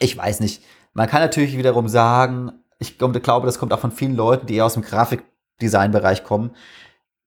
ich 0.05 0.16
weiß 0.16 0.40
nicht. 0.40 0.62
Man 0.92 1.09
kann 1.09 1.20
natürlich 1.22 1.57
wiederum 1.57 1.88
sagen, 1.88 2.52
ich 2.78 2.98
glaube, 2.98 3.46
das 3.46 3.59
kommt 3.59 3.72
auch 3.72 3.80
von 3.80 3.92
vielen 3.92 4.14
Leuten, 4.14 4.46
die 4.46 4.57
eher 4.57 4.66
aus 4.66 4.74
dem 4.74 4.82
Grafikdesign-Bereich 4.82 6.24
kommen. 6.24 6.50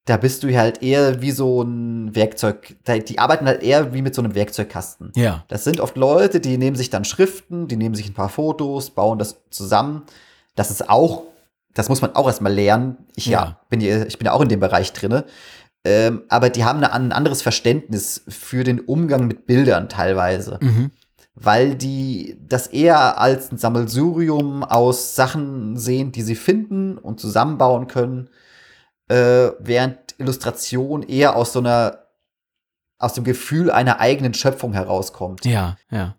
Da 0.06 0.16
bist 0.16 0.44
du 0.44 0.56
halt 0.58 0.82
eher 0.82 1.22
wie 1.22 1.32
so 1.32 1.62
ein 1.64 2.16
Werkzeug. 2.16 2.76
Die 2.88 3.20
arbeiten 3.20 3.46
halt 3.46 3.62
eher 3.62 3.94
wie 3.94 4.02
mit 4.02 4.16
so 4.16 4.22
einem 4.22 4.36
Werkzeugkasten. 4.36 5.12
Ja. 5.16 5.44
Das 5.50 5.66
sind 5.66 5.82
oft 5.82 5.98
Leute, 5.98 6.40
die 6.40 6.58
nehmen 6.58 6.78
sich 6.78 6.90
dann 6.90 7.04
Schriften, 7.04 7.68
die 7.68 7.76
nehmen 7.76 7.94
sich 7.94 8.08
ein 8.10 8.14
paar 8.14 8.30
Fotos, 8.30 8.92
bauen 8.92 9.20
das 9.20 9.42
zusammen. 9.50 10.04
Das 10.56 10.72
ist 10.72 10.90
auch, 10.90 11.24
das 11.74 11.90
muss 11.90 12.02
man 12.02 12.16
auch 12.16 12.28
erstmal 12.28 12.54
lernen. 12.54 12.98
Ich 13.16 13.26
ja, 13.26 13.32
Ja. 13.44 13.60
bin 13.70 13.82
ja, 13.82 14.06
ich 14.06 14.18
bin 14.18 14.28
ja 14.28 14.32
auch 14.32 14.40
in 14.42 14.48
dem 14.50 14.62
Bereich 14.62 14.94
drinne. 14.94 15.26
Ähm, 15.84 16.24
aber 16.30 16.50
die 16.50 16.64
haben 16.64 16.78
eine, 16.78 16.94
ein 16.94 17.12
anderes 17.12 17.42
Verständnis 17.42 18.24
für 18.30 18.64
den 18.64 18.80
Umgang 18.80 19.28
mit 19.28 19.46
Bildern 19.46 19.90
teilweise, 19.90 20.58
Mhm. 20.62 20.92
Weil 21.40 21.76
die 21.76 22.38
das 22.48 22.66
eher 22.68 23.20
als 23.20 23.52
ein 23.52 23.60
Sammelsurium 23.60 24.64
aus 24.64 25.16
Sachen 25.16 25.78
sehen, 25.78 26.12
die 26.12 26.24
sie 26.24 26.36
finden 26.36 26.98
und 26.98 27.20
zusammenbauen 27.20 27.88
können, 27.88 28.30
äh, 29.08 29.52
während 29.60 30.16
Illustration 30.18 31.04
eher 31.04 31.36
aus 31.36 31.54
so 31.54 31.60
einer 31.60 32.08
aus 33.00 33.14
dem 33.14 33.24
Gefühl 33.24 33.70
einer 33.70 34.00
eigenen 34.00 34.34
Schöpfung 34.34 34.74
herauskommt. 34.74 35.46
Ja, 35.46 35.78
ja. 35.92 36.16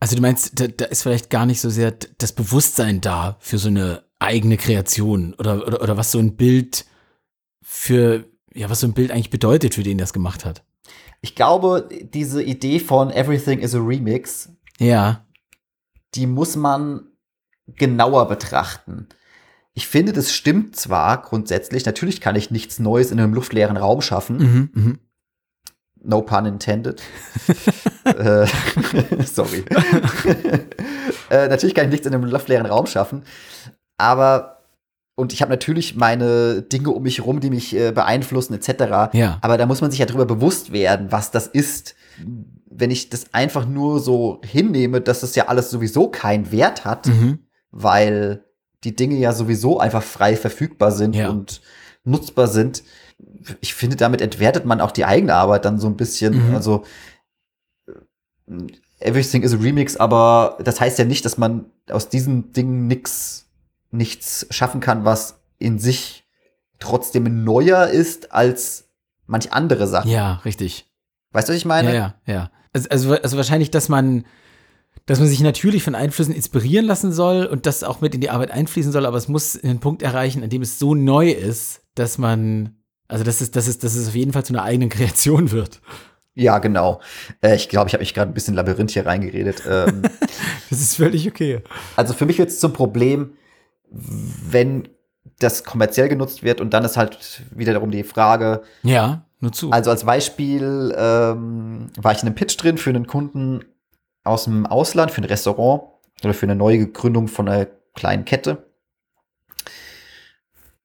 Also 0.00 0.16
du 0.16 0.22
meinst, 0.22 0.58
da, 0.58 0.66
da 0.66 0.86
ist 0.86 1.02
vielleicht 1.02 1.28
gar 1.28 1.44
nicht 1.44 1.60
so 1.60 1.68
sehr 1.68 1.92
das 2.16 2.32
Bewusstsein 2.32 3.02
da 3.02 3.36
für 3.40 3.58
so 3.58 3.68
eine 3.68 4.02
eigene 4.18 4.56
Kreation 4.56 5.34
oder, 5.34 5.66
oder, 5.66 5.82
oder 5.82 5.96
was 5.98 6.10
so 6.10 6.18
ein 6.18 6.36
Bild 6.36 6.86
für, 7.60 8.24
ja, 8.54 8.70
was 8.70 8.80
so 8.80 8.86
ein 8.86 8.94
Bild 8.94 9.10
eigentlich 9.10 9.28
bedeutet, 9.28 9.74
für 9.74 9.82
den 9.82 9.98
das 9.98 10.14
gemacht 10.14 10.46
hat. 10.46 10.64
Ich 11.22 11.34
glaube, 11.34 11.88
diese 11.90 12.42
Idee 12.42 12.80
von 12.80 13.10
Everything 13.10 13.60
is 13.60 13.74
a 13.74 13.78
Remix, 13.78 14.50
Ja, 14.78 15.24
die 16.14 16.26
muss 16.26 16.56
man 16.56 17.06
genauer 17.66 18.28
betrachten. 18.28 19.08
Ich 19.74 19.86
finde, 19.86 20.12
das 20.12 20.34
stimmt 20.34 20.76
zwar 20.76 21.22
grundsätzlich, 21.22 21.86
natürlich 21.86 22.20
kann 22.20 22.36
ich 22.36 22.50
nichts 22.50 22.78
Neues 22.78 23.10
in 23.10 23.18
einem 23.18 23.32
luftleeren 23.32 23.76
Raum 23.76 24.02
schaffen, 24.02 24.36
mhm, 24.36 24.70
mhm. 24.74 24.98
No 26.04 26.20
pun 26.20 26.46
intended. 26.46 27.00
äh, 28.04 28.46
sorry. 29.24 29.64
äh, 31.30 31.46
natürlich 31.46 31.76
kann 31.76 31.84
ich 31.86 31.92
nichts 31.92 32.06
in 32.08 32.14
einem 32.14 32.24
luftleeren 32.24 32.66
Raum 32.66 32.86
schaffen, 32.86 33.22
aber 33.98 34.51
und 35.22 35.32
ich 35.32 35.40
habe 35.40 35.50
natürlich 35.50 35.96
meine 35.96 36.60
Dinge 36.62 36.90
um 36.90 37.02
mich 37.02 37.18
herum, 37.18 37.40
die 37.40 37.48
mich 37.50 37.74
äh, 37.74 37.92
beeinflussen, 37.92 38.52
etc. 38.54 39.14
Ja. 39.14 39.38
Aber 39.40 39.56
da 39.56 39.64
muss 39.66 39.80
man 39.80 39.90
sich 39.90 40.00
ja 40.00 40.06
darüber 40.06 40.26
bewusst 40.26 40.72
werden, 40.72 41.10
was 41.10 41.30
das 41.30 41.46
ist. 41.46 41.94
Wenn 42.70 42.90
ich 42.90 43.08
das 43.08 43.32
einfach 43.32 43.66
nur 43.66 44.00
so 44.00 44.40
hinnehme, 44.44 45.00
dass 45.00 45.20
das 45.20 45.34
ja 45.34 45.48
alles 45.48 45.70
sowieso 45.70 46.08
keinen 46.08 46.52
Wert 46.52 46.84
hat, 46.84 47.06
Mhm. 47.06 47.38
weil 47.70 48.44
die 48.84 48.94
Dinge 48.96 49.16
ja 49.16 49.32
sowieso 49.32 49.78
einfach 49.78 50.02
frei 50.02 50.36
verfügbar 50.36 50.90
sind 50.90 51.14
Ja. 51.16 51.30
und 51.30 51.62
nutzbar 52.04 52.48
sind. 52.48 52.82
Ich 53.60 53.74
finde, 53.74 53.96
damit 53.96 54.20
entwertet 54.20 54.64
man 54.64 54.80
auch 54.80 54.90
die 54.90 55.04
eigene 55.04 55.34
Arbeit 55.34 55.64
dann 55.64 55.78
so 55.78 55.86
ein 55.86 55.96
bisschen. 55.96 56.48
Mhm. 56.48 56.54
Also 56.54 56.82
äh, 57.86 58.52
everything 59.00 59.42
is 59.42 59.54
a 59.54 59.56
remix, 59.58 59.96
aber 59.96 60.58
das 60.64 60.80
heißt 60.80 60.98
ja 60.98 61.04
nicht, 61.04 61.24
dass 61.24 61.38
man 61.38 61.66
aus 61.90 62.08
diesen 62.08 62.52
Dingen 62.52 62.86
nix, 62.86 63.46
nichts 63.92 64.46
schaffen 64.50 64.80
kann, 64.80 65.04
was 65.04 65.40
in 65.58 65.78
sich 65.78 66.24
trotzdem 66.78 67.44
neuer 67.44 67.86
ist 67.88 68.32
als 68.32 68.88
manch 69.26 69.52
andere 69.52 69.86
Sachen. 69.86 70.10
Ja, 70.10 70.34
richtig. 70.44 70.90
Weißt 71.30 71.48
du, 71.48 71.52
was 71.52 71.58
ich 71.58 71.64
meine? 71.64 71.94
Ja, 71.94 72.14
ja, 72.26 72.34
ja. 72.34 72.50
Also, 72.72 72.88
also, 72.88 73.14
also 73.14 73.36
wahrscheinlich, 73.36 73.70
dass 73.70 73.88
man, 73.88 74.24
dass 75.06 75.18
man 75.18 75.28
sich 75.28 75.40
natürlich 75.40 75.82
von 75.82 75.94
Einflüssen 75.94 76.34
inspirieren 76.34 76.86
lassen 76.86 77.12
soll 77.12 77.46
und 77.46 77.66
das 77.66 77.84
auch 77.84 78.00
mit 78.00 78.14
in 78.14 78.20
die 78.20 78.30
Arbeit 78.30 78.50
einfließen 78.50 78.92
soll, 78.92 79.06
aber 79.06 79.16
es 79.16 79.28
muss 79.28 79.62
einen 79.62 79.80
Punkt 79.80 80.02
erreichen, 80.02 80.42
an 80.42 80.50
dem 80.50 80.62
es 80.62 80.78
so 80.78 80.94
neu 80.94 81.30
ist, 81.30 81.82
dass 81.94 82.18
man, 82.18 82.76
also 83.08 83.24
dass 83.24 83.40
es, 83.40 83.50
dass 83.50 83.68
es, 83.68 83.78
dass 83.78 83.94
es 83.94 84.08
auf 84.08 84.14
jeden 84.14 84.32
Fall 84.32 84.44
zu 84.44 84.52
einer 84.52 84.62
eigenen 84.62 84.88
Kreation 84.88 85.50
wird. 85.50 85.80
Ja, 86.34 86.58
genau. 86.58 87.00
Äh, 87.42 87.56
ich 87.56 87.68
glaube, 87.68 87.88
ich 87.88 87.94
habe 87.94 88.02
mich 88.02 88.14
gerade 88.14 88.30
ein 88.30 88.34
bisschen 88.34 88.54
Labyrinth 88.54 88.90
hier 88.90 89.04
reingeredet. 89.04 89.62
ähm, 89.68 90.02
Das 90.70 90.80
ist 90.80 90.96
völlig 90.96 91.28
okay. 91.28 91.60
Also 91.94 92.14
für 92.14 92.24
mich 92.24 92.38
wird 92.38 92.48
es 92.48 92.58
zum 92.58 92.72
Problem, 92.72 93.34
wenn 93.92 94.88
das 95.38 95.64
kommerziell 95.64 96.08
genutzt 96.08 96.42
wird 96.42 96.60
und 96.60 96.72
dann 96.74 96.84
ist 96.84 96.96
halt 96.96 97.42
wiederum 97.50 97.90
die 97.90 98.04
Frage, 98.04 98.62
Ja, 98.82 99.24
nur 99.40 99.52
zu. 99.52 99.70
also 99.70 99.90
als 99.90 100.04
Beispiel 100.04 100.94
ähm, 100.96 101.90
war 101.96 102.12
ich 102.12 102.22
in 102.22 102.26
einem 102.28 102.34
Pitch 102.34 102.56
drin 102.62 102.78
für 102.78 102.90
einen 102.90 103.06
Kunden 103.06 103.64
aus 104.24 104.44
dem 104.44 104.66
Ausland, 104.66 105.10
für 105.10 105.20
ein 105.20 105.24
Restaurant 105.24 105.82
oder 106.22 106.34
für 106.34 106.46
eine 106.46 106.54
neue 106.56 106.86
Gründung 106.88 107.28
von 107.28 107.48
einer 107.48 107.66
kleinen 107.94 108.24
Kette. 108.24 108.66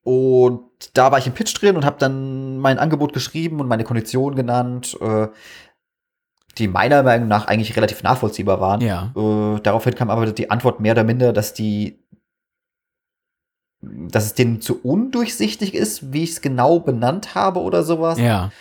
Und 0.03 0.61
da 0.93 1.11
war 1.11 1.19
ich 1.19 1.27
im 1.27 1.33
Pitch 1.33 1.59
drin 1.61 1.75
und 1.75 1.85
habe 1.85 1.97
dann 1.99 2.57
mein 2.59 2.79
Angebot 2.79 3.13
geschrieben 3.13 3.59
und 3.59 3.67
meine 3.67 3.83
Konditionen 3.83 4.35
genannt, 4.37 4.97
äh, 5.01 5.27
die 6.57 6.67
meiner 6.67 7.03
Meinung 7.03 7.27
nach 7.27 7.47
eigentlich 7.47 7.75
relativ 7.75 8.01
nachvollziehbar 8.03 8.59
waren. 8.59 8.81
ja. 8.81 9.11
Äh, 9.15 9.59
daraufhin 9.61 9.95
kam 9.95 10.09
aber 10.09 10.25
die 10.31 10.49
Antwort 10.49 10.79
mehr 10.79 10.93
oder 10.93 11.03
minder, 11.03 11.33
dass 11.33 11.53
die, 11.53 11.99
dass 13.81 14.25
es 14.25 14.33
denen 14.33 14.61
zu 14.61 14.81
undurchsichtig 14.83 15.73
ist, 15.75 16.11
wie 16.13 16.23
ich 16.23 16.31
es 16.31 16.41
genau 16.41 16.79
benannt 16.79 17.35
habe 17.35 17.59
oder 17.61 17.83
sowas. 17.83 18.19
Ja. 18.19 18.51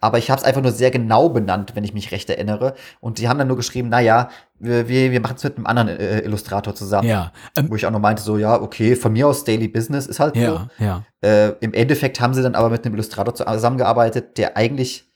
Aber 0.00 0.18
ich 0.18 0.30
habe 0.30 0.38
es 0.38 0.44
einfach 0.44 0.60
nur 0.60 0.72
sehr 0.72 0.90
genau 0.90 1.30
benannt, 1.30 1.74
wenn 1.74 1.82
ich 1.82 1.94
mich 1.94 2.12
recht 2.12 2.28
erinnere. 2.28 2.74
Und 3.00 3.18
die 3.18 3.26
haben 3.28 3.38
dann 3.38 3.48
nur 3.48 3.56
geschrieben, 3.56 3.88
na 3.88 4.00
ja, 4.00 4.28
wir, 4.58 4.86
wir, 4.86 5.12
wir 5.12 5.20
machen 5.20 5.36
es 5.38 5.44
mit 5.44 5.56
einem 5.56 5.66
anderen 5.66 5.88
äh, 5.88 6.18
Illustrator 6.20 6.74
zusammen. 6.74 7.08
Ja. 7.08 7.32
Ähm, 7.56 7.70
Wo 7.70 7.76
ich 7.76 7.86
auch 7.86 7.90
noch 7.90 8.00
meinte, 8.00 8.22
so, 8.22 8.36
ja, 8.36 8.60
okay, 8.60 8.96
von 8.96 9.14
mir 9.14 9.26
aus 9.26 9.44
Daily 9.44 9.66
Business 9.66 10.06
ist 10.06 10.20
halt 10.20 10.36
ja, 10.36 10.68
ja. 10.78 11.04
so. 11.22 11.26
Äh, 11.26 11.54
Im 11.60 11.72
Endeffekt 11.72 12.20
haben 12.20 12.34
sie 12.34 12.42
dann 12.42 12.54
aber 12.54 12.68
mit 12.68 12.84
einem 12.84 12.94
Illustrator 12.94 13.34
zusammengearbeitet, 13.34 14.36
der 14.36 14.58
eigentlich, 14.58 15.06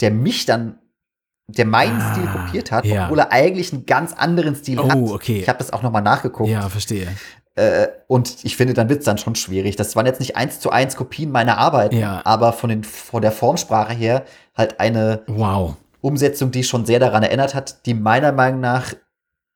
der 0.00 0.10
mich 0.10 0.46
dann, 0.46 0.78
der 1.46 1.66
meinen 1.66 2.00
Ah, 2.00 2.14
Stil 2.14 2.26
kopiert 2.28 2.70
hat, 2.72 2.86
ja. 2.86 3.04
obwohl 3.04 3.18
er 3.18 3.30
eigentlich 3.30 3.74
einen 3.74 3.84
ganz 3.84 4.14
anderen 4.14 4.54
Stil 4.54 4.78
Oh, 4.80 4.88
hat. 4.88 4.96
okay. 4.96 5.40
Ich 5.40 5.48
habe 5.48 5.58
das 5.58 5.70
auch 5.72 5.82
noch 5.82 5.90
mal 5.90 6.00
nachgeguckt. 6.00 6.48
Ja, 6.48 6.68
verstehe. 6.70 7.08
Äh, 7.56 7.88
und 8.06 8.44
ich 8.44 8.56
finde, 8.56 8.74
dann 8.74 8.88
wird's 8.88 9.04
dann 9.04 9.18
schon 9.18 9.34
schwierig. 9.34 9.76
Das 9.76 9.96
waren 9.96 10.06
jetzt 10.06 10.20
nicht 10.20 10.36
eins 10.36 10.60
zu 10.60 10.70
eins 10.70 10.96
Kopien 10.96 11.30
meiner 11.32 11.58
Arbeit, 11.58 11.92
Ja. 11.92 12.22
aber 12.24 12.52
von, 12.52 12.70
den, 12.70 12.84
von 12.84 13.22
der 13.22 13.32
Formsprache 13.32 13.92
her 13.92 14.24
halt 14.56 14.78
eine 14.80 15.22
Wow. 15.26 15.76
Umsetzung, 16.00 16.50
die 16.50 16.64
schon 16.64 16.86
sehr 16.86 17.00
daran 17.00 17.22
erinnert 17.22 17.54
hat, 17.54 17.84
die 17.86 17.94
meiner 17.94 18.32
Meinung 18.32 18.60
nach 18.60 18.94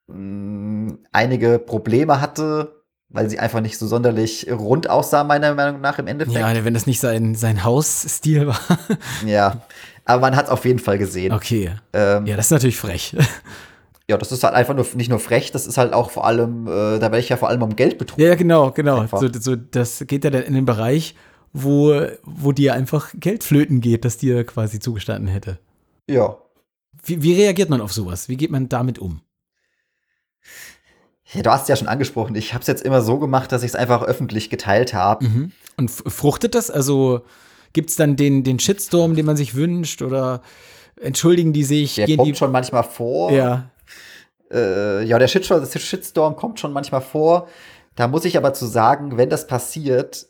mh, 0.07 0.97
einige 1.11 1.57
Probleme 1.59 2.21
hatte, 2.21 2.83
weil 3.09 3.29
sie 3.29 3.39
einfach 3.39 3.61
nicht 3.61 3.77
so 3.77 3.87
sonderlich 3.87 4.47
rund 4.51 4.89
aussah, 4.89 5.23
meiner 5.23 5.53
Meinung 5.55 5.79
nach 5.81 5.97
im 5.99 6.07
Endeffekt. 6.07 6.37
Ja, 6.37 6.65
wenn 6.65 6.73
das 6.73 6.85
nicht 6.87 6.99
sein, 6.99 7.35
sein 7.35 7.63
Hausstil 7.63 8.47
war. 8.47 8.59
Ja. 9.25 9.61
Aber 10.05 10.21
man 10.21 10.35
hat 10.35 10.45
es 10.45 10.51
auf 10.51 10.65
jeden 10.65 10.79
Fall 10.79 10.97
gesehen. 10.99 11.31
Okay. 11.33 11.71
Ähm, 11.93 12.25
Ja, 12.27 12.35
das 12.35 12.47
ist 12.47 12.51
natürlich 12.51 12.77
frech. 12.77 13.15
Ja, 14.09 14.17
das 14.17 14.31
ist 14.31 14.43
halt 14.43 14.53
einfach 14.53 14.75
nur 14.75 14.85
nicht 14.95 15.09
nur 15.09 15.19
frech, 15.19 15.51
das 15.51 15.65
ist 15.65 15.77
halt 15.77 15.93
auch 15.93 16.11
vor 16.11 16.25
allem, 16.25 16.67
äh, 16.67 16.99
da 16.99 17.01
werde 17.01 17.19
ich 17.19 17.29
ja 17.29 17.37
vor 17.37 17.49
allem 17.49 17.63
um 17.63 17.75
Geld 17.75 17.97
betrogen. 17.97 18.23
Ja, 18.23 18.29
ja, 18.29 18.35
genau, 18.35 18.71
genau. 18.71 19.05
So, 19.07 19.27
so, 19.31 19.55
das 19.55 20.03
geht 20.07 20.23
ja 20.23 20.29
dann 20.29 20.43
in 20.43 20.53
den 20.53 20.65
Bereich, 20.65 21.15
wo, 21.53 22.01
wo 22.23 22.51
dir 22.51 22.73
einfach 22.73 23.13
Geld 23.15 23.43
flöten 23.43 23.81
geht, 23.81 24.05
das 24.05 24.17
dir 24.17 24.45
quasi 24.45 24.79
zugestanden 24.79 25.27
hätte. 25.27 25.57
Ja. 26.07 26.37
Wie, 27.03 27.23
wie 27.23 27.33
reagiert 27.33 27.69
man 27.69 27.81
auf 27.81 27.93
sowas? 27.93 28.29
Wie 28.29 28.37
geht 28.37 28.51
man 28.51 28.69
damit 28.69 28.99
um? 28.99 29.21
ja. 31.33 31.41
Du 31.41 31.51
hast 31.51 31.63
es 31.63 31.67
ja 31.67 31.75
schon 31.75 31.87
angesprochen. 31.87 32.35
Ich 32.35 32.53
habe 32.53 32.61
es 32.61 32.67
jetzt 32.67 32.83
immer 32.83 33.01
so 33.01 33.17
gemacht, 33.19 33.51
dass 33.51 33.63
ich 33.63 33.71
es 33.71 33.75
einfach 33.75 34.03
öffentlich 34.03 34.49
geteilt 34.49 34.93
habe. 34.93 35.25
Mhm. 35.25 35.51
Und 35.77 35.89
fruchtet 35.89 36.55
das? 36.55 36.69
Also 36.69 37.21
gibt 37.73 37.89
es 37.89 37.95
dann 37.95 38.15
den, 38.15 38.43
den 38.43 38.59
Shitstorm, 38.59 39.15
den 39.15 39.25
man 39.25 39.37
sich 39.37 39.55
wünscht? 39.55 40.01
Oder 40.01 40.41
entschuldigen 40.99 41.53
die 41.53 41.63
sich? 41.63 41.95
Der 41.95 42.07
kommt 42.15 42.27
die, 42.27 42.35
schon 42.35 42.51
manchmal 42.51 42.83
vor. 42.83 43.31
Ja, 43.31 43.71
Äh, 44.51 45.03
ja, 45.03 45.19
der 45.19 45.27
Shitstorm, 45.27 45.65
Shitstorm 45.65 46.35
kommt 46.35 46.59
schon 46.59 46.73
manchmal 46.73 47.01
vor. 47.01 47.47
Da 47.95 48.07
muss 48.07 48.25
ich 48.25 48.37
aber 48.37 48.53
zu 48.53 48.65
sagen, 48.65 49.17
wenn 49.17 49.29
das 49.29 49.47
passiert, 49.47 50.27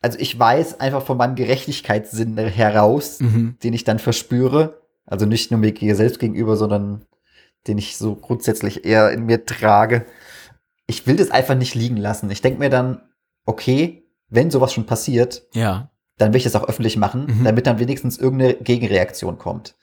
also 0.00 0.18
ich 0.18 0.38
weiß 0.38 0.80
einfach 0.80 1.02
von 1.02 1.16
meinem 1.16 1.34
Gerechtigkeitssinn 1.34 2.36
heraus, 2.38 3.20
mhm. 3.20 3.56
den 3.62 3.72
ich 3.72 3.84
dann 3.84 3.98
verspüre, 3.98 4.80
also 5.06 5.26
nicht 5.26 5.50
nur 5.50 5.60
mir 5.60 5.96
selbst 5.96 6.18
gegenüber, 6.18 6.56
sondern 6.56 7.04
den 7.66 7.78
ich 7.78 7.96
so 7.96 8.16
grundsätzlich 8.16 8.84
eher 8.84 9.10
in 9.12 9.26
mir 9.26 9.44
trage. 9.44 10.06
Ich 10.86 11.06
will 11.06 11.16
das 11.16 11.30
einfach 11.30 11.54
nicht 11.54 11.74
liegen 11.74 11.98
lassen. 11.98 12.30
Ich 12.30 12.42
denke 12.42 12.58
mir 12.58 12.70
dann, 12.70 13.02
okay, 13.44 14.04
wenn 14.28 14.50
sowas 14.50 14.72
schon 14.72 14.86
passiert, 14.86 15.46
ja, 15.52 15.90
dann 16.16 16.32
will 16.32 16.38
ich 16.38 16.44
das 16.44 16.56
auch 16.56 16.68
öffentlich 16.68 16.96
machen, 16.96 17.26
Mhm. 17.26 17.44
damit 17.44 17.66
dann 17.66 17.78
wenigstens 17.78 18.18
irgendeine 18.18 18.54
Gegenreaktion 18.54 19.38
kommt. 19.38 19.76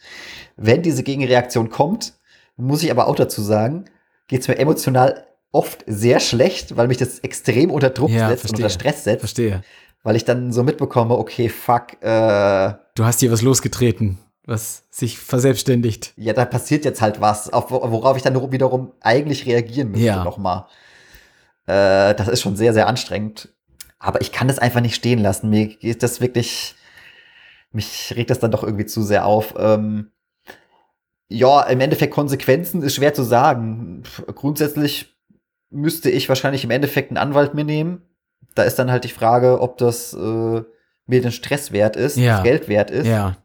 Wenn 0.56 0.82
diese 0.82 1.04
Gegenreaktion 1.04 1.70
kommt, 1.70 2.14
muss 2.58 2.84
ich 2.84 2.92
aber 2.92 3.08
auch 3.08 3.16
dazu 3.16 3.42
sagen, 3.42 3.86
geht 4.28 4.42
es 4.42 4.48
mir 4.48 4.58
emotional 4.58 5.26
oft 5.52 5.84
sehr 5.88 6.20
schlecht, 6.20 6.76
weil 6.76 6.88
mich 6.88 6.98
das 6.98 7.20
extrem 7.20 7.72
unter 7.72 7.90
Druck 7.90 8.10
Ja, 8.10 8.30
setzt 8.30 8.44
und 8.46 8.50
verstehe. 8.50 8.66
unter 8.66 8.70
Stress 8.70 9.04
setzt, 9.06 9.20
verstehe. 9.22 9.62
weil 10.04 10.16
ich 10.16 10.26
dann 10.26 10.52
so 10.52 10.64
mitbekomme, 10.64 11.18
okay, 11.18 11.50
fuck, 11.50 12.02
äh, 12.02 12.74
Du 12.96 13.06
hast 13.06 13.20
hier 13.22 13.32
was 13.32 13.42
losgetreten, 13.42 14.18
was 14.46 14.84
sich 14.90 15.18
verselbstständigt. 15.20 16.14
ja, 16.18 16.34
da 16.34 16.46
passiert 16.46 16.84
jetzt 16.86 17.02
halt 17.02 17.22
was, 17.22 17.52
auf, 17.54 17.72
worauf 17.72 18.18
ich 18.18 18.24
dann 18.24 18.52
wiederum 18.52 18.92
eigentlich 19.02 19.46
reagieren 19.46 19.92
müsste 19.92 20.06
Ja. 20.08 20.24
nochmal. 20.24 20.66
Äh, 21.66 22.16
das 22.16 22.28
ist 22.28 22.42
schon 22.42 22.56
sehr, 22.56 22.74
sehr 22.74 22.88
anstrengend. 22.88 23.50
Aber 24.00 24.22
ich 24.22 24.32
kann 24.32 24.48
das 24.48 24.60
einfach 24.60 24.82
nicht 24.82 24.96
stehen 24.96 25.20
lassen. 25.20 25.50
Mir 25.50 25.68
geht 25.68 26.04
das 26.04 26.22
wirklich, 26.22 26.76
mich 27.72 28.14
regt 28.16 28.30
das 28.30 28.40
dann 28.40 28.52
doch 28.52 28.64
irgendwie 28.64 28.86
zu 28.86 29.02
sehr 29.04 29.26
auf. 29.26 29.54
Ähm, 29.58 30.12
ja, 31.30 31.62
im 31.64 31.80
Endeffekt 31.82 32.14
Konsequenzen 32.14 32.82
ist 32.84 32.96
schwer 32.96 33.14
zu 33.14 33.24
sagen. 33.24 34.04
Grundsätzlich 34.36 35.16
müsste 35.70 36.10
ich 36.10 36.30
wahrscheinlich 36.30 36.64
im 36.64 36.72
Endeffekt 36.72 37.10
einen 37.12 37.18
Anwalt 37.18 37.54
mir 37.54 37.66
nehmen. 37.66 38.02
Da 38.56 38.64
ist 38.64 38.76
dann 38.80 38.90
halt 38.92 39.04
die 39.04 39.10
Frage, 39.10 39.60
ob 39.62 39.78
das 39.78 40.14
äh, 40.14 40.62
mir 41.06 41.22
den 41.22 41.32
Stress 41.32 41.72
wert 41.72 41.96
ist, 41.96 42.18
Ja. 42.18 42.36
das 42.36 42.44
Geld 42.44 42.68
wert 42.70 42.90
ist, 42.92 43.08
Ja, 43.08 43.36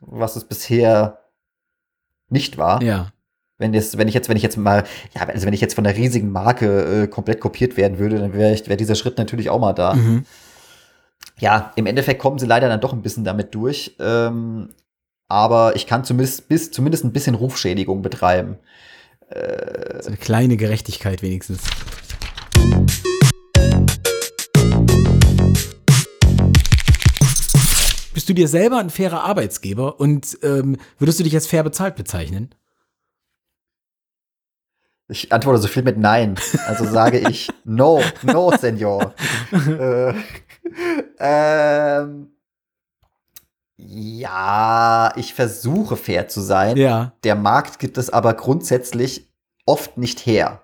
was 0.00 0.36
es 0.36 0.44
bisher 0.44 1.18
nicht 2.28 2.58
war. 2.58 2.82
ja. 2.82 3.12
Wenn, 3.58 3.74
jetzt, 3.74 3.96
wenn 3.96 4.08
ich 4.08 4.14
jetzt, 4.14 4.28
wenn 4.28 4.36
ich 4.36 4.42
jetzt 4.42 4.56
mal, 4.56 4.82
ja, 5.14 5.22
also 5.28 5.46
wenn 5.46 5.52
ich 5.54 5.60
jetzt 5.60 5.74
von 5.74 5.86
einer 5.86 5.96
riesigen 5.96 6.32
Marke 6.32 7.02
äh, 7.04 7.06
komplett 7.06 7.38
kopiert 7.38 7.76
werden 7.76 7.98
würde, 8.00 8.18
dann 8.18 8.32
wäre 8.32 8.58
wär 8.66 8.76
dieser 8.76 8.96
Schritt 8.96 9.18
natürlich 9.18 9.50
auch 9.50 9.60
mal 9.60 9.72
da. 9.72 9.94
Mhm. 9.94 10.24
Ja, 11.38 11.70
im 11.76 11.86
Endeffekt 11.86 12.20
kommen 12.20 12.40
sie 12.40 12.46
leider 12.46 12.68
dann 12.68 12.80
doch 12.80 12.92
ein 12.92 13.02
bisschen 13.02 13.22
damit 13.22 13.54
durch. 13.54 13.94
Ähm, 14.00 14.70
aber 15.32 15.76
ich 15.76 15.86
kann 15.86 16.04
zumindest, 16.04 16.46
bis, 16.46 16.70
zumindest 16.70 17.04
ein 17.04 17.12
bisschen 17.12 17.34
Rufschädigung 17.34 18.02
betreiben. 18.02 18.58
So 20.00 20.08
eine 20.08 20.18
kleine 20.18 20.58
Gerechtigkeit 20.58 21.22
wenigstens. 21.22 21.62
Bist 28.12 28.28
du 28.28 28.34
dir 28.34 28.46
selber 28.46 28.78
ein 28.78 28.90
fairer 28.90 29.24
Arbeitsgeber 29.24 29.98
und 29.98 30.36
ähm, 30.42 30.76
würdest 30.98 31.18
du 31.18 31.24
dich 31.24 31.34
als 31.34 31.46
fair 31.46 31.62
bezahlt 31.62 31.96
bezeichnen? 31.96 32.54
Ich 35.08 35.32
antworte 35.32 35.60
so 35.60 35.68
viel 35.68 35.82
mit 35.82 35.96
Nein. 35.96 36.34
Also 36.66 36.84
sage 36.84 37.18
ich 37.18 37.48
No, 37.64 38.02
no, 38.22 38.52
Senor. 38.54 39.14
äh, 39.66 40.12
ähm, 41.18 42.32
Ja, 43.84 45.12
ich 45.16 45.34
versuche 45.34 45.96
fair 45.96 46.28
zu 46.28 46.40
sein. 46.40 46.76
Ja. 46.76 47.12
Der 47.24 47.34
Markt 47.34 47.78
gibt 47.78 47.98
es 47.98 48.10
aber 48.10 48.34
grundsätzlich 48.34 49.28
oft 49.66 49.98
nicht 49.98 50.24
her. 50.24 50.60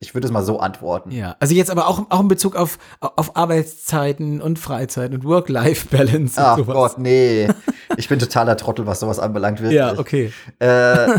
Ich 0.00 0.14
würde 0.14 0.26
es 0.26 0.32
mal 0.32 0.44
so 0.44 0.60
antworten. 0.60 1.10
Ja, 1.10 1.36
also 1.40 1.54
jetzt 1.54 1.70
aber 1.70 1.88
auch, 1.88 2.06
auch 2.10 2.20
in 2.20 2.28
Bezug 2.28 2.54
auf, 2.54 2.78
auf 3.00 3.36
Arbeitszeiten 3.36 4.40
und 4.40 4.58
Freizeit 4.58 5.12
und 5.12 5.24
Work-Life-Balance 5.24 6.40
Ach 6.40 6.56
und 6.56 6.66
sowas. 6.66 6.74
Gott, 6.74 6.98
nee. 6.98 7.48
Ich 7.96 8.08
bin 8.08 8.18
totaler 8.20 8.56
Trottel, 8.56 8.86
was 8.86 9.00
sowas 9.00 9.18
anbelangt. 9.18 9.60
Wirklich. 9.60 9.76
Ja, 9.76 9.98
okay. 9.98 10.32
Äh, 10.60 11.18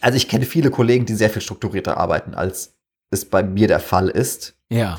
also 0.00 0.16
ich 0.16 0.28
kenne 0.28 0.44
viele 0.44 0.70
Kollegen, 0.70 1.04
die 1.04 1.14
sehr 1.14 1.30
viel 1.30 1.42
strukturierter 1.42 1.96
arbeiten, 1.96 2.34
als 2.34 2.76
es 3.10 3.24
bei 3.24 3.42
mir 3.42 3.66
der 3.66 3.80
Fall 3.80 4.08
ist. 4.08 4.54
Ja. 4.68 4.98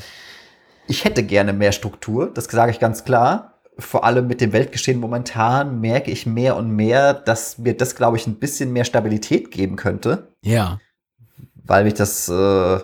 Ich 0.86 1.04
hätte 1.04 1.22
gerne 1.22 1.54
mehr 1.54 1.72
Struktur, 1.72 2.30
das 2.34 2.44
sage 2.44 2.72
ich 2.72 2.80
ganz 2.80 3.04
klar. 3.04 3.51
Vor 3.78 4.04
allem 4.04 4.26
mit 4.26 4.40
dem 4.40 4.52
Weltgeschehen 4.52 5.00
momentan 5.00 5.80
merke 5.80 6.10
ich 6.10 6.26
mehr 6.26 6.56
und 6.56 6.70
mehr, 6.70 7.14
dass 7.14 7.58
mir 7.58 7.74
das, 7.76 7.94
glaube 7.96 8.16
ich, 8.18 8.26
ein 8.26 8.36
bisschen 8.38 8.72
mehr 8.72 8.84
Stabilität 8.84 9.50
geben 9.50 9.76
könnte, 9.76 10.28
Ja. 10.42 10.78
weil 11.54 11.84
mich 11.84 11.94
das 11.94 12.28
äh, 12.28 12.78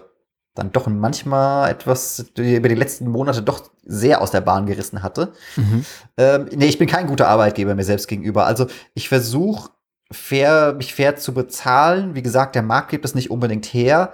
dann 0.55 0.72
doch 0.72 0.86
manchmal 0.89 1.70
etwas 1.70 2.24
über 2.36 2.68
die 2.68 2.74
letzten 2.74 3.07
Monate 3.09 3.43
doch 3.43 3.70
sehr 3.84 4.20
aus 4.22 4.30
der 4.30 4.41
Bahn 4.41 4.66
gerissen 4.66 5.03
hatte. 5.03 5.32
Mhm. 5.57 5.84
Ähm, 6.16 6.49
nee, 6.57 6.66
ich 6.66 6.78
bin 6.78 6.89
kein 6.89 7.07
guter 7.07 7.28
Arbeitgeber 7.28 7.74
mir 7.74 7.84
selbst 7.84 8.09
gegenüber. 8.09 8.47
Also 8.47 8.66
ich 8.95 9.09
versuche 9.09 9.70
fair, 10.11 10.72
mich 10.72 10.95
fair 10.95 11.16
zu 11.16 11.32
bezahlen. 11.34 12.14
Wie 12.14 12.22
gesagt, 12.22 12.55
der 12.55 12.62
Markt 12.62 12.91
gibt 12.91 13.05
es 13.05 13.14
nicht 13.14 13.30
unbedingt 13.30 13.66
her. 13.66 14.12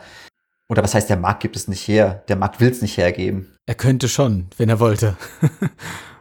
Oder 0.69 0.83
was 0.83 0.95
heißt, 0.95 1.09
der 1.09 1.17
Markt 1.19 1.41
gibt 1.41 1.57
es 1.57 1.69
nicht 1.69 1.87
her? 1.87 2.25
Der 2.29 2.37
Markt 2.37 2.61
will 2.61 2.71
es 2.71 2.83
nicht 2.83 2.97
hergeben. 2.97 3.55
Er 3.67 3.75
könnte 3.77 4.09
schon, 4.09 4.49
wenn 4.57 4.69
er 4.69 4.81
wollte. 4.81 5.17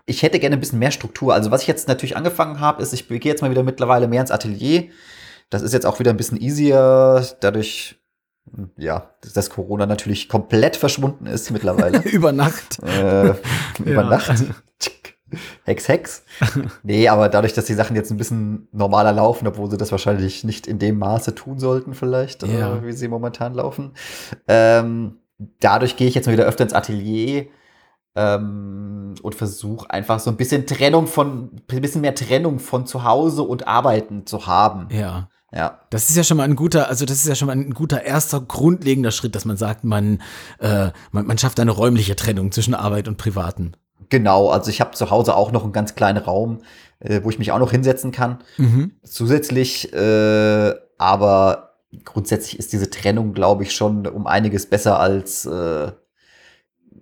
Ich 0.06 0.22
hätte 0.24 0.40
gerne 0.40 0.56
ein 0.58 0.60
bisschen 0.60 0.80
mehr 0.80 0.92
Struktur. 0.92 1.34
Also 1.34 1.50
was 1.52 1.62
ich 1.62 1.68
jetzt 1.68 1.88
natürlich 1.88 2.18
angefangen 2.18 2.60
habe, 2.60 2.82
ist, 2.82 2.92
ich 2.94 3.08
gehe 3.08 3.20
jetzt 3.24 3.42
mal 3.42 3.52
wieder 3.52 3.64
mittlerweile 3.64 4.08
mehr 4.08 4.22
ins 4.22 4.32
Atelier. 4.32 4.90
Das 5.50 5.62
ist 5.62 5.74
jetzt 5.74 5.86
auch 5.86 6.00
wieder 6.00 6.12
ein 6.12 6.18
bisschen 6.18 6.42
easier, 6.42 7.26
dadurch, 7.40 7.96
ja, 8.78 9.12
dass 9.34 9.50
Corona 9.50 9.86
natürlich 9.86 10.28
komplett 10.28 10.76
verschwunden 10.76 11.26
ist 11.26 11.52
mittlerweile. 11.52 12.00
Über 12.04 12.32
Nacht. 12.32 12.80
äh, 12.84 13.34
über 13.80 14.02
Ja. 14.02 14.10
Nacht. 14.10 14.44
Hex, 15.66 15.88
Hex. 15.88 16.24
Nee, 16.84 17.08
aber 17.08 17.28
dadurch, 17.30 17.54
dass 17.54 17.66
die 17.66 17.74
Sachen 17.74 17.96
jetzt 17.96 18.12
ein 18.12 18.18
bisschen 18.18 18.68
normaler 18.72 19.14
laufen, 19.14 19.48
obwohl 19.48 19.70
sie 19.72 19.78
das 19.78 19.92
wahrscheinlich 19.92 20.44
nicht 20.44 20.68
in 20.68 20.78
dem 20.78 21.00
Maße 21.00 21.34
tun 21.34 21.58
sollten, 21.60 21.94
vielleicht, 21.96 22.44
Ja. 22.44 22.76
äh, 22.78 22.86
wie 22.86 22.92
sie 22.92 23.08
momentan 23.08 23.54
laufen. 23.56 23.94
Ähm, 24.48 25.18
dadurch 25.60 25.96
gehe 25.98 26.08
ich 26.08 26.14
jetzt 26.16 26.28
mal 26.28 26.34
wieder 26.34 26.46
öfter 26.46 26.64
ins 26.64 26.74
Atelier 26.74 27.48
ähm, 28.16 29.16
und 29.22 29.36
versuche 29.36 29.90
einfach 29.90 30.20
so 30.20 30.30
ein 30.30 30.38
bisschen 30.38 30.66
Trennung 30.68 31.08
von, 31.08 31.52
ein 31.72 31.82
bisschen 31.82 32.02
mehr 32.02 32.16
Trennung 32.16 32.60
von 32.60 32.86
zu 32.86 33.04
Hause 33.04 33.44
und 33.44 33.68
Arbeiten 33.68 34.26
zu 34.26 34.48
haben. 34.48 34.88
Ja. 34.92 35.30
Ja. 35.52 35.80
Das 35.92 36.10
ist 36.10 36.16
ja 36.16 36.24
schon 36.24 36.38
mal 36.38 36.44
ein 36.44 36.56
guter, 36.56 36.90
also 36.90 37.06
das 37.06 37.18
ist 37.18 37.28
ja 37.28 37.36
schon 37.36 37.46
mal 37.46 37.54
ein 37.54 37.74
guter 37.76 38.04
erster 38.04 38.42
grundlegender 38.42 39.12
Schritt, 39.12 39.36
dass 39.36 39.46
man 39.46 39.56
sagt, 39.56 39.84
man, 39.84 40.20
äh, 40.60 40.90
man, 41.12 41.28
man 41.28 41.38
schafft 41.38 41.60
eine 41.60 41.72
räumliche 41.72 42.16
Trennung 42.16 42.52
zwischen 42.52 42.74
Arbeit 42.74 43.08
und 43.08 43.18
Privaten. 43.18 43.74
Genau, 44.10 44.50
also 44.50 44.70
ich 44.72 44.82
habe 44.82 44.92
zu 44.92 45.12
Hause 45.12 45.36
auch 45.36 45.52
noch 45.52 45.64
einen 45.64 45.72
ganz 45.72 45.96
kleinen 45.96 46.18
Raum, 46.18 46.60
äh, 47.00 47.22
wo 47.24 47.30
ich 47.30 47.38
mich 47.38 47.52
auch 47.52 47.60
noch 47.60 47.72
hinsetzen 47.72 48.12
kann. 48.12 48.40
Mhm. 48.58 48.94
zusätzlich, 49.04 49.94
äh, 49.94 50.74
aber 50.98 51.76
grundsätzlich 52.04 52.58
ist 52.58 52.74
diese 52.74 52.90
Trennung, 52.90 53.34
glaube 53.34 53.64
ich, 53.64 53.76
schon 53.76 54.08
um 54.08 54.26
einiges 54.26 54.66
besser 54.66 55.00
als 55.00 55.46
äh, 55.46 55.92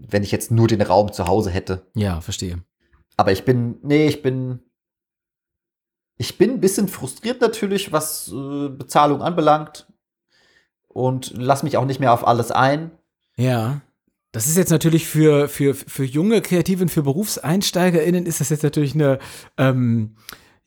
wenn 0.10 0.24
ich 0.24 0.32
jetzt 0.32 0.52
nur 0.52 0.68
den 0.68 0.82
Raum 0.82 1.12
zu 1.14 1.28
Hause 1.28 1.50
hätte. 1.50 1.88
Ja, 1.96 2.22
verstehe. 2.22 2.64
Aber 3.18 3.32
ich 3.32 3.46
bin, 3.46 3.78
nee, 3.84 4.08
ich 4.08 4.22
bin, 4.22 4.60
ich 6.18 6.38
bin 6.38 6.52
ein 6.52 6.62
bisschen 6.62 6.88
frustriert 6.88 7.42
natürlich, 7.42 7.92
was 7.92 8.32
äh, 8.32 8.70
Bezahlung 8.70 9.22
anbelangt 9.22 9.88
und 10.88 11.34
lass 11.36 11.64
mich 11.64 11.78
auch 11.78 11.86
nicht 11.86 12.00
mehr 12.00 12.14
auf 12.14 12.28
alles 12.28 12.52
ein. 12.52 12.92
Ja. 13.38 13.82
Das 14.32 14.48
ist 14.48 14.56
jetzt 14.56 14.72
natürlich 14.72 15.08
für, 15.08 15.50
für, 15.50 15.76
für 15.76 16.06
junge 16.06 16.42
Kreativen, 16.42 16.88
für 16.88 17.04
BerufseinsteigerInnen 17.04 18.26
ist 18.26 18.40
das 18.40 18.50
jetzt 18.50 18.64
natürlich 18.64 18.94
eine, 18.94 19.20
ähm, 19.58 20.16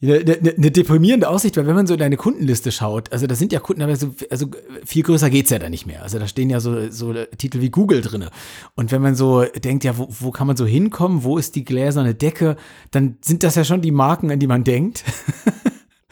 eine, 0.05 0.37
eine, 0.37 0.55
eine 0.57 0.71
deprimierende 0.71 1.29
Aussicht, 1.29 1.57
weil 1.57 1.67
wenn 1.67 1.75
man 1.75 1.87
so 1.87 1.95
in 1.95 2.01
deine 2.01 2.17
Kundenliste 2.17 2.73
schaut, 2.73 3.13
also 3.13 3.27
da 3.27 3.35
sind 3.35 3.53
ja 3.53 3.61
Kunden, 3.61 3.83
aber 3.83 3.97
so, 3.97 4.15
also 4.31 4.47
viel 4.85 5.03
größer 5.03 5.31
geht's 5.31 5.51
ja 5.51 5.59
da 5.59 5.69
nicht 5.69 5.87
mehr. 5.87 6.03
Also 6.03 6.19
da 6.19 6.27
stehen 6.27 6.51
ja 6.51 6.61
so, 6.61 6.91
so 6.91 7.15
Titel 7.39 7.61
wie 7.61 7.71
Google 7.71 8.01
drinne. 8.01 8.31
Und 8.75 8.93
wenn 8.93 9.03
man 9.03 9.15
so 9.15 9.45
denkt, 9.45 9.85
ja, 9.85 9.97
wo, 9.99 10.09
wo 10.11 10.31
kann 10.31 10.47
man 10.47 10.57
so 10.57 10.67
hinkommen, 10.67 11.25
wo 11.25 11.39
ist 11.39 11.55
die 11.57 11.65
gläserne 11.65 12.15
Decke, 12.15 12.57
dann 12.91 13.17
sind 13.21 13.43
das 13.43 13.55
ja 13.55 13.65
schon 13.65 13.81
die 13.81 13.93
Marken, 13.93 14.31
an 14.31 14.39
die 14.39 14.47
man 14.47 14.65
denkt. 14.65 15.05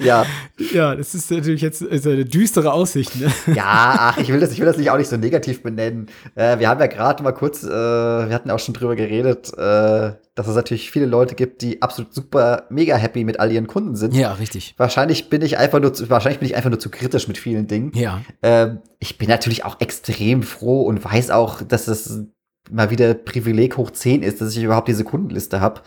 Ja, 0.04 0.26
ja, 0.72 0.94
das 0.94 1.14
ist 1.14 1.30
natürlich 1.30 1.62
jetzt 1.62 1.82
also 1.88 2.10
eine 2.10 2.24
düstere 2.24 2.72
Aussicht, 2.72 3.20
ne? 3.20 3.32
ja, 3.54 3.64
ach, 3.66 4.18
ich 4.18 4.28
will 4.32 4.40
das, 4.40 4.52
ich 4.52 4.58
will 4.58 4.66
das 4.66 4.76
nicht 4.76 4.90
auch 4.90 4.98
nicht 4.98 5.08
so 5.08 5.16
negativ 5.16 5.62
benennen. 5.62 6.06
Äh, 6.34 6.58
wir 6.58 6.68
haben 6.68 6.80
ja 6.80 6.86
gerade 6.86 7.22
mal 7.22 7.32
kurz, 7.32 7.62
äh, 7.62 7.68
wir 7.68 8.34
hatten 8.34 8.50
auch 8.50 8.58
schon 8.58 8.74
drüber 8.74 8.96
geredet, 8.96 9.52
äh, 9.56 10.12
dass 10.34 10.48
es 10.48 10.54
natürlich 10.54 10.90
viele 10.90 11.06
Leute 11.06 11.34
gibt, 11.34 11.62
die 11.62 11.82
absolut 11.82 12.14
super 12.14 12.66
mega 12.70 12.96
happy 12.96 13.24
mit 13.24 13.38
all 13.38 13.52
ihren 13.52 13.66
Kunden 13.66 13.96
sind. 13.96 14.14
Ja, 14.14 14.32
richtig. 14.32 14.74
Wahrscheinlich 14.78 15.28
bin 15.28 15.42
ich 15.42 15.58
einfach 15.58 15.80
nur, 15.80 15.92
zu, 15.92 16.08
wahrscheinlich 16.08 16.40
bin 16.40 16.48
ich 16.48 16.56
einfach 16.56 16.70
nur 16.70 16.78
zu 16.78 16.90
kritisch 16.90 17.28
mit 17.28 17.36
vielen 17.36 17.66
Dingen. 17.66 17.92
Ja. 17.94 18.22
Ähm, 18.42 18.78
ich 18.98 19.18
bin 19.18 19.28
natürlich 19.28 19.64
auch 19.64 19.80
extrem 19.80 20.42
froh 20.42 20.82
und 20.82 21.04
weiß 21.04 21.30
auch, 21.30 21.62
dass 21.62 21.86
es 21.86 22.24
mal 22.70 22.90
wieder 22.90 23.14
Privileg 23.14 23.76
hoch 23.76 23.90
10 23.90 24.22
ist, 24.22 24.40
dass 24.40 24.56
ich 24.56 24.62
überhaupt 24.62 24.88
diese 24.88 25.04
Kundenliste 25.04 25.60
habe. 25.60 25.82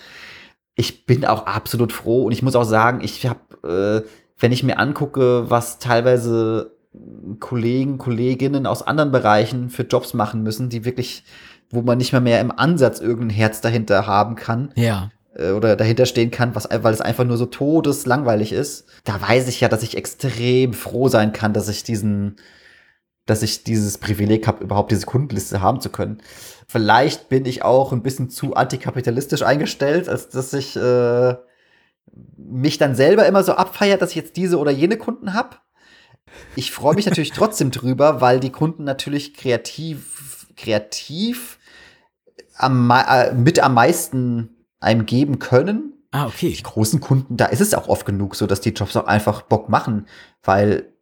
Ich 0.75 1.05
bin 1.05 1.25
auch 1.25 1.45
absolut 1.45 1.93
froh 1.93 2.25
und 2.25 2.31
ich 2.33 2.43
muss 2.43 2.55
auch 2.55 2.65
sagen, 2.65 2.99
ich 3.01 3.25
habe, 3.25 3.39
äh, 3.65 4.01
wenn 4.39 4.51
ich 4.51 4.63
mir 4.63 4.77
angucke, 4.79 5.49
was 5.49 5.79
teilweise 5.79 6.71
Kollegen, 7.39 7.97
Kolleginnen 7.97 8.65
aus 8.67 8.81
anderen 8.81 9.11
Bereichen 9.11 9.69
für 9.69 9.83
Jobs 9.83 10.13
machen 10.13 10.43
müssen, 10.43 10.69
die 10.69 10.85
wirklich, 10.85 11.23
wo 11.69 11.81
man 11.81 11.97
nicht 11.97 12.13
mal 12.13 12.21
mehr 12.21 12.39
im 12.41 12.51
Ansatz 12.51 12.99
irgendein 12.99 13.29
Herz 13.35 13.61
dahinter 13.61 14.07
haben 14.07 14.35
kann, 14.35 14.71
Ja. 14.75 15.11
äh, 15.35 15.51
oder 15.51 15.75
dahinter 15.75 16.05
stehen 16.05 16.31
kann, 16.31 16.55
was, 16.55 16.69
weil 16.71 16.93
es 16.93 17.01
einfach 17.01 17.25
nur 17.25 17.37
so 17.37 17.45
todeslangweilig 17.45 18.51
ist. 18.53 18.85
Da 19.03 19.21
weiß 19.21 19.47
ich 19.47 19.61
ja, 19.61 19.67
dass 19.67 19.83
ich 19.83 19.97
extrem 19.97 20.73
froh 20.73 21.07
sein 21.09 21.33
kann, 21.33 21.53
dass 21.53 21.67
ich 21.67 21.83
diesen, 21.83 22.37
dass 23.25 23.41
ich 23.41 23.63
dieses 23.63 23.97
Privileg 23.97 24.47
habe, 24.47 24.63
überhaupt 24.63 24.91
diese 24.91 25.05
Kundenliste 25.05 25.61
haben 25.61 25.81
zu 25.81 25.89
können. 25.89 26.21
Vielleicht 26.67 27.27
bin 27.29 27.45
ich 27.45 27.63
auch 27.63 27.91
ein 27.91 28.03
bisschen 28.03 28.29
zu 28.29 28.53
antikapitalistisch 28.55 29.41
eingestellt, 29.43 30.07
als 30.09 30.29
dass 30.29 30.53
ich 30.53 30.75
äh, 30.75 31.35
mich 32.37 32.77
dann 32.77 32.95
selber 32.95 33.25
immer 33.25 33.43
so 33.43 33.53
abfeiert, 33.53 34.01
dass 34.01 34.11
ich 34.11 34.15
jetzt 34.15 34.37
diese 34.37 34.57
oder 34.57 34.71
jene 34.71 34.97
Kunden 34.97 35.33
habe. 35.33 35.57
Ich 36.55 36.71
freue 36.71 36.95
mich 36.95 37.05
natürlich 37.05 37.31
trotzdem 37.35 37.71
drüber, 37.71 38.21
weil 38.21 38.39
die 38.39 38.51
Kunden 38.51 38.83
natürlich 38.83 39.33
kreativ, 39.33 40.47
kreativ 40.55 41.59
am, 42.57 42.91
äh, 42.91 43.33
mit 43.33 43.59
am 43.59 43.73
meisten 43.73 44.55
einem 44.79 45.05
geben 45.05 45.39
können. 45.39 45.93
Ah, 46.11 46.27
okay. 46.27 46.53
Die 46.53 46.63
großen 46.63 47.01
Kunden, 47.01 47.37
da 47.37 47.45
ist 47.45 47.61
es 47.61 47.73
auch 47.73 47.87
oft 47.87 48.05
genug 48.05 48.35
so, 48.35 48.47
dass 48.47 48.61
die 48.61 48.69
Jobs 48.69 48.95
auch 48.95 49.07
einfach 49.07 49.41
Bock 49.41 49.67
machen, 49.69 50.07
weil 50.43 50.93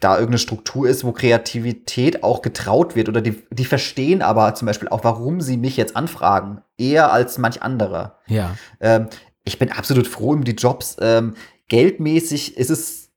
da 0.00 0.14
irgendeine 0.14 0.38
Struktur 0.38 0.88
ist, 0.88 1.04
wo 1.04 1.12
Kreativität 1.12 2.22
auch 2.22 2.42
getraut 2.42 2.96
wird 2.96 3.08
oder 3.08 3.20
die, 3.20 3.42
die 3.50 3.64
verstehen 3.64 4.22
aber 4.22 4.54
zum 4.54 4.66
Beispiel 4.66 4.88
auch, 4.88 5.04
warum 5.04 5.40
sie 5.40 5.56
mich 5.56 5.76
jetzt 5.76 5.96
anfragen, 5.96 6.62
eher 6.76 7.12
als 7.12 7.38
manch 7.38 7.62
anderer. 7.62 8.18
Ja. 8.26 8.56
Ähm, 8.80 9.08
ich 9.46 9.58
bin 9.58 9.72
absolut 9.72 10.06
froh 10.06 10.32
um 10.32 10.44
die 10.44 10.52
Jobs. 10.52 10.96
Ähm, 11.00 11.34
geldmäßig 11.68 12.56
ist 12.56 12.70
es 12.70 13.10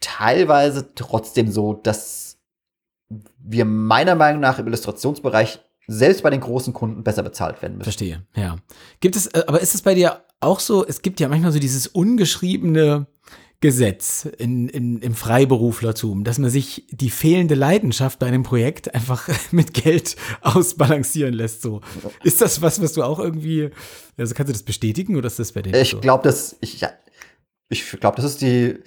teilweise 0.00 0.94
trotzdem 0.94 1.50
so, 1.50 1.74
dass 1.74 2.38
wir 3.38 3.64
meiner 3.64 4.14
Meinung 4.14 4.40
nach 4.40 4.58
im 4.58 4.66
Illustrationsbereich 4.68 5.60
selbst 5.86 6.22
bei 6.22 6.30
den 6.30 6.40
großen 6.40 6.72
Kunden 6.72 7.02
besser 7.02 7.24
bezahlt 7.24 7.60
werden 7.62 7.76
müssen. 7.76 7.84
Verstehe, 7.84 8.24
ja. 8.34 8.56
Gibt 9.00 9.16
es, 9.16 9.26
äh, 9.26 9.42
aber 9.46 9.60
ist 9.60 9.74
es 9.74 9.82
bei 9.82 9.94
dir 9.94 10.24
auch 10.38 10.60
so, 10.60 10.86
es 10.86 11.02
gibt 11.02 11.18
ja 11.20 11.28
manchmal 11.28 11.52
so 11.52 11.58
dieses 11.58 11.88
ungeschriebene 11.88 13.06
Gesetz 13.60 14.24
in, 14.38 14.68
in, 14.68 15.00
im 15.00 15.14
Freiberuflertum, 15.14 16.24
dass 16.24 16.38
man 16.38 16.48
sich 16.48 16.86
die 16.90 17.10
fehlende 17.10 17.54
Leidenschaft 17.54 18.18
bei 18.18 18.26
einem 18.26 18.42
Projekt 18.42 18.94
einfach 18.94 19.28
mit 19.50 19.74
Geld 19.74 20.16
ausbalancieren 20.40 21.34
lässt. 21.34 21.62
So. 21.62 21.80
Ist 22.24 22.40
das 22.40 22.62
was, 22.62 22.80
was 22.82 22.94
du 22.94 23.02
auch 23.02 23.18
irgendwie, 23.18 23.70
also 24.16 24.34
kannst 24.34 24.48
du 24.48 24.52
das 24.54 24.62
bestätigen 24.62 25.16
oder 25.16 25.26
ist 25.26 25.38
das 25.38 25.52
bei 25.52 25.62
dir 25.62 25.74
Ich 25.78 25.90
so? 25.90 26.00
glaube, 26.00 26.24
das, 26.24 26.56
ich, 26.60 26.80
ja, 26.80 26.90
ich 27.68 27.88
glaube, 28.00 28.16
das 28.16 28.24
ist 28.24 28.40
die, 28.40 28.78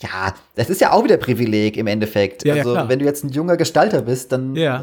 ja, 0.00 0.34
das 0.54 0.70
ist 0.70 0.80
ja 0.80 0.92
auch 0.92 1.04
wieder 1.04 1.18
Privileg 1.18 1.76
im 1.76 1.86
Endeffekt. 1.86 2.44
Ja, 2.44 2.54
ja, 2.54 2.62
also, 2.62 2.72
klar. 2.72 2.88
wenn 2.88 2.98
du 2.98 3.04
jetzt 3.04 3.24
ein 3.24 3.28
junger 3.30 3.56
Gestalter 3.58 4.02
bist, 4.02 4.32
dann, 4.32 4.56
Ja. 4.56 4.82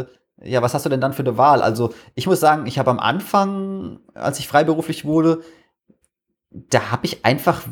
äh, 0.00 0.04
ja, 0.44 0.60
was 0.60 0.74
hast 0.74 0.84
du 0.84 0.90
denn 0.90 1.00
dann 1.00 1.14
für 1.14 1.22
eine 1.22 1.38
Wahl? 1.38 1.62
Also, 1.62 1.94
ich 2.14 2.26
muss 2.26 2.40
sagen, 2.40 2.66
ich 2.66 2.78
habe 2.78 2.90
am 2.90 2.98
Anfang, 2.98 4.00
als 4.12 4.38
ich 4.38 4.46
freiberuflich 4.46 5.06
wurde, 5.06 5.40
da 6.50 6.90
habe 6.90 7.06
ich 7.06 7.24
einfach, 7.24 7.62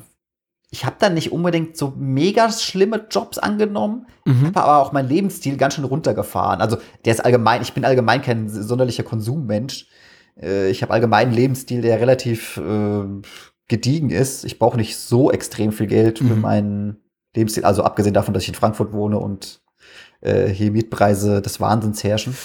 ich 0.71 0.85
habe 0.85 0.97
dann 0.99 1.15
nicht 1.15 1.31
unbedingt 1.33 1.77
so 1.77 1.93
mega 1.97 2.51
schlimme 2.51 3.07
Jobs 3.11 3.39
angenommen, 3.39 4.07
Mhm. 4.25 4.47
habe 4.47 4.63
aber 4.65 4.79
auch 4.79 4.93
meinen 4.93 5.09
Lebensstil 5.09 5.57
ganz 5.57 5.75
schön 5.75 5.85
runtergefahren. 5.85 6.61
Also, 6.61 6.79
der 7.05 7.13
ist 7.15 7.25
allgemein, 7.25 7.63
ich 7.63 7.73
bin 7.75 7.85
allgemein 7.85 8.23
kein 8.23 8.49
sonderlicher 8.49 9.03
Konsummensch. 9.05 9.87
Äh, 10.41 10.71
Ich 10.71 10.83
habe 10.83 10.93
allgemein 10.93 11.29
einen 11.29 11.37
Lebensstil, 11.37 11.81
der 11.83 12.01
relativ 12.01 12.57
äh, 12.57 13.05
gediegen 13.69 14.11
ist. 14.11 14.45
Ich 14.45 14.59
brauche 14.59 14.77
nicht 14.77 14.97
so 14.97 15.31
extrem 15.31 15.71
viel 15.73 15.87
Geld 15.87 16.19
für 16.19 16.25
Mhm. 16.35 16.41
meinen 16.41 16.97
Lebensstil. 17.37 17.65
Also 17.65 17.83
abgesehen 17.85 18.15
davon, 18.15 18.35
dass 18.35 18.43
ich 18.43 18.49
in 18.49 18.55
Frankfurt 18.55 18.93
wohne 18.93 19.19
und 19.19 19.61
äh, 20.23 20.49
hier 20.49 20.71
Mietpreise 20.73 21.41
des 21.43 21.61
Wahnsinns 21.61 22.03
herrschen. 22.03 22.37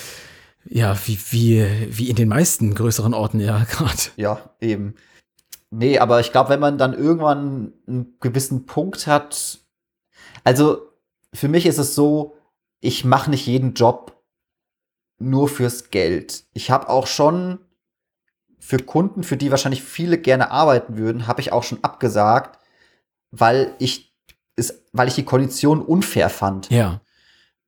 Ja, 0.65 0.95
wie, 1.05 1.17
wie, 1.31 1.65
wie 1.89 2.09
in 2.09 2.15
den 2.15 2.27
meisten 2.29 2.75
größeren 2.75 3.13
Orten 3.13 3.39
ja 3.39 3.63
gerade. 3.71 3.97
Ja, 4.17 4.39
eben. 4.61 4.95
Nee, 5.71 5.99
aber 5.99 6.19
ich 6.19 6.31
glaube, 6.31 6.49
wenn 6.49 6.59
man 6.59 6.77
dann 6.77 6.93
irgendwann 6.93 7.73
einen 7.87 8.17
gewissen 8.19 8.65
Punkt 8.65 9.05
hat, 9.07 9.59
also 10.43 10.81
für 11.33 11.47
mich 11.47 11.65
ist 11.65 11.77
es 11.77 11.93
so, 11.95 12.35
ich 12.79 13.05
mache 13.05 13.29
nicht 13.29 13.45
jeden 13.45 13.73
Job 13.73 14.23
nur 15.19 15.47
fürs 15.47 15.89
Geld. 15.91 16.45
Ich 16.53 16.71
habe 16.71 16.89
auch 16.89 17.05
schon 17.05 17.59
für 18.57 18.77
Kunden, 18.79 19.23
für 19.23 19.37
die 19.37 19.51
wahrscheinlich 19.51 19.83
viele 19.83 20.17
gerne 20.17 20.51
arbeiten 20.51 20.97
würden, 20.97 21.27
habe 21.27 21.41
ich 21.41 21.51
auch 21.51 21.63
schon 21.63 21.83
abgesagt, 21.83 22.59
weil 23.31 23.73
ich 23.79 24.15
es, 24.55 24.83
weil 24.91 25.07
ich 25.07 25.15
die 25.15 25.25
Kondition 25.25 25.81
unfair 25.81 26.29
fand 26.29 26.69
Ja. 26.69 27.01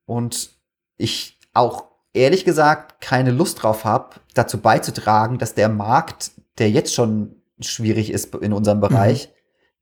und 0.06 0.50
ich 0.96 1.38
auch 1.54 1.84
ehrlich 2.12 2.44
gesagt 2.44 3.00
keine 3.00 3.30
Lust 3.30 3.62
drauf 3.62 3.84
habe, 3.84 4.16
dazu 4.34 4.58
beizutragen, 4.58 5.38
dass 5.38 5.54
der 5.54 5.68
Markt, 5.68 6.32
der 6.58 6.70
jetzt 6.70 6.94
schon 6.94 7.41
schwierig 7.62 8.10
ist 8.10 8.34
in 8.36 8.52
unserem 8.52 8.80
Bereich, 8.80 9.30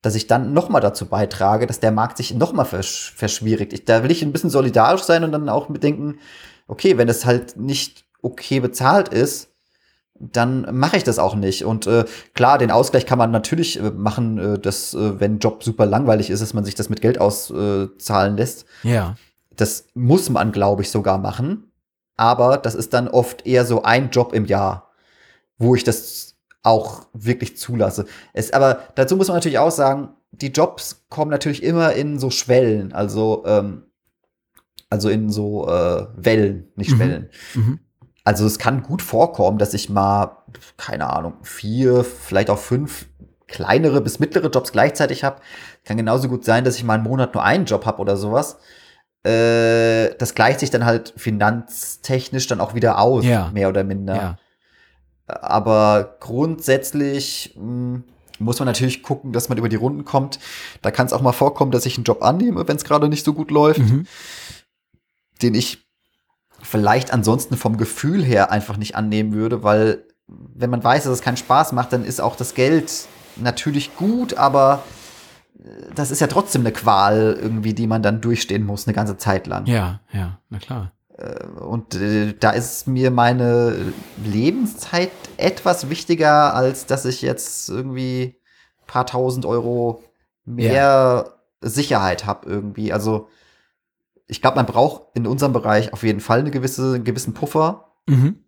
dass 0.02 0.14
ich 0.14 0.26
dann 0.26 0.52
noch 0.52 0.68
mal 0.68 0.80
dazu 0.80 1.06
beitrage, 1.06 1.66
dass 1.66 1.80
der 1.80 1.92
Markt 1.92 2.16
sich 2.16 2.34
noch 2.34 2.52
mal 2.52 2.64
versch 2.64 3.12
verschwierigt. 3.16 3.72
Ich, 3.72 3.84
da 3.84 4.02
will 4.02 4.10
ich 4.10 4.22
ein 4.22 4.32
bisschen 4.32 4.50
solidarisch 4.50 5.02
sein 5.02 5.24
und 5.24 5.32
dann 5.32 5.48
auch 5.48 5.68
mitdenken, 5.68 6.18
okay, 6.68 6.96
wenn 6.96 7.08
es 7.08 7.26
halt 7.26 7.56
nicht 7.56 8.04
okay 8.22 8.60
bezahlt 8.60 9.08
ist, 9.08 9.48
dann 10.20 10.66
mache 10.76 10.98
ich 10.98 11.04
das 11.04 11.18
auch 11.18 11.34
nicht. 11.34 11.64
Und 11.64 11.86
äh, 11.86 12.04
klar, 12.34 12.58
den 12.58 12.70
Ausgleich 12.70 13.06
kann 13.06 13.18
man 13.18 13.30
natürlich 13.30 13.80
äh, 13.80 13.90
machen, 13.90 14.38
äh, 14.38 14.58
dass 14.58 14.92
äh, 14.94 15.18
wenn 15.18 15.34
ein 15.34 15.38
Job 15.38 15.64
super 15.64 15.86
langweilig 15.86 16.30
ist, 16.30 16.40
dass 16.40 16.54
man 16.54 16.64
sich 16.64 16.74
das 16.74 16.90
mit 16.90 17.00
Geld 17.00 17.18
auszahlen 17.20 18.36
lässt. 18.36 18.66
Ja. 18.82 19.16
Das 19.56 19.86
muss 19.94 20.28
man, 20.28 20.52
glaube 20.52 20.82
ich, 20.82 20.90
sogar 20.90 21.18
machen. 21.18 21.72
Aber 22.16 22.58
das 22.58 22.74
ist 22.74 22.92
dann 22.92 23.08
oft 23.08 23.46
eher 23.46 23.64
so 23.64 23.82
ein 23.82 24.10
Job 24.10 24.34
im 24.34 24.44
Jahr, 24.44 24.90
wo 25.56 25.74
ich 25.74 25.84
das 25.84 26.29
auch 26.62 27.06
wirklich 27.12 27.56
zulasse. 27.56 28.04
Es, 28.32 28.52
aber 28.52 28.80
dazu 28.94 29.16
muss 29.16 29.28
man 29.28 29.36
natürlich 29.36 29.58
auch 29.58 29.70
sagen, 29.70 30.10
die 30.32 30.48
Jobs 30.52 31.04
kommen 31.08 31.30
natürlich 31.30 31.62
immer 31.62 31.92
in 31.92 32.18
so 32.18 32.30
Schwellen, 32.30 32.92
also, 32.92 33.44
ähm, 33.46 33.84
also 34.90 35.08
in 35.08 35.30
so 35.30 35.68
äh, 35.68 36.06
Wellen, 36.16 36.68
nicht 36.76 36.90
Mhm. 36.92 36.96
Schwellen. 36.96 37.30
Mhm. 37.54 37.80
Also 38.24 38.44
es 38.46 38.58
kann 38.58 38.82
gut 38.82 39.00
vorkommen, 39.02 39.58
dass 39.58 39.72
ich 39.74 39.88
mal, 39.88 40.36
keine 40.76 41.08
Ahnung, 41.10 41.34
vier, 41.42 42.04
vielleicht 42.04 42.50
auch 42.50 42.58
fünf 42.58 43.06
kleinere 43.46 44.00
bis 44.00 44.20
mittlere 44.20 44.48
Jobs 44.48 44.70
gleichzeitig 44.72 45.24
habe. 45.24 45.40
Kann 45.84 45.96
genauso 45.96 46.28
gut 46.28 46.44
sein, 46.44 46.62
dass 46.64 46.76
ich 46.76 46.84
mal 46.84 46.94
einen 46.94 47.02
Monat 47.02 47.34
nur 47.34 47.42
einen 47.42 47.64
Job 47.64 47.86
habe 47.86 47.98
oder 48.00 48.16
sowas. 48.16 48.58
Äh, 49.24 50.14
das 50.18 50.34
gleicht 50.34 50.60
sich 50.60 50.70
dann 50.70 50.84
halt 50.84 51.12
finanztechnisch 51.16 52.46
dann 52.46 52.60
auch 52.60 52.74
wieder 52.74 52.98
aus, 52.98 53.24
Ja. 53.24 53.50
mehr 53.52 53.68
oder 53.68 53.82
minder. 53.84 54.14
Ja. 54.14 54.38
Aber 55.42 56.16
grundsätzlich 56.20 57.54
mh, 57.56 58.00
muss 58.38 58.58
man 58.58 58.66
natürlich 58.66 59.02
gucken, 59.02 59.32
dass 59.32 59.48
man 59.48 59.58
über 59.58 59.68
die 59.68 59.76
Runden 59.76 60.04
kommt. 60.04 60.38
Da 60.82 60.90
kann 60.90 61.06
es 61.06 61.12
auch 61.12 61.20
mal 61.22 61.32
vorkommen, 61.32 61.72
dass 61.72 61.84
ich 61.86 61.96
einen 61.96 62.04
Job 62.04 62.22
annehme, 62.22 62.66
wenn 62.66 62.76
es 62.76 62.84
gerade 62.84 63.08
nicht 63.08 63.24
so 63.24 63.34
gut 63.34 63.50
läuft 63.50 63.80
Mhm. 63.80 64.06
den 65.42 65.54
ich 65.54 65.86
vielleicht 66.62 67.12
ansonsten 67.12 67.56
vom 67.56 67.76
Gefühl 67.78 68.22
her 68.22 68.50
einfach 68.50 68.76
nicht 68.76 68.94
annehmen 68.94 69.32
würde, 69.32 69.62
weil 69.62 70.04
wenn 70.26 70.70
man 70.70 70.84
weiß, 70.84 71.04
dass 71.04 71.12
es 71.14 71.22
keinen 71.22 71.38
Spaß 71.38 71.72
macht, 71.72 71.92
dann 71.92 72.04
ist 72.04 72.20
auch 72.20 72.36
das 72.36 72.54
Geld 72.54 73.06
natürlich 73.36 73.96
gut, 73.96 74.34
aber 74.34 74.82
äh, 75.58 75.68
das 75.94 76.10
ist 76.10 76.20
ja 76.20 76.26
trotzdem 76.26 76.60
eine 76.62 76.72
Qual 76.72 77.38
irgendwie, 77.40 77.72
die 77.74 77.86
man 77.86 78.02
dann 78.02 78.20
durchstehen 78.20 78.64
muss, 78.64 78.86
eine 78.86 78.94
ganze 78.94 79.16
Zeit 79.16 79.46
lang. 79.46 79.66
Ja, 79.66 80.00
ja, 80.12 80.38
na 80.50 80.58
klar. 80.58 80.92
Und 81.60 81.94
äh, 81.94 82.34
da 82.38 82.50
ist 82.50 82.86
mir 82.86 83.10
meine 83.10 83.92
Lebenszeit 84.24 85.10
etwas 85.36 85.90
wichtiger, 85.90 86.54
als 86.54 86.86
dass 86.86 87.04
ich 87.04 87.22
jetzt 87.22 87.68
irgendwie 87.68 88.36
ein 88.80 88.86
paar 88.86 89.06
tausend 89.06 89.44
Euro 89.46 90.02
mehr 90.44 91.34
Sicherheit 91.60 92.26
habe 92.26 92.48
irgendwie. 92.48 92.92
Also 92.92 93.28
ich 94.26 94.40
glaube, 94.40 94.56
man 94.56 94.66
braucht 94.66 95.02
in 95.14 95.26
unserem 95.26 95.52
Bereich 95.52 95.92
auf 95.92 96.02
jeden 96.02 96.20
Fall 96.20 96.40
eine 96.40 96.50
gewisse, 96.50 96.94
einen 96.94 97.04
gewissen 97.04 97.34
Puffer, 97.34 97.86
Mhm. 98.08 98.44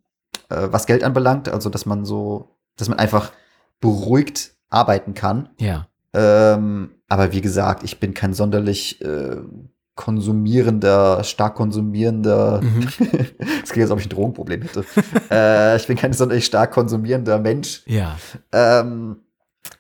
äh, 0.49 0.69
was 0.71 0.87
Geld 0.87 1.05
anbelangt. 1.05 1.49
Also 1.49 1.69
dass 1.71 1.87
man 1.87 2.05
so, 2.05 2.57
dass 2.77 2.89
man 2.89 2.99
einfach 2.99 3.33
beruhigt 3.81 4.55
arbeiten 4.71 5.15
kann. 5.15 5.51
Ja. 5.59 5.89
Ähm, 6.15 6.95
aber 7.09 7.33
wie 7.33 7.41
gesagt, 7.41 7.83
ich 7.83 8.01
bin 8.01 8.15
kein 8.15 8.33
sonderlich 8.33 9.01
äh, 9.03 9.37
konsumierender, 9.95 11.23
stark 11.25 11.55
konsumierender. 11.55 12.61
Mhm. 12.63 12.89
Das 13.63 13.71
klingt, 13.71 13.85
als 13.85 13.91
ob 13.93 14.01
ich 14.01 14.07
ein 14.07 14.11
Drogenproblem 14.11 14.63
hätte. 14.63 14.85
äh, 15.31 15.77
ich 15.77 15.87
bin 15.87 15.97
kein 15.97 16.13
sonderlich 16.13 16.47
stark 16.47 16.73
konsumierender 16.73 17.39
Mensch. 17.39 17.83
Ja. 17.87 18.17
Ähm, 18.51 19.21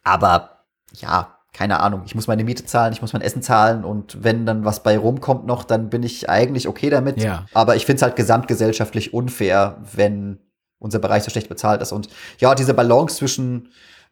aber 0.04 0.64
ja, 0.94 1.38
keine 1.52 1.80
Ahnung. 1.80 2.02
Ich 2.06 2.14
muss 2.14 2.28
meine 2.28 2.44
Miete 2.44 2.64
zahlen, 2.64 2.92
ich 2.92 3.02
muss 3.02 3.12
mein 3.12 3.22
Essen 3.22 3.42
zahlen 3.42 3.84
und 3.84 4.22
wenn 4.22 4.46
dann 4.46 4.64
was 4.64 4.82
bei 4.82 4.96
rumkommt 4.96 5.46
noch, 5.46 5.64
dann 5.64 5.90
bin 5.90 6.02
ich 6.02 6.30
eigentlich 6.30 6.68
okay 6.68 6.90
damit. 6.90 7.20
Ja. 7.20 7.46
Aber 7.52 7.76
ich 7.76 7.86
finde 7.86 7.96
es 7.96 8.02
halt 8.02 8.16
gesamtgesellschaftlich 8.16 9.12
unfair, 9.12 9.78
wenn 9.94 10.38
unser 10.78 10.98
Bereich 10.98 11.22
so 11.22 11.30
schlecht 11.30 11.48
bezahlt 11.48 11.82
ist. 11.82 11.92
Und 11.92 12.08
ja, 12.38 12.54
diese 12.54 12.74
Balance 12.74 13.16
zwischen 13.16 13.68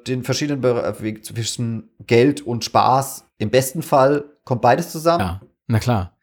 den 0.07 0.23
verschiedenen 0.23 0.61
Bereichen, 0.61 1.23
zwischen 1.23 1.91
Geld 2.07 2.43
und 2.43 2.65
Spaß, 2.65 3.25
im 3.39 3.51
besten 3.51 3.83
Fall 3.83 4.25
kommt 4.45 4.63
beides 4.63 4.91
zusammen. 4.91 5.21
Ja. 5.21 5.41
Na 5.71 5.79
klar. 5.79 6.17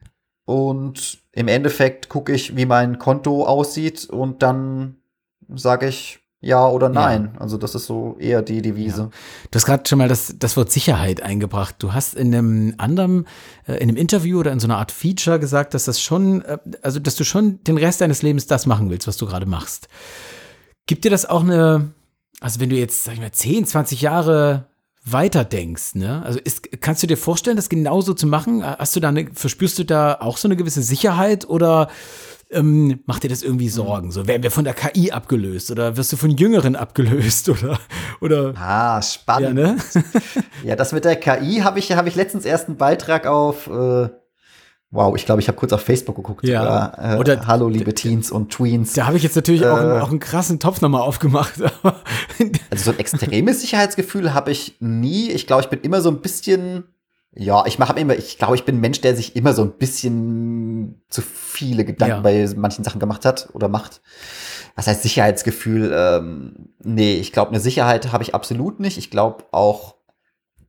Und 0.43 1.19
im 1.31 1.47
Endeffekt 1.47 2.09
gucke 2.09 2.33
ich, 2.33 2.57
wie 2.57 2.65
mein 2.65 2.99
Konto 2.99 3.45
aussieht 3.45 4.05
und 4.09 4.43
dann 4.43 4.97
sage 5.47 5.87
ich 5.87 6.19
ja 6.41 6.67
oder 6.67 6.89
nein. 6.89 7.35
Also 7.39 7.57
das 7.57 7.73
ist 7.73 7.85
so 7.85 8.17
eher 8.19 8.41
die 8.41 8.61
Devise. 8.61 9.09
Du 9.49 9.55
hast 9.55 9.65
gerade 9.65 9.87
schon 9.87 9.99
mal 9.99 10.09
das, 10.09 10.35
das 10.37 10.57
Wort 10.57 10.69
Sicherheit 10.69 11.21
eingebracht. 11.21 11.75
Du 11.79 11.93
hast 11.93 12.13
in 12.13 12.35
einem 12.35 12.75
anderen, 12.77 13.25
äh, 13.67 13.75
in 13.75 13.83
einem 13.83 13.95
Interview 13.95 14.39
oder 14.39 14.51
in 14.51 14.59
so 14.59 14.67
einer 14.67 14.77
Art 14.77 14.91
Feature 14.91 15.39
gesagt, 15.39 15.73
dass 15.73 15.85
das 15.85 16.01
schon, 16.01 16.41
äh, 16.43 16.57
also 16.81 16.99
dass 16.99 17.15
du 17.15 17.23
schon 17.23 17.63
den 17.63 17.77
Rest 17.77 18.01
deines 18.01 18.21
Lebens 18.21 18.47
das 18.47 18.65
machen 18.65 18.89
willst, 18.89 19.07
was 19.07 19.15
du 19.15 19.25
gerade 19.25 19.45
machst. 19.45 19.87
Gibt 20.87 21.05
dir 21.05 21.11
das 21.11 21.25
auch 21.25 21.43
eine, 21.43 21.93
also 22.41 22.59
wenn 22.59 22.69
du 22.69 22.75
jetzt, 22.75 23.05
sag 23.05 23.13
ich 23.13 23.21
mal, 23.21 23.31
10, 23.31 23.65
20 23.65 24.01
Jahre 24.01 24.65
weiter 25.11 25.43
denkst, 25.45 25.95
ne? 25.95 26.21
Also 26.25 26.39
ist, 26.39 26.81
kannst 26.81 27.01
du 27.03 27.07
dir 27.07 27.17
vorstellen, 27.17 27.55
das 27.55 27.69
genauso 27.69 28.13
zu 28.13 28.27
machen? 28.27 28.63
Hast 28.65 28.95
du 28.95 28.99
da 28.99 29.09
eine, 29.09 29.27
verspürst 29.33 29.79
du 29.79 29.83
da 29.85 30.15
auch 30.19 30.37
so 30.37 30.47
eine 30.47 30.55
gewisse 30.55 30.81
Sicherheit 30.81 31.47
oder 31.49 31.89
ähm, 32.49 33.01
macht 33.05 33.23
dir 33.23 33.29
das 33.29 33.43
irgendwie 33.43 33.69
Sorgen? 33.69 34.11
So, 34.11 34.25
werden 34.27 34.43
wir 34.43 34.51
von 34.51 34.63
der 34.63 34.73
KI 34.73 35.11
abgelöst 35.11 35.69
oder 35.71 35.97
wirst 35.97 36.13
du 36.13 36.17
von 36.17 36.31
Jüngeren 36.31 36.75
abgelöst 36.75 37.49
oder, 37.49 37.79
oder 38.21 38.53
Ah, 38.57 38.95
ja, 38.95 39.01
spannend. 39.01 39.55
ne? 39.55 39.77
Ja, 40.63 40.75
das 40.75 40.91
mit 40.91 41.05
der 41.05 41.15
KI 41.15 41.59
habe 41.63 41.79
ich, 41.79 41.91
hab 41.91 42.07
ich 42.07 42.15
letztens 42.15 42.45
erst 42.45 42.67
einen 42.67 42.77
Beitrag 42.77 43.27
auf, 43.27 43.67
äh, 43.67 44.09
wow, 44.91 45.15
ich 45.15 45.25
glaube, 45.25 45.41
ich 45.41 45.47
habe 45.47 45.57
kurz 45.57 45.73
auf 45.73 45.81
Facebook 45.81 46.15
geguckt. 46.15 46.45
Ja. 46.47 46.61
Oder, 46.61 47.15
äh, 47.15 47.17
Oder- 47.19 47.47
Hallo, 47.47 47.67
liebe 47.69 47.93
Teens 47.93 48.31
und 48.31 48.51
Tweens. 48.51 48.93
Da 48.93 49.05
habe 49.07 49.17
ich 49.17 49.23
jetzt 49.23 49.35
natürlich 49.35 49.65
auch, 49.65 49.77
einen, 49.77 49.97
Äh. 49.97 50.01
auch 50.01 50.09
einen 50.09 50.19
krassen 50.19 50.59
Topf 50.59 50.81
nochmal 50.81 51.01
aufgemacht. 51.01 51.53
Also 52.69 52.85
so 52.85 52.91
ein 52.91 52.99
extremes 52.99 53.61
Sicherheitsgefühl 53.61 54.33
habe 54.33 54.51
ich 54.51 54.75
nie. 54.79 55.31
Ich 55.31 55.47
glaube, 55.47 55.63
ich 55.63 55.69
bin 55.69 55.79
immer 55.81 56.01
so 56.01 56.09
ein 56.09 56.21
bisschen, 56.21 56.83
ja, 57.33 57.65
ich 57.65 57.79
mache 57.79 57.97
immer, 57.99 58.15
ich 58.15 58.37
glaube, 58.37 58.55
ich 58.55 58.63
bin 58.65 58.75
ein 58.77 58.81
Mensch, 58.81 59.01
der 59.01 59.15
sich 59.15 59.35
immer 59.35 59.53
so 59.53 59.63
ein 59.63 59.71
bisschen 59.71 61.01
zu 61.09 61.21
viele 61.21 61.83
Gedanken 61.85 62.17
Ja. 62.17 62.21
bei 62.21 62.47
manchen 62.55 62.83
Sachen 62.83 62.99
gemacht 62.99 63.25
hat 63.25 63.49
oder 63.53 63.67
macht. 63.69 64.01
Was 64.75 64.85
heißt 64.87 65.01
Sicherheitsgefühl? 65.01 65.91
Ähm, 65.95 66.69
nee, 66.83 67.15
ich 67.15 67.31
glaube, 67.31 67.49
eine 67.51 67.59
Sicherheit 67.59 68.11
habe 68.11 68.23
ich 68.23 68.35
absolut 68.35 68.79
nicht. 68.79 68.97
Ich 68.99 69.09
glaube 69.09 69.45
auch, 69.51 69.95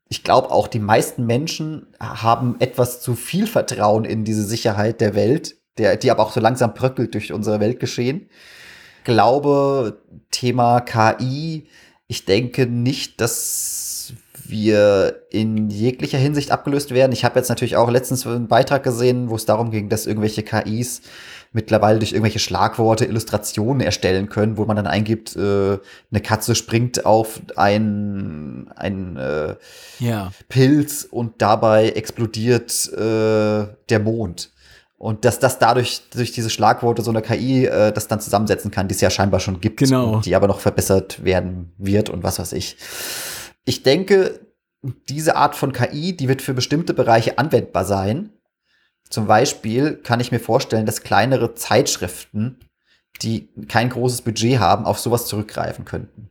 ich 0.08 0.24
glaube 0.24 0.50
auch, 0.50 0.68
die 0.68 0.78
meisten 0.78 1.26
Menschen 1.26 1.86
haben 2.00 2.56
etwas 2.60 3.00
zu 3.00 3.14
viel 3.14 3.46
Vertrauen 3.46 4.04
in 4.04 4.24
diese 4.24 4.44
Sicherheit 4.44 5.00
der 5.00 5.14
Welt, 5.14 5.56
der, 5.76 5.96
die 5.96 6.10
aber 6.10 6.22
auch 6.22 6.32
so 6.32 6.40
langsam 6.40 6.74
bröckelt 6.74 7.14
durch 7.14 7.32
unsere 7.32 7.60
Welt 7.60 7.78
geschehen. 7.78 8.28
Glaube, 9.04 10.00
Thema 10.30 10.80
KI, 10.80 11.66
ich 12.06 12.24
denke 12.24 12.66
nicht, 12.66 13.20
dass 13.20 14.14
wir 14.46 15.26
in 15.30 15.68
jeglicher 15.68 16.18
Hinsicht 16.18 16.50
abgelöst 16.50 16.92
werden. 16.92 17.12
Ich 17.12 17.24
habe 17.24 17.38
jetzt 17.38 17.50
natürlich 17.50 17.76
auch 17.76 17.90
letztens 17.90 18.26
einen 18.26 18.48
Beitrag 18.48 18.82
gesehen, 18.82 19.28
wo 19.28 19.36
es 19.36 19.44
darum 19.44 19.70
ging, 19.70 19.90
dass 19.90 20.06
irgendwelche 20.06 20.42
KIs 20.42 21.02
mittlerweile 21.52 21.98
durch 21.98 22.12
irgendwelche 22.12 22.38
Schlagworte 22.38 23.04
Illustrationen 23.04 23.80
erstellen 23.80 24.28
können, 24.28 24.56
wo 24.56 24.64
man 24.64 24.76
dann 24.76 24.86
eingibt, 24.86 25.36
äh, 25.36 25.78
eine 26.10 26.20
Katze 26.22 26.54
springt 26.54 27.06
auf 27.06 27.40
ein, 27.56 28.70
ein 28.76 29.16
äh, 29.16 29.56
ja, 29.98 30.32
Pilz 30.48 31.06
und 31.10 31.40
dabei 31.42 31.90
explodiert 31.90 32.92
äh, 32.92 33.66
der 33.88 34.00
Mond. 34.00 34.50
Und 34.98 35.24
dass 35.24 35.38
das 35.38 35.60
dadurch, 35.60 36.02
durch 36.10 36.32
diese 36.32 36.50
Schlagworte 36.50 37.02
so 37.02 37.10
eine 37.10 37.22
KI 37.22 37.66
äh, 37.66 37.92
das 37.92 38.08
dann 38.08 38.20
zusammensetzen 38.20 38.72
kann, 38.72 38.88
die 38.88 38.94
es 38.94 39.00
ja 39.00 39.10
scheinbar 39.10 39.38
schon 39.38 39.60
gibt 39.60 39.78
Genau. 39.78 40.20
die 40.20 40.34
aber 40.34 40.48
noch 40.48 40.58
verbessert 40.58 41.24
werden 41.24 41.72
wird 41.78 42.10
und 42.10 42.24
was 42.24 42.40
weiß 42.40 42.52
ich. 42.52 42.76
ich 43.64 43.84
denke, 43.84 44.40
diese 45.08 45.36
Art 45.36 45.54
von 45.56 45.72
KI, 45.72 46.16
die 46.16 46.28
wird 46.28 46.42
für 46.42 46.54
bestimmte 46.54 46.94
Bereiche 46.94 47.38
anwendbar 47.38 47.84
sein. 47.84 48.30
Zum 49.10 49.26
Beispiel 49.26 49.96
kann 49.96 50.20
ich 50.20 50.32
mir 50.32 50.40
vorstellen, 50.40 50.86
dass 50.86 51.02
kleinere 51.02 51.54
Zeitschriften, 51.54 52.58
die 53.22 53.48
kein 53.68 53.90
großes 53.90 54.22
Budget 54.22 54.58
haben, 54.58 54.84
auf 54.84 54.98
sowas 54.98 55.26
zurückgreifen 55.26 55.84
könnten. 55.84 56.30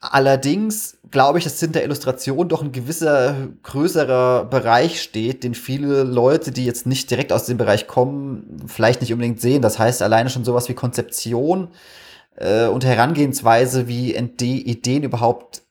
Allerdings 0.00 0.98
glaube 1.12 1.38
ich, 1.38 1.44
dass 1.44 1.60
hinter 1.60 1.84
Illustration 1.84 2.48
doch 2.48 2.62
ein 2.62 2.72
gewisser 2.72 3.48
größerer 3.62 4.46
Bereich 4.46 5.00
steht, 5.00 5.44
den 5.44 5.54
viele 5.54 6.02
Leute, 6.02 6.50
die 6.50 6.64
jetzt 6.64 6.86
nicht 6.86 7.08
direkt 7.08 7.32
aus 7.32 7.46
dem 7.46 7.56
Bereich 7.56 7.86
kommen, 7.86 8.64
vielleicht 8.66 9.00
nicht 9.00 9.12
unbedingt 9.12 9.40
sehen. 9.40 9.62
Das 9.62 9.78
heißt, 9.78 10.02
alleine 10.02 10.28
schon 10.28 10.44
sowas 10.44 10.68
wie 10.68 10.74
Konzeption 10.74 11.68
äh, 12.34 12.66
und 12.66 12.84
Herangehensweise, 12.84 13.86
wie 13.86 14.16
Ideen 14.16 15.04
überhaupt 15.04 15.62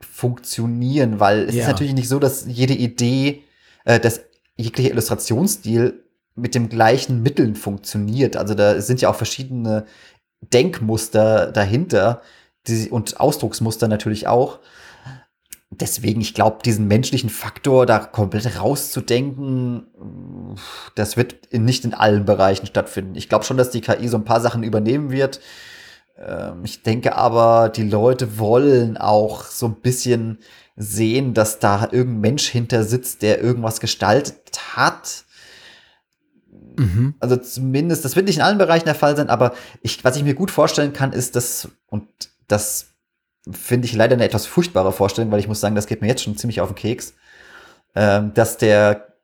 funktionieren, 0.00 1.20
weil 1.20 1.40
es 1.40 1.54
ja. 1.54 1.62
ist 1.62 1.68
natürlich 1.68 1.94
nicht 1.94 2.08
so, 2.08 2.18
dass 2.18 2.46
jede 2.46 2.74
Idee, 2.74 3.42
äh, 3.84 4.00
dass 4.00 4.22
jeglicher 4.58 4.90
Illustrationsstil 4.90 6.04
mit 6.34 6.54
dem 6.54 6.68
gleichen 6.68 7.22
Mitteln 7.22 7.56
funktioniert. 7.56 8.36
Also 8.36 8.54
da 8.54 8.80
sind 8.80 9.00
ja 9.00 9.08
auch 9.08 9.14
verschiedene 9.14 9.86
Denkmuster 10.40 11.50
dahinter 11.50 12.22
die, 12.66 12.90
und 12.90 13.18
Ausdrucksmuster 13.18 13.88
natürlich 13.88 14.26
auch. 14.26 14.58
Deswegen, 15.70 16.20
ich 16.20 16.34
glaube, 16.34 16.58
diesen 16.64 16.88
menschlichen 16.88 17.28
Faktor 17.28 17.84
da 17.86 17.98
komplett 17.98 18.58
rauszudenken, 18.58 19.86
das 20.94 21.16
wird 21.16 21.52
nicht 21.52 21.84
in 21.84 21.92
allen 21.92 22.24
Bereichen 22.24 22.66
stattfinden. 22.66 23.14
Ich 23.16 23.28
glaube 23.28 23.44
schon, 23.44 23.58
dass 23.58 23.70
die 23.70 23.82
KI 23.82 24.08
so 24.08 24.16
ein 24.16 24.24
paar 24.24 24.40
Sachen 24.40 24.62
übernehmen 24.62 25.10
wird. 25.10 25.40
Ähm, 26.16 26.64
ich 26.64 26.82
denke 26.82 27.16
aber, 27.16 27.68
die 27.68 27.88
Leute 27.88 28.38
wollen 28.38 28.96
auch 28.96 29.44
so 29.44 29.66
ein 29.66 29.74
bisschen 29.74 30.38
sehen, 30.78 31.34
dass 31.34 31.58
da 31.58 31.88
irgendein 31.90 32.20
Mensch 32.20 32.48
hinter 32.48 32.84
sitzt, 32.84 33.22
der 33.22 33.40
irgendwas 33.42 33.80
gestaltet 33.80 34.76
hat. 34.76 35.24
Mhm. 36.76 37.14
Also 37.18 37.36
zumindest, 37.36 38.04
das 38.04 38.14
wird 38.14 38.26
nicht 38.26 38.36
in 38.36 38.42
allen 38.42 38.58
Bereichen 38.58 38.84
der 38.84 38.94
Fall 38.94 39.16
sein, 39.16 39.28
aber 39.28 39.54
ich, 39.82 40.04
was 40.04 40.16
ich 40.16 40.22
mir 40.22 40.34
gut 40.34 40.52
vorstellen 40.52 40.92
kann, 40.92 41.12
ist, 41.12 41.34
dass, 41.34 41.68
und 41.88 42.06
das 42.46 42.92
finde 43.50 43.86
ich 43.86 43.94
leider 43.94 44.14
eine 44.14 44.24
etwas 44.24 44.46
furchtbare 44.46 44.92
Vorstellung, 44.92 45.32
weil 45.32 45.40
ich 45.40 45.48
muss 45.48 45.60
sagen, 45.60 45.74
das 45.74 45.86
geht 45.86 46.00
mir 46.00 46.06
jetzt 46.06 46.22
schon 46.22 46.36
ziemlich 46.36 46.60
auf 46.60 46.68
den 46.68 46.76
Keks, 46.76 47.14
ähm, 47.96 48.32
dass 48.34 48.56
der 48.56 49.14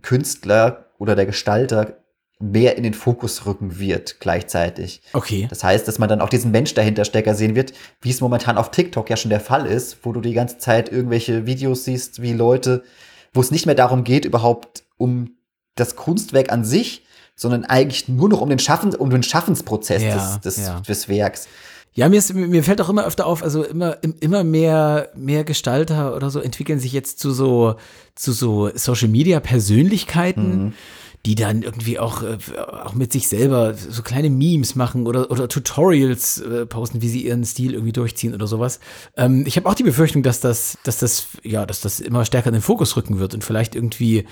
Künstler 0.00 0.86
oder 0.98 1.14
der 1.14 1.26
Gestalter 1.26 2.01
mehr 2.42 2.76
in 2.76 2.82
den 2.82 2.92
Fokus 2.92 3.46
rücken 3.46 3.78
wird 3.78 4.18
gleichzeitig. 4.18 5.00
Okay. 5.12 5.46
Das 5.48 5.62
heißt, 5.62 5.86
dass 5.86 5.98
man 5.98 6.08
dann 6.08 6.20
auch 6.20 6.28
diesen 6.28 6.50
Mensch 6.50 6.74
dahinter 6.74 7.04
Stecker 7.04 7.34
sehen 7.34 7.54
wird, 7.54 7.72
wie 8.00 8.10
es 8.10 8.20
momentan 8.20 8.58
auf 8.58 8.72
TikTok 8.72 9.08
ja 9.08 9.16
schon 9.16 9.30
der 9.30 9.40
Fall 9.40 9.64
ist, 9.66 9.98
wo 10.02 10.12
du 10.12 10.20
die 10.20 10.32
ganze 10.32 10.58
Zeit 10.58 10.90
irgendwelche 10.90 11.46
Videos 11.46 11.84
siehst, 11.84 12.20
wie 12.20 12.32
Leute, 12.32 12.82
wo 13.32 13.40
es 13.40 13.52
nicht 13.52 13.66
mehr 13.66 13.76
darum 13.76 14.02
geht, 14.02 14.24
überhaupt 14.24 14.82
um 14.98 15.36
das 15.76 15.94
Kunstwerk 15.94 16.50
an 16.50 16.64
sich, 16.64 17.04
sondern 17.36 17.64
eigentlich 17.64 18.08
nur 18.08 18.28
noch 18.28 18.40
um 18.40 18.48
den, 18.48 18.58
Schaffen, 18.58 18.94
um 18.94 19.08
den 19.08 19.22
Schaffensprozess 19.22 20.02
ja, 20.02 20.14
des, 20.14 20.40
des, 20.40 20.66
ja. 20.66 20.80
des 20.80 21.08
Werks. 21.08 21.46
Ja, 21.94 22.08
mir, 22.08 22.18
ist, 22.18 22.34
mir 22.34 22.64
fällt 22.64 22.80
auch 22.80 22.88
immer 22.88 23.04
öfter 23.04 23.26
auf, 23.26 23.42
also 23.42 23.62
immer, 23.62 23.98
immer 24.20 24.44
mehr, 24.44 25.10
mehr 25.14 25.44
Gestalter 25.44 26.16
oder 26.16 26.30
so 26.30 26.40
entwickeln 26.40 26.80
sich 26.80 26.92
jetzt 26.92 27.20
zu 27.20 27.30
so, 27.30 27.76
zu 28.14 28.32
so 28.32 28.70
Social 28.74 29.08
Media 29.08 29.38
Persönlichkeiten. 29.40 30.64
Mhm 30.64 30.72
die 31.24 31.36
dann 31.36 31.62
irgendwie 31.62 31.98
auch, 31.98 32.22
äh, 32.22 32.38
auch 32.58 32.94
mit 32.94 33.12
sich 33.12 33.28
selber 33.28 33.74
so 33.74 34.02
kleine 34.02 34.28
Memes 34.28 34.74
machen 34.74 35.06
oder, 35.06 35.30
oder 35.30 35.48
Tutorials 35.48 36.40
äh, 36.40 36.66
posten, 36.66 37.00
wie 37.00 37.08
sie 37.08 37.24
ihren 37.24 37.44
Stil 37.44 37.74
irgendwie 37.74 37.92
durchziehen 37.92 38.34
oder 38.34 38.46
sowas. 38.46 38.80
Ähm, 39.16 39.44
ich 39.46 39.56
habe 39.56 39.68
auch 39.68 39.74
die 39.74 39.84
Befürchtung, 39.84 40.22
dass 40.22 40.40
das, 40.40 40.78
dass 40.82 40.98
das, 40.98 41.28
ja, 41.44 41.64
dass 41.64 41.80
das 41.80 42.00
immer 42.00 42.24
stärker 42.24 42.48
in 42.48 42.54
den 42.54 42.62
Fokus 42.62 42.96
rücken 42.96 43.20
wird 43.20 43.34
und 43.34 43.44
vielleicht 43.44 43.74
irgendwie 43.76 44.24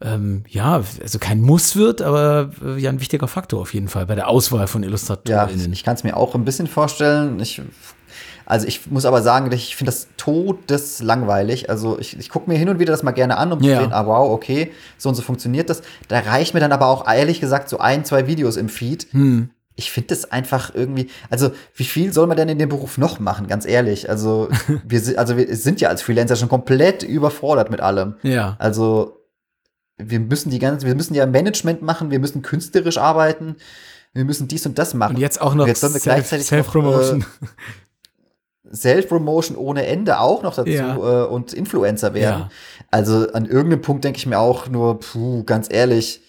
ähm, 0.00 0.44
ja, 0.48 0.84
also 1.02 1.18
kein 1.18 1.40
Muss 1.40 1.74
wird, 1.74 2.02
aber 2.02 2.50
äh, 2.64 2.78
ja 2.78 2.90
ein 2.90 3.00
wichtiger 3.00 3.26
Faktor 3.26 3.60
auf 3.60 3.74
jeden 3.74 3.88
Fall 3.88 4.06
bei 4.06 4.14
der 4.14 4.28
Auswahl 4.28 4.68
von 4.68 4.84
Illustratorinnen. 4.84 5.66
Ja, 5.66 5.72
ich 5.72 5.82
kann 5.82 5.94
es 5.94 6.04
mir 6.04 6.16
auch 6.16 6.36
ein 6.36 6.44
bisschen 6.44 6.68
vorstellen. 6.68 7.40
Ich 7.40 7.60
also 8.48 8.66
ich 8.66 8.90
muss 8.90 9.04
aber 9.04 9.20
sagen, 9.20 9.52
ich 9.52 9.76
finde 9.76 9.90
das 9.90 10.08
todeslangweilig. 10.16 11.68
Also 11.68 11.98
ich, 11.98 12.18
ich 12.18 12.30
gucke 12.30 12.48
mir 12.50 12.56
hin 12.56 12.70
und 12.70 12.78
wieder 12.78 12.92
das 12.92 13.02
mal 13.02 13.12
gerne 13.12 13.36
an, 13.36 13.52
um 13.52 13.60
ja. 13.60 13.74
zu 13.74 13.82
sehen, 13.82 13.92
ah 13.92 14.06
wow, 14.06 14.30
okay, 14.30 14.72
so 14.96 15.10
und 15.10 15.16
so 15.16 15.20
funktioniert 15.20 15.68
das. 15.68 15.82
Da 16.08 16.20
reicht 16.20 16.54
mir 16.54 16.60
dann 16.60 16.72
aber 16.72 16.86
auch 16.86 17.06
ehrlich 17.06 17.40
gesagt 17.40 17.68
so 17.68 17.78
ein, 17.78 18.06
zwei 18.06 18.26
Videos 18.26 18.56
im 18.56 18.70
Feed. 18.70 19.06
Hm. 19.10 19.50
Ich 19.76 19.92
finde 19.92 20.08
das 20.08 20.32
einfach 20.32 20.74
irgendwie, 20.74 21.10
also 21.28 21.50
wie 21.74 21.84
viel 21.84 22.10
soll 22.14 22.26
man 22.26 22.38
denn 22.38 22.48
in 22.48 22.58
dem 22.58 22.70
Beruf 22.70 22.96
noch 22.96 23.20
machen, 23.20 23.48
ganz 23.48 23.66
ehrlich? 23.66 24.08
Also 24.08 24.48
wir, 24.82 25.18
also 25.18 25.36
wir 25.36 25.54
sind 25.54 25.82
ja 25.82 25.90
als 25.90 26.00
Freelancer 26.00 26.36
schon 26.36 26.48
komplett 26.48 27.02
überfordert 27.02 27.70
mit 27.70 27.82
allem. 27.82 28.14
Ja. 28.22 28.56
Also 28.58 29.18
wir 29.98 30.20
müssen 30.20 30.48
die 30.48 30.58
ganze, 30.58 30.86
wir 30.86 30.94
müssen 30.94 31.12
ja 31.12 31.26
Management 31.26 31.82
machen, 31.82 32.10
wir 32.10 32.18
müssen 32.18 32.40
künstlerisch 32.40 32.96
arbeiten, 32.96 33.56
wir 34.14 34.24
müssen 34.24 34.48
dies 34.48 34.64
und 34.64 34.78
das 34.78 34.94
machen. 34.94 35.16
Und 35.16 35.20
jetzt 35.20 35.38
auch 35.38 35.54
noch 35.54 35.68
Self-Promotion. 35.68 37.20
Self 37.20 37.38
äh, 37.42 37.87
Self-Promotion 38.72 39.56
ohne 39.56 39.86
Ende 39.86 40.20
auch 40.20 40.42
noch 40.42 40.54
dazu 40.54 40.70
ja. 40.70 40.96
äh, 40.96 41.26
und 41.26 41.52
Influencer 41.52 42.14
werden. 42.14 42.42
Ja. 42.42 42.50
Also 42.90 43.32
an 43.32 43.46
irgendeinem 43.46 43.82
Punkt 43.82 44.04
denke 44.04 44.18
ich 44.18 44.26
mir 44.26 44.38
auch 44.38 44.68
nur, 44.68 45.00
puh, 45.00 45.44
ganz 45.44 45.68
ehrlich, 45.70 46.22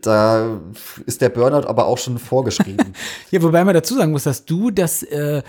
da 0.00 0.60
ist 1.04 1.20
der 1.20 1.28
Burnout 1.28 1.66
aber 1.66 1.86
auch 1.86 1.98
schon 1.98 2.18
vorgeschrieben. 2.18 2.94
ja, 3.30 3.42
wobei 3.42 3.64
man 3.64 3.74
dazu 3.74 3.94
sagen 3.94 4.12
muss, 4.12 4.24
dass 4.24 4.44
du 4.44 4.70
das, 4.70 5.02
äh, 5.02 5.42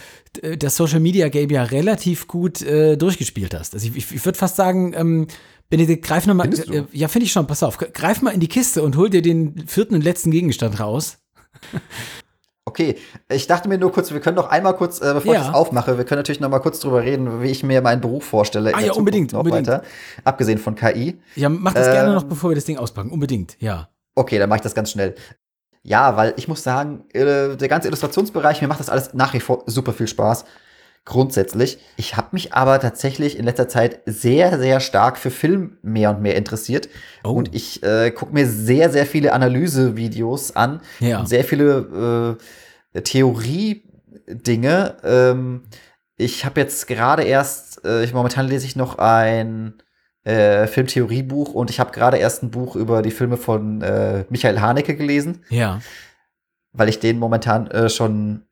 das 0.58 0.76
Social 0.76 1.00
Media 1.00 1.30
Game 1.30 1.50
ja 1.50 1.64
relativ 1.64 2.28
gut 2.28 2.62
äh, 2.62 2.98
durchgespielt 2.98 3.54
hast. 3.54 3.74
Also 3.74 3.88
ich, 3.88 4.12
ich 4.12 4.26
würde 4.26 4.38
fast 4.38 4.58
sagen, 4.58 4.94
ähm, 4.96 5.28
Benedikt, 5.70 6.06
greif 6.06 6.28
nochmal. 6.28 6.54
Äh, 6.54 6.84
ja, 6.92 7.08
finde 7.08 7.26
ich 7.26 7.32
schon, 7.32 7.48
pass 7.48 7.64
auf, 7.64 7.78
greif 7.78 8.22
mal 8.22 8.32
in 8.32 8.40
die 8.40 8.48
Kiste 8.48 8.84
und 8.84 8.98
hol 8.98 9.10
dir 9.10 9.22
den 9.22 9.68
vierten 9.68 9.96
und 9.96 10.04
letzten 10.04 10.32
Gegenstand 10.32 10.80
raus. 10.80 11.18
Okay, 12.76 12.98
ich 13.32 13.48
dachte 13.48 13.70
mir 13.70 13.78
nur 13.78 13.94
kurz, 13.94 14.12
wir 14.12 14.20
können 14.20 14.36
noch 14.36 14.50
einmal 14.50 14.76
kurz, 14.76 15.00
äh, 15.00 15.14
bevor 15.14 15.34
ja. 15.34 15.40
ich 15.40 15.48
das 15.48 15.56
aufmache, 15.56 15.98
wir 15.98 16.04
können 16.04 16.20
natürlich 16.20 16.42
noch 16.42 16.50
mal 16.50 16.60
kurz 16.60 16.82
drüber 16.82 17.04
reden, 17.04 17.42
wie 17.42 17.48
ich 17.48 17.64
mir 17.64 17.82
meinen 17.82 18.02
Beruf 18.02 18.26
vorstelle. 18.26 18.76
Ah 18.76 18.82
ja, 18.82 18.92
unbedingt, 18.92 19.32
noch 19.32 19.40
unbedingt. 19.40 19.68
Weiter, 19.68 19.84
abgesehen 20.26 20.58
von 20.58 20.76
KI. 20.76 21.18
Ja, 21.38 21.48
mach 21.48 21.74
das 21.74 21.88
äh, 21.88 21.92
gerne 21.94 22.14
noch, 22.14 22.26
bevor 22.26 22.50
wir 22.50 22.56
das 22.56 22.66
Ding 22.66 22.78
auspacken. 22.78 23.12
Unbedingt, 23.12 23.56
ja. 23.62 23.88
Okay, 24.14 24.40
dann 24.40 24.50
mache 24.50 24.58
ich 24.58 24.64
das 24.64 24.76
ganz 24.76 24.92
schnell. 24.92 25.16
Ja, 25.84 26.18
weil 26.18 26.34
ich 26.36 26.50
muss 26.50 26.64
sagen, 26.64 27.06
äh, 27.14 27.56
der 27.56 27.68
ganze 27.70 27.88
Illustrationsbereich, 27.88 28.62
mir 28.62 28.68
macht 28.68 28.82
das 28.82 28.90
alles 28.90 29.14
nach 29.14 29.34
wie 29.34 29.40
vor 29.40 29.64
super 29.68 29.94
viel 29.94 30.08
Spaß 30.10 30.44
grundsätzlich. 31.06 31.78
Ich 31.98 32.18
habe 32.18 32.30
mich 32.32 32.54
aber 32.54 32.80
tatsächlich 32.80 33.38
in 33.38 33.46
letzter 33.46 33.70
Zeit 33.70 34.02
sehr, 34.06 34.58
sehr 34.60 34.80
stark 34.80 35.18
für 35.18 35.30
Film 35.30 35.78
mehr 35.84 36.10
und 36.10 36.22
mehr 36.22 36.36
interessiert. 36.36 36.90
Oh. 37.24 37.30
Und 37.30 37.54
ich 37.56 37.84
äh, 37.84 38.12
gucke 38.12 38.34
mir 38.34 38.48
sehr, 38.48 38.90
sehr 38.90 39.06
viele 39.06 39.32
Analysevideos 39.32 40.56
an. 40.56 40.82
Ja. 41.00 41.20
Und 41.20 41.30
sehr 41.30 41.44
viele 41.44 42.38
äh, 42.40 42.44
Theorie-Dinge. 43.04 44.98
Ähm, 45.04 45.64
ich 46.18 46.46
habe 46.46 46.62
jetzt 46.62 46.88
gerade 46.88 47.24
erst, 47.24 47.84
äh, 47.86 48.04
ich, 48.04 48.14
momentan 48.14 48.48
lese 48.48 48.66
ich 48.66 48.76
noch 48.76 48.98
ein 48.98 49.76
äh, 50.24 50.68
Filmtheoriebuch 50.68 51.54
und 51.54 51.70
ich 51.70 51.80
habe 51.80 51.92
gerade 51.92 52.18
erst 52.18 52.44
ein 52.44 52.52
Buch 52.52 52.76
über 52.76 53.02
die 53.02 53.12
Filme 53.12 53.38
von 53.38 53.82
äh, 53.82 54.26
Michael 54.30 54.60
Haneke 54.60 54.96
gelesen. 54.96 55.44
Ja. 55.50 55.82
Weil 56.74 56.90
ich 56.90 57.00
den 57.00 57.20
momentan 57.20 57.68
äh, 57.68 57.90
schon 57.90 58.44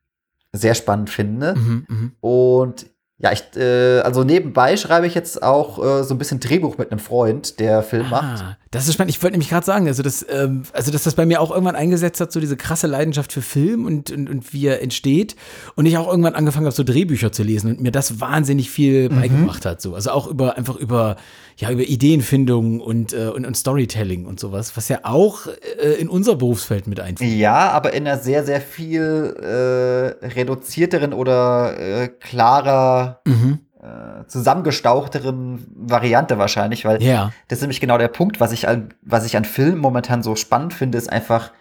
sehr 0.52 0.74
spannend 0.74 1.10
finde. 1.10 1.54
Mhm, 1.56 1.86
mh. 1.88 2.10
Und 2.20 2.86
ja, 3.18 3.32
ich, 3.32 3.42
äh, 3.56 4.00
also 4.00 4.24
nebenbei 4.24 4.76
schreibe 4.76 5.06
ich 5.06 5.14
jetzt 5.14 5.42
auch 5.42 5.82
äh, 5.82 6.04
so 6.04 6.14
ein 6.14 6.18
bisschen 6.18 6.40
Drehbuch 6.40 6.78
mit 6.78 6.90
einem 6.90 7.00
Freund, 7.00 7.58
der 7.60 7.82
Film 7.82 8.06
ah, 8.06 8.10
macht. 8.10 8.58
Das 8.74 8.88
ist 8.88 8.94
spannend. 8.94 9.14
Ich 9.14 9.22
wollte 9.22 9.34
nämlich 9.34 9.50
gerade 9.50 9.64
sagen, 9.64 9.86
also, 9.86 10.02
das, 10.02 10.26
ähm, 10.28 10.64
also 10.72 10.90
dass 10.90 11.04
das 11.04 11.14
bei 11.14 11.24
mir 11.24 11.40
auch 11.40 11.52
irgendwann 11.52 11.76
eingesetzt 11.76 12.20
hat, 12.20 12.32
so 12.32 12.40
diese 12.40 12.56
krasse 12.56 12.88
Leidenschaft 12.88 13.32
für 13.32 13.40
Film 13.40 13.86
und, 13.86 14.10
und, 14.10 14.28
und 14.28 14.52
wie 14.52 14.66
er 14.66 14.82
entsteht. 14.82 15.36
Und 15.76 15.86
ich 15.86 15.96
auch 15.96 16.08
irgendwann 16.08 16.34
angefangen 16.34 16.66
habe, 16.66 16.74
so 16.74 16.82
Drehbücher 16.82 17.30
zu 17.30 17.44
lesen 17.44 17.70
und 17.70 17.80
mir 17.80 17.92
das 17.92 18.20
wahnsinnig 18.20 18.70
viel 18.70 19.08
mhm. 19.08 19.20
beigebracht 19.20 19.64
hat. 19.64 19.80
So. 19.80 19.94
Also 19.94 20.10
auch 20.10 20.26
über 20.26 20.56
einfach 20.56 20.74
über, 20.74 21.16
ja, 21.56 21.70
über 21.70 21.82
Ideenfindung 21.82 22.80
und, 22.80 23.12
äh, 23.12 23.28
und, 23.28 23.46
und 23.46 23.56
Storytelling 23.56 24.26
und 24.26 24.40
sowas, 24.40 24.76
was 24.76 24.88
ja 24.88 25.00
auch 25.04 25.46
äh, 25.80 25.92
in 26.00 26.08
unser 26.08 26.34
Berufsfeld 26.34 26.88
mit 26.88 26.98
einfällt. 26.98 27.30
Ja, 27.30 27.70
aber 27.70 27.92
in 27.92 28.08
einer 28.08 28.18
sehr, 28.18 28.44
sehr 28.44 28.60
viel 28.60 29.36
äh, 29.40 30.26
reduzierteren 30.26 31.12
oder 31.12 31.78
äh, 31.78 32.08
klarer 32.08 33.20
mhm 33.24 33.60
äh, 33.84 34.26
zusammengestauchteren 34.28 35.66
Variante 35.74 36.38
wahrscheinlich, 36.38 36.86
weil 36.86 37.02
ja. 37.02 37.32
das 37.48 37.58
ist 37.58 37.62
nämlich 37.62 37.80
genau 37.80 37.98
der 37.98 38.08
Punkt, 38.08 38.40
was 38.40 38.52
ich 38.52 38.66
an, 38.66 38.94
was 39.02 39.26
ich 39.26 39.36
an 39.36 39.44
Filmen 39.44 39.78
momentan 39.78 40.22
so 40.22 40.36
spannend 40.36 40.72
finde, 40.72 40.96
ist 40.96 41.12
einfach, 41.12 41.52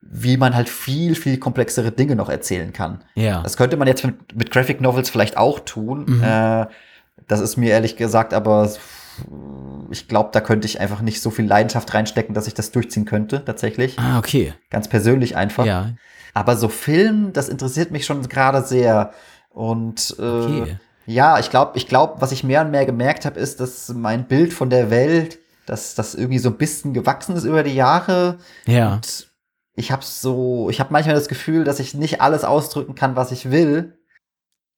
wie 0.00 0.36
man 0.36 0.56
halt 0.56 0.68
viel, 0.68 1.14
viel 1.14 1.38
komplexere 1.38 1.92
Dinge 1.92 2.16
noch 2.16 2.28
erzählen 2.28 2.72
kann. 2.72 3.04
Ja. 3.14 3.42
Das 3.42 3.56
könnte 3.56 3.76
man 3.76 3.86
jetzt 3.86 4.04
mit, 4.04 4.36
mit 4.36 4.50
Graphic 4.50 4.80
Novels 4.80 5.08
vielleicht 5.08 5.36
auch 5.36 5.60
tun. 5.60 6.04
Mhm. 6.08 6.24
Äh, 6.24 6.66
das 7.28 7.40
ist 7.40 7.56
mir 7.56 7.70
ehrlich 7.70 7.96
gesagt, 7.96 8.34
aber 8.34 8.72
ich 9.90 10.08
glaube, 10.08 10.30
da 10.32 10.40
könnte 10.40 10.66
ich 10.66 10.80
einfach 10.80 11.00
nicht 11.00 11.20
so 11.20 11.30
viel 11.30 11.46
Leidenschaft 11.46 11.94
reinstecken, 11.94 12.34
dass 12.34 12.48
ich 12.48 12.54
das 12.54 12.72
durchziehen 12.72 13.04
könnte, 13.04 13.44
tatsächlich. 13.44 13.98
Ah, 13.98 14.18
okay. 14.18 14.54
Ganz 14.70 14.88
persönlich 14.88 15.36
einfach. 15.36 15.66
Ja. 15.66 15.90
Aber 16.34 16.56
so 16.56 16.68
Film, 16.68 17.32
das 17.32 17.48
interessiert 17.48 17.90
mich 17.92 18.04
schon 18.04 18.28
gerade 18.28 18.62
sehr. 18.62 19.12
Und 19.50 20.16
äh, 20.18 20.22
okay. 20.22 20.76
Ja, 21.08 21.38
ich 21.38 21.48
glaube, 21.48 21.78
ich 21.78 21.88
glaube, 21.88 22.20
was 22.20 22.32
ich 22.32 22.44
mehr 22.44 22.60
und 22.60 22.70
mehr 22.70 22.84
gemerkt 22.84 23.24
habe, 23.24 23.40
ist, 23.40 23.60
dass 23.60 23.88
mein 23.88 24.28
Bild 24.28 24.52
von 24.52 24.68
der 24.68 24.90
Welt, 24.90 25.38
dass 25.64 25.94
das 25.94 26.14
irgendwie 26.14 26.38
so 26.38 26.50
ein 26.50 26.58
bisschen 26.58 26.92
gewachsen 26.92 27.34
ist 27.34 27.44
über 27.44 27.62
die 27.62 27.74
Jahre. 27.74 28.36
Ja. 28.66 28.96
Und 28.96 29.26
ich 29.74 29.90
habe 29.90 30.04
so, 30.04 30.68
ich 30.68 30.80
habe 30.80 30.92
manchmal 30.92 31.14
das 31.14 31.28
Gefühl, 31.28 31.64
dass 31.64 31.80
ich 31.80 31.94
nicht 31.94 32.20
alles 32.20 32.44
ausdrücken 32.44 32.94
kann, 32.94 33.16
was 33.16 33.32
ich 33.32 33.50
will. 33.50 33.96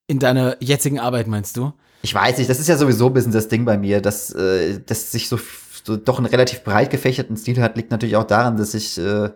In 0.06 0.20
deiner 0.20 0.56
jetzigen 0.62 1.00
Arbeit 1.00 1.26
meinst 1.26 1.56
du? 1.56 1.72
Ich 2.02 2.14
weiß 2.14 2.38
nicht, 2.38 2.48
das 2.48 2.60
ist 2.60 2.68
ja 2.68 2.76
sowieso 2.76 3.08
ein 3.08 3.12
bisschen 3.12 3.32
das 3.32 3.48
Ding 3.48 3.64
bei 3.64 3.76
mir, 3.76 4.00
dass, 4.00 4.32
äh, 4.32 4.78
dass 4.86 5.10
sich 5.10 5.28
so, 5.28 5.40
so 5.82 5.96
doch 5.96 6.18
einen 6.18 6.26
relativ 6.26 6.62
breit 6.62 6.90
gefächerten 6.90 7.36
Stil 7.36 7.60
hat, 7.60 7.76
liegt 7.76 7.90
natürlich 7.90 8.14
auch 8.14 8.22
daran, 8.22 8.56
dass 8.56 8.74
ich, 8.74 8.98
äh, 8.98 9.30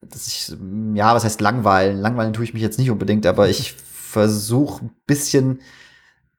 dass 0.00 0.26
ich, 0.26 0.56
ja, 0.94 1.14
was 1.14 1.22
heißt 1.22 1.40
langweilen? 1.40 2.00
Langweilen 2.00 2.32
tue 2.32 2.42
ich 2.42 2.52
mich 2.52 2.64
jetzt 2.64 2.80
nicht 2.80 2.90
unbedingt, 2.90 3.24
aber 3.24 3.48
ich 3.48 3.76
versuche 4.08 4.86
ein 4.86 4.90
bisschen 5.06 5.60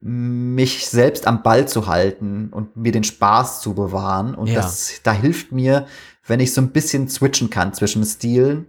mich 0.02 0.88
selbst 0.88 1.28
am 1.28 1.44
Ball 1.44 1.68
zu 1.68 1.88
halten 1.88 2.50
und 2.52 2.78
mir 2.78 2.92
den 2.92 3.04
Spaß 3.04 3.62
zu 3.62 3.74
bewahren. 3.74 4.34
Und 4.34 4.48
Ja. 4.48 4.56
das, 4.56 5.02
da 5.04 5.12
hilft 5.12 5.52
mir, 5.52 5.88
wenn 6.26 6.40
ich 6.40 6.54
so 6.54 6.62
ein 6.62 6.72
bisschen 6.72 7.10
switchen 7.10 7.50
kann 7.50 7.74
zwischen 7.74 8.06
Stilen, 8.06 8.68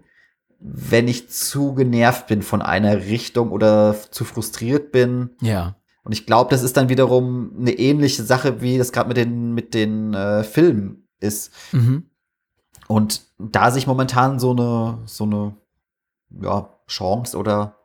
wenn 0.59 1.09
ich 1.09 1.31
zu 1.31 1.75
genervt 1.75 2.27
bin 2.27 2.43
von 2.43 2.63
einer 2.63 2.97
Richtung 2.99 3.53
oder 3.53 3.95
zu 4.11 4.25
frustriert 4.25 4.91
bin. 4.93 5.31
Ja. 5.41 5.77
Und 6.03 6.13
ich 6.13 6.27
glaube, 6.27 6.51
das 6.51 6.63
ist 6.63 6.77
dann 6.77 6.89
wiederum 6.89 7.53
eine 7.59 7.73
ähnliche 7.73 8.25
Sache, 8.25 8.61
wie 8.61 8.77
das 8.79 8.91
gerade 8.93 9.09
mit 9.09 9.17
den, 9.17 9.55
mit 9.55 9.73
den 9.75 10.13
äh, 10.15 10.43
Filmen 10.43 11.07
ist. 11.21 11.53
Mhm. 11.73 12.07
Und 12.89 13.23
da 13.39 13.71
sich 13.71 13.87
momentan 13.87 14.41
so 14.41 14.51
eine, 14.51 14.99
so 15.05 15.25
eine 15.25 15.55
ja, 16.43 16.69
Chance 16.89 17.37
oder 17.37 17.77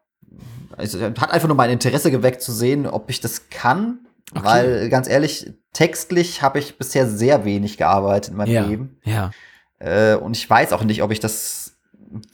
also, 0.78 1.02
hat 1.02 1.32
einfach 1.32 1.48
nur 1.48 1.58
mein 1.58 1.70
Interesse 1.70 2.12
geweckt 2.12 2.42
zu 2.42 2.52
sehen, 2.52 2.86
ob 2.88 3.10
ich 3.10 3.22
das 3.22 3.50
kann. 3.50 4.00
Okay. 4.34 4.44
Weil, 4.44 4.90
ganz 4.90 5.08
ehrlich, 5.08 5.52
textlich 5.74 6.42
habe 6.42 6.60
ich 6.60 6.78
bisher 6.78 7.08
sehr 7.08 7.46
wenig 7.46 7.78
gearbeitet 7.78 8.32
in 8.32 8.38
meinem 8.38 8.52
Ja. 8.52 8.66
Leben. 8.66 8.98
Ja. 9.04 9.32
Äh, 9.80 10.16
und 10.16 10.36
ich 10.36 10.50
weiß 10.50 10.74
auch 10.74 10.84
nicht, 10.84 11.04
ob 11.04 11.12
ich 11.12 11.20
das 11.20 11.76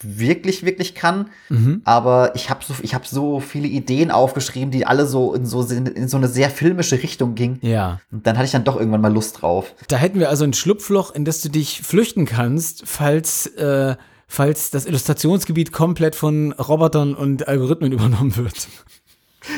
wirklich, 0.02 0.64
wirklich 0.66 0.95
kann. 0.95 1.30
Mhm. 1.49 1.82
Aber 1.86 2.36
ich 2.36 2.49
habe 2.49 2.64
so, 2.64 2.76
ich 2.82 2.94
hab 2.94 3.08
so 3.08 3.40
viele 3.40 3.68
Ideen 3.68 4.12
aufgeschrieben, 4.12 4.72
die 4.72 4.86
alle 4.86 5.06
so 5.06 5.34
in 5.34 5.45
so, 5.45 5.62
in 5.64 6.08
so 6.08 6.18
eine 6.18 6.28
sehr 6.28 6.49
filmische 6.49 7.02
Richtung 7.02 7.36
gingen. 7.36 7.60
Ja. 7.62 7.99
Und 8.12 8.28
dann 8.28 8.38
hatte 8.38 8.45
ich 8.45 8.52
dann 8.52 8.64
doch 8.64 8.78
irgendwann 8.78 9.02
mal 9.02 9.14
Lust 9.14 9.41
drauf. 9.41 9.74
Da 9.88 9.98
hätten 9.98 10.20
wir 10.20 10.30
also 10.30 10.44
ein 10.44 10.53
Schlupfloch, 10.53 11.14
in 11.14 11.26
das 11.26 11.41
du 11.41 11.49
dich 11.49 11.82
flüchten 11.82 12.26
kannst, 12.26 12.84
falls, 12.86 13.48
äh, 13.48 13.95
falls 14.32 14.70
das 14.72 14.86
Illustrationsgebiet 14.86 15.74
komplett 15.74 16.16
von 16.16 16.53
Robotern 16.53 17.14
und 17.16 17.48
Algorithmen 17.49 17.91
übernommen 17.98 18.36
wird. 18.38 18.68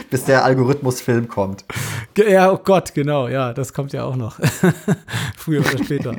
Bis 0.10 0.24
der 0.26 0.46
Algorithmusfilm 0.46 1.28
kommt. 1.28 1.66
Ja, 2.18 2.52
oh 2.52 2.58
Gott, 2.58 2.94
genau, 2.94 3.28
ja, 3.28 3.54
das 3.54 3.74
kommt 3.74 3.94
ja 3.94 4.04
auch 4.06 4.16
noch. 4.16 4.40
Früher 5.38 5.62
oder 5.62 5.84
später. 5.84 6.16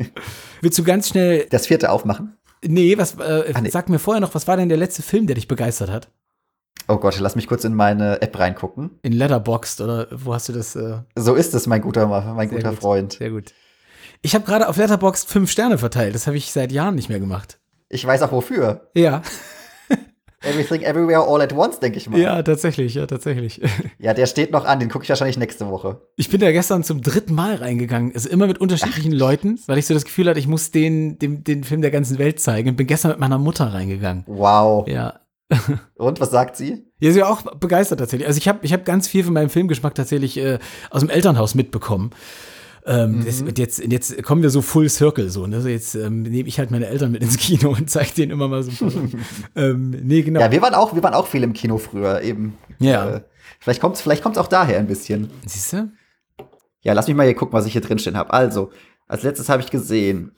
Willst 0.60 0.78
du 0.78 0.84
ganz 0.84 1.08
schnell, 1.08 1.46
Das 1.50 1.66
vierte 1.66 1.90
aufmachen. 1.90 2.36
nee, 2.64 2.96
was, 2.98 3.14
äh, 3.18 3.52
Ah, 3.54 3.60
nee. 3.60 3.70
sag 3.70 3.88
mir 3.88 3.98
vorher 3.98 4.20
noch, 4.20 4.34
was 4.34 4.46
war 4.46 4.56
denn 4.56 4.68
der 4.68 4.78
letzte 4.78 5.02
Film, 5.02 5.26
der 5.26 5.34
dich 5.34 5.48
begeistert 5.48 5.90
hat? 5.90 6.10
Oh 6.86 6.98
Gott, 6.98 7.18
lass 7.18 7.34
mich 7.36 7.46
kurz 7.46 7.64
in 7.64 7.74
meine 7.74 8.20
App 8.20 8.38
reingucken. 8.38 8.90
In 9.02 9.14
Letterboxd 9.14 9.80
oder 9.80 10.06
wo 10.12 10.34
hast 10.34 10.50
du 10.50 10.52
das? 10.52 10.76
Äh, 10.76 10.98
So 11.16 11.34
ist 11.34 11.54
es, 11.54 11.66
mein 11.66 11.80
guter, 11.80 12.06
mein 12.06 12.50
Sehr 12.50 12.58
guter 12.58 12.70
gut. 12.70 12.78
Freund. 12.80 13.12
sehr 13.14 13.30
gut. 13.30 13.52
Ich 14.20 14.34
habe 14.34 14.44
gerade 14.44 14.68
auf 14.68 14.76
Letterboxd 14.76 15.28
fünf 15.28 15.50
Sterne 15.50 15.78
verteilt. 15.78 16.14
Das 16.14 16.26
habe 16.26 16.36
ich 16.36 16.52
seit 16.52 16.70
Jahren 16.72 16.94
nicht 16.94 17.08
mehr 17.08 17.20
gemacht. 17.20 17.58
Ich 17.94 18.04
weiß 18.04 18.22
auch 18.22 18.32
wofür. 18.32 18.88
Ja, 18.94 19.22
Everything 20.40 20.82
Everywhere 20.82 21.26
All 21.26 21.40
at 21.40 21.52
Once, 21.52 21.78
denke 21.78 21.96
ich 21.96 22.10
mal. 22.10 22.18
ja, 22.18 22.42
tatsächlich, 22.42 22.94
ja, 22.94 23.06
tatsächlich. 23.06 23.60
Ja, 23.98 24.12
der 24.12 24.26
steht 24.26 24.50
noch 24.50 24.66
an, 24.66 24.80
den 24.80 24.90
gucke 24.90 25.04
ich 25.04 25.08
wahrscheinlich 25.08 25.38
nächste 25.38 25.70
Woche. 25.70 26.02
Ich 26.16 26.28
bin 26.28 26.40
da 26.40 26.52
gestern 26.52 26.82
zum 26.82 27.00
dritten 27.00 27.34
Mal 27.34 27.54
reingegangen. 27.54 28.12
Also 28.12 28.28
immer 28.28 28.46
mit 28.46 28.58
unterschiedlichen 28.58 29.12
Leuten, 29.12 29.58
weil 29.66 29.78
ich 29.78 29.86
so 29.86 29.94
das 29.94 30.04
Gefühl 30.04 30.28
hatte, 30.28 30.38
ich 30.38 30.46
muss 30.46 30.72
den, 30.72 31.18
den, 31.18 31.42
den 31.44 31.64
Film 31.64 31.80
der 31.80 31.90
ganzen 31.90 32.18
Welt 32.18 32.40
zeigen. 32.40 32.70
Und 32.70 32.76
bin 32.76 32.86
gestern 32.86 33.12
mit 33.12 33.20
meiner 33.20 33.38
Mutter 33.38 33.72
reingegangen. 33.72 34.24
Wow. 34.26 34.86
Ja. 34.86 35.20
Und 35.94 36.20
was 36.20 36.30
sagt 36.30 36.56
sie? 36.56 36.84
Ja, 36.98 37.12
sie 37.12 37.20
war 37.22 37.30
auch 37.30 37.42
begeistert 37.54 38.00
tatsächlich. 38.00 38.26
Also 38.26 38.38
ich 38.38 38.48
habe 38.48 38.58
ich 38.62 38.72
hab 38.74 38.84
ganz 38.84 39.08
viel 39.08 39.24
von 39.24 39.32
meinem 39.32 39.48
Filmgeschmack 39.48 39.94
tatsächlich 39.94 40.36
äh, 40.36 40.58
aus 40.90 41.00
dem 41.00 41.08
Elternhaus 41.08 41.54
mitbekommen. 41.54 42.10
Ähm, 42.86 43.24
das, 43.24 43.40
und 43.40 43.58
jetzt, 43.58 43.82
jetzt 43.82 44.22
kommen 44.22 44.42
wir 44.42 44.50
so 44.50 44.60
full 44.60 44.88
circle 44.90 45.30
so. 45.30 45.46
Ne? 45.46 45.60
So 45.62 45.68
jetzt 45.68 45.94
ähm, 45.94 46.22
nehme 46.22 46.48
ich 46.48 46.58
halt 46.58 46.70
meine 46.70 46.86
Eltern 46.86 47.12
mit 47.12 47.22
ins 47.22 47.38
Kino 47.38 47.70
und 47.70 47.88
zeige 47.88 48.12
denen 48.12 48.32
immer 48.32 48.48
mal 48.48 48.62
so 48.62 48.70
ähm, 49.56 49.90
nee, 50.02 50.22
genau. 50.22 50.40
Ja, 50.40 50.50
wir 50.50 50.60
waren 50.60 50.74
auch, 50.74 50.94
wir 50.94 51.02
waren 51.02 51.14
auch 51.14 51.26
viel 51.26 51.42
im 51.42 51.54
Kino 51.54 51.78
früher 51.78 52.20
eben. 52.22 52.58
Ja. 52.78 53.08
Äh, 53.08 53.20
vielleicht 53.60 53.80
kommt's, 53.80 54.02
vielleicht 54.02 54.22
kommt's 54.22 54.36
auch 54.38 54.48
daher 54.48 54.78
ein 54.78 54.86
bisschen. 54.86 55.30
Siehst 55.46 55.72
du? 55.72 55.90
Ja, 56.82 56.92
lass 56.92 57.06
mich 57.08 57.16
mal 57.16 57.24
hier 57.24 57.34
gucken, 57.34 57.54
was 57.54 57.64
ich 57.64 57.72
hier 57.72 57.80
drinstehen 57.80 58.18
habe. 58.18 58.32
Also, 58.34 58.70
als 59.08 59.22
letztes 59.22 59.48
habe 59.48 59.62
ich 59.62 59.70
gesehen, 59.70 60.32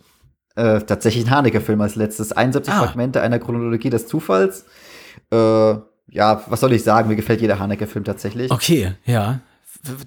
äh, 0.55 0.81
tatsächlich 0.81 1.27
ein 1.27 1.31
Haneke-Film 1.31 1.81
als 1.81 1.97
letztes. 1.97 2.33
71 2.33 2.73
Ah. 2.73 2.85
Fragmente 2.85 3.21
einer 3.21 3.41
Chronologie 3.41 3.91
des 3.91 4.07
Zufalls. 4.07 4.65
Äh, 5.33 5.37
ja, 5.37 6.45
was 6.47 6.61
soll 6.61 6.73
ich 6.73 6.85
sagen? 6.85 7.09
Mir 7.09 7.17
gefällt 7.17 7.41
jeder 7.41 7.59
Haneke-Film 7.59 8.05
tatsächlich. 8.05 8.53
Okay, 8.53 8.93
ja. 9.05 9.41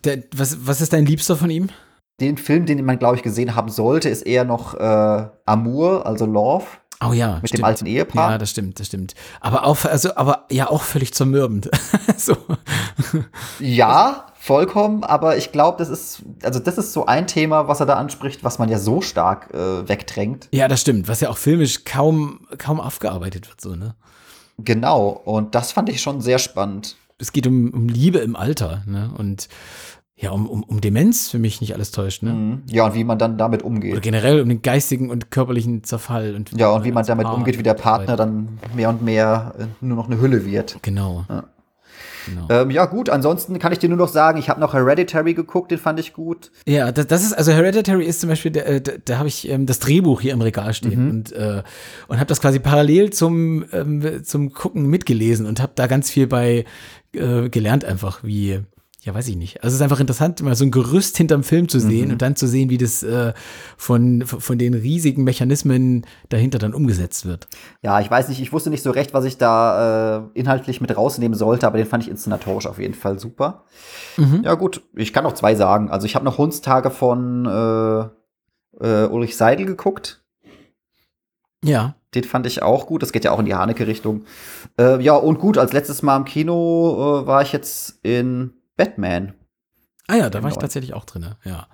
Der, 0.06 0.24
was, 0.36 0.66
was 0.66 0.80
ist 0.80 0.94
dein 0.94 1.06
Liebster 1.06 1.36
von 1.36 1.50
ihm? 1.50 1.70
Den 2.20 2.38
Film, 2.38 2.66
den 2.66 2.84
man, 2.86 3.00
glaube 3.00 3.16
ich, 3.16 3.24
gesehen 3.24 3.56
haben 3.56 3.70
sollte, 3.70 4.10
ist 4.10 4.24
eher 4.24 4.44
noch 4.44 4.74
äh, 4.76 5.28
Amour, 5.46 6.06
also 6.06 6.26
Love, 6.26 6.66
Oh 7.02 7.14
ja, 7.14 7.40
mit 7.42 7.58
dem 7.58 7.64
alten 7.64 7.86
Ehepaar. 7.86 8.32
Ja, 8.32 8.38
das 8.38 8.50
stimmt, 8.50 8.80
das 8.80 8.88
stimmt. 8.88 9.16
Aber 9.40 9.66
auch, 9.66 9.86
also, 9.86 10.16
aber 10.18 10.46
ja, 10.52 10.70
auch 10.70 10.82
völlig 10.82 11.14
zermürbend. 11.14 11.70
so. 12.18 12.36
Ja, 13.60 14.26
vollkommen, 14.36 15.06
aber 15.06 15.38
ich 15.38 15.54
glaube, 15.54 15.78
das 15.78 15.88
ist, 15.88 16.24
also 16.44 16.60
das 16.60 16.78
ist 16.78 16.92
so 16.92 17.06
ein 17.06 17.26
Thema, 17.26 17.70
was 17.70 17.80
er 17.80 17.86
da 17.86 17.96
anspricht, 17.96 18.44
was 18.44 18.60
man 18.60 18.68
ja 18.68 18.80
so 18.80 19.00
stark 19.00 19.54
äh, 19.54 19.88
wegdrängt. 19.88 20.50
Ja, 20.52 20.68
das 20.68 20.82
stimmt, 20.82 21.08
was 21.08 21.22
ja 21.22 21.30
auch 21.30 21.38
filmisch 21.38 21.86
kaum, 21.86 22.48
kaum 22.58 22.82
aufgearbeitet 22.82 23.48
wird, 23.48 23.62
so, 23.62 23.76
ne? 23.76 23.96
Genau, 24.58 25.08
und 25.08 25.56
das 25.56 25.72
fand 25.72 25.88
ich 25.88 26.02
schon 26.02 26.20
sehr 26.20 26.38
spannend. 26.38 26.98
Es 27.18 27.32
geht 27.32 27.48
um, 27.48 27.70
um 27.70 27.88
Liebe 27.88 28.20
im 28.20 28.36
Alter, 28.36 28.84
ne? 28.86 29.10
Und 29.18 29.48
ja, 30.22 30.32
um, 30.32 30.48
um, 30.48 30.64
um 30.64 30.82
Demenz, 30.82 31.30
für 31.30 31.40
mich 31.40 31.62
nicht 31.62 31.74
alles 31.74 31.92
täuscht, 31.92 32.24
ne? 32.24 32.32
Mhm. 32.34 32.64
Ja, 32.70 32.86
und 32.86 32.94
wie 32.94 33.06
man 33.06 33.18
dann 33.18 33.38
damit 33.38 33.62
Oder 33.62 33.68
umgeht. 33.68 34.02
generell 34.02 34.42
um 34.42 34.50
den 34.50 34.62
geistigen 34.62 35.10
und 35.10 35.32
körperlichen 35.32 35.84
Zerfall. 35.86 36.36
Und 36.36 36.52
Ja, 36.60 36.70
und 36.72 36.84
wie 36.84 36.92
man 36.92 37.06
damit 37.06 37.26
Paar 37.26 37.36
umgeht, 37.36 37.58
wie 37.58 37.64
der. 37.64 37.74
Partner 37.74 38.18
dann 38.18 38.60
mehr 38.76 38.90
und 38.90 39.02
mehr 39.02 39.54
äh, 39.58 39.66
nur 39.80 39.96
noch 39.96 40.08
eine 40.10 40.20
Hülle 40.20 40.46
wird. 40.46 40.78
Genau. 40.82 41.26
Ja. 41.30 41.46
genau. 42.26 42.48
Ähm, 42.50 42.70
ja, 42.72 42.86
gut, 42.86 43.10
ansonsten 43.10 43.58
kann 43.60 43.72
ich 43.72 43.80
dir 43.80 43.88
nur 43.88 43.98
noch 43.98 44.10
sagen, 44.10 44.38
ich 44.40 44.50
habe 44.50 44.60
noch 44.60 44.74
Hereditary 44.74 45.34
geguckt, 45.34 45.72
den 45.72 45.78
fand 45.78 46.02
ich 46.02 46.12
gut. 46.14 46.52
Ja, 46.68 46.92
das, 46.92 47.08
das 47.08 47.24
ist, 47.24 47.32
also 47.34 47.54
Hereditary 47.54 48.04
ist 48.06 48.20
zum 48.20 48.28
Beispiel, 48.30 48.52
der, 48.52 48.68
äh, 48.68 48.82
da, 48.82 48.92
da 49.06 49.18
habe 49.20 49.30
ich 49.30 49.48
ähm, 49.48 49.66
das 49.66 49.80
Drehbuch 49.80 50.20
hier 50.20 50.34
im 50.34 50.42
Regal 50.42 50.74
stehen 50.74 51.06
Mhm. 51.06 51.10
und, 51.12 51.32
äh, 51.32 51.64
und 52.10 52.18
habe 52.18 52.28
das 52.28 52.42
quasi 52.42 52.60
parallel 52.60 53.12
zum, 53.12 53.64
ähm, 53.72 54.22
zum 54.26 54.52
Gucken 54.52 54.88
mitgelesen 54.88 55.46
und 55.46 55.62
habe 55.62 55.72
da 55.76 55.88
ganz 55.88 56.10
viel 56.12 56.28
bei 56.28 56.66
äh, 57.14 57.48
gelernt 57.50 57.86
einfach, 57.86 58.22
wie, 58.24 58.60
ja, 59.10 59.16
weiß 59.16 59.28
ich 59.28 59.36
nicht. 59.36 59.64
Also 59.64 59.74
es 59.74 59.80
ist 59.80 59.82
einfach 59.82 60.00
interessant, 60.00 60.42
mal 60.44 60.56
so 60.56 60.64
ein 60.66 60.72
Gerüst 60.72 61.18
hinterm 61.18 61.44
Film 61.44 61.68
zu 61.68 61.80
sehen 61.80 62.06
Mhm. 62.08 62.12
und 62.14 62.22
dann 62.22 62.36
zu 62.36 62.48
sehen, 62.48 62.70
wie 62.70 62.78
das 62.78 63.02
äh, 63.02 63.34
von, 63.76 64.24
von 64.26 64.58
den 64.60 64.74
riesigen 64.76 65.24
Mechanismen 65.24 66.06
dahinter 66.30 66.60
dann 66.60 66.74
umgesetzt 66.76 67.26
wird. 67.26 67.48
Ja, 67.82 68.00
ich 68.00 68.12
weiß 68.12 68.30
nicht, 68.30 68.40
ich 68.40 68.54
wusste 68.54 68.70
nicht 68.70 68.84
so 68.84 68.92
recht, 68.92 69.14
was 69.14 69.26
ich 69.26 69.38
da 69.38 70.18
äh, 70.18 70.40
inhaltlich 70.40 70.80
mit 70.82 70.96
rausnehmen 70.96 71.38
sollte, 71.38 71.66
aber 71.66 71.78
den 71.78 71.88
fand 71.88 72.04
ich 72.04 72.10
inszenatorisch 72.10 72.68
auf 72.68 72.78
jeden 72.80 72.94
Fall 72.94 73.18
super. 73.18 73.64
Mhm. 74.18 74.42
Ja, 74.44 74.54
gut, 74.54 74.82
ich 74.96 75.12
kann 75.12 75.24
noch 75.24 75.34
zwei 75.34 75.56
sagen. 75.56 75.90
Also 75.90 76.06
ich 76.06 76.16
habe 76.16 76.26
noch 76.26 76.38
Hundstage 76.38 76.92
von 76.92 77.46
äh, 77.48 78.86
äh, 78.86 79.08
Ulrich 79.08 79.36
Seidel 79.36 79.66
geguckt. 79.66 80.22
Ja. 81.64 81.96
Den 82.16 82.24
fand 82.24 82.46
ich 82.48 82.64
auch 82.64 82.88
gut. 82.88 83.02
Das 83.04 83.12
geht 83.12 83.24
ja 83.26 83.32
auch 83.32 83.40
in 83.40 83.46
die 83.46 83.54
Haneke-Richtung. 83.56 84.24
Äh, 84.80 85.02
ja, 85.04 85.14
und 85.16 85.40
gut, 85.40 85.58
als 85.58 85.74
letztes 85.74 86.02
Mal 86.02 86.18
im 86.18 86.26
Kino 86.26 87.22
äh, 87.24 87.28
war 87.28 87.42
ich 87.42 87.52
jetzt 87.52 88.00
in 88.04 88.54
Batman. 88.80 89.34
Ah 90.08 90.16
ja, 90.16 90.30
da 90.30 90.42
war 90.42 90.50
ich 90.50 90.58
tatsächlich 90.58 90.94
auch 90.94 91.04
drin, 91.04 91.36
ja. 91.44 91.68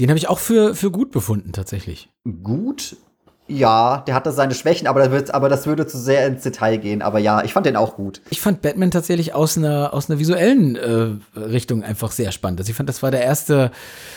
Den 0.00 0.08
habe 0.10 0.18
ich 0.18 0.28
auch 0.28 0.40
für, 0.40 0.74
für 0.74 0.90
gut 0.90 1.12
befunden, 1.12 1.52
tatsächlich. 1.52 2.10
Gut. 2.42 2.96
Ja, 3.46 3.98
der 4.06 4.14
hatte 4.14 4.32
seine 4.32 4.54
Schwächen, 4.54 4.86
aber, 4.86 5.10
wird, 5.10 5.34
aber 5.34 5.50
das 5.50 5.66
würde 5.66 5.86
zu 5.86 5.98
sehr 5.98 6.26
ins 6.26 6.42
Detail 6.44 6.78
gehen. 6.78 7.02
Aber 7.02 7.18
ja, 7.18 7.44
ich 7.44 7.52
fand 7.52 7.66
den 7.66 7.76
auch 7.76 7.94
gut. 7.96 8.22
Ich 8.30 8.40
fand 8.40 8.62
Batman 8.62 8.90
tatsächlich 8.90 9.34
aus 9.34 9.58
einer, 9.58 9.92
aus 9.92 10.08
einer 10.08 10.18
visuellen 10.18 10.76
äh, 10.76 11.38
Richtung 11.38 11.82
einfach 11.82 12.10
sehr 12.10 12.32
spannend. 12.32 12.60
Also 12.60 12.70
ich 12.70 12.76
fand, 12.76 12.88
das 12.88 13.02
war 13.02 13.10
der 13.10 13.22
erste, 13.22 13.70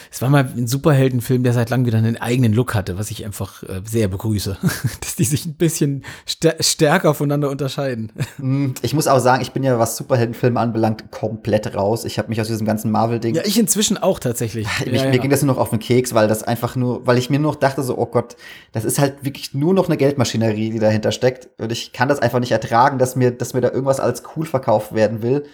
es 0.10 0.22
war 0.22 0.30
mal 0.30 0.50
ein 0.56 0.68
Superheldenfilm, 0.68 1.44
der 1.44 1.52
seit 1.52 1.70
langem 1.70 1.88
wieder 1.88 1.98
einen 1.98 2.16
eigenen 2.16 2.54
Look 2.54 2.74
hatte, 2.74 2.98
was 2.98 3.12
ich 3.12 3.26
einfach 3.26 3.64
äh, 3.64 3.82
sehr 3.84 4.08
begrüße. 4.08 4.58
Dass 5.02 5.16
die 5.18 5.26
sich 5.26 5.46
ein 5.46 5.56
bisschen 5.56 6.06
stär 6.26 6.56
stärker 6.62 7.14
voneinander 7.14 7.50
unterscheiden. 7.50 8.14
Hm, 8.38 8.76
Ich 8.82 8.94
muss 8.94 9.08
auch 9.08 9.20
sagen, 9.20 9.42
ich 9.42 9.52
bin 9.52 9.62
ja, 9.64 9.78
was 9.78 9.98
Superheldenfilme 9.98 10.58
anbelangt, 10.58 11.12
komplett 11.12 11.76
raus. 11.76 12.06
Ich 12.06 12.18
habe 12.18 12.30
mich 12.30 12.40
aus 12.40 12.48
diesem 12.48 12.66
ganzen 12.66 12.92
Marvel-Ding. 12.92 13.36
Ja, 13.36 13.42
ich 13.44 13.60
inzwischen 13.60 13.98
auch 13.98 14.20
tatsächlich. 14.20 14.68
Mich, 14.86 15.02
ja, 15.02 15.08
Mir 15.10 15.16
ja. 15.16 15.22
ging 15.22 15.30
das 15.32 15.42
nur 15.42 15.54
noch 15.54 15.62
auf 15.62 15.72
den 15.72 15.80
Keks, 15.80 16.14
weil 16.14 16.30
das 16.30 16.44
einfach 16.44 16.78
nur, 16.78 17.06
weil 17.06 17.18
ich 17.18 17.30
mir 17.30 17.40
nur 17.40 17.52
noch 17.52 17.60
dachte, 17.60 17.84
so, 17.84 17.98
oh 17.98 18.06
Gott, 18.06 18.38
das 18.72 18.86
ist 18.86 19.00
halt 19.00 19.17
wirklich 19.22 19.54
nur 19.54 19.74
noch 19.74 19.88
eine 19.88 19.98
Geldmaschinerie, 19.98 20.72
die 20.72 20.80
dahinter 20.80 21.12
steckt. 21.12 21.50
Und 21.60 21.72
ich 21.72 21.94
kann 21.94 22.10
das 22.10 22.20
einfach 22.20 22.40
nicht 22.40 22.52
ertragen, 22.52 22.98
dass 22.98 23.16
mir, 23.16 23.32
dass 23.32 23.54
mir 23.54 23.62
da 23.62 23.70
irgendwas 23.72 24.00
als 24.00 24.24
cool 24.36 24.46
verkauft 24.46 24.94
werden 24.94 25.22
will. 25.22 25.46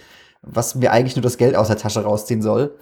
was 0.46 0.76
mir 0.76 0.92
eigentlich 0.92 1.16
nur 1.16 1.24
das 1.24 1.38
Geld 1.38 1.56
aus 1.56 1.68
der 1.68 1.78
Tasche 1.78 2.04
rausziehen 2.04 2.42
soll. 2.42 2.76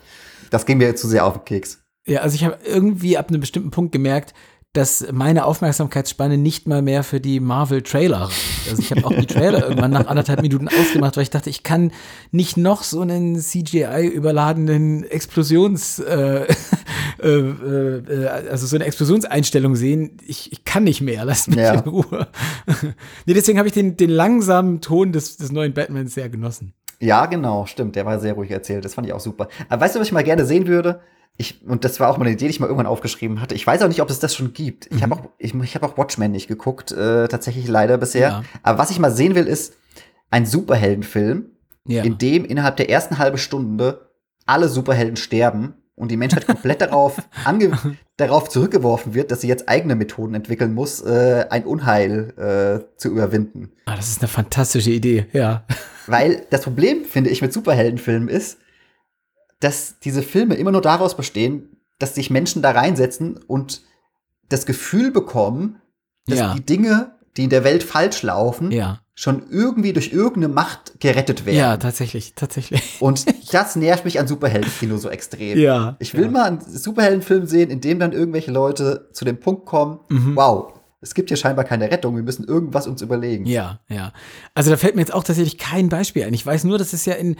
Das 0.49 0.65
ging 0.65 0.79
mir 0.79 0.95
zu 0.95 1.07
sehr 1.07 1.25
auf 1.25 1.35
den 1.35 1.45
Keks. 1.45 1.83
Ja, 2.05 2.21
also 2.21 2.35
ich 2.35 2.43
habe 2.43 2.57
irgendwie 2.65 3.17
ab 3.17 3.29
einem 3.29 3.39
bestimmten 3.39 3.69
Punkt 3.69 3.91
gemerkt, 3.91 4.33
dass 4.73 5.05
meine 5.11 5.45
Aufmerksamkeitsspanne 5.45 6.37
nicht 6.37 6.65
mal 6.65 6.81
mehr 6.81 7.03
für 7.03 7.19
die 7.19 7.41
Marvel-Trailer 7.41 8.29
Also 8.69 8.81
ich 8.81 8.91
habe 8.91 9.05
auch 9.05 9.13
die 9.13 9.25
Trailer 9.25 9.63
irgendwann 9.67 9.91
nach 9.91 10.07
anderthalb 10.07 10.41
Minuten 10.41 10.69
ausgemacht, 10.69 11.17
weil 11.17 11.23
ich 11.23 11.29
dachte, 11.29 11.49
ich 11.49 11.63
kann 11.63 11.91
nicht 12.31 12.55
noch 12.55 12.83
so 12.83 13.01
einen 13.01 13.37
CGI-überladenen 13.37 15.03
Explosions, 15.03 15.99
äh, 15.99 16.47
äh, 17.23 17.97
äh, 17.97 18.27
also 18.27 18.65
so 18.67 18.75
eine 18.75 18.85
Explosionseinstellung 18.85 19.75
sehen. 19.75 20.17
Ich, 20.25 20.51
ich 20.51 20.63
kann 20.63 20.83
nicht 20.83 21.01
mehr, 21.01 21.25
lass 21.25 21.47
mich 21.47 21.57
ja. 21.57 21.73
in 21.73 21.79
Ruhe. 21.79 22.27
nee, 23.25 23.33
deswegen 23.33 23.57
habe 23.57 23.67
ich 23.67 23.73
den, 23.73 23.97
den 23.97 24.09
langsamen 24.09 24.81
Ton 24.81 25.11
des, 25.11 25.37
des 25.37 25.51
neuen 25.51 25.73
Batman 25.73 26.07
sehr 26.07 26.29
genossen. 26.29 26.73
Ja, 26.99 27.25
genau, 27.25 27.65
stimmt. 27.65 27.95
Der 27.95 28.05
war 28.05 28.19
sehr 28.19 28.33
ruhig 28.33 28.51
erzählt. 28.51 28.85
Das 28.85 28.93
fand 28.93 29.07
ich 29.07 29.13
auch 29.13 29.19
super. 29.19 29.47
Aber 29.69 29.81
weißt 29.81 29.95
du, 29.95 29.99
was 29.99 30.07
ich 30.07 30.13
mal 30.13 30.23
gerne 30.23 30.45
sehen 30.45 30.67
würde? 30.67 31.01
Ich, 31.37 31.65
und 31.65 31.83
das 31.83 31.99
war 31.99 32.09
auch 32.09 32.17
mal 32.17 32.25
eine 32.25 32.35
Idee, 32.35 32.45
die 32.45 32.51
ich 32.51 32.59
mal 32.59 32.67
irgendwann 32.67 32.85
aufgeschrieben 32.85 33.41
hatte. 33.41 33.55
Ich 33.55 33.65
weiß 33.65 33.81
auch 33.81 33.87
nicht, 33.87 34.01
ob 34.01 34.09
es 34.09 34.19
das 34.19 34.35
schon 34.35 34.53
gibt. 34.53 34.87
Ich 34.91 35.01
habe 35.01 35.15
mhm. 35.15 35.21
auch, 35.21 35.29
ich, 35.39 35.55
ich 35.55 35.75
hab 35.75 35.83
auch 35.83 35.97
Watchmen 35.97 36.31
nicht 36.31 36.47
geguckt, 36.47 36.91
äh, 36.91 37.27
tatsächlich 37.27 37.67
leider 37.67 37.97
bisher. 37.97 38.29
Ja. 38.29 38.43
Aber 38.61 38.77
was 38.77 38.91
ich 38.91 38.99
mal 38.99 39.11
sehen 39.11 39.33
will, 39.33 39.47
ist 39.47 39.75
ein 40.29 40.45
Superheldenfilm, 40.45 41.45
ja. 41.87 42.03
in 42.03 42.17
dem 42.19 42.45
innerhalb 42.45 42.77
der 42.77 42.89
ersten 42.89 43.17
halben 43.17 43.37
Stunde 43.37 44.11
alle 44.45 44.69
Superhelden 44.69 45.15
sterben 45.15 45.75
und 45.95 46.09
die 46.09 46.17
Menschheit 46.17 46.47
komplett 46.47 46.81
darauf, 46.81 47.21
darauf 48.17 48.49
zurückgeworfen 48.49 49.13
wird, 49.13 49.31
dass 49.31 49.41
sie 49.41 49.47
jetzt 49.47 49.69
eigene 49.69 49.95
Methoden 49.95 50.33
entwickeln 50.33 50.73
muss, 50.73 51.01
äh, 51.01 51.45
ein 51.49 51.65
Unheil 51.65 52.33
äh, 52.37 52.97
zu 52.97 53.09
überwinden. 53.09 53.71
Ah, 53.85 53.95
das 53.95 54.09
ist 54.09 54.21
eine 54.21 54.27
fantastische 54.27 54.91
Idee, 54.91 55.27
ja. 55.33 55.65
Weil 56.07 56.45
das 56.49 56.63
Problem, 56.63 57.05
finde 57.05 57.29
ich, 57.29 57.41
mit 57.41 57.53
Superheldenfilmen 57.53 58.29
ist, 58.29 58.57
dass 59.59 59.99
diese 59.99 60.23
Filme 60.23 60.55
immer 60.55 60.71
nur 60.71 60.81
daraus 60.81 61.15
bestehen, 61.15 61.77
dass 61.99 62.15
sich 62.15 62.29
Menschen 62.29 62.61
da 62.61 62.71
reinsetzen 62.71 63.37
und 63.37 63.83
das 64.49 64.65
Gefühl 64.65 65.11
bekommen, 65.11 65.79
dass 66.25 66.39
ja. 66.39 66.53
die 66.53 66.65
Dinge, 66.65 67.15
die 67.37 67.45
in 67.45 67.49
der 67.49 67.63
Welt 67.63 67.83
falsch 67.83 68.23
laufen, 68.23 68.71
ja. 68.71 68.99
schon 69.13 69.43
irgendwie 69.49 69.93
durch 69.93 70.11
irgendeine 70.11 70.49
Macht 70.49 70.99
gerettet 70.99 71.45
werden. 71.45 71.57
Ja, 71.57 71.77
tatsächlich, 71.77 72.33
tatsächlich. 72.35 72.97
Und 72.99 73.25
das 73.53 73.75
nervt 73.75 74.05
mich 74.05 74.19
an 74.19 74.27
Superheldenkino 74.27 74.97
so 74.97 75.09
extrem. 75.09 75.57
Ja. 75.57 75.95
Ich 75.99 76.13
will 76.13 76.25
ja. 76.25 76.31
mal 76.31 76.43
einen 76.43 76.61
Superheldenfilm 76.61 77.45
sehen, 77.45 77.69
in 77.69 77.81
dem 77.81 77.99
dann 77.99 78.11
irgendwelche 78.11 78.51
Leute 78.51 79.09
zu 79.13 79.25
dem 79.25 79.39
Punkt 79.39 79.65
kommen, 79.65 79.99
mhm. 80.09 80.35
wow, 80.35 80.73
es 81.01 81.15
gibt 81.15 81.29
hier 81.29 81.37
scheinbar 81.37 81.65
keine 81.65 81.89
Rettung, 81.89 82.15
wir 82.15 82.23
müssen 82.23 82.45
irgendwas 82.45 82.85
uns 82.87 83.01
überlegen. 83.01 83.45
Ja, 83.45 83.79
ja. 83.89 84.13
Also 84.53 84.69
da 84.69 84.77
fällt 84.77 84.95
mir 84.95 85.01
jetzt 85.01 85.13
auch 85.13 85.23
tatsächlich 85.23 85.57
kein 85.57 85.89
Beispiel 85.89 86.23
ein. 86.23 86.33
Ich 86.33 86.45
weiß 86.45 86.63
nur, 86.63 86.77
dass 86.77 86.93
es 86.93 87.05
ja 87.05 87.13
in 87.13 87.37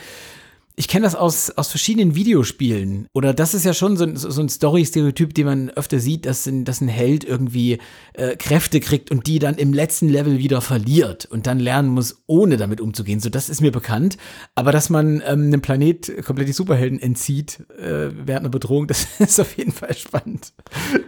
ich 0.75 0.87
kenne 0.87 1.03
das 1.03 1.15
aus, 1.15 1.51
aus 1.51 1.69
verschiedenen 1.69 2.15
Videospielen. 2.15 3.07
Oder 3.13 3.33
das 3.33 3.53
ist 3.53 3.65
ja 3.65 3.73
schon 3.73 3.97
so, 3.97 4.07
so 4.15 4.41
ein 4.41 4.49
Story-Stereotyp, 4.49 5.33
den 5.33 5.45
man 5.45 5.69
öfter 5.71 5.99
sieht, 5.99 6.25
dass 6.25 6.45
ein, 6.45 6.65
dass 6.65 6.81
ein 6.81 6.87
Held 6.87 7.23
irgendwie 7.23 7.79
äh, 8.13 8.35
Kräfte 8.35 8.79
kriegt 8.79 9.11
und 9.11 9.27
die 9.27 9.39
dann 9.39 9.55
im 9.55 9.73
letzten 9.73 10.07
Level 10.07 10.37
wieder 10.37 10.61
verliert 10.61 11.25
und 11.25 11.47
dann 11.47 11.59
lernen 11.59 11.89
muss, 11.89 12.23
ohne 12.27 12.57
damit 12.57 12.79
umzugehen. 12.79 13.19
So, 13.19 13.29
das 13.29 13.49
ist 13.49 13.61
mir 13.61 13.71
bekannt. 13.71 14.17
Aber 14.55 14.71
dass 14.71 14.89
man 14.89 15.21
ähm, 15.25 15.47
einem 15.47 15.61
Planet 15.61 16.25
komplett 16.25 16.47
die 16.47 16.53
Superhelden 16.53 16.99
entzieht 16.99 17.59
äh, 17.77 18.09
während 18.11 18.41
einer 18.41 18.49
Bedrohung, 18.49 18.87
das 18.87 19.07
ist 19.19 19.39
auf 19.39 19.57
jeden 19.57 19.73
Fall 19.73 19.95
spannend. 19.95 20.53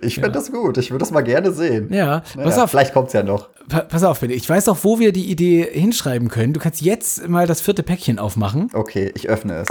Ich 0.02 0.16
finde 0.16 0.30
ja. 0.30 0.34
das 0.34 0.52
gut. 0.52 0.78
Ich 0.78 0.92
würde 0.92 1.00
das 1.00 1.12
mal 1.12 1.22
gerne 1.22 1.54
sehen. 1.54 1.92
Ja, 1.92 2.24
naja, 2.36 2.50
pass 2.50 2.58
auf. 2.58 2.72
Vielleicht 2.72 2.94
kommt 2.94 3.08
es 3.08 3.14
ja 3.14 3.24
noch. 3.24 3.50
Pa 3.70 3.82
pass 3.82 4.04
auf, 4.04 4.20
bitte. 4.20 4.34
Ich 4.34 4.50
weiß 4.50 4.68
auch, 4.68 4.78
wo 4.84 5.00
wir 5.00 5.14
die 5.14 5.32
Idee 5.32 5.68
hinschreiben 5.72 6.28
können. 6.28 6.54
Du 6.54 6.60
kannst 6.60 6.82
jetzt 6.82 7.28
mal 7.28 7.48
das 7.48 7.62
vierte 7.62 7.84
Päckchen 7.84 8.20
aufmachen. 8.20 8.70
Okay, 8.74 9.12
ich 9.16 9.30
öffne 9.30 9.53
es. 9.62 9.70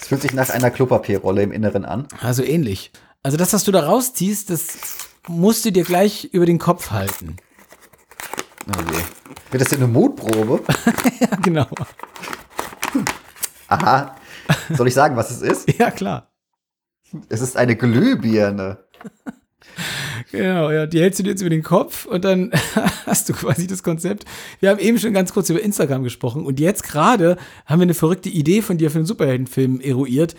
Es 0.00 0.08
fühlt 0.08 0.22
sich 0.22 0.34
nach 0.34 0.50
einer 0.50 0.70
Klopapierrolle 0.70 1.42
im 1.42 1.52
Inneren 1.52 1.84
an. 1.84 2.06
Also 2.20 2.42
ähnlich. 2.42 2.92
Also 3.22 3.36
das, 3.36 3.52
was 3.52 3.64
du 3.64 3.72
da 3.72 3.86
rausziehst, 3.86 4.50
das 4.50 4.76
musst 5.28 5.64
du 5.64 5.72
dir 5.72 5.84
gleich 5.84 6.24
über 6.32 6.46
den 6.46 6.58
Kopf 6.58 6.90
halten. 6.90 7.36
Oh 8.68 8.80
je. 8.92 8.98
Wird 9.50 9.62
das 9.62 9.70
denn 9.70 9.78
eine 9.78 9.88
Mutprobe? 9.88 10.62
ja, 11.20 11.36
genau. 11.42 11.66
Aha. 13.68 14.16
Soll 14.70 14.88
ich 14.88 14.94
sagen, 14.94 15.16
was 15.16 15.30
es 15.30 15.42
ist? 15.42 15.78
Ja, 15.78 15.90
klar. 15.90 16.32
Es 17.28 17.40
ist 17.40 17.56
eine 17.56 17.76
Glühbirne. 17.76 18.84
Genau, 20.30 20.70
ja, 20.70 20.86
die 20.86 21.00
hältst 21.00 21.18
du 21.18 21.22
dir 21.22 21.30
jetzt 21.30 21.40
über 21.40 21.50
den 21.50 21.62
Kopf 21.62 22.06
und 22.06 22.24
dann 22.24 22.50
hast 23.06 23.28
du 23.28 23.32
quasi 23.32 23.66
das 23.66 23.82
Konzept. 23.82 24.24
Wir 24.60 24.70
haben 24.70 24.78
eben 24.78 24.98
schon 24.98 25.12
ganz 25.12 25.32
kurz 25.32 25.50
über 25.50 25.62
Instagram 25.62 26.02
gesprochen 26.02 26.46
und 26.46 26.60
jetzt 26.60 26.82
gerade 26.82 27.36
haben 27.66 27.80
wir 27.80 27.84
eine 27.84 27.94
verrückte 27.94 28.28
Idee 28.28 28.62
von 28.62 28.78
dir 28.78 28.90
für 28.90 28.98
einen 28.98 29.06
Superheldenfilm 29.06 29.80
eruiert. 29.80 30.34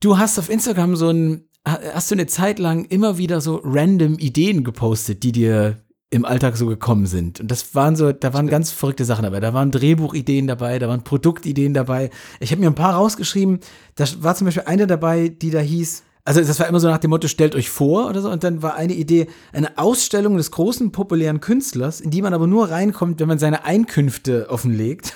Du 0.00 0.18
hast 0.18 0.38
auf 0.38 0.48
Instagram 0.48 0.96
so 0.96 1.10
ein, 1.10 1.48
hast 1.64 2.10
du 2.10 2.14
eine 2.14 2.26
Zeit 2.26 2.58
lang 2.58 2.84
immer 2.86 3.18
wieder 3.18 3.40
so 3.40 3.60
random 3.64 4.18
Ideen 4.18 4.64
gepostet, 4.64 5.22
die 5.22 5.32
dir 5.32 5.78
im 6.10 6.24
Alltag 6.24 6.56
so 6.56 6.66
gekommen 6.66 7.06
sind. 7.06 7.40
Und 7.40 7.50
das 7.50 7.74
waren 7.74 7.94
so, 7.94 8.12
da 8.12 8.32
waren 8.32 8.46
ganz 8.46 8.70
verrückte 8.70 9.04
Sachen 9.04 9.24
dabei. 9.24 9.40
Da 9.40 9.52
waren 9.52 9.70
Drehbuchideen 9.70 10.46
dabei, 10.46 10.78
da 10.78 10.88
waren 10.88 11.04
Produktideen 11.04 11.74
dabei. 11.74 12.10
Ich 12.40 12.50
habe 12.50 12.60
mir 12.60 12.68
ein 12.68 12.74
paar 12.74 12.94
rausgeschrieben. 12.94 13.60
Da 13.94 14.06
war 14.20 14.34
zum 14.34 14.46
Beispiel 14.46 14.64
eine 14.64 14.86
dabei, 14.86 15.28
die 15.28 15.50
da 15.50 15.60
hieß, 15.60 16.04
also 16.28 16.42
das 16.42 16.60
war 16.60 16.66
immer 16.66 16.78
so 16.78 16.88
nach 16.88 16.98
dem 16.98 17.08
Motto, 17.08 17.26
stellt 17.26 17.56
euch 17.56 17.70
vor 17.70 18.06
oder 18.06 18.20
so. 18.20 18.28
Und 18.28 18.44
dann 18.44 18.60
war 18.60 18.74
eine 18.74 18.92
Idee, 18.92 19.28
eine 19.50 19.78
Ausstellung 19.78 20.36
des 20.36 20.50
großen 20.50 20.92
populären 20.92 21.40
Künstlers, 21.40 22.02
in 22.02 22.10
die 22.10 22.20
man 22.20 22.34
aber 22.34 22.46
nur 22.46 22.70
reinkommt, 22.70 23.18
wenn 23.18 23.28
man 23.28 23.38
seine 23.38 23.64
Einkünfte 23.64 24.50
offenlegt. 24.50 25.14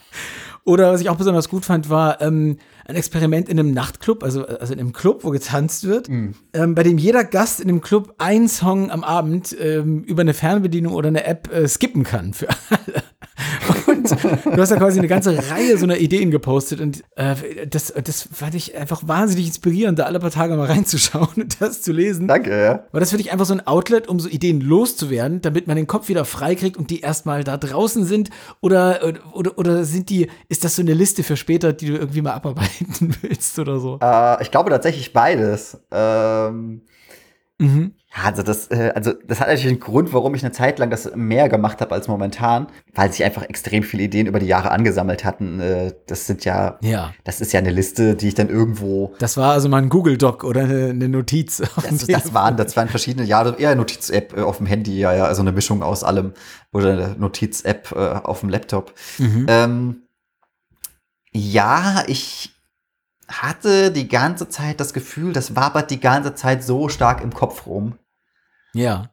oder 0.64 0.92
was 0.92 1.02
ich 1.02 1.08
auch 1.08 1.14
besonders 1.14 1.48
gut 1.48 1.64
fand, 1.64 1.88
war 1.88 2.20
ähm, 2.20 2.56
ein 2.84 2.96
Experiment 2.96 3.48
in 3.48 3.60
einem 3.60 3.70
Nachtclub, 3.70 4.24
also, 4.24 4.44
also 4.44 4.72
in 4.72 4.80
einem 4.80 4.92
Club, 4.92 5.22
wo 5.22 5.30
getanzt 5.30 5.86
wird, 5.86 6.08
mhm. 6.08 6.34
ähm, 6.52 6.74
bei 6.74 6.82
dem 6.82 6.98
jeder 6.98 7.22
Gast 7.22 7.60
in 7.60 7.68
dem 7.68 7.80
Club 7.80 8.16
einen 8.18 8.48
Song 8.48 8.90
am 8.90 9.04
Abend 9.04 9.56
ähm, 9.60 10.02
über 10.02 10.22
eine 10.22 10.34
Fernbedienung 10.34 10.94
oder 10.94 11.08
eine 11.08 11.26
App 11.26 11.48
äh, 11.52 11.68
skippen 11.68 12.02
kann 12.02 12.34
für 12.34 12.48
alle. 12.48 13.04
Und 14.12 14.56
du 14.56 14.60
hast 14.60 14.70
ja 14.70 14.76
quasi 14.76 14.98
eine 14.98 15.08
ganze 15.08 15.36
Reihe 15.50 15.76
so 15.78 15.84
einer 15.84 15.98
Ideen 15.98 16.30
gepostet 16.30 16.80
und 16.80 17.02
äh, 17.16 17.66
das, 17.68 17.92
das 18.04 18.28
fand 18.32 18.54
ich 18.54 18.76
einfach 18.76 19.02
wahnsinnig 19.06 19.46
inspirierend, 19.46 19.98
da 19.98 20.04
alle 20.04 20.20
paar 20.20 20.30
Tage 20.30 20.56
mal 20.56 20.66
reinzuschauen 20.66 21.28
und 21.36 21.60
das 21.60 21.82
zu 21.82 21.92
lesen. 21.92 22.28
Danke, 22.28 22.50
ja. 22.50 22.84
Weil 22.92 23.00
das 23.00 23.10
für 23.10 23.16
dich 23.16 23.32
einfach 23.32 23.46
so 23.46 23.54
ein 23.54 23.66
Outlet, 23.66 24.08
um 24.08 24.20
so 24.20 24.28
Ideen 24.28 24.60
loszuwerden, 24.60 25.40
damit 25.40 25.66
man 25.66 25.76
den 25.76 25.86
Kopf 25.86 26.08
wieder 26.08 26.24
frei 26.24 26.54
kriegt 26.54 26.76
und 26.76 26.90
die 26.90 27.00
erstmal 27.00 27.44
da 27.44 27.56
draußen 27.56 28.04
sind 28.04 28.30
oder, 28.60 29.00
oder, 29.32 29.58
oder 29.58 29.84
sind 29.84 30.10
die, 30.10 30.28
ist 30.48 30.64
das 30.64 30.76
so 30.76 30.82
eine 30.82 30.94
Liste 30.94 31.22
für 31.22 31.36
später, 31.36 31.72
die 31.72 31.86
du 31.86 31.96
irgendwie 31.96 32.22
mal 32.22 32.32
abarbeiten 32.32 33.14
willst 33.22 33.58
oder 33.58 33.80
so? 33.80 33.98
Äh, 34.02 34.42
ich 34.42 34.50
glaube 34.50 34.70
tatsächlich 34.70 35.12
beides. 35.12 35.78
Ähm, 35.90 36.82
mhm. 37.60 37.94
Ja, 38.16 38.24
also 38.24 38.42
das, 38.42 38.66
äh, 38.72 38.90
also 38.92 39.12
das 39.12 39.38
hat 39.38 39.46
natürlich 39.46 39.68
einen 39.68 39.78
Grund, 39.78 40.12
warum 40.12 40.34
ich 40.34 40.42
eine 40.42 40.50
Zeit 40.50 40.80
lang 40.80 40.90
das 40.90 41.14
mehr 41.14 41.48
gemacht 41.48 41.80
habe 41.80 41.94
als 41.94 42.08
momentan, 42.08 42.66
weil 42.92 43.12
sich 43.12 43.22
einfach 43.22 43.44
extrem 43.44 43.84
viele 43.84 44.02
Ideen 44.02 44.26
über 44.26 44.40
die 44.40 44.46
Jahre 44.46 44.72
angesammelt 44.72 45.24
hatten. 45.24 45.60
Äh, 45.60 45.92
das 46.06 46.26
sind 46.26 46.44
ja, 46.44 46.78
ja, 46.82 47.14
das 47.22 47.40
ist 47.40 47.52
ja 47.52 47.60
eine 47.60 47.70
Liste, 47.70 48.16
die 48.16 48.28
ich 48.28 48.34
dann 48.34 48.48
irgendwo. 48.48 49.14
Das 49.20 49.36
war 49.36 49.52
also 49.52 49.68
mal 49.68 49.80
ein 49.80 49.88
Google 49.88 50.18
Doc 50.18 50.42
oder 50.42 50.62
eine, 50.62 50.88
eine 50.88 51.08
Notiz. 51.08 51.62
Das, 51.90 52.06
das, 52.06 52.34
waren, 52.34 52.56
das 52.56 52.76
waren 52.76 52.88
verschiedene 52.88 53.24
Jahre, 53.24 53.56
eher 53.58 53.76
Notiz-App 53.76 54.36
äh, 54.36 54.40
auf 54.40 54.56
dem 54.56 54.66
Handy, 54.66 54.98
ja, 54.98 55.14
ja, 55.14 55.24
also 55.24 55.42
eine 55.42 55.52
Mischung 55.52 55.82
aus 55.82 56.02
allem 56.02 56.32
oder 56.72 56.92
eine 56.92 57.14
Notiz-App 57.16 57.92
äh, 57.92 57.96
auf 57.96 58.40
dem 58.40 58.48
Laptop. 58.48 58.92
Mhm. 59.18 59.46
Ähm, 59.48 59.96
ja, 61.32 62.02
ich 62.08 62.49
hatte 63.30 63.90
die 63.90 64.08
ganze 64.08 64.48
Zeit 64.48 64.80
das 64.80 64.92
Gefühl, 64.92 65.32
das 65.32 65.56
wabert 65.56 65.90
die 65.90 66.00
ganze 66.00 66.34
Zeit 66.34 66.64
so 66.64 66.88
stark 66.88 67.22
im 67.22 67.32
Kopf 67.32 67.66
rum. 67.66 67.98
Ja. 68.72 69.10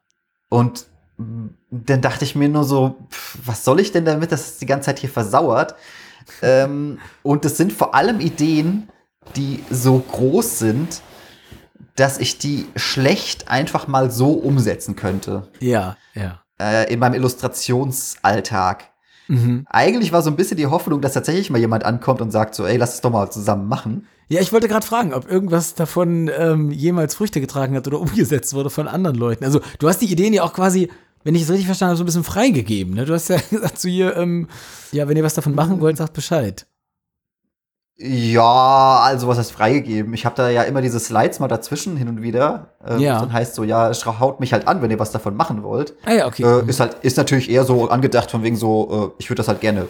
Und 0.50 0.88
dann 1.18 2.02
dachte 2.02 2.26
ich 2.26 2.36
mir 2.36 2.50
nur 2.50 2.64
so, 2.64 3.08
was 3.44 3.64
soll 3.64 3.80
ich 3.80 3.92
denn 3.92 4.06
damit, 4.06 4.32
dass 4.32 4.48
es 4.48 4.58
die 4.58 4.66
ganze 4.66 4.88
Zeit 4.88 5.00
hier 5.00 5.10
versauert? 5.10 5.76
ähm, 6.42 7.00
und 7.24 7.46
es 7.46 7.58
sind 7.58 7.74
vor 7.74 7.96
allem 7.96 8.20
Ideen, 8.20 8.90
die 9.36 9.64
so 9.70 10.00
groß 10.00 10.60
sind, 10.60 11.02
dass 11.96 12.20
ich 12.20 12.38
die 12.38 12.68
schlecht 12.76 13.50
einfach 13.50 13.88
mal 13.88 14.12
so 14.12 14.32
umsetzen 14.32 14.96
könnte. 14.96 15.48
Ja, 15.60 15.98
ja. 16.14 16.44
Äh, 16.60 16.92
in 16.94 17.00
meinem 17.00 17.16
Illustrationsalltag. 17.16 18.92
Mhm. 19.28 19.66
Eigentlich 19.70 20.12
war 20.12 20.22
so 20.22 20.30
ein 20.30 20.36
bisschen 20.36 20.58
die 20.58 20.68
Hoffnung, 20.68 21.02
dass 21.02 21.14
tatsächlich 21.14 21.50
mal 21.50 21.60
jemand 21.60 21.86
ankommt 21.86 22.22
und 22.22 22.32
sagt 22.32 22.56
so, 22.56 22.66
ey, 22.66 22.78
lass 22.78 22.96
es 22.96 23.02
doch 23.02 23.12
mal 23.12 23.30
zusammen 23.30 23.68
machen. 23.68 24.08
Ja, 24.30 24.42
ich 24.42 24.52
wollte 24.52 24.68
gerade 24.68 24.86
fragen, 24.86 25.14
ob 25.14 25.30
irgendwas 25.30 25.74
davon 25.74 26.30
ähm, 26.38 26.72
jemals 26.72 27.16
Früchte 27.16 27.40
getragen 27.40 27.76
hat 27.76 27.88
oder 27.88 28.00
umgesetzt 28.02 28.54
wurde 28.54 28.70
von 28.70 28.88
anderen 28.88 29.16
Leuten. 29.16 29.44
Also 29.44 29.62
du 29.80 29.88
hast 29.88 30.02
die 30.02 30.12
Ideen 30.12 30.34
ja 30.34 30.44
auch 30.44 30.54
quasi, 30.54 30.90
wenn 31.24 31.36
ich 31.36 31.44
es 31.44 31.50
richtig 31.50 31.66
verstanden 31.66 31.92
habe, 31.92 31.98
so 31.98 32.04
ein 32.04 32.08
bisschen 32.08 32.24
freigegeben. 32.24 32.94
Ne? 32.94 33.06
Du 33.06 33.14
hast 33.14 33.30
ja 33.30 33.38
gesagt 33.50 33.80
zu 33.80 33.90
ihr, 33.90 34.16
ähm, 34.18 34.48
ja, 34.92 35.08
wenn 35.08 35.18
ihr 35.18 35.24
was 35.24 35.34
davon 35.34 35.56
machen 35.56 35.80
wollt, 35.80 35.98
sagt 35.98 36.14
Bescheid. 36.14 36.66
Ja, 38.00 39.00
also 39.04 39.28
was 39.28 39.40
heißt 39.40 39.52
freigegeben? 39.52 40.14
Ich 40.14 40.26
habe 40.26 40.36
da 40.36 40.50
ja 40.50 40.64
immer 40.64 40.82
diese 40.82 41.00
Slides 41.00 41.40
mal 41.40 41.48
dazwischen 41.48 41.98
hin 41.98 42.08
und 42.08 42.22
wieder. 42.22 42.76
Äh, 42.86 43.02
ja. 43.02 43.20
Dann 43.20 43.34
heißt 43.34 43.56
so, 43.56 43.64
ja, 43.64 43.92
haut 44.20 44.40
mich 44.40 44.54
halt 44.54 44.68
an, 44.68 44.84
wenn 44.84 44.92
ihr 44.92 45.00
was 45.00 45.12
davon 45.12 45.36
machen 45.36 45.64
wollt. 45.64 45.96
Ah 46.06 46.14
ja, 46.14 46.28
okay. 46.28 46.44
Äh, 46.44 46.70
ist 46.70 46.80
halt, 46.80 46.96
ist 47.02 47.18
natürlich 47.18 47.50
eher 47.50 47.64
so 47.64 47.90
angedacht 47.90 48.30
von 48.30 48.44
wegen 48.44 48.56
so, 48.56 49.14
äh, 49.18 49.22
ich 49.22 49.30
würde 49.30 49.38
das 49.38 49.48
halt 49.48 49.62
gerne 49.62 49.88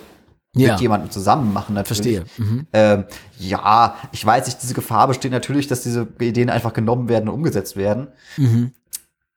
ja. 0.56 0.72
mit 0.72 0.82
jemandem 0.82 1.12
zusammen 1.12 1.52
machen 1.52 1.76
natürlich. 1.76 2.20
Verstehe. 2.20 2.46
Mhm. 2.46 2.68
Ähm, 2.72 3.06
ja, 3.40 3.96
ich 4.14 4.26
weiß 4.26 4.46
nicht, 4.46 4.64
diese 4.64 4.74
Gefahr 4.74 5.10
besteht 5.10 5.34
natürlich, 5.34 5.68
dass 5.68 5.82
diese 5.82 6.08
Ideen 6.20 6.50
einfach 6.50 6.72
genommen 6.72 7.10
werden 7.10 7.28
und 7.28 7.36
umgesetzt 7.36 7.76
werden. 7.76 8.08
Mhm. 8.38 8.72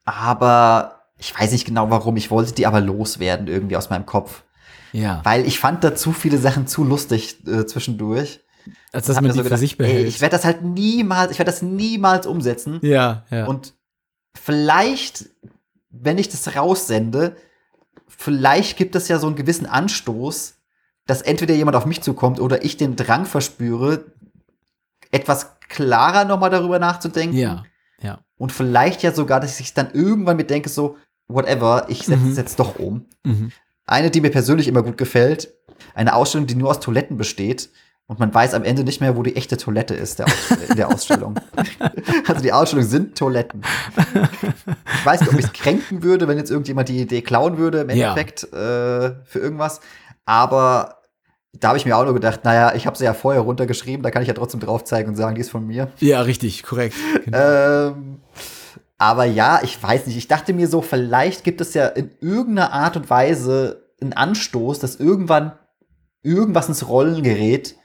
Aber 0.04 1.00
ich 1.18 1.38
weiß 1.38 1.50
nicht 1.50 1.66
genau 1.66 1.90
warum. 1.90 2.16
Ich 2.16 2.30
wollte 2.30 2.52
die 2.52 2.66
aber 2.66 2.80
loswerden 2.80 3.48
irgendwie 3.48 3.76
aus 3.76 3.90
meinem 3.90 4.06
Kopf. 4.06 4.44
Ja. 4.92 5.20
Weil 5.24 5.46
ich 5.46 5.58
fand 5.58 5.82
da 5.82 5.94
zu 5.94 6.12
viele 6.12 6.38
Sachen 6.38 6.66
zu 6.68 6.84
lustig 6.84 7.46
äh, 7.46 7.66
zwischendurch. 7.66 8.40
Als 8.92 9.06
dass 9.06 9.16
man 9.16 9.24
die 9.24 9.30
so 9.30 9.36
gedacht, 9.38 9.52
für 9.52 9.58
sich 9.58 9.76
behält. 9.78 10.04
Ey, 10.04 10.06
ich 10.06 10.20
werde 10.20 10.36
das 10.36 10.44
halt 10.44 10.62
niemals, 10.62 11.32
ich 11.32 11.38
werde 11.38 11.50
das 11.50 11.62
niemals 11.62 12.26
umsetzen. 12.26 12.78
Ja, 12.82 13.24
ja. 13.30 13.46
Und 13.46 13.74
vielleicht, 14.34 15.30
wenn 15.90 16.18
ich 16.18 16.28
das 16.28 16.56
raussende, 16.56 17.36
vielleicht 18.08 18.76
gibt 18.76 18.94
es 18.94 19.08
ja 19.08 19.18
so 19.18 19.26
einen 19.26 19.36
gewissen 19.36 19.66
Anstoß, 19.66 20.54
dass 21.06 21.22
entweder 21.22 21.54
jemand 21.54 21.76
auf 21.76 21.86
mich 21.86 22.02
zukommt 22.02 22.40
oder 22.40 22.64
ich 22.64 22.76
den 22.76 22.96
Drang 22.96 23.26
verspüre, 23.26 24.04
etwas 25.10 25.58
klarer 25.68 26.24
nochmal 26.24 26.50
darüber 26.50 26.78
nachzudenken. 26.78 27.36
Ja, 27.36 27.64
ja. 28.02 28.20
Und 28.36 28.52
vielleicht 28.52 29.02
ja 29.02 29.12
sogar, 29.12 29.40
dass 29.40 29.60
ich 29.60 29.74
dann 29.74 29.90
irgendwann 29.92 30.36
mit 30.36 30.50
denke, 30.50 30.68
so, 30.68 30.96
whatever, 31.28 31.86
ich 31.88 32.04
setze 32.04 32.24
mhm. 32.24 32.30
es 32.30 32.36
jetzt 32.36 32.58
doch 32.58 32.78
um. 32.78 33.06
Mhm. 33.24 33.52
Eine, 33.86 34.10
die 34.10 34.20
mir 34.20 34.30
persönlich 34.30 34.68
immer 34.68 34.82
gut 34.82 34.96
gefällt, 34.98 35.52
eine 35.94 36.14
Ausstellung, 36.14 36.46
die 36.46 36.54
nur 36.54 36.70
aus 36.70 36.80
Toiletten 36.80 37.16
besteht. 37.16 37.70
Und 38.10 38.18
man 38.18 38.34
weiß 38.34 38.54
am 38.54 38.64
Ende 38.64 38.82
nicht 38.82 39.00
mehr, 39.00 39.16
wo 39.16 39.22
die 39.22 39.36
echte 39.36 39.56
Toilette 39.56 39.94
ist 39.94 40.18
der 40.18 40.26
in 40.68 40.74
der 40.74 40.88
Ausstellung. 40.88 41.36
also 42.26 42.42
die 42.42 42.52
Ausstellung 42.52 42.84
sind 42.84 43.16
Toiletten. 43.16 43.62
Ich 44.96 45.06
weiß 45.06 45.20
nicht, 45.20 45.32
ob 45.32 45.38
ich 45.38 45.44
es 45.44 45.52
kränken 45.52 46.02
würde, 46.02 46.26
wenn 46.26 46.36
jetzt 46.36 46.50
irgendjemand 46.50 46.88
die 46.88 46.98
Idee 46.98 47.22
klauen 47.22 47.56
würde, 47.56 47.82
im 47.82 47.88
Endeffekt 47.88 48.48
ja. 48.52 49.06
äh, 49.06 49.14
für 49.22 49.38
irgendwas. 49.38 49.80
Aber 50.24 50.96
da 51.52 51.68
habe 51.68 51.78
ich 51.78 51.86
mir 51.86 51.96
auch 51.96 52.02
nur 52.02 52.14
gedacht, 52.14 52.44
naja, 52.44 52.74
ich 52.74 52.84
habe 52.84 52.98
sie 52.98 53.04
ja 53.04 53.14
vorher 53.14 53.42
runtergeschrieben, 53.42 54.02
da 54.02 54.10
kann 54.10 54.22
ich 54.22 54.28
ja 54.28 54.34
trotzdem 54.34 54.58
drauf 54.58 54.82
zeigen 54.82 55.10
und 55.10 55.14
sagen, 55.14 55.36
die 55.36 55.42
ist 55.42 55.50
von 55.52 55.64
mir. 55.64 55.92
Ja, 56.00 56.22
richtig, 56.22 56.64
korrekt. 56.64 56.96
Genau. 57.24 57.38
ähm, 57.38 58.18
aber 58.98 59.24
ja, 59.24 59.60
ich 59.62 59.80
weiß 59.80 60.08
nicht. 60.08 60.16
Ich 60.16 60.26
dachte 60.26 60.52
mir 60.52 60.66
so, 60.66 60.82
vielleicht 60.82 61.44
gibt 61.44 61.60
es 61.60 61.74
ja 61.74 61.86
in 61.86 62.10
irgendeiner 62.20 62.72
Art 62.72 62.96
und 62.96 63.08
Weise 63.08 63.84
einen 64.00 64.14
Anstoß, 64.14 64.80
dass 64.80 64.96
irgendwann 64.96 65.52
irgendwas 66.22 66.68
ins 66.68 66.88
Rollen 66.88 67.22
gerät, 67.22 67.76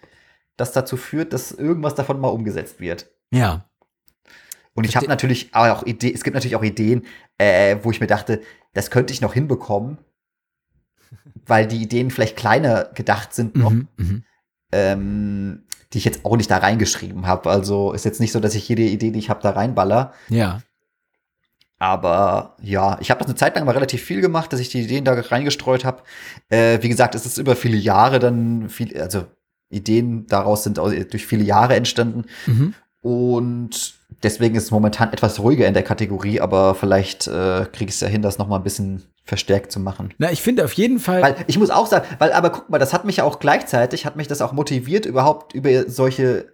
das 0.57 0.71
dazu 0.71 0.97
führt, 0.97 1.33
dass 1.33 1.51
irgendwas 1.51 1.95
davon 1.95 2.19
mal 2.19 2.29
umgesetzt 2.29 2.79
wird. 2.79 3.09
Ja. 3.31 3.65
Und 4.73 4.83
ich 4.85 4.95
habe 4.95 5.07
natürlich 5.07 5.53
auch 5.53 5.83
Ideen, 5.83 6.13
es 6.13 6.23
gibt 6.23 6.35
natürlich 6.35 6.55
auch 6.55 6.63
Ideen, 6.63 7.05
äh, 7.37 7.77
wo 7.81 7.91
ich 7.91 8.01
mir 8.01 8.07
dachte, 8.07 8.41
das 8.73 8.91
könnte 8.91 9.13
ich 9.13 9.21
noch 9.21 9.33
hinbekommen, 9.33 9.97
weil 11.45 11.65
die 11.67 11.81
Ideen 11.81 12.11
vielleicht 12.11 12.35
kleiner 12.35 12.85
gedacht 12.93 13.33
sind 13.33 13.55
noch, 13.55 13.71
mhm, 13.71 13.87
mhm, 13.97 14.23
ähm, 14.71 15.63
die 15.93 15.99
ich 15.99 16.05
jetzt 16.05 16.25
auch 16.25 16.35
nicht 16.35 16.51
da 16.51 16.57
reingeschrieben 16.57 17.25
habe. 17.25 17.49
Also 17.49 17.93
ist 17.93 18.05
jetzt 18.05 18.19
nicht 18.19 18.33
so, 18.33 18.39
dass 18.41 18.55
ich 18.55 18.67
jede 18.67 18.83
Idee, 18.83 19.11
die 19.11 19.19
ich 19.19 19.29
habe, 19.29 19.41
da 19.41 19.51
reinballer. 19.51 20.13
Ja. 20.29 20.61
Aber 21.77 22.55
ja, 22.61 22.97
ich 22.99 23.11
habe 23.11 23.19
das 23.19 23.27
eine 23.27 23.35
Zeit 23.35 23.55
lang 23.55 23.65
mal 23.65 23.73
relativ 23.73 24.03
viel 24.03 24.21
gemacht, 24.21 24.51
dass 24.51 24.59
ich 24.59 24.69
die 24.69 24.81
Ideen 24.81 25.05
da 25.05 25.13
reingestreut 25.13 25.85
habe. 25.85 26.03
Äh, 26.49 26.81
wie 26.81 26.89
gesagt, 26.89 27.15
es 27.15 27.25
ist 27.25 27.37
über 27.37 27.55
viele 27.55 27.77
Jahre 27.77 28.19
dann 28.19 28.69
viel, 28.69 28.99
also 28.99 29.25
Ideen 29.69 30.25
daraus 30.27 30.63
sind 30.63 30.77
durch 30.77 31.25
viele 31.25 31.43
Jahre 31.43 31.75
entstanden. 31.75 32.25
Mhm. 32.45 32.73
Und 33.01 33.93
deswegen 34.23 34.55
ist 34.55 34.63
es 34.63 34.71
momentan 34.71 35.13
etwas 35.13 35.39
ruhiger 35.39 35.67
in 35.67 35.73
der 35.73 35.83
Kategorie, 35.83 36.41
aber 36.41 36.75
vielleicht 36.75 37.27
äh, 37.27 37.65
kriege 37.71 37.89
ich 37.89 37.95
es 37.95 38.01
ja 38.01 38.07
hin, 38.07 38.21
das 38.21 38.37
noch 38.37 38.47
mal 38.47 38.57
ein 38.57 38.63
bisschen 38.63 39.03
verstärkt 39.23 39.71
zu 39.71 39.79
machen. 39.79 40.13
Na, 40.17 40.31
ich 40.31 40.41
finde 40.41 40.65
auf 40.65 40.73
jeden 40.73 40.99
Fall. 40.99 41.21
Weil 41.21 41.35
ich 41.47 41.57
muss 41.57 41.69
auch 41.69 41.87
sagen, 41.87 42.05
weil, 42.19 42.31
aber 42.33 42.51
guck 42.51 42.69
mal, 42.69 42.79
das 42.79 42.93
hat 42.93 43.05
mich 43.05 43.17
ja 43.17 43.23
auch 43.23 43.39
gleichzeitig, 43.39 44.05
hat 44.05 44.15
mich 44.15 44.27
das 44.27 44.41
auch 44.41 44.53
motiviert, 44.53 45.05
überhaupt 45.05 45.53
über 45.53 45.89
solche 45.89 46.53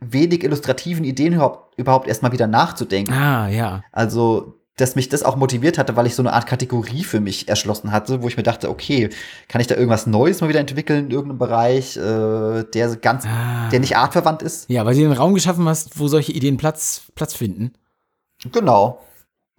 wenig 0.00 0.44
illustrativen 0.44 1.04
Ideen 1.04 1.34
überhaupt, 1.34 1.78
überhaupt 1.78 2.08
erstmal 2.08 2.32
wieder 2.32 2.46
nachzudenken. 2.46 3.12
Ah, 3.12 3.48
ja. 3.48 3.82
Also, 3.92 4.60
dass 4.76 4.96
mich 4.96 5.08
das 5.08 5.22
auch 5.22 5.36
motiviert 5.36 5.78
hatte, 5.78 5.96
weil 5.96 6.06
ich 6.06 6.14
so 6.14 6.22
eine 6.22 6.32
Art 6.32 6.46
Kategorie 6.46 7.04
für 7.04 7.20
mich 7.20 7.48
erschlossen 7.48 7.92
hatte, 7.92 8.22
wo 8.22 8.28
ich 8.28 8.36
mir 8.36 8.42
dachte, 8.42 8.68
okay, 8.70 9.08
kann 9.48 9.60
ich 9.60 9.66
da 9.66 9.76
irgendwas 9.76 10.06
Neues 10.06 10.40
mal 10.40 10.48
wieder 10.48 10.60
entwickeln 10.60 11.06
in 11.06 11.10
irgendeinem 11.10 11.38
Bereich, 11.38 11.96
äh, 11.96 12.64
der 12.64 12.96
ganz, 13.00 13.24
ah. 13.26 13.68
der 13.70 13.80
nicht 13.80 13.96
artverwandt 13.96 14.42
ist? 14.42 14.68
Ja, 14.68 14.84
weil 14.84 14.94
du 14.94 15.02
einen 15.02 15.12
Raum 15.12 15.34
geschaffen 15.34 15.68
hast, 15.68 15.98
wo 15.98 16.08
solche 16.08 16.32
Ideen 16.32 16.56
Platz, 16.56 17.02
Platz 17.14 17.34
finden. 17.34 17.72
Genau 18.52 19.00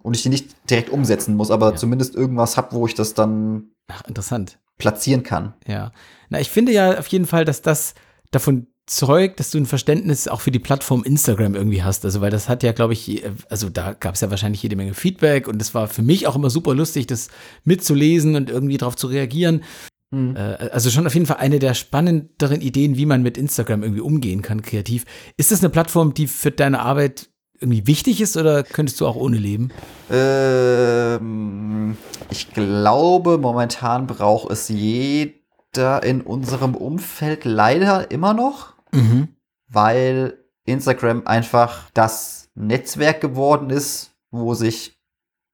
und 0.06 0.14
ich 0.14 0.22
die 0.22 0.28
nicht 0.28 0.54
direkt 0.70 0.88
umsetzen 0.90 1.34
muss, 1.34 1.50
aber 1.50 1.70
ja. 1.70 1.76
zumindest 1.76 2.14
irgendwas 2.14 2.56
habe, 2.56 2.76
wo 2.76 2.86
ich 2.86 2.94
das 2.94 3.14
dann 3.14 3.70
Ach, 3.88 4.02
interessant. 4.06 4.60
platzieren 4.78 5.24
kann. 5.24 5.54
Ja. 5.66 5.90
Na, 6.28 6.38
ich 6.38 6.48
finde 6.48 6.70
ja 6.70 6.96
auf 6.96 7.08
jeden 7.08 7.26
Fall, 7.26 7.44
dass 7.44 7.60
das 7.60 7.94
davon 8.30 8.68
zeugt, 8.86 9.40
dass 9.40 9.50
du 9.50 9.58
ein 9.58 9.66
Verständnis 9.66 10.28
auch 10.28 10.40
für 10.40 10.50
die 10.50 10.58
Plattform 10.58 11.02
Instagram 11.02 11.54
irgendwie 11.54 11.82
hast. 11.82 12.04
Also, 12.04 12.20
weil 12.20 12.30
das 12.30 12.48
hat 12.48 12.62
ja, 12.62 12.72
glaube 12.72 12.92
ich, 12.92 13.24
also 13.48 13.68
da 13.68 13.94
gab 13.94 14.14
es 14.14 14.20
ja 14.20 14.30
wahrscheinlich 14.30 14.62
jede 14.62 14.76
Menge 14.76 14.94
Feedback 14.94 15.48
und 15.48 15.60
es 15.60 15.74
war 15.74 15.88
für 15.88 16.02
mich 16.02 16.26
auch 16.26 16.36
immer 16.36 16.50
super 16.50 16.74
lustig, 16.74 17.06
das 17.06 17.28
mitzulesen 17.64 18.36
und 18.36 18.48
irgendwie 18.48 18.78
darauf 18.78 18.96
zu 18.96 19.08
reagieren. 19.08 19.64
Mhm. 20.12 20.36
Also 20.36 20.90
schon 20.90 21.04
auf 21.06 21.14
jeden 21.14 21.26
Fall 21.26 21.38
eine 21.38 21.58
der 21.58 21.74
spannenderen 21.74 22.60
Ideen, 22.60 22.96
wie 22.96 23.06
man 23.06 23.22
mit 23.22 23.36
Instagram 23.36 23.82
irgendwie 23.82 24.02
umgehen 24.02 24.40
kann, 24.40 24.62
kreativ. 24.62 25.04
Ist 25.36 25.50
das 25.50 25.60
eine 25.60 25.70
Plattform, 25.70 26.14
die 26.14 26.28
für 26.28 26.52
deine 26.52 26.80
Arbeit 26.80 27.28
irgendwie 27.58 27.88
wichtig 27.88 28.20
ist 28.20 28.36
oder 28.36 28.62
könntest 28.62 29.00
du 29.00 29.06
auch 29.08 29.16
ohne 29.16 29.36
leben? 29.36 29.72
Ähm, 30.12 31.96
ich 32.30 32.52
glaube, 32.52 33.38
momentan 33.38 34.06
braucht 34.06 34.52
es 34.52 34.68
jeder 34.68 36.02
in 36.04 36.20
unserem 36.20 36.76
Umfeld 36.76 37.44
leider 37.44 38.10
immer 38.12 38.32
noch, 38.32 38.75
mhm. 38.92 39.28
weil 39.68 40.38
Instagram 40.64 41.26
einfach 41.26 41.90
das 41.94 42.50
Netzwerk 42.54 43.20
geworden 43.20 43.70
ist, 43.70 44.12
wo 44.30 44.54
sich 44.54 44.98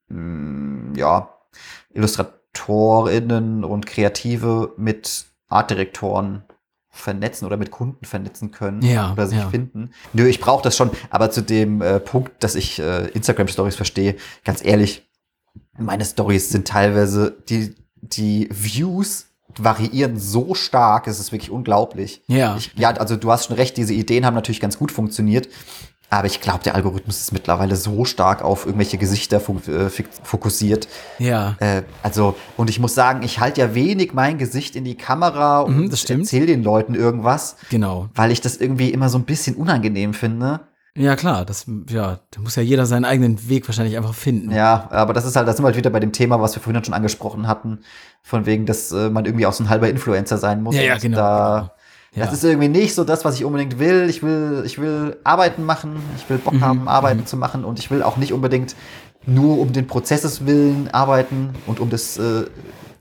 mh, 0.09 0.19
mm, 0.19 0.95
ja 0.97 1.29
Illustratorinnen 1.91 3.65
und 3.65 3.87
Kreative 3.87 4.73
mit 4.77 5.27
Artdirektoren 5.49 6.45
vernetzen 6.89 7.47
oder 7.47 7.57
mit 7.57 7.71
Kunden 7.71 8.05
vernetzen 8.05 8.51
können 8.51 8.83
ja, 8.83 9.13
oder 9.13 9.27
sich 9.27 9.39
ja. 9.39 9.49
finden. 9.49 9.91
Nö, 10.13 10.27
ich 10.27 10.41
brauche 10.41 10.63
das 10.63 10.77
schon, 10.77 10.91
aber 11.11 11.31
zu 11.31 11.43
dem 11.43 11.81
äh, 11.81 12.01
Punkt, 12.01 12.45
dass 12.45 12.55
ich 12.55 12.79
äh, 12.79 13.09
Instagram 13.09 13.49
Stories 13.49 13.77
verstehe, 13.77 14.17
ganz 14.45 14.63
ehrlich, 14.65 15.11
meine 15.79 16.05
Stories 16.05 16.51
sind 16.51 16.69
teilweise 16.69 17.37
die 17.49 17.75
die 18.03 18.49
Views 18.51 19.32
variieren 19.59 20.19
so 20.19 20.55
stark, 20.55 21.07
es 21.07 21.21
ist 21.21 21.33
wirklich 21.33 21.51
unglaublich. 21.51 22.23
Ja. 22.27 22.57
Ich, 22.57 22.73
ja, 22.77 22.91
also 22.91 23.17
du 23.17 23.31
hast 23.31 23.47
schon 23.47 23.57
recht, 23.57 23.77
diese 23.77 23.95
Ideen 23.95 24.25
haben 24.27 24.35
natürlich 24.35 24.61
ganz 24.61 24.79
gut 24.79 24.93
funktioniert, 24.93 25.49
aber 26.13 26.27
ich 26.27 26.43
glaube, 26.43 26.63
der 26.63 26.75
Algorithmus 26.75 27.21
ist 27.21 27.33
mittlerweile 27.33 27.75
so 27.75 28.05
stark 28.05 28.43
auf 28.43 28.67
irgendwelche 28.67 28.99
Gesichter 28.99 29.39
äh, 29.39 29.89
fokussiert. 30.23 30.87
Ja. 31.19 31.57
Äh, 31.59 31.85
also, 32.03 32.37
und 32.59 32.69
ich 32.69 32.79
muss 32.79 32.95
sagen, 32.95 33.23
ich 33.23 33.41
halte 33.41 33.63
ja 33.63 33.75
wenig 33.75 34.13
mein 34.13 34.37
Gesicht 34.37 34.77
in 34.77 34.85
die 34.85 34.95
Kamera 34.95 35.61
und 35.61 35.87
mhm, 35.87 35.91
erzähle 35.91 36.45
den 36.45 36.63
Leuten 36.63 36.95
irgendwas. 36.95 37.57
Genau. 37.71 38.11
Weil 38.15 38.31
ich 38.31 38.43
das 38.43 38.59
irgendwie 38.59 38.91
immer 38.91 39.09
so 39.09 39.17
ein 39.17 39.25
bisschen 39.25 39.57
unangenehm 39.57 40.13
finde. 40.13 40.61
Ja, 40.97 41.17
klar, 41.17 41.47
das, 41.47 41.67
ja, 41.89 42.19
da 42.31 42.41
muss 42.41 42.57
ja 42.57 42.63
jeder 42.63 42.85
seinen 42.85 43.07
eigenen 43.07 43.49
Weg 43.49 43.67
wahrscheinlich 43.67 43.97
einfach 43.97 44.15
finden. 44.15 44.51
Ja, 44.51 44.89
aber 44.91 45.15
das 45.15 45.25
ist 45.25 45.37
halt, 45.37 45.49
da 45.49 45.53
sind 45.53 45.63
wir 45.63 45.69
halt 45.69 45.77
wieder 45.77 45.89
bei 45.89 46.01
dem 46.01 46.13
Thema, 46.13 46.41
was 46.41 46.55
wir 46.55 46.63
vorhin 46.63 46.85
schon 46.85 46.93
angesprochen 46.93 47.49
hatten, 47.49 47.81
von 48.23 48.45
wegen, 48.45 48.67
dass 48.67 48.93
äh, 48.93 49.09
man 49.09 49.25
irgendwie 49.25 49.47
auch 49.47 49.55
so 49.55 49.65
ein 49.65 49.71
halber 49.71 49.89
Influencer 49.89 50.37
sein 50.37 50.63
muss. 50.63 50.77
Ja, 50.77 50.83
ja, 50.83 50.99
genau. 50.99 51.17
Da, 51.17 51.59
genau 51.61 51.83
ja. 52.15 52.27
Das 52.27 52.35
ist 52.35 52.45
irgendwie 52.45 52.69
nicht 52.69 52.95
so 52.95 53.05
das, 53.05 53.25
was 53.25 53.37
ich 53.37 53.45
unbedingt 53.45 53.79
will. 53.79 54.09
Ich 54.11 54.23
will, 54.23 54.63
ich 54.67 54.79
will 54.79 55.17
Arbeiten 55.25 55.65
machen, 55.65 55.97
ich 56.17 56.29
will 56.29 56.37
Bock 56.37 56.55
mhm. 56.55 56.61
haben, 56.61 56.89
Arbeiten 56.89 57.21
mhm. 57.21 57.27
zu 57.27 57.37
machen 57.39 57.65
und 57.65 57.79
ich 57.79 57.91
will 57.91 58.03
auch 58.03 58.19
nicht 58.19 58.35
unbedingt 58.35 58.77
nur 59.25 59.59
um 59.59 59.73
den 59.73 59.87
Prozesses 59.87 60.45
willen 60.45 60.89
arbeiten 60.93 61.55
und 61.67 61.81
um 61.81 61.89
das 61.89 62.19
äh, 62.19 62.45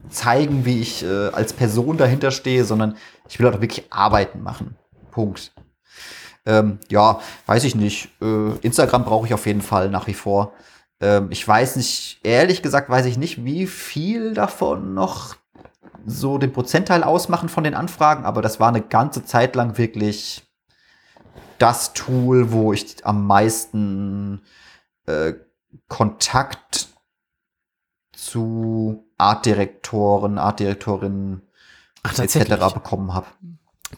zeigen, 0.10 0.66
wie 0.66 0.80
ich 0.80 1.04
äh, 1.04 1.28
als 1.30 1.52
Person 1.52 1.98
dahinter 1.98 2.32
stehe, 2.32 2.64
sondern 2.64 2.96
ich 3.28 3.40
will 3.40 3.48
auch 3.48 3.60
wirklich 3.60 3.86
Arbeiten 3.90 4.44
machen. 4.44 4.76
Punkt. 5.12 5.52
Ähm, 6.46 6.80
ja, 6.90 7.20
weiß 7.46 7.64
ich 7.64 7.76
nicht. 7.76 8.10
Äh, 8.22 8.56
Instagram 8.62 9.06
brauche 9.06 9.28
ich 9.28 9.34
auf 9.34 9.46
jeden 9.46 9.62
Fall 9.62 9.90
nach 9.90 10.08
wie 10.08 10.14
vor. 10.14 10.54
Ähm, 11.00 11.28
ich 11.32 11.48
weiß 11.48 11.76
nicht, 11.76 12.20
ehrlich 12.24 12.62
gesagt, 12.62 12.90
weiß 12.90 13.06
ich 13.06 13.18
nicht, 13.18 13.44
wie 13.46 13.68
viel 13.68 14.34
davon 14.34 14.94
noch 14.94 15.36
so 16.06 16.38
den 16.38 16.52
Prozentteil 16.52 17.04
ausmachen 17.04 17.50
von 17.50 17.64
den 17.64 17.76
Anfragen, 17.76 18.26
aber 18.26 18.42
das 18.42 18.60
war 18.60 18.70
eine 18.70 18.82
ganze 18.82 19.24
Zeit 19.24 19.56
lang 19.56 19.78
wirklich 19.78 20.44
das 21.60 21.94
Tool, 21.94 22.52
wo 22.52 22.74
ich 22.74 23.06
am 23.06 23.28
meisten 23.28 24.42
äh, 25.06 25.34
Kontakt 25.88 26.90
zu 28.14 29.06
Artdirektoren, 29.18 30.40
Artdirektorinnen 30.40 31.44
etc. 32.04 32.74
bekommen 32.74 33.14
habe. 33.14 33.28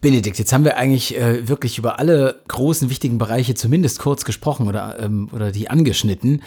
Benedikt, 0.01 0.39
jetzt 0.39 0.51
haben 0.51 0.65
wir 0.65 0.77
eigentlich 0.77 1.17
äh, 1.17 1.47
wirklich 1.47 1.77
über 1.77 1.99
alle 1.99 2.41
großen, 2.47 2.89
wichtigen 2.89 3.17
Bereiche 3.17 3.55
zumindest 3.55 3.99
kurz 3.99 4.25
gesprochen 4.25 4.67
oder, 4.67 4.99
ähm, 4.99 5.29
oder 5.31 5.51
die 5.51 5.69
angeschnitten. 5.69 6.41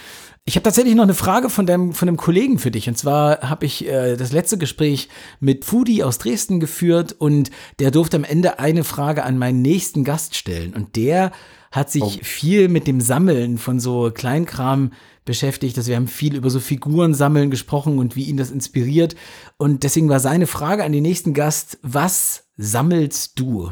Ich 0.44 0.55
habe 0.55 0.62
tatsächlich 0.62 0.94
noch 0.94 1.02
eine 1.02 1.14
Frage 1.14 1.51
von 1.51 1.66
deinem, 1.66 1.93
von 1.93 2.09
einem 2.09 2.16
Kollegen 2.16 2.59
für 2.59 2.70
dich. 2.70 2.89
Und 2.89 2.97
zwar 2.97 3.40
habe 3.40 3.66
ich 3.66 3.86
äh, 3.89 4.16
das 4.16 4.31
letzte 4.31 4.59
Gespräch 4.59 5.09
mit 5.40 5.64
Foodie 5.64 6.05
aus 6.05 6.18
Dresden 6.18 6.60
geführt 6.60 7.16
und 7.18 7.51
der 7.81 7.90
durfte 7.90 8.16
am 8.16 8.24
Ende 8.24 8.59
eine 8.60 8.85
Frage 8.85 9.24
an 9.24 9.39
meinen 9.39 9.60
nächsten 9.62 10.05
Gast 10.05 10.36
stellen. 10.36 10.73
Und 10.74 10.94
der 10.94 11.32
hat 11.73 11.90
sich 11.90 12.02
oh. 12.02 12.18
viel 12.23 12.68
mit 12.68 12.86
dem 12.86 13.01
Sammeln 13.01 13.59
von 13.59 13.81
so 13.81 14.12
Kleinkram 14.14 14.93
beschäftigt. 15.24 15.77
Also 15.77 15.89
wir 15.89 15.97
haben 15.97 16.09
viel 16.09 16.36
über 16.36 16.48
so 16.48 16.60
Figuren 16.60 17.12
sammeln 17.12 17.51
gesprochen 17.51 17.98
und 17.98 18.16
wie 18.16 18.24
ihn 18.24 18.36
das 18.36 18.51
inspiriert. 18.51 19.16
Und 19.56 19.82
deswegen 19.82 20.09
war 20.09 20.20
seine 20.20 20.47
Frage 20.47 20.85
an 20.85 20.93
den 20.93 21.02
nächsten 21.02 21.35
Gast, 21.35 21.78
was 21.82 22.45
sammelst 22.56 23.38
du? 23.38 23.70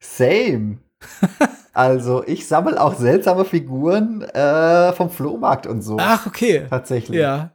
Same. 0.00 0.78
also 1.72 2.24
ich 2.26 2.46
sammle 2.46 2.80
auch 2.80 2.94
seltsame 2.96 3.44
Figuren 3.44 4.22
äh, 4.22 4.92
vom 4.92 5.10
Flohmarkt 5.10 5.66
und 5.66 5.82
so. 5.82 5.96
Ach, 6.00 6.26
okay. 6.26 6.66
Tatsächlich. 6.68 7.18
Ja. 7.18 7.52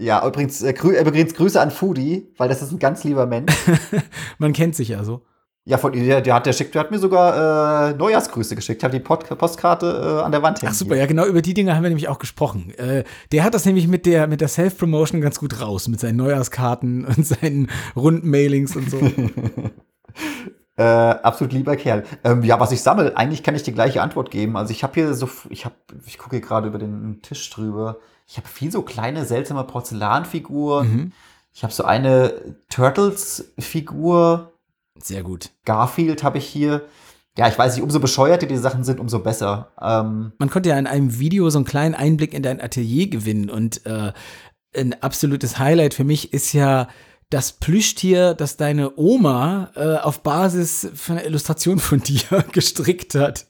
Ja, 0.00 0.24
übrigens, 0.26 0.62
äh, 0.62 0.72
grü 0.72 0.96
übrigens 0.96 1.34
Grüße 1.34 1.60
an 1.60 1.72
Foodie, 1.72 2.32
weil 2.36 2.48
das 2.48 2.62
ist 2.62 2.70
ein 2.70 2.78
ganz 2.78 3.02
lieber 3.02 3.26
Mensch. 3.26 3.52
Man 4.38 4.52
kennt 4.52 4.76
sich 4.76 4.88
ja 4.88 5.02
so. 5.02 5.26
Ja, 5.68 5.76
von 5.76 5.92
der, 5.92 6.22
der 6.22 6.34
hat, 6.34 6.46
der 6.46 6.54
schickt, 6.54 6.74
der 6.74 6.80
hat 6.80 6.90
mir 6.90 6.98
sogar 6.98 7.90
äh, 7.90 7.94
Neujahrsgrüße 7.94 8.56
geschickt. 8.56 8.80
Ich 8.80 8.84
habe 8.84 8.96
die 8.96 9.04
Pod 9.04 9.28
Postkarte 9.28 10.18
äh, 10.18 10.24
an 10.24 10.32
der 10.32 10.42
Wand 10.42 10.62
hängen. 10.62 10.72
Ach 10.72 10.74
super, 10.74 10.96
ja 10.96 11.04
genau 11.04 11.26
über 11.26 11.42
die 11.42 11.52
Dinge 11.52 11.76
haben 11.76 11.82
wir 11.82 11.90
nämlich 11.90 12.08
auch 12.08 12.18
gesprochen. 12.18 12.72
Äh, 12.78 13.04
der 13.32 13.44
hat 13.44 13.52
das 13.52 13.66
nämlich 13.66 13.86
mit 13.86 14.06
der 14.06 14.28
mit 14.28 14.40
der 14.40 14.48
Self 14.48 14.78
Promotion 14.78 15.20
ganz 15.20 15.38
gut 15.38 15.60
raus 15.60 15.86
mit 15.88 16.00
seinen 16.00 16.16
Neujahrskarten 16.16 17.04
und 17.16 17.26
seinen 17.26 17.68
Rundmailings 17.94 18.76
und 18.76 18.90
so. 18.90 18.98
äh, 20.78 20.82
absolut 20.82 21.52
lieber 21.52 21.76
Kerl. 21.76 22.04
Ähm, 22.24 22.42
ja, 22.44 22.58
was 22.58 22.72
ich 22.72 22.80
sammle, 22.80 23.14
eigentlich 23.14 23.42
kann 23.42 23.54
ich 23.54 23.62
die 23.62 23.74
gleiche 23.74 24.00
Antwort 24.00 24.30
geben. 24.30 24.56
Also 24.56 24.70
ich 24.70 24.82
habe 24.82 24.94
hier 24.94 25.12
so, 25.12 25.28
ich 25.50 25.66
habe, 25.66 25.74
ich 26.06 26.16
gucke 26.16 26.36
hier 26.36 26.46
gerade 26.46 26.68
über 26.68 26.78
den 26.78 27.20
Tisch 27.20 27.50
drüber. 27.50 27.98
Ich 28.26 28.38
habe 28.38 28.48
viel 28.48 28.72
so 28.72 28.80
kleine 28.80 29.26
seltsame 29.26 29.64
Porzellanfiguren. 29.64 30.90
Mhm. 30.90 31.12
Ich 31.52 31.62
habe 31.62 31.74
so 31.74 31.84
eine 31.84 32.56
Turtles-Figur 32.70 34.54
sehr 35.04 35.22
gut. 35.22 35.50
Garfield 35.64 36.22
habe 36.22 36.38
ich 36.38 36.46
hier. 36.46 36.82
Ja, 37.36 37.46
ich 37.46 37.56
weiß 37.56 37.74
nicht, 37.76 37.84
umso 37.84 38.00
bescheuerter 38.00 38.46
die 38.46 38.56
Sachen 38.56 38.82
sind, 38.82 38.98
umso 38.98 39.20
besser. 39.20 39.70
Ähm 39.80 40.32
Man 40.38 40.50
konnte 40.50 40.70
ja 40.70 40.78
in 40.78 40.88
einem 40.88 41.20
Video 41.20 41.48
so 41.50 41.58
einen 41.58 41.64
kleinen 41.64 41.94
Einblick 41.94 42.34
in 42.34 42.42
dein 42.42 42.60
Atelier 42.60 43.08
gewinnen 43.08 43.48
und 43.48 43.86
äh, 43.86 44.12
ein 44.76 45.00
absolutes 45.02 45.58
Highlight 45.58 45.94
für 45.94 46.04
mich 46.04 46.32
ist 46.32 46.52
ja 46.52 46.88
das 47.30 47.52
Plüschtier, 47.52 48.34
das 48.34 48.56
deine 48.56 48.96
Oma 48.96 49.70
äh, 49.76 49.96
auf 49.96 50.22
Basis 50.22 50.88
von 50.94 51.18
einer 51.18 51.26
Illustration 51.26 51.78
von 51.78 52.00
dir 52.02 52.44
gestrickt 52.52 53.14
hat. 53.14 53.46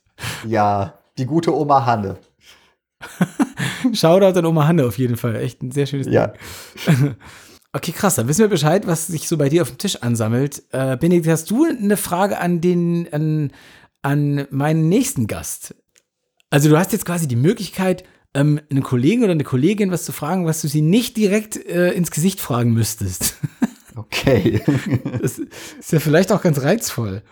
Ja, 0.46 0.98
die 1.16 1.26
gute 1.26 1.54
Oma 1.56 1.86
Hanne. 1.86 2.18
Shoutout 3.92 4.38
an 4.38 4.46
Oma 4.46 4.66
Hanne 4.66 4.84
auf 4.84 4.98
jeden 4.98 5.16
Fall. 5.16 5.36
Echt 5.36 5.62
ein 5.62 5.70
sehr 5.70 5.86
schönes 5.86 6.08
ja. 6.08 6.32
Ding. 6.86 7.16
Okay, 7.72 7.92
krass. 7.92 8.14
Dann 8.14 8.28
wissen 8.28 8.40
wir 8.40 8.48
Bescheid, 8.48 8.86
was 8.86 9.08
sich 9.08 9.28
so 9.28 9.36
bei 9.36 9.48
dir 9.48 9.62
auf 9.62 9.68
dem 9.68 9.78
Tisch 9.78 9.96
ansammelt. 9.96 10.62
Äh, 10.70 10.96
Benedikt, 10.96 11.28
hast 11.28 11.50
du 11.50 11.64
eine 11.64 11.96
Frage 11.96 12.38
an 12.38 12.60
den, 12.60 13.12
an, 13.12 13.52
an 14.02 14.46
meinen 14.50 14.88
nächsten 14.88 15.26
Gast? 15.26 15.74
Also 16.50 16.70
du 16.70 16.78
hast 16.78 16.92
jetzt 16.92 17.04
quasi 17.04 17.28
die 17.28 17.36
Möglichkeit, 17.36 18.04
ähm, 18.34 18.60
einen 18.70 18.82
Kollegen 18.82 19.22
oder 19.22 19.32
eine 19.32 19.44
Kollegin 19.44 19.90
was 19.90 20.04
zu 20.04 20.12
fragen, 20.12 20.46
was 20.46 20.62
du 20.62 20.68
sie 20.68 20.80
nicht 20.80 21.16
direkt 21.16 21.56
äh, 21.56 21.92
ins 21.92 22.10
Gesicht 22.10 22.40
fragen 22.40 22.72
müsstest. 22.72 23.36
Okay. 23.96 24.62
das 25.20 25.40
ist 25.40 25.90
ja 25.90 25.98
vielleicht 25.98 26.30
auch 26.30 26.40
ganz 26.40 26.62
reizvoll. 26.62 27.24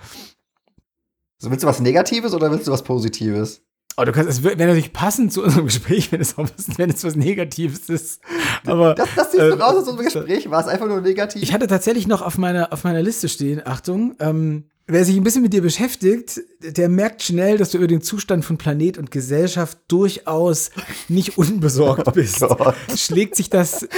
So, 1.38 1.48
willst 1.48 1.62
du 1.62 1.68
was 1.68 1.78
Negatives 1.78 2.34
oder 2.34 2.50
willst 2.50 2.66
du 2.66 2.72
was 2.72 2.82
Positives? 2.82 3.62
Oh, 3.98 4.04
du 4.04 4.12
kannst, 4.12 4.28
es 4.28 4.42
wäre 4.42 4.56
natürlich 4.56 4.92
passend 4.92 5.32
zu 5.32 5.42
unserem 5.42 5.64
Gespräch, 5.64 6.12
wenn 6.12 6.20
es, 6.20 6.36
wenn 6.36 6.90
es 6.90 7.02
was 7.02 7.16
Negatives 7.16 7.88
ist. 7.88 8.20
Aber 8.66 8.94
das, 8.94 9.08
das 9.16 9.32
siehst 9.32 9.42
du 9.42 9.48
äh, 9.48 9.52
raus 9.54 9.74
aus 9.76 9.88
unserem 9.88 10.04
Gespräch, 10.04 10.50
war 10.50 10.60
es 10.60 10.66
einfach 10.66 10.86
nur 10.86 11.00
negativ. 11.00 11.42
Ich 11.42 11.54
hatte 11.54 11.66
tatsächlich 11.66 12.06
noch 12.06 12.20
auf 12.20 12.36
meiner, 12.36 12.72
auf 12.74 12.84
meiner 12.84 13.02
Liste 13.02 13.30
stehen, 13.30 13.62
Achtung, 13.64 14.14
ähm, 14.18 14.64
wer 14.86 15.02
sich 15.04 15.16
ein 15.16 15.24
bisschen 15.24 15.40
mit 15.40 15.54
dir 15.54 15.62
beschäftigt, 15.62 16.40
der 16.60 16.90
merkt 16.90 17.22
schnell, 17.22 17.56
dass 17.56 17.70
du 17.70 17.78
über 17.78 17.86
den 17.86 18.02
Zustand 18.02 18.44
von 18.44 18.58
Planet 18.58 18.98
und 18.98 19.10
Gesellschaft 19.10 19.78
durchaus 19.88 20.70
nicht 21.08 21.38
unbesorgt 21.38 22.02
oh 22.06 22.10
bist. 22.10 22.42
Oh 22.42 22.72
Schlägt 22.94 23.34
sich 23.34 23.48
das, 23.48 23.88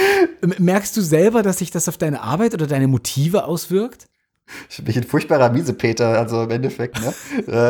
merkst 0.57 0.95
du 0.95 1.01
selber, 1.01 1.43
dass 1.43 1.57
sich 1.57 1.71
das 1.71 1.89
auf 1.89 1.97
deine 1.97 2.21
Arbeit 2.21 2.53
oder 2.53 2.67
deine 2.67 2.87
Motive 2.87 3.43
auswirkt? 3.43 4.07
Ich 4.69 4.83
bin 4.83 4.95
ein 4.95 5.03
furchtbarer 5.03 5.51
Miesepeter, 5.51 6.17
also 6.17 6.43
im 6.43 6.51
Endeffekt, 6.51 6.99
ne? 7.01 7.13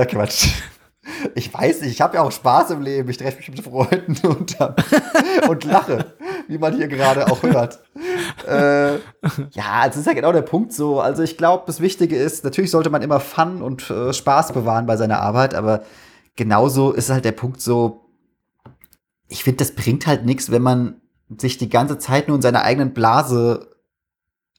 äh, 0.02 0.06
Quatsch. 0.06 0.48
Ich 1.36 1.54
weiß 1.54 1.82
nicht, 1.82 1.92
ich 1.92 2.02
habe 2.02 2.16
ja 2.16 2.24
auch 2.24 2.32
Spaß 2.32 2.72
im 2.72 2.82
Leben. 2.82 3.10
Ich 3.10 3.18
treffe 3.18 3.38
mich 3.38 3.50
mit 3.50 3.62
Freunden 3.62 4.18
und, 4.28 4.58
und 5.48 5.64
lache, 5.64 6.14
wie 6.48 6.58
man 6.58 6.76
hier 6.76 6.88
gerade 6.88 7.32
auch 7.32 7.44
hört. 7.44 7.80
Äh, 8.48 8.96
ja, 9.52 9.86
es 9.88 9.98
ist 9.98 10.08
ja 10.08 10.14
genau 10.14 10.32
der 10.32 10.42
Punkt 10.42 10.74
so. 10.74 11.00
Also 11.00 11.24
ich 11.24 11.38
glaube, 11.38 11.64
das 11.68 11.82
Wichtige 11.82 12.16
ist, 12.16 12.44
natürlich 12.44 12.72
sollte 12.72 12.90
man 12.90 13.02
immer 13.02 13.20
Fun 13.20 13.62
und 13.62 13.90
äh, 13.90 14.14
Spaß 14.14 14.54
bewahren 14.54 14.86
bei 14.86 14.98
seiner 14.98 15.22
Arbeit, 15.22 15.54
aber 15.54 15.84
genauso 16.36 16.92
ist 16.92 17.10
halt 17.10 17.26
der 17.26 17.34
Punkt 17.34 17.62
so, 17.62 18.06
ich 19.28 19.44
finde, 19.44 19.58
das 19.58 19.76
bringt 19.76 20.08
halt 20.08 20.26
nichts, 20.26 20.52
wenn 20.52 20.62
man 20.62 21.02
sich 21.38 21.58
die 21.58 21.70
ganze 21.70 22.00
Zeit 22.00 22.28
nur 22.28 22.38
in 22.38 22.42
seiner 22.42 22.64
eigenen 22.64 22.94
Blase 22.94 23.69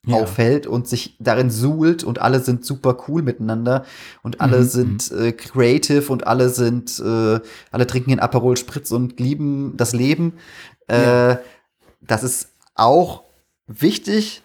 ja. 0.06 0.16
auffällt 0.16 0.66
und 0.66 0.88
sich 0.88 1.16
darin 1.18 1.50
suhlt 1.50 2.04
und 2.04 2.20
alle 2.20 2.40
sind 2.40 2.64
super 2.64 2.96
cool 3.08 3.22
miteinander 3.22 3.84
und 4.22 4.40
alle 4.40 4.58
mhm. 4.58 4.64
sind 4.64 5.12
mhm. 5.12 5.24
äh, 5.24 5.32
creative 5.32 6.10
und 6.10 6.26
alle 6.26 6.48
sind, 6.48 6.98
äh, 7.00 7.40
alle 7.70 7.86
trinken 7.86 8.10
den 8.10 8.20
Aperol 8.20 8.56
Spritz 8.56 8.90
und 8.90 9.20
lieben 9.20 9.74
das 9.76 9.92
Leben. 9.92 10.34
Äh, 10.88 11.30
ja. 11.30 11.40
Das 12.00 12.22
ist 12.22 12.48
auch 12.74 13.24
wichtig, 13.66 14.42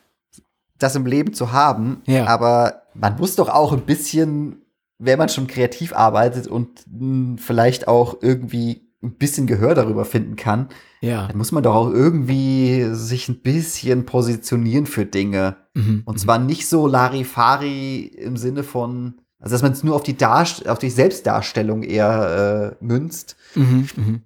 das 0.77 0.95
im 0.95 1.06
Leben 1.06 1.34
zu 1.34 1.53
haben, 1.53 2.02
ja. 2.06 2.26
aber 2.26 2.82
man 2.94 3.18
muss 3.18 3.36
doch 3.36 3.48
auch 3.48 3.72
ein 3.72 3.86
bisschen, 3.86 4.61
wenn 4.98 5.18
man 5.18 5.30
schon 5.30 5.48
kreativ 5.48 5.94
arbeitet 5.94 6.48
und 6.48 6.86
mh, 6.88 6.99
hm, 6.99 7.38
vielleicht 7.38 7.88
auch 7.88 8.18
irgendwie 8.22 8.85
ein 9.06 9.18
bisschen 9.18 9.48
Gehör 9.48 9.76
darüber 9.76 10.06
finden 10.06 10.36
kann, 10.36 10.69
ja. 11.02 11.27
dann 11.27 11.38
muss 11.38 11.52
man 11.52 11.64
doch 11.64 11.76
auch 11.76 11.91
irgendwie 11.91 12.88
sich 12.91 13.30
ein 13.30 13.41
bisschen 13.41 14.06
positionieren 14.06 14.86
für 14.86 15.06
Dinge. 15.06 15.57
Mhm. 15.73 16.03
Und 16.06 16.15
mhm. 16.15 16.19
zwar 16.19 16.40
nicht 16.40 16.68
so 16.68 16.88
Larifari 16.88 18.06
im 18.06 18.38
Sinne 18.38 18.64
von, 18.64 19.15
also 19.40 19.53
dass 19.53 19.61
man 19.61 19.72
es 19.72 19.84
nur 19.84 19.95
auf 19.95 20.03
die, 20.03 20.18
Darst 20.18 20.68
auf 20.68 20.80
die 20.80 20.90
Selbstdarstellung 20.90 21.84
eher 21.84 22.76
äh, 22.80 22.84
münzt, 22.84 23.36
mhm. 23.56 23.88
Mhm. 23.95 24.22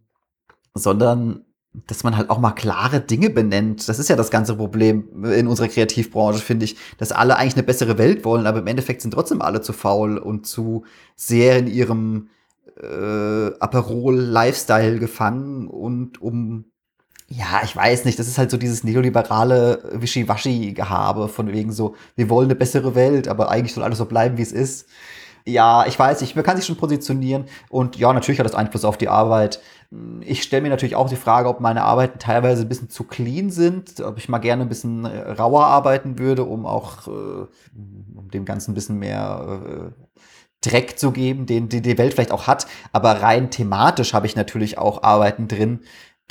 sondern 0.74 1.46
dass 1.86 2.04
man 2.04 2.18
halt 2.18 2.30
auch 2.30 2.40
mal 2.40 2.52
klare 2.52 3.00
Dinge 3.00 3.30
benennt. 3.30 3.88
Das 3.88 4.00
ist 4.00 4.10
ja 4.10 4.16
das 4.16 4.32
ganze 4.32 4.56
Problem 4.56 5.24
in 5.26 5.48
unserer 5.48 5.68
Kreativbranche, 5.68 6.40
finde 6.40 6.66
ich, 6.66 6.78
dass 6.98 7.12
alle 7.12 7.38
eigentlich 7.38 7.56
eine 7.56 7.64
bessere 7.64 7.98
Welt 7.98 8.26
wollen, 8.26 8.48
aber 8.48 8.60
im 8.60 8.68
Endeffekt 8.68 9.02
sind 9.02 9.12
trotzdem 9.12 9.42
alle 9.42 9.62
zu 9.62 9.72
faul 9.72 10.18
und 10.18 10.48
zu 10.48 10.84
sehr 11.16 11.60
in 11.60 11.68
ihrem 11.68 12.30
äh, 12.82 13.54
Aperol-Lifestyle 13.60 15.00
gefangen 15.00 15.68
und 15.68 16.22
um 16.22 16.66
ja, 17.32 17.62
ich 17.64 17.76
weiß 17.76 18.06
nicht, 18.06 18.18
das 18.18 18.28
ist 18.28 18.40
halt 18.40 18.50
so 18.50 18.58
dieses 18.58 18.84
neoliberale 18.84 19.84
Wischiwaschi-Gehabe 19.94 21.28
von 21.28 21.52
wegen 21.52 21.72
so, 21.72 21.96
wir 22.16 22.28
wollen 22.30 22.48
eine 22.48 22.56
bessere 22.56 22.96
Welt, 22.96 23.28
aber 23.28 23.52
eigentlich 23.52 23.74
soll 23.74 23.84
alles 23.84 24.00
so 24.00 24.06
bleiben, 24.06 24.38
wie 24.38 24.42
es 24.42 24.52
ist. 24.52 24.88
Ja, 25.46 25.86
ich 25.86 25.98
weiß 25.98 26.22
nicht, 26.22 26.36
man 26.36 26.44
kann 26.44 26.58
sich 26.58 26.66
schon 26.66 26.76
positionieren 26.76 27.46
und 27.70 27.98
ja, 27.98 28.12
natürlich 28.14 28.40
hat 28.40 28.46
das 28.46 28.56
Einfluss 28.56 28.84
auf 28.84 28.98
die 28.98 29.10
Arbeit. 29.10 29.62
Ich 30.22 30.44
stelle 30.44 30.62
mir 30.62 30.70
natürlich 30.70 30.96
auch 30.96 31.10
die 31.10 31.16
Frage, 31.16 31.50
ob 31.50 31.60
meine 31.60 31.84
Arbeiten 31.84 32.20
teilweise 32.20 32.64
ein 32.64 32.70
bisschen 32.70 32.90
zu 32.90 33.04
clean 33.04 33.50
sind, 33.50 34.02
ob 34.02 34.18
ich 34.18 34.30
mal 34.30 34.38
gerne 34.40 34.64
ein 34.64 34.70
bisschen 34.70 35.06
äh, 35.06 35.32
rauer 35.32 35.66
arbeiten 35.66 36.20
würde, 36.20 36.44
um 36.44 36.66
auch 36.66 37.08
äh, 37.08 37.12
um 37.12 38.30
dem 38.32 38.46
Ganzen 38.46 38.72
ein 38.72 38.76
bisschen 38.76 39.00
mehr 39.00 39.62
äh, 39.66 40.09
Dreck 40.62 41.00
zu 41.00 41.12
geben, 41.12 41.46
den, 41.46 41.70
den 41.70 41.84
die 41.84 41.98
Welt 41.98 42.14
vielleicht 42.14 42.32
auch 42.32 42.48
hat. 42.48 42.68
Aber 42.92 43.22
rein 43.22 43.50
thematisch 43.50 44.14
habe 44.14 44.28
ich 44.28 44.36
natürlich 44.36 44.78
auch 44.78 45.04
Arbeiten 45.04 45.48
drin, 45.48 45.80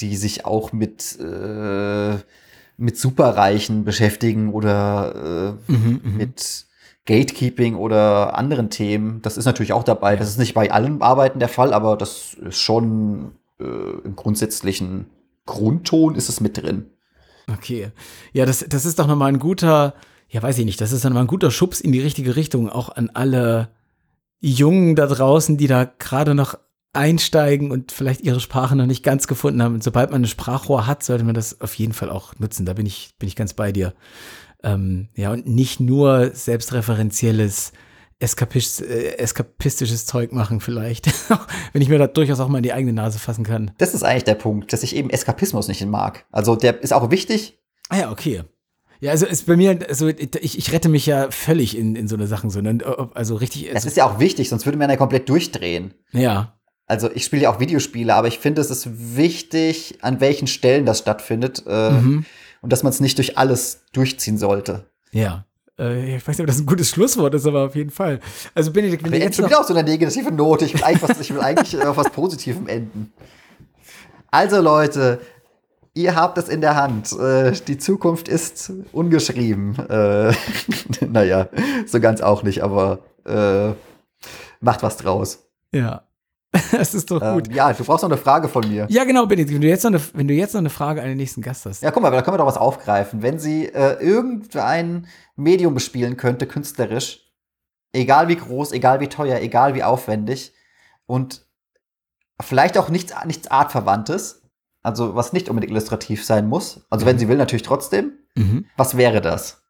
die 0.00 0.16
sich 0.16 0.44
auch 0.44 0.72
mit, 0.72 1.18
äh, 1.18 2.16
mit 2.76 2.96
Superreichen 2.96 3.84
beschäftigen 3.84 4.52
oder 4.52 5.56
äh, 5.68 5.72
mhm, 5.72 6.00
mhm, 6.02 6.16
mit 6.16 6.66
Gatekeeping 7.06 7.74
oder 7.74 8.36
anderen 8.36 8.70
Themen. 8.70 9.22
Das 9.22 9.38
ist 9.38 9.46
natürlich 9.46 9.72
auch 9.72 9.84
dabei. 9.84 10.16
Das 10.16 10.28
ist 10.28 10.38
nicht 10.38 10.54
bei 10.54 10.70
allen 10.70 11.00
Arbeiten 11.00 11.38
der 11.38 11.48
Fall, 11.48 11.72
aber 11.72 11.96
das 11.96 12.34
ist 12.34 12.58
schon 12.58 13.32
äh, 13.58 13.64
im 14.04 14.14
grundsätzlichen 14.14 15.06
Grundton 15.46 16.14
ist 16.14 16.28
es 16.28 16.40
mit 16.40 16.58
drin. 16.58 16.90
Okay. 17.50 17.90
Ja, 18.32 18.44
das, 18.44 18.64
das 18.68 18.84
ist 18.84 18.98
doch 18.98 19.06
nochmal 19.06 19.30
ein 19.32 19.38
guter, 19.38 19.94
ja, 20.28 20.42
weiß 20.42 20.58
ich 20.58 20.66
nicht, 20.66 20.80
das 20.82 20.92
ist 20.92 21.04
dann 21.06 21.14
mal 21.14 21.22
ein 21.22 21.26
guter 21.26 21.50
Schubs 21.50 21.80
in 21.80 21.92
die 21.92 22.00
richtige 22.00 22.36
Richtung, 22.36 22.68
auch 22.68 22.90
an 22.90 23.10
alle 23.14 23.70
Jungen 24.40 24.96
da 24.96 25.06
draußen, 25.06 25.56
die 25.56 25.66
da 25.66 25.84
gerade 25.84 26.34
noch 26.34 26.58
einsteigen 26.92 27.70
und 27.70 27.92
vielleicht 27.92 28.22
ihre 28.22 28.40
Sprache 28.40 28.74
noch 28.74 28.86
nicht 28.86 29.02
ganz 29.02 29.26
gefunden 29.26 29.62
haben. 29.62 29.74
Und 29.74 29.84
sobald 29.84 30.10
man 30.10 30.22
ein 30.22 30.28
Sprachrohr 30.28 30.86
hat, 30.86 31.02
sollte 31.02 31.24
man 31.24 31.34
das 31.34 31.60
auf 31.60 31.74
jeden 31.74 31.92
Fall 31.92 32.10
auch 32.10 32.34
nutzen. 32.38 32.66
Da 32.66 32.72
bin 32.72 32.86
ich, 32.86 33.10
bin 33.18 33.28
ich 33.28 33.36
ganz 33.36 33.54
bei 33.54 33.72
dir. 33.72 33.94
Ähm, 34.62 35.08
ja, 35.14 35.32
und 35.32 35.46
nicht 35.46 35.80
nur 35.80 36.30
selbstreferenzielles 36.34 37.72
Eskapisch, 38.20 38.80
äh, 38.80 39.16
eskapistisches 39.18 40.06
Zeug 40.06 40.32
machen 40.32 40.60
vielleicht. 40.60 41.06
Wenn 41.72 41.82
ich 41.82 41.88
mir 41.88 41.98
da 41.98 42.08
durchaus 42.08 42.40
auch 42.40 42.48
mal 42.48 42.58
in 42.58 42.64
die 42.64 42.72
eigene 42.72 42.92
Nase 42.92 43.20
fassen 43.20 43.44
kann. 43.44 43.70
Das 43.78 43.94
ist 43.94 44.02
eigentlich 44.02 44.24
der 44.24 44.34
Punkt, 44.34 44.72
dass 44.72 44.82
ich 44.82 44.96
eben 44.96 45.08
Eskapismus 45.08 45.68
nicht 45.68 45.86
mag. 45.86 46.26
Also 46.32 46.56
der 46.56 46.82
ist 46.82 46.92
auch 46.92 47.12
wichtig. 47.12 47.60
Ah 47.88 47.98
ja, 47.98 48.10
okay. 48.10 48.42
Ja, 49.00 49.12
also 49.12 49.26
ist 49.26 49.46
bei 49.46 49.56
mir, 49.56 49.78
also 49.88 50.08
ich, 50.08 50.58
ich 50.58 50.72
rette 50.72 50.88
mich 50.88 51.06
ja 51.06 51.30
völlig 51.30 51.76
in, 51.78 51.94
in 51.94 52.08
so 52.08 52.16
eine 52.16 52.26
Sachen, 52.26 52.50
sondern 52.50 52.82
also 53.14 53.36
richtig. 53.36 53.68
Es 53.68 53.76
also 53.76 53.88
ist 53.88 53.96
ja 53.96 54.06
auch 54.06 54.18
wichtig, 54.18 54.48
sonst 54.48 54.66
würde 54.66 54.78
man 54.78 54.90
ja 54.90 54.96
komplett 54.96 55.28
durchdrehen. 55.28 55.94
Ja. 56.12 56.58
Also 56.86 57.10
ich 57.14 57.24
spiele 57.24 57.42
ja 57.42 57.52
auch 57.52 57.60
Videospiele, 57.60 58.14
aber 58.14 58.28
ich 58.28 58.38
finde, 58.38 58.60
es 58.60 58.70
ist 58.70 59.16
wichtig, 59.16 59.98
an 60.00 60.20
welchen 60.20 60.46
Stellen 60.46 60.86
das 60.86 61.00
stattfindet 61.00 61.62
äh, 61.66 61.90
mhm. 61.90 62.24
und 62.62 62.72
dass 62.72 62.82
man 62.82 62.90
es 62.90 63.00
nicht 63.00 63.18
durch 63.18 63.38
alles 63.38 63.82
durchziehen 63.92 64.38
sollte. 64.38 64.86
Ja. 65.12 65.44
Äh, 65.78 66.16
ich 66.16 66.26
weiß 66.26 66.38
nicht, 66.38 66.40
ob 66.40 66.46
das 66.46 66.58
ein 66.58 66.66
gutes 66.66 66.90
Schlusswort 66.90 67.34
ist, 67.34 67.46
aber 67.46 67.66
auf 67.66 67.76
jeden 67.76 67.90
Fall. 67.90 68.20
Also 68.54 68.72
Benedikt, 68.72 69.04
wenn 69.04 69.12
du 69.12 69.18
jetzt 69.18 69.36
schon 69.36 69.46
wieder 69.46 69.60
auf 69.60 69.66
so 69.66 69.74
einer 69.74 69.88
negative 69.88 70.32
Note. 70.32 70.64
Ich 70.64 70.74
will 70.74 70.82
eigentlich, 70.82 71.02
was, 71.02 71.20
ich 71.20 71.32
will 71.32 71.40
eigentlich 71.40 71.78
auf 71.84 71.96
was 71.96 72.10
Positivem 72.10 72.66
enden. 72.66 73.12
Also 74.30 74.60
Leute, 74.60 75.20
ihr 75.98 76.14
habt 76.14 76.38
es 76.38 76.48
in 76.48 76.60
der 76.60 76.76
Hand. 76.76 77.12
Äh, 77.12 77.52
die 77.66 77.76
Zukunft 77.76 78.28
ist 78.28 78.72
ungeschrieben. 78.92 79.76
Äh, 79.88 80.32
naja, 81.06 81.48
so 81.86 82.00
ganz 82.00 82.20
auch 82.20 82.42
nicht, 82.42 82.62
aber 82.62 83.00
äh, 83.26 83.72
macht 84.60 84.82
was 84.82 84.96
draus. 84.96 85.44
Ja. 85.72 86.04
Das 86.72 86.94
ist 86.94 87.10
doch 87.10 87.20
gut. 87.20 87.48
Ähm, 87.48 87.54
ja, 87.54 87.72
du 87.74 87.84
brauchst 87.84 88.02
noch 88.02 88.10
eine 88.10 88.16
Frage 88.16 88.48
von 88.48 88.66
mir. 88.66 88.86
Ja, 88.88 89.04
genau, 89.04 89.26
Benedikt. 89.26 89.52
Wenn 89.52 89.60
du 89.60 89.68
jetzt 89.68 89.84
noch 89.84 89.90
eine, 89.90 90.00
wenn 90.14 90.26
du 90.26 90.32
jetzt 90.32 90.54
noch 90.54 90.60
eine 90.60 90.70
Frage 90.70 91.02
an 91.02 91.08
den 91.08 91.18
nächsten 91.18 91.42
Gast 91.42 91.66
hast. 91.66 91.82
Ja, 91.82 91.90
guck 91.90 92.02
mal, 92.02 92.10
da 92.10 92.22
können 92.22 92.34
wir 92.34 92.38
doch 92.38 92.46
was 92.46 92.56
aufgreifen. 92.56 93.20
Wenn 93.22 93.38
sie 93.38 93.66
äh, 93.66 94.02
irgendein 94.02 95.06
Medium 95.36 95.74
bespielen 95.74 96.16
könnte, 96.16 96.46
künstlerisch, 96.46 97.20
egal 97.92 98.28
wie 98.28 98.36
groß, 98.36 98.72
egal 98.72 99.00
wie 99.00 99.08
teuer, 99.08 99.40
egal 99.40 99.74
wie 99.74 99.82
aufwendig 99.82 100.54
und 101.04 101.46
vielleicht 102.40 102.78
auch 102.78 102.88
nichts, 102.88 103.12
nichts 103.26 103.50
Artverwandtes, 103.50 104.37
also 104.88 105.14
was 105.14 105.32
nicht 105.32 105.48
unbedingt 105.48 105.70
illustrativ 105.70 106.24
sein 106.24 106.48
muss, 106.48 106.80
also 106.90 107.04
mhm. 107.04 107.10
wenn 107.10 107.18
sie 107.18 107.28
will, 107.28 107.36
natürlich 107.36 107.62
trotzdem, 107.62 108.12
mhm. 108.34 108.66
was 108.76 108.96
wäre 108.96 109.20
das? 109.20 109.62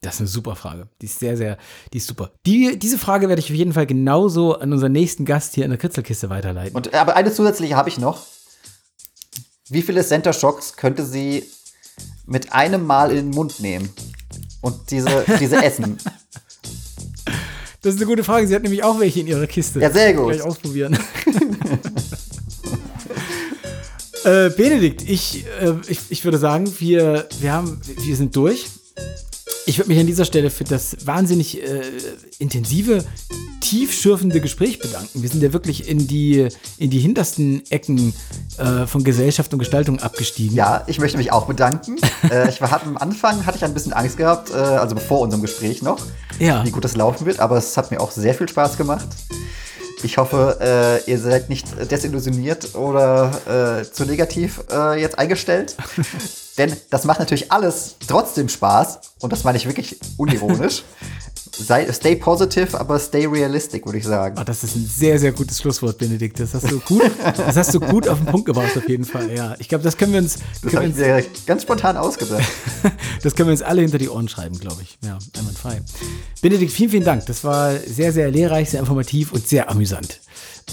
Das 0.00 0.14
ist 0.14 0.20
eine 0.20 0.28
super 0.28 0.54
Frage. 0.54 0.88
Die 1.02 1.06
ist 1.06 1.18
sehr, 1.18 1.36
sehr, 1.36 1.58
die 1.92 1.98
ist 1.98 2.06
super. 2.06 2.30
Die, 2.46 2.78
diese 2.78 2.98
Frage 2.98 3.28
werde 3.28 3.40
ich 3.40 3.50
auf 3.50 3.56
jeden 3.56 3.72
Fall 3.72 3.86
genauso 3.86 4.54
an 4.54 4.72
unseren 4.72 4.92
nächsten 4.92 5.24
Gast 5.24 5.54
hier 5.54 5.64
in 5.64 5.70
der 5.70 5.78
Kritzelkiste 5.78 6.30
weiterleiten. 6.30 6.76
Und, 6.76 6.94
aber 6.94 7.16
eine 7.16 7.32
zusätzliche 7.32 7.74
habe 7.74 7.88
ich 7.88 7.98
noch. 7.98 8.24
Wie 9.68 9.82
viele 9.82 10.04
Center 10.04 10.32
Shocks 10.32 10.76
könnte 10.76 11.04
sie 11.04 11.44
mit 12.26 12.52
einem 12.52 12.86
Mal 12.86 13.10
in 13.10 13.16
den 13.16 13.30
Mund 13.30 13.58
nehmen 13.58 13.90
und 14.60 14.90
diese, 14.90 15.24
diese 15.40 15.56
essen? 15.64 15.98
Das 17.82 17.94
ist 17.94 18.00
eine 18.00 18.06
gute 18.06 18.22
Frage. 18.22 18.46
Sie 18.46 18.54
hat 18.54 18.62
nämlich 18.62 18.84
auch 18.84 19.00
welche 19.00 19.20
in 19.20 19.26
ihrer 19.26 19.46
Kiste. 19.46 19.80
Ja, 19.80 19.90
sehr 19.90 20.14
gut. 20.14 20.32
Gleich 20.32 20.42
ausprobieren. 20.42 20.96
äh, 24.24 24.50
Benedikt, 24.50 25.08
ich, 25.08 25.44
äh, 25.60 25.74
ich, 25.88 26.00
ich 26.08 26.24
würde 26.24 26.38
sagen, 26.38 26.72
wir, 26.78 27.26
wir, 27.40 27.52
haben, 27.52 27.80
wir 28.04 28.16
sind 28.16 28.34
durch. 28.36 28.66
Ich 29.66 29.78
würde 29.78 29.90
mich 29.90 29.98
an 29.98 30.06
dieser 30.06 30.24
Stelle 30.24 30.50
für 30.50 30.64
das 30.64 30.96
wahnsinnig 31.06 31.62
äh, 31.62 31.82
intensive, 32.38 33.04
tiefschürfende 33.60 34.40
Gespräch 34.40 34.78
bedanken. 34.78 35.22
Wir 35.22 35.28
sind 35.28 35.42
ja 35.42 35.52
wirklich 35.52 35.88
in 35.88 36.06
die, 36.06 36.48
in 36.78 36.88
die 36.88 36.98
hintersten 36.98 37.62
Ecken 37.70 38.14
äh, 38.56 38.86
von 38.86 39.04
Gesellschaft 39.04 39.52
und 39.52 39.58
Gestaltung 39.58 39.98
abgestiegen. 39.98 40.56
Ja, 40.56 40.84
ich 40.86 40.98
möchte 40.98 41.18
mich 41.18 41.32
auch 41.32 41.46
bedanken. 41.46 41.96
äh, 42.30 42.48
ich 42.48 42.62
war, 42.62 42.82
am 42.82 42.96
Anfang 42.96 43.44
hatte 43.44 43.58
ich 43.58 43.64
ein 43.64 43.74
bisschen 43.74 43.92
Angst 43.92 44.16
gehabt, 44.16 44.50
äh, 44.50 44.54
also 44.54 44.94
bevor 44.94 45.20
unserem 45.20 45.42
Gespräch 45.42 45.82
noch, 45.82 46.00
ja. 46.38 46.64
wie 46.64 46.70
gut 46.70 46.84
das 46.84 46.96
laufen 46.96 47.26
wird, 47.26 47.40
aber 47.40 47.58
es 47.58 47.76
hat 47.76 47.90
mir 47.90 48.00
auch 48.00 48.10
sehr 48.10 48.34
viel 48.34 48.48
Spaß 48.48 48.78
gemacht. 48.78 49.06
Ich 50.02 50.16
hoffe, 50.16 50.58
äh, 51.06 51.10
ihr 51.10 51.18
seid 51.18 51.48
nicht 51.48 51.66
desillusioniert 51.90 52.74
oder 52.74 53.80
äh, 53.80 53.84
zu 53.84 54.04
negativ 54.04 54.62
äh, 54.70 55.00
jetzt 55.00 55.18
eingestellt. 55.18 55.76
Denn 56.58 56.76
das 56.90 57.04
macht 57.04 57.18
natürlich 57.18 57.50
alles 57.52 57.96
trotzdem 58.06 58.48
Spaß. 58.48 59.00
Und 59.20 59.32
das 59.32 59.44
meine 59.44 59.58
ich 59.58 59.66
wirklich 59.66 59.98
unironisch. 60.16 60.82
Sei, 61.58 61.90
stay 61.92 62.14
positive, 62.14 62.78
aber 62.78 62.98
stay 63.00 63.26
realistic, 63.26 63.84
würde 63.84 63.98
ich 63.98 64.04
sagen. 64.04 64.36
Oh, 64.38 64.44
das 64.44 64.62
ist 64.62 64.76
ein 64.76 64.86
sehr, 64.86 65.18
sehr 65.18 65.32
gutes 65.32 65.60
Schlusswort, 65.60 65.98
Benedikt. 65.98 66.38
Das 66.38 66.54
hast 66.54 66.70
du 66.70 66.78
gut, 66.78 67.10
das 67.36 67.56
hast 67.56 67.74
du 67.74 67.80
gut 67.80 68.08
auf 68.08 68.18
den 68.18 68.26
Punkt 68.26 68.46
gebracht, 68.46 68.76
auf 68.76 68.88
jeden 68.88 69.04
Fall. 69.04 69.32
Ja, 69.34 69.56
ich 69.58 69.68
glaube, 69.68 69.82
das 69.82 69.96
können 69.96 70.12
wir 70.12 70.20
uns. 70.20 70.38
Das 70.62 70.74
habe 70.74 70.86
ich 70.86 70.94
mir 70.94 71.24
ganz 71.46 71.62
spontan 71.62 71.96
ausgedacht. 71.96 72.44
das 73.22 73.34
können 73.34 73.48
wir 73.48 73.52
uns 73.52 73.62
alle 73.62 73.82
hinter 73.82 73.98
die 73.98 74.08
Ohren 74.08 74.28
schreiben, 74.28 74.58
glaube 74.58 74.82
ich. 74.82 74.98
Ja, 75.04 75.18
einwandfrei. 75.36 75.80
Benedikt, 76.40 76.72
vielen, 76.72 76.90
vielen 76.90 77.04
Dank. 77.04 77.26
Das 77.26 77.42
war 77.42 77.76
sehr, 77.76 78.12
sehr 78.12 78.30
lehrreich, 78.30 78.70
sehr 78.70 78.80
informativ 78.80 79.32
und 79.32 79.46
sehr 79.46 79.68
amüsant. 79.68 80.20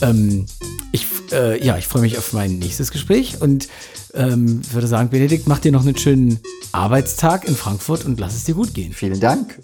Ähm, 0.02 0.46
ich, 0.92 1.08
äh, 1.32 1.64
ja, 1.66 1.78
ich 1.78 1.88
freue 1.88 2.04
mich 2.04 2.18
auf 2.18 2.34
mein 2.34 2.60
nächstes 2.60 2.92
Gespräch 2.92 3.42
und 3.42 3.68
ähm, 4.14 4.62
würde 4.72 4.88
sagen, 4.88 5.10
Benedikt, 5.10 5.48
mach 5.48 5.60
dir 5.60 5.72
noch 5.72 5.82
einen 5.82 5.98
schönen 5.98 6.40
Arbeitstag 6.72 7.48
in 7.48 7.56
Frankfurt 7.56 8.06
und 8.06 8.20
lass 8.20 8.36
es 8.36 8.44
dir 8.44 8.56
gut 8.56 8.74
gehen. 8.74 8.94
Vielen 8.94 9.20
Dank. 9.20 9.60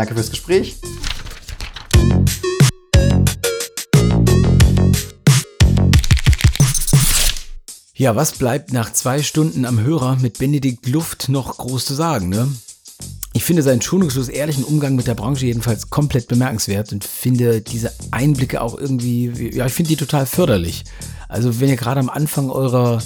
Danke 0.00 0.14
fürs 0.14 0.30
Gespräch. 0.30 0.76
Ja, 7.94 8.16
was 8.16 8.32
bleibt 8.32 8.72
nach 8.72 8.94
zwei 8.94 9.22
Stunden 9.22 9.66
am 9.66 9.78
Hörer 9.82 10.16
mit 10.16 10.38
Benedikt 10.38 10.88
Luft 10.88 11.28
noch 11.28 11.58
groß 11.58 11.84
zu 11.84 11.92
sagen, 11.92 12.30
ne? 12.30 12.48
Ich 13.34 13.44
finde 13.44 13.62
seinen 13.62 13.82
schonungslos 13.82 14.30
ehrlichen 14.30 14.64
Umgang 14.64 14.96
mit 14.96 15.06
der 15.06 15.14
Branche 15.14 15.44
jedenfalls 15.44 15.90
komplett 15.90 16.28
bemerkenswert 16.28 16.94
und 16.94 17.04
finde 17.04 17.60
diese 17.60 17.92
Einblicke 18.10 18.62
auch 18.62 18.78
irgendwie, 18.78 19.50
ja, 19.54 19.66
ich 19.66 19.74
finde 19.74 19.90
die 19.90 19.96
total 19.96 20.24
förderlich. 20.24 20.84
Also 21.30 21.60
wenn 21.60 21.68
ihr 21.68 21.76
gerade 21.76 22.00
am 22.00 22.10
Anfang 22.10 22.50
eurer 22.50 23.00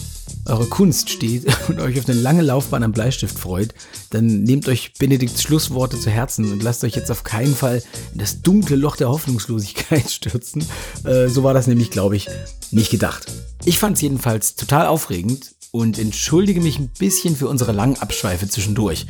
eure 0.46 0.66
Kunst 0.66 1.10
steht 1.10 1.46
und 1.68 1.80
euch 1.80 1.98
auf 1.98 2.08
eine 2.08 2.18
lange 2.18 2.42
Laufbahn 2.42 2.82
am 2.82 2.92
Bleistift 2.92 3.38
freut, 3.38 3.74
dann 4.10 4.42
nehmt 4.42 4.68
euch 4.68 4.94
Benedikts 4.94 5.42
Schlussworte 5.42 5.98
zu 5.98 6.10
Herzen 6.10 6.50
und 6.52 6.62
lasst 6.62 6.84
euch 6.84 6.94
jetzt 6.94 7.10
auf 7.10 7.24
keinen 7.24 7.54
Fall 7.54 7.82
in 8.12 8.18
das 8.18 8.42
dunkle 8.42 8.76
Loch 8.76 8.96
der 8.96 9.08
Hoffnungslosigkeit 9.08 10.10
stürzen. 10.10 10.64
Äh, 11.04 11.28
so 11.28 11.42
war 11.42 11.54
das 11.54 11.66
nämlich, 11.66 11.90
glaube 11.90 12.16
ich, 12.16 12.28
nicht 12.70 12.90
gedacht. 12.90 13.26
Ich 13.64 13.78
fand 13.78 13.96
es 13.96 14.02
jedenfalls 14.02 14.56
total 14.56 14.86
aufregend 14.86 15.54
und 15.70 15.98
entschuldige 15.98 16.60
mich 16.60 16.78
ein 16.78 16.88
bisschen 16.88 17.36
für 17.36 17.48
unsere 17.48 17.72
langen 17.72 17.96
Abschweife 17.98 18.48
zwischendurch. 18.48 19.06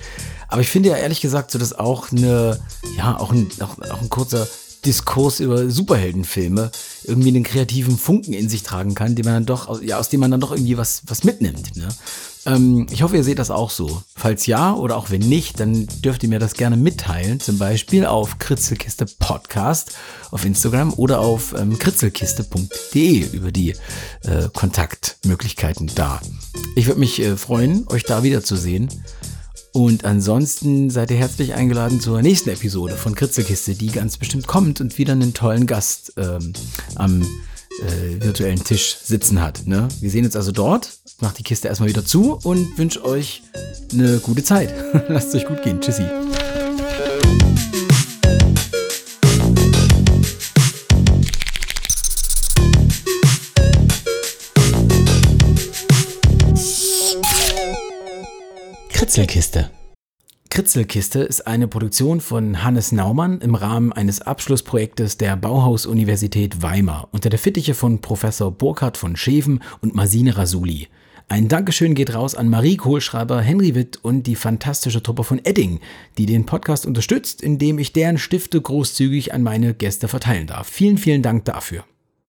Aber 0.49 0.63
ich 0.63 0.69
finde 0.69 0.91
ja 0.91 0.97
ehrlich 0.97 1.21
gesagt, 1.21 1.51
so 1.51 1.59
dass 1.59 1.73
auch 1.73 2.13
eine, 2.13 2.61
ja, 2.97 3.19
auch 3.19 3.33
ein, 3.33 3.49
auch, 3.61 3.79
auch 3.91 4.01
ein 4.01 4.09
kurzer 4.09 4.47
Diskurs 4.85 5.41
über 5.41 5.71
Superheldenfilme 5.71 6.71
irgendwie 7.05 7.29
einen 7.29 7.45
kreativen 7.45 7.99
Funken 7.99 8.33
in 8.33 8.49
sich 8.49 8.63
tragen 8.63 8.95
kann, 8.95 9.15
den 9.15 9.25
man 9.25 9.35
dann 9.35 9.47
doch, 9.47 9.83
ja, 9.83 9.99
aus 9.99 10.09
dem 10.09 10.21
man 10.21 10.31
dann 10.31 10.41
doch 10.41 10.53
irgendwie 10.53 10.77
was, 10.77 11.03
was 11.07 11.25
mitnimmt. 11.25 11.77
Ne? 11.77 11.89
Ähm, 12.47 12.87
ich 12.91 13.03
hoffe, 13.03 13.17
ihr 13.17 13.25
seht 13.25 13.39
das 13.39 13.51
auch 13.51 13.71
so. 13.71 14.03
Falls 14.15 14.47
ja 14.47 14.75
oder 14.75 14.97
auch 14.97 15.11
wenn 15.11 15.23
nicht, 15.23 15.61
dann 15.61 15.87
dürft 16.05 16.23
ihr 16.23 16.29
mir 16.29 16.39
das 16.39 16.55
gerne 16.55 16.77
mitteilen. 16.77 17.41
Zum 17.41 17.59
Beispiel 17.59 18.07
auf 18.07 18.39
Kritzelkiste 18.39 19.07
Podcast 19.19 19.93
auf 20.31 20.45
Instagram 20.45 20.93
oder 20.95 21.21
auf 21.21 21.55
ähm, 21.59 21.79
kritzelkiste.de 21.79 23.29
über 23.33 23.53
die 23.53 23.71
äh, 24.23 24.49
Kontaktmöglichkeiten 24.53 25.91
da. 25.95 26.21
Ich 26.77 26.87
würde 26.87 27.01
mich 27.01 27.21
äh, 27.21 27.37
freuen, 27.37 27.87
euch 27.89 28.05
da 28.05 28.23
wiederzusehen. 28.23 28.89
Und 29.75 30.05
ansonsten 30.05 30.89
seid 30.89 31.11
ihr 31.11 31.17
herzlich 31.17 31.55
eingeladen 31.55 31.99
zur 31.99 32.23
nächsten 32.23 32.51
Episode 32.51 32.95
von 32.95 33.17
Kritzelkiste, 33.17 33.75
die 33.75 33.89
ganz 33.89 34.17
bestimmt 34.17 34.47
kommt 34.47 34.81
und 34.81 34.99
wieder 34.99 35.15
einen 35.15 35.35
tollen 35.35 35.67
Gast 35.67 36.13
ähm, 36.17 36.53
am 36.95 37.23
äh, 37.23 38.23
virtuellen 38.23 38.63
Tisch 38.63 38.97
sitzen 39.03 39.43
hat. 39.43 39.67
Ne? 39.67 39.89
Wir 40.01 40.11
sehen 40.11 40.25
uns 40.25 40.37
also 40.37 40.53
dort. 40.53 40.91
Macht 41.21 41.41
die 41.41 41.43
Kiste 41.43 41.67
erstmal 41.67 41.89
wieder 41.89 42.05
zu 42.05 42.39
und 42.45 42.79
wünsche 42.79 43.05
euch 43.05 43.43
eine 43.93 44.19
gute 44.19 44.45
Zeit. 44.45 44.73
Lasst 45.09 45.31
es 45.31 45.35
euch 45.35 45.47
gut 45.47 45.65
gehen. 45.65 45.81
Tschüssi. 45.81 46.05
Kritzelkiste. 59.05 59.71
Kritzelkiste 60.49 61.19
ist 61.19 61.47
eine 61.47 61.69
Produktion 61.69 62.23
von 62.23 62.65
Hannes 62.65 62.91
Naumann 62.91 63.39
im 63.43 63.55
Rahmen 63.55 63.93
eines 63.93 64.23
Abschlussprojektes 64.23 65.19
der 65.19 65.37
Bauhaus-Universität 65.37 66.63
Weimar 66.63 67.09
unter 67.13 67.29
der 67.29 67.39
Fittiche 67.39 67.75
von 67.75 68.01
Professor 68.01 68.51
Burkhard 68.51 68.97
von 68.97 69.15
Scheven 69.15 69.63
und 69.83 69.95
Masine 69.95 70.39
Rasuli. 70.39 70.89
Ein 71.29 71.49
Dankeschön 71.49 71.95
geht 71.95 72.15
raus 72.15 72.35
an 72.35 72.49
Marie 72.49 72.79
Kohlschreiber, 72.79 73.43
Henry 73.43 73.75
Witt 73.75 73.99
und 74.03 74.23
die 74.23 74.37
fantastische 74.37 75.03
Truppe 75.03 75.25
von 75.25 75.39
Edding, 75.45 75.81
die 76.17 76.25
den 76.25 76.47
Podcast 76.47 76.87
unterstützt, 76.87 77.43
indem 77.43 77.79
ich 77.79 77.93
deren 77.93 78.17
Stifte 78.17 78.59
großzügig 78.59 79.35
an 79.35 79.43
meine 79.43 79.75
Gäste 79.75 80.09
verteilen 80.09 80.47
darf. 80.47 80.67
Vielen, 80.67 80.97
vielen 80.97 81.21
Dank 81.21 81.45
dafür. 81.45 81.85